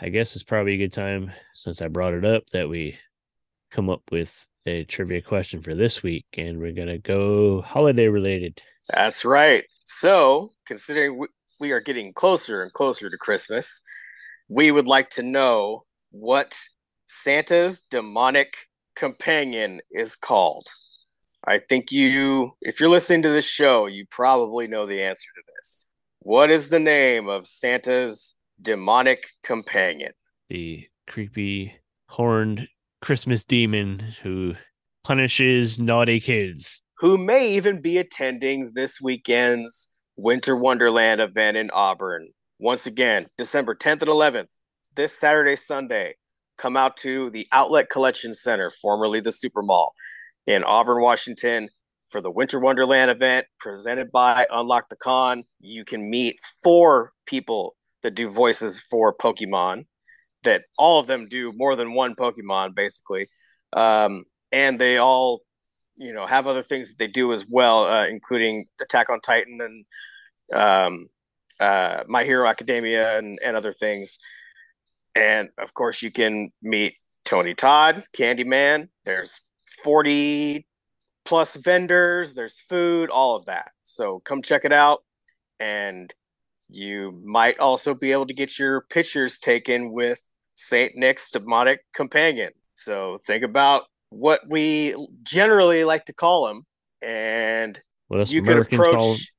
I 0.02 0.10
guess 0.10 0.36
it's 0.36 0.44
probably 0.44 0.74
a 0.74 0.78
good 0.78 0.94
time 0.94 1.32
since 1.54 1.82
I 1.82 1.88
brought 1.88 2.14
it 2.14 2.26
up 2.26 2.44
that 2.54 2.70
we 2.70 2.98
come 3.72 3.90
up 3.90 4.02
with 4.12 4.48
a 4.66 4.84
trivia 4.86 5.22
question 5.22 5.62
for 5.62 5.76
this 5.76 6.02
week 6.02 6.26
and 6.34 6.60
we're 6.60 6.74
to 6.74 6.98
go 6.98 7.62
holiday 7.62 8.08
related. 8.08 8.62
That's 8.90 9.26
right. 9.26 9.64
So, 9.86 10.52
considering 10.66 11.24
we 11.60 11.72
are 11.72 11.80
getting 11.80 12.14
closer 12.14 12.64
and 12.64 12.72
closer 12.74 13.10
to 13.10 13.18
Christmas, 13.18 13.82
we 14.48 14.72
would 14.72 14.88
like 14.88 15.10
to 15.12 15.24
know 15.24 15.84
what 16.12 16.58
Santa's 17.06 17.82
demonic 17.82 18.56
companion 18.96 19.82
is 19.92 20.16
called. 20.16 20.68
I 21.46 21.60
think 21.60 21.92
you, 21.92 22.52
if 22.62 22.80
you're 22.80 22.90
listening 22.90 23.22
to 23.24 23.30
this 23.30 23.48
show, 23.48 23.88
you 23.88 24.06
probably 24.10 24.68
know 24.68 24.86
the 24.86 25.02
answer 25.02 25.30
to 25.36 25.42
this. 25.56 25.92
What 26.20 26.50
is 26.52 26.70
the 26.70 26.80
name 26.80 27.30
of 27.30 27.48
Santa's 27.48 28.40
demonic 28.62 29.26
companion? 29.44 30.12
The 30.50 30.86
creepy 31.08 31.74
horned 32.08 32.68
Christmas 33.02 33.44
demon 33.44 34.00
who 34.22 34.56
punishes 35.04 35.80
naughty 35.80 36.20
kids. 36.20 36.82
Who 37.00 37.18
may 37.18 37.54
even 37.56 37.82
be 37.82 37.98
attending 37.98 38.74
this 38.76 39.00
weekend's 39.02 39.92
Winter 40.22 40.56
Wonderland 40.56 41.22
event 41.22 41.56
in 41.56 41.70
Auburn. 41.72 42.30
Once 42.60 42.86
again, 42.86 43.26
December 43.38 43.74
10th 43.74 44.02
and 44.02 44.12
11th, 44.12 44.50
this 44.96 45.18
Saturday, 45.18 45.56
Sunday, 45.56 46.16
come 46.58 46.76
out 46.76 46.98
to 46.98 47.30
the 47.30 47.48
Outlet 47.54 47.90
Collection 47.90 48.34
Center, 48.34 48.70
formerly 48.82 49.22
the 49.22 49.32
Super 49.32 49.62
Mall 49.62 49.94
in 50.46 50.66
Auburn, 50.66 51.02
Washington 51.02 51.70
for 52.10 52.20
the 52.20 52.30
Winter 52.30 52.60
Wonderland 52.60 53.10
event 53.10 53.46
presented 53.60 54.12
by 54.12 54.46
Unlock 54.52 54.90
the 54.90 54.98
Con. 54.98 55.46
You 55.62 55.86
can 55.86 56.10
meet 56.10 56.38
four 56.62 57.14
people 57.26 57.78
that 58.02 58.16
do 58.16 58.30
voices 58.30 58.78
for 58.78 59.16
Pokemon, 59.16 59.86
that 60.44 60.64
all 60.78 61.00
of 61.00 61.08
them 61.08 61.30
do 61.30 61.54
more 61.56 61.78
than 61.78 61.94
one 61.94 62.14
Pokemon, 62.16 62.76
basically. 62.76 63.30
Um, 63.72 64.26
and 64.52 64.80
they 64.80 64.98
all, 64.98 65.44
you 65.96 66.12
know, 66.12 66.26
have 66.26 66.46
other 66.46 66.64
things 66.64 66.90
that 66.90 66.98
they 66.98 67.08
do 67.08 67.32
as 67.32 67.46
well, 67.50 67.86
uh, 67.86 68.08
including 68.08 68.66
Attack 68.82 69.10
on 69.10 69.22
Titan 69.22 69.60
and 69.62 69.86
um, 70.54 71.10
uh, 71.60 72.04
My 72.08 72.24
Hero 72.24 72.48
Academia 72.48 73.18
and, 73.18 73.40
and 73.44 73.56
other 73.56 73.74
things. 73.74 74.20
And 75.16 75.50
of 75.58 75.74
course, 75.74 76.02
you 76.02 76.12
can 76.12 76.52
meet 76.62 76.96
Tony 77.26 77.54
Todd, 77.54 78.04
Candyman. 78.16 78.90
There's 79.06 79.40
40 79.84 80.66
plus 81.26 81.56
vendors, 81.56 82.34
there's 82.34 82.60
food, 82.60 83.10
all 83.10 83.36
of 83.36 83.46
that. 83.46 83.72
So 83.84 84.20
come 84.20 84.42
check 84.42 84.66
it 84.66 84.72
out. 84.72 85.04
And 85.60 86.14
you 86.70 87.20
might 87.24 87.60
also 87.60 87.94
be 87.94 88.12
able 88.12 88.28
to 88.28 88.34
get 88.34 88.58
your 88.58 88.82
pictures 88.90 89.40
taken 89.40 89.92
with 89.92 90.20
Saint 90.56 90.96
Nick's 90.96 91.32
demonic 91.32 91.82
companion. 91.94 92.52
So 92.76 93.20
think 93.26 93.44
about 93.44 93.84
what 94.10 94.42
we 94.48 94.96
generally 95.24 95.84
like 95.84 96.06
to 96.06 96.14
call 96.14 96.48
him, 96.48 96.66
and 97.02 97.80
what 98.08 98.32
you 98.32 98.42
could 98.42 98.58
approach. 98.58 99.32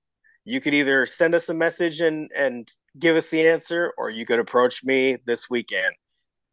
You 0.44 0.60
could 0.60 0.74
either 0.74 1.06
send 1.06 1.34
us 1.34 1.48
a 1.48 1.54
message 1.54 2.00
and 2.00 2.30
and 2.34 2.70
give 2.98 3.16
us 3.16 3.30
the 3.30 3.46
answer, 3.46 3.92
or 3.98 4.10
you 4.10 4.26
could 4.26 4.38
approach 4.38 4.84
me 4.84 5.18
this 5.24 5.50
weekend 5.50 5.94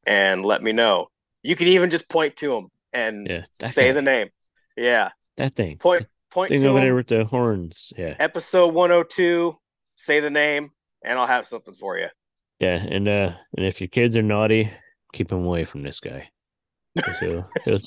and 0.06 0.46
let 0.46 0.62
me 0.62 0.72
know. 0.72 1.08
You 1.44 1.56
could 1.56 1.68
even 1.68 1.90
just 1.90 2.10
point 2.10 2.36
to 2.38 2.56
him 2.56 2.68
and 2.94 3.28
yeah, 3.28 3.44
say 3.66 3.90
guy. 3.90 3.94
the 3.94 4.02
name. 4.02 4.30
Yeah. 4.76 5.10
That 5.38 5.56
thing. 5.56 5.78
Point 5.78 6.08
point 6.32 6.50
thing 6.50 6.62
to 6.62 6.68
over 6.68 6.80
him. 6.80 6.86
there 6.86 6.96
with 6.96 7.08
the 7.08 7.26
horns. 7.26 7.94
Yeah. 7.98 8.16
Episode 8.20 8.74
102, 8.74 9.58
say 9.96 10.20
the 10.20 10.30
name, 10.30 10.72
and 11.04 11.18
I'll 11.20 11.28
have 11.28 11.46
something 11.46 11.76
for 11.76 11.98
you. 11.98 12.08
Yeah, 12.60 12.84
and 12.84 13.08
uh 13.08 13.34
and 13.56 13.66
if 13.66 13.82
your 13.82 13.88
kids 13.88 14.18
are 14.18 14.24
naughty, 14.24 14.72
keep 15.14 15.30
them 15.30 15.46
away 15.46 15.64
from 15.64 15.84
this 15.84 16.00
guy. 16.00 16.30
He'll 17.20 17.48
he'll 17.66 17.80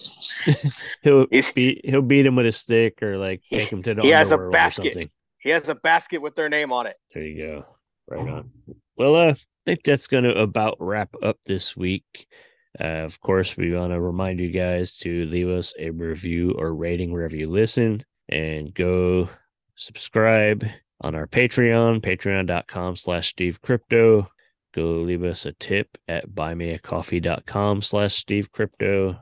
he'll, 1.03 1.27
beat, 1.27 1.81
he'll 1.85 2.03
beat 2.03 2.27
him 2.27 2.37
with 2.37 2.47
a 2.47 2.53
stick 2.53 3.03
or 3.03 3.19
like 3.19 3.43
take 3.51 3.69
him 3.69 3.83
to 3.83 3.95
the 3.95 4.03
he 4.03 4.11
has 4.11 4.31
a 4.31 4.39
basket. 4.39 5.11
He 5.41 5.51
has 5.51 5.69
a 5.69 5.75
basket 5.75 6.21
with 6.21 6.35
their 6.35 6.49
name 6.49 6.73
on 6.73 6.87
it. 6.87 6.97
There 7.15 7.23
you 7.23 7.47
go. 7.47 7.65
Right 8.09 8.29
on. 8.29 8.51
Well, 8.97 9.15
uh, 9.15 9.33
I 9.33 9.37
think 9.65 9.83
that's 9.83 10.07
going 10.07 10.25
to 10.25 10.35
about 10.39 10.77
wrap 10.79 11.15
up 11.23 11.39
this 11.47 11.77
week. 11.77 12.27
Uh, 12.79 13.05
of 13.05 13.21
course, 13.21 13.57
we 13.57 13.73
want 13.73 13.93
to 13.93 14.01
remind 14.01 14.39
you 14.39 14.51
guys 14.51 14.97
to 14.99 15.25
leave 15.27 15.49
us 15.49 15.75
a 15.79 15.91
review 15.91 16.55
or 16.59 16.75
rating 16.75 17.13
wherever 17.13 17.37
you 17.37 17.49
listen 17.49 18.05
and 18.29 18.73
go 18.75 19.29
subscribe 19.75 20.65
on 21.01 21.15
our 21.15 21.27
Patreon, 21.27 22.03
patreon.com 22.03 22.97
slash 22.97 23.31
Steve 23.31 23.61
Crypto. 23.63 24.29
Go 24.75 25.01
leave 25.01 25.25
us 25.25 25.47
a 25.47 25.53
tip 25.53 25.99
at 26.07 26.29
buymeacoffee.com 26.31 27.83
slash 27.83 28.15
Steve 28.17 28.53
Crypto 28.53 29.17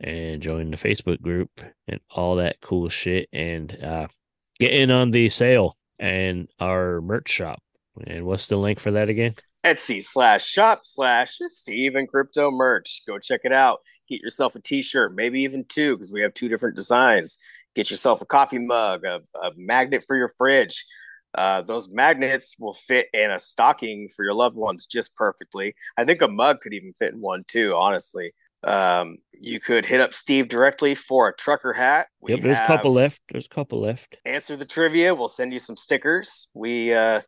and 0.00 0.42
join 0.42 0.70
the 0.70 0.76
Facebook 0.76 1.22
group 1.22 1.50
and 1.88 2.00
all 2.10 2.36
that 2.36 2.60
cool 2.60 2.88
shit 2.88 3.28
and 3.32 3.78
uh, 3.82 4.08
get 4.58 4.72
in 4.72 4.90
on 4.90 5.10
the 5.10 5.28
sale 5.28 5.76
and 5.98 6.48
our 6.60 7.00
merch 7.00 7.28
shop. 7.28 7.62
And 8.06 8.26
what's 8.26 8.48
the 8.48 8.56
link 8.56 8.80
for 8.80 8.90
that 8.92 9.08
again? 9.08 9.34
Etsy 9.64 10.02
slash 10.02 10.46
shop 10.46 10.80
slash 10.82 11.38
Steve 11.48 11.94
and 11.94 12.08
Crypto 12.08 12.50
merch. 12.50 13.02
Go 13.06 13.18
check 13.18 13.42
it 13.44 13.52
out. 13.52 13.78
Get 14.08 14.20
yourself 14.20 14.54
a 14.54 14.60
t-shirt, 14.60 15.14
maybe 15.14 15.40
even 15.42 15.64
two, 15.64 15.96
because 15.96 16.12
we 16.12 16.20
have 16.20 16.34
two 16.34 16.48
different 16.48 16.76
designs. 16.76 17.38
Get 17.74 17.90
yourself 17.90 18.20
a 18.20 18.26
coffee 18.26 18.58
mug, 18.58 19.04
a, 19.04 19.20
a 19.42 19.52
magnet 19.56 20.04
for 20.06 20.16
your 20.16 20.30
fridge. 20.36 20.84
Uh, 21.34 21.62
those 21.62 21.88
magnets 21.90 22.56
will 22.58 22.74
fit 22.74 23.08
in 23.12 23.30
a 23.30 23.38
stocking 23.38 24.08
for 24.14 24.24
your 24.24 24.34
loved 24.34 24.56
ones 24.56 24.86
just 24.86 25.16
perfectly. 25.16 25.74
I 25.96 26.04
think 26.04 26.20
a 26.20 26.28
mug 26.28 26.60
could 26.60 26.74
even 26.74 26.92
fit 26.92 27.14
in 27.14 27.20
one 27.20 27.44
too, 27.48 27.74
honestly. 27.74 28.34
Um, 28.66 29.18
you 29.32 29.60
could 29.60 29.84
hit 29.84 30.00
up 30.00 30.14
Steve 30.14 30.48
directly 30.48 30.94
for 30.94 31.28
a 31.28 31.36
trucker 31.36 31.72
hat. 31.72 32.06
We 32.20 32.32
yep, 32.32 32.42
there's 32.42 32.58
a 32.58 32.66
couple 32.66 32.92
left. 32.92 33.20
There's 33.30 33.46
a 33.46 33.54
couple 33.54 33.80
left. 33.80 34.16
Answer 34.24 34.56
the 34.56 34.64
trivia. 34.64 35.14
We'll 35.14 35.28
send 35.28 35.52
you 35.52 35.58
some 35.58 35.76
stickers. 35.76 36.48
We 36.54 36.94
uh, 36.94 37.22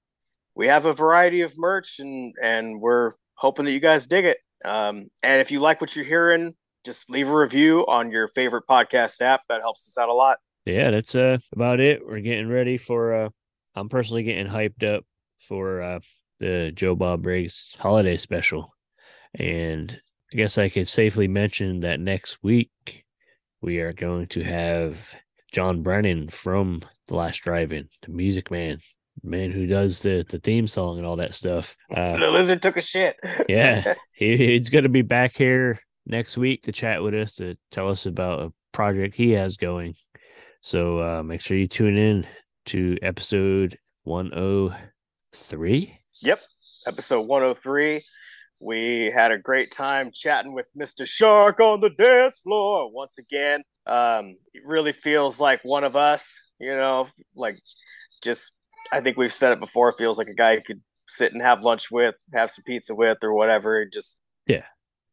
we 0.54 0.66
have 0.66 0.86
a 0.86 0.92
variety 0.92 1.42
of 1.42 1.56
merch 1.56 1.98
and 1.98 2.34
and 2.42 2.80
we're 2.80 3.12
hoping 3.34 3.66
that 3.66 3.72
you 3.72 3.80
guys 3.80 4.06
dig 4.06 4.24
it. 4.24 4.38
Um, 4.64 5.08
and 5.22 5.40
if 5.40 5.50
you 5.50 5.60
like 5.60 5.80
what 5.80 5.94
you're 5.94 6.04
hearing, 6.04 6.54
just 6.84 7.10
leave 7.10 7.28
a 7.28 7.36
review 7.36 7.84
on 7.86 8.10
your 8.10 8.28
favorite 8.28 8.64
podcast 8.68 9.20
app. 9.20 9.42
That 9.48 9.60
helps 9.60 9.86
us 9.88 10.02
out 10.02 10.08
a 10.08 10.14
lot. 10.14 10.38
Yeah, 10.64 10.90
that's 10.90 11.14
uh 11.14 11.38
about 11.52 11.80
it. 11.80 12.06
We're 12.06 12.20
getting 12.20 12.48
ready 12.48 12.78
for 12.78 13.14
uh 13.14 13.28
I'm 13.74 13.88
personally 13.88 14.22
getting 14.22 14.46
hyped 14.46 14.84
up 14.84 15.04
for 15.40 15.82
uh 15.82 16.00
the 16.40 16.72
Joe 16.74 16.94
Bob 16.94 17.22
Briggs 17.22 17.74
holiday 17.78 18.16
special. 18.16 18.72
And 19.34 20.00
I 20.36 20.38
guess 20.38 20.58
I 20.58 20.68
could 20.68 20.86
safely 20.86 21.28
mention 21.28 21.80
that 21.80 21.98
next 21.98 22.36
week 22.42 23.06
we 23.62 23.78
are 23.78 23.94
going 23.94 24.26
to 24.26 24.42
have 24.42 24.98
John 25.50 25.82
Brennan 25.82 26.28
from 26.28 26.82
The 27.06 27.14
Last 27.14 27.38
Drive-In, 27.38 27.88
the 28.02 28.12
Music 28.12 28.50
Man, 28.50 28.80
man 29.22 29.50
who 29.50 29.66
does 29.66 30.00
the 30.00 30.26
the 30.28 30.38
theme 30.38 30.66
song 30.66 30.98
and 30.98 31.06
all 31.06 31.16
that 31.16 31.32
stuff. 31.32 31.74
Uh, 31.90 32.18
the 32.18 32.30
lizard 32.30 32.60
took 32.60 32.76
a 32.76 32.82
shit. 32.82 33.16
yeah, 33.48 33.94
he, 34.12 34.36
he's 34.36 34.68
going 34.68 34.82
to 34.82 34.90
be 34.90 35.00
back 35.00 35.34
here 35.34 35.80
next 36.04 36.36
week 36.36 36.64
to 36.64 36.72
chat 36.72 37.02
with 37.02 37.14
us 37.14 37.36
to 37.36 37.56
tell 37.70 37.88
us 37.88 38.04
about 38.04 38.42
a 38.42 38.52
project 38.72 39.16
he 39.16 39.30
has 39.30 39.56
going. 39.56 39.94
So 40.60 41.00
uh, 41.00 41.22
make 41.22 41.40
sure 41.40 41.56
you 41.56 41.66
tune 41.66 41.96
in 41.96 42.26
to 42.66 42.98
episode 43.00 43.78
103. 44.04 45.98
Yep, 46.20 46.40
episode 46.86 47.22
103. 47.22 48.02
We 48.60 49.12
had 49.14 49.32
a 49.32 49.38
great 49.38 49.70
time 49.70 50.10
chatting 50.12 50.54
with 50.54 50.68
Mr. 50.78 51.06
Shark 51.06 51.60
on 51.60 51.80
the 51.80 51.90
dance 51.90 52.38
floor 52.38 52.90
once 52.90 53.18
again. 53.18 53.62
Um, 53.86 54.36
it 54.54 54.62
really 54.64 54.92
feels 54.92 55.38
like 55.38 55.60
one 55.62 55.84
of 55.84 55.94
us, 55.94 56.40
you 56.58 56.74
know, 56.74 57.08
like 57.34 57.58
just 58.22 58.52
I 58.92 59.00
think 59.00 59.16
we've 59.16 59.32
said 59.32 59.52
it 59.52 59.60
before. 59.60 59.90
It 59.90 59.96
feels 59.98 60.18
like 60.18 60.28
a 60.28 60.34
guy 60.34 60.52
you 60.52 60.62
could 60.66 60.80
sit 61.08 61.32
and 61.32 61.42
have 61.42 61.62
lunch 61.62 61.90
with, 61.90 62.14
have 62.34 62.50
some 62.50 62.64
pizza 62.64 62.94
with, 62.94 63.18
or 63.22 63.34
whatever. 63.34 63.86
Just 63.92 64.18
yeah, 64.46 64.64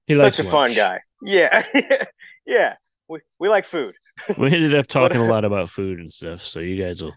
he 0.08 0.16
such 0.16 0.40
a 0.40 0.44
lunch. 0.44 0.52
fun 0.52 0.74
guy. 0.74 1.00
Yeah, 1.22 1.66
yeah. 2.46 2.76
We 3.08 3.20
we 3.40 3.50
like 3.50 3.66
food. 3.66 3.96
we 4.38 4.54
ended 4.54 4.76
up 4.76 4.88
talking 4.88 5.18
a 5.18 5.26
lot 5.26 5.46
about 5.46 5.70
food 5.70 6.00
and 6.00 6.12
stuff, 6.12 6.42
so 6.42 6.60
you 6.60 6.82
guys 6.82 7.02
will 7.02 7.16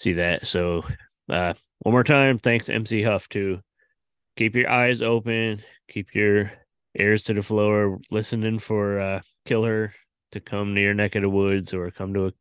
see 0.00 0.14
that. 0.14 0.46
So 0.46 0.84
uh, 1.28 1.54
one 1.80 1.92
more 1.92 2.04
time, 2.04 2.38
thanks 2.38 2.68
MC 2.68 3.02
Huff 3.02 3.28
too. 3.28 3.60
Keep 4.36 4.54
your 4.56 4.70
eyes 4.70 5.02
open, 5.02 5.62
keep 5.88 6.14
your 6.14 6.52
ears 6.98 7.24
to 7.24 7.34
the 7.34 7.42
floor, 7.42 7.98
listening 8.10 8.58
for 8.58 9.00
uh, 9.00 9.20
KillHer 9.46 9.92
to 10.32 10.40
come 10.40 10.74
near 10.74 10.92
neck 10.94 11.14
of 11.14 11.22
the 11.22 11.28
woods 11.30 11.72
or 11.72 11.90
come 11.90 12.12
to 12.14 12.26
a, 12.26 12.32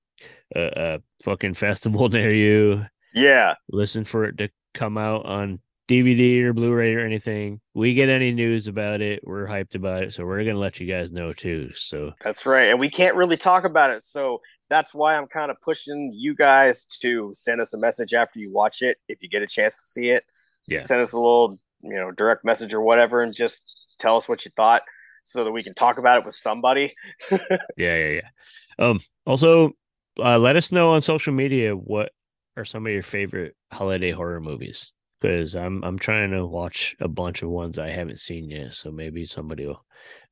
a, 0.56 0.96
a 0.96 1.00
fucking 1.24 1.54
festival 1.54 2.10
near 2.10 2.34
you 2.34 2.86
yeah. 3.16 3.54
Listen 3.70 4.04
for 4.04 4.26
it 4.26 4.38
to 4.40 4.50
come 4.74 4.98
out 4.98 5.26
on 5.26 5.60
DVD 5.88 6.42
or 6.44 6.54
Blu-ray 6.54 6.96
or 6.96 7.00
anything, 7.06 7.62
we 7.74 7.94
get 7.94 8.10
any 8.10 8.32
news 8.32 8.68
about 8.68 9.02
it, 9.02 9.22
we're 9.24 9.48
hyped 9.48 9.76
about 9.76 10.04
it, 10.04 10.14
so 10.14 10.26
we're 10.26 10.44
gonna 10.44 10.58
let 10.60 10.80
you 10.80 10.88
guys 10.88 11.12
know 11.12 11.32
too. 11.32 11.70
So 11.76 12.12
That's 12.24 12.46
right. 12.46 12.66
And 12.72 12.80
we 12.80 12.90
can't 12.90 13.16
really 13.16 13.38
talk 13.38 13.64
about 13.64 13.92
it. 13.92 14.04
So 14.04 14.42
that's 14.70 14.94
why 14.94 15.16
I'm 15.16 15.28
kind 15.28 15.50
of 15.52 15.62
pushing 15.62 16.12
you 16.14 16.36
guys 16.36 16.86
to 17.02 17.32
send 17.34 17.62
us 17.62 17.74
a 17.74 17.78
message 17.78 18.14
after 18.14 18.40
you 18.40 18.52
watch 18.52 18.82
it. 18.82 18.98
If 19.08 19.22
you 19.22 19.30
get 19.30 19.44
a 19.44 19.48
chance 19.48 19.80
to 19.80 19.86
see 19.86 20.10
it, 20.10 20.24
Yeah. 20.68 20.82
send 20.82 21.02
us 21.02 21.14
a 21.14 21.18
little, 21.18 21.60
you 21.86 21.96
know, 21.96 22.12
direct 22.12 22.44
message 22.44 22.74
or 22.74 22.82
whatever 22.82 23.22
and 23.22 23.36
just 23.36 23.96
tell 24.00 24.18
us 24.18 24.28
what 24.28 24.46
you 24.46 24.52
thought 24.56 24.82
so 25.26 25.44
that 25.44 25.52
we 25.52 25.64
can 25.64 25.74
talk 25.74 25.98
about 25.98 26.20
it 26.20 26.26
with 26.26 26.36
somebody. 26.36 26.94
yeah, 27.32 27.38
yeah, 27.78 28.22
yeah. 28.22 28.30
Um, 28.78 29.00
also, 29.26 29.72
uh, 30.20 30.38
let 30.38 30.56
us 30.56 30.72
know 30.72 30.92
on 30.92 31.02
social 31.02 31.34
media 31.34 31.76
what 31.76 32.12
are 32.58 32.66
some 32.66 32.86
of 32.86 32.94
your 32.94 33.04
favorite 33.04 33.56
holiday 33.72 34.12
horror 34.12 34.40
movies 34.40 34.94
because 35.22 35.56
I'm 35.56 35.84
I'm 35.84 36.00
trying 36.00 36.32
to 36.32 36.46
watch 36.46 36.96
a 37.00 37.08
bunch 37.08 37.42
of 37.42 37.50
ones 37.50 37.80
I 37.80 37.90
haven't 37.90 38.20
seen 38.20 38.50
yet. 38.50 38.74
So 38.74 38.92
maybe 38.92 39.26
somebody 39.26 39.66
will 39.66 39.84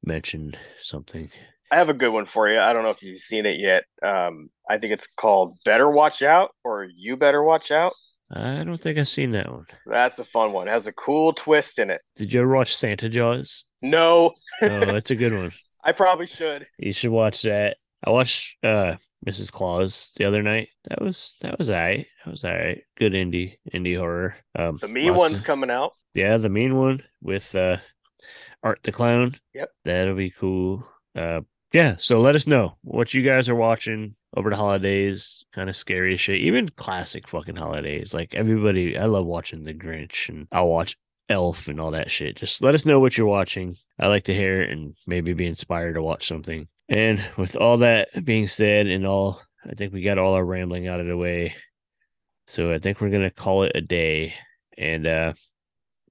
mention 0.04 0.56
something. 0.82 1.30
I 1.72 1.78
have 1.78 1.90
a 1.90 1.94
good 1.94 2.14
one 2.14 2.26
for 2.26 2.48
you. 2.48 2.60
I 2.60 2.72
don't 2.72 2.84
know 2.84 2.92
if 2.92 3.02
you've 3.02 3.20
seen 3.20 3.46
it 3.46 3.60
yet. 3.60 3.86
Um, 4.06 4.50
I 4.70 4.78
think 4.78 4.94
it's 4.94 5.08
called 5.08 5.58
Better 5.66 5.90
Watch 5.90 6.22
Out 6.22 6.52
or 6.64 6.88
You 6.96 7.18
Better 7.18 7.44
Watch 7.44 7.72
Out. 7.72 7.94
I 8.36 8.64
don't 8.64 8.82
think 8.82 8.98
I've 8.98 9.08
seen 9.08 9.32
that 9.32 9.52
one. 9.52 9.68
That's 9.86 10.18
a 10.20 10.26
fun 10.26 10.54
one. 10.54 10.68
It 10.68 10.72
has 10.72 10.88
a 10.88 10.94
cool 10.94 11.34
twist 11.34 11.78
in 11.80 11.90
it. 11.92 12.02
Did 12.16 12.34
you 12.34 12.42
ever 12.42 12.56
watch 12.56 12.76
Santa 12.76 13.08
Jaws? 13.10 13.66
No, 13.82 14.34
Oh, 14.62 14.80
that's 14.86 15.12
a 15.12 15.16
good 15.16 15.34
one. 15.34 15.52
I 15.84 15.92
probably 15.92 16.26
should. 16.26 16.66
You 16.78 16.94
should 16.94 17.12
watch 17.12 17.42
that. 17.44 17.78
I 18.06 18.10
watched 18.10 18.56
uh 18.64 18.96
Mrs. 19.28 19.52
Claus 19.52 20.12
the 20.18 20.26
other 20.26 20.42
night. 20.42 20.70
That 20.90 21.02
was 21.02 21.36
that 21.42 21.58
was 21.58 21.70
alright. 21.70 22.08
That 22.26 22.32
was 22.32 22.44
alright. 22.44 22.84
Good 22.98 23.14
indie 23.14 23.58
indie 23.74 23.98
horror. 23.98 24.36
Um 24.58 24.78
The 24.82 24.88
mean 24.88 25.16
one's 25.16 25.40
of- 25.40 25.46
coming 25.46 25.70
out. 25.70 25.92
Yeah, 26.14 26.38
the 26.38 26.50
mean 26.50 26.76
one 26.78 27.04
with 27.22 27.54
uh 27.56 27.78
Art 28.64 28.80
the 28.84 28.92
Clown. 28.92 29.36
Yep. 29.54 29.70
That'll 29.86 30.16
be 30.16 30.32
cool. 30.32 30.86
Uh 31.16 31.42
yeah, 31.74 31.96
so 31.98 32.20
let 32.22 32.36
us 32.36 32.48
know 32.48 32.78
what 32.84 33.14
you 33.14 33.22
guys 33.24 33.50
are 33.50 33.56
watching 33.56 34.16
over 34.36 34.50
the 34.50 34.56
holidays, 34.56 35.46
kind 35.54 35.70
of 35.70 35.76
scary 35.76 36.18
shit. 36.18 36.42
Even 36.42 36.70
classic 36.70 37.28
fucking 37.28 37.56
holidays. 37.56 38.14
Like 38.14 38.34
everybody 38.34 38.98
I 38.98 39.06
love 39.06 39.26
watching 39.26 39.64
The 39.64 39.74
Grinch 39.74 40.30
and 40.30 40.48
I'll 40.52 40.68
watch 40.68 40.98
Elf 41.30 41.68
and 41.68 41.80
all 41.80 41.92
that 41.92 42.12
shit. 42.12 42.36
Just 42.36 42.62
let 42.62 42.76
us 42.76 42.86
know 42.86 43.00
what 43.00 43.18
you're 43.18 43.28
watching. 43.28 43.78
I 44.00 44.08
like 44.08 44.26
to 44.26 44.34
hear 44.34 44.62
it 44.62 44.72
and 44.72 44.96
maybe 45.08 45.34
be 45.34 45.46
inspired 45.46 45.94
to 45.94 46.02
watch 46.02 46.28
something. 46.28 46.68
And 46.90 47.24
with 47.38 47.56
all 47.56 47.78
that 47.78 48.26
being 48.26 48.48
said 48.48 48.88
and 48.88 49.06
all 49.06 49.42
I 49.66 49.76
think 49.76 49.94
we 49.94 50.02
got 50.02 50.18
all 50.18 50.34
our 50.34 50.44
rambling 50.44 50.88
out 50.88 51.00
of 51.00 51.08
the 51.08 51.18
way. 51.18 51.56
So 52.48 52.72
I 52.74 52.80
think 52.80 53.00
we're 53.00 53.10
gonna 53.10 53.32
call 53.32 53.64
it 53.64 53.72
a 53.76 53.82
day. 53.82 54.34
And 54.78 55.08
uh 55.08 55.34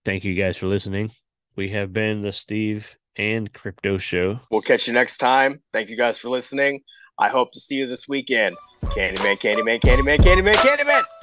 thank 0.04 0.24
you 0.24 0.34
guys 0.34 0.56
for 0.56 0.66
listening. 0.66 1.10
We 1.56 1.70
have 1.70 1.92
been 1.92 2.22
the 2.22 2.32
Steve 2.32 2.96
and 3.16 3.52
Crypto 3.52 3.98
Show. 3.98 4.40
We'll 4.50 4.62
catch 4.62 4.86
you 4.86 4.94
next 4.94 5.18
time. 5.18 5.60
Thank 5.72 5.90
you 5.90 5.96
guys 5.96 6.16
for 6.16 6.30
listening. 6.30 6.82
I 7.18 7.28
hope 7.28 7.52
to 7.52 7.60
see 7.60 7.76
you 7.76 7.86
this 7.86 8.08
weekend. 8.08 8.56
Candyman, 8.84 9.36
Candyman, 9.36 9.80
Candyman, 9.80 10.18
Candyman, 10.18 10.54
Candyman. 10.54 11.21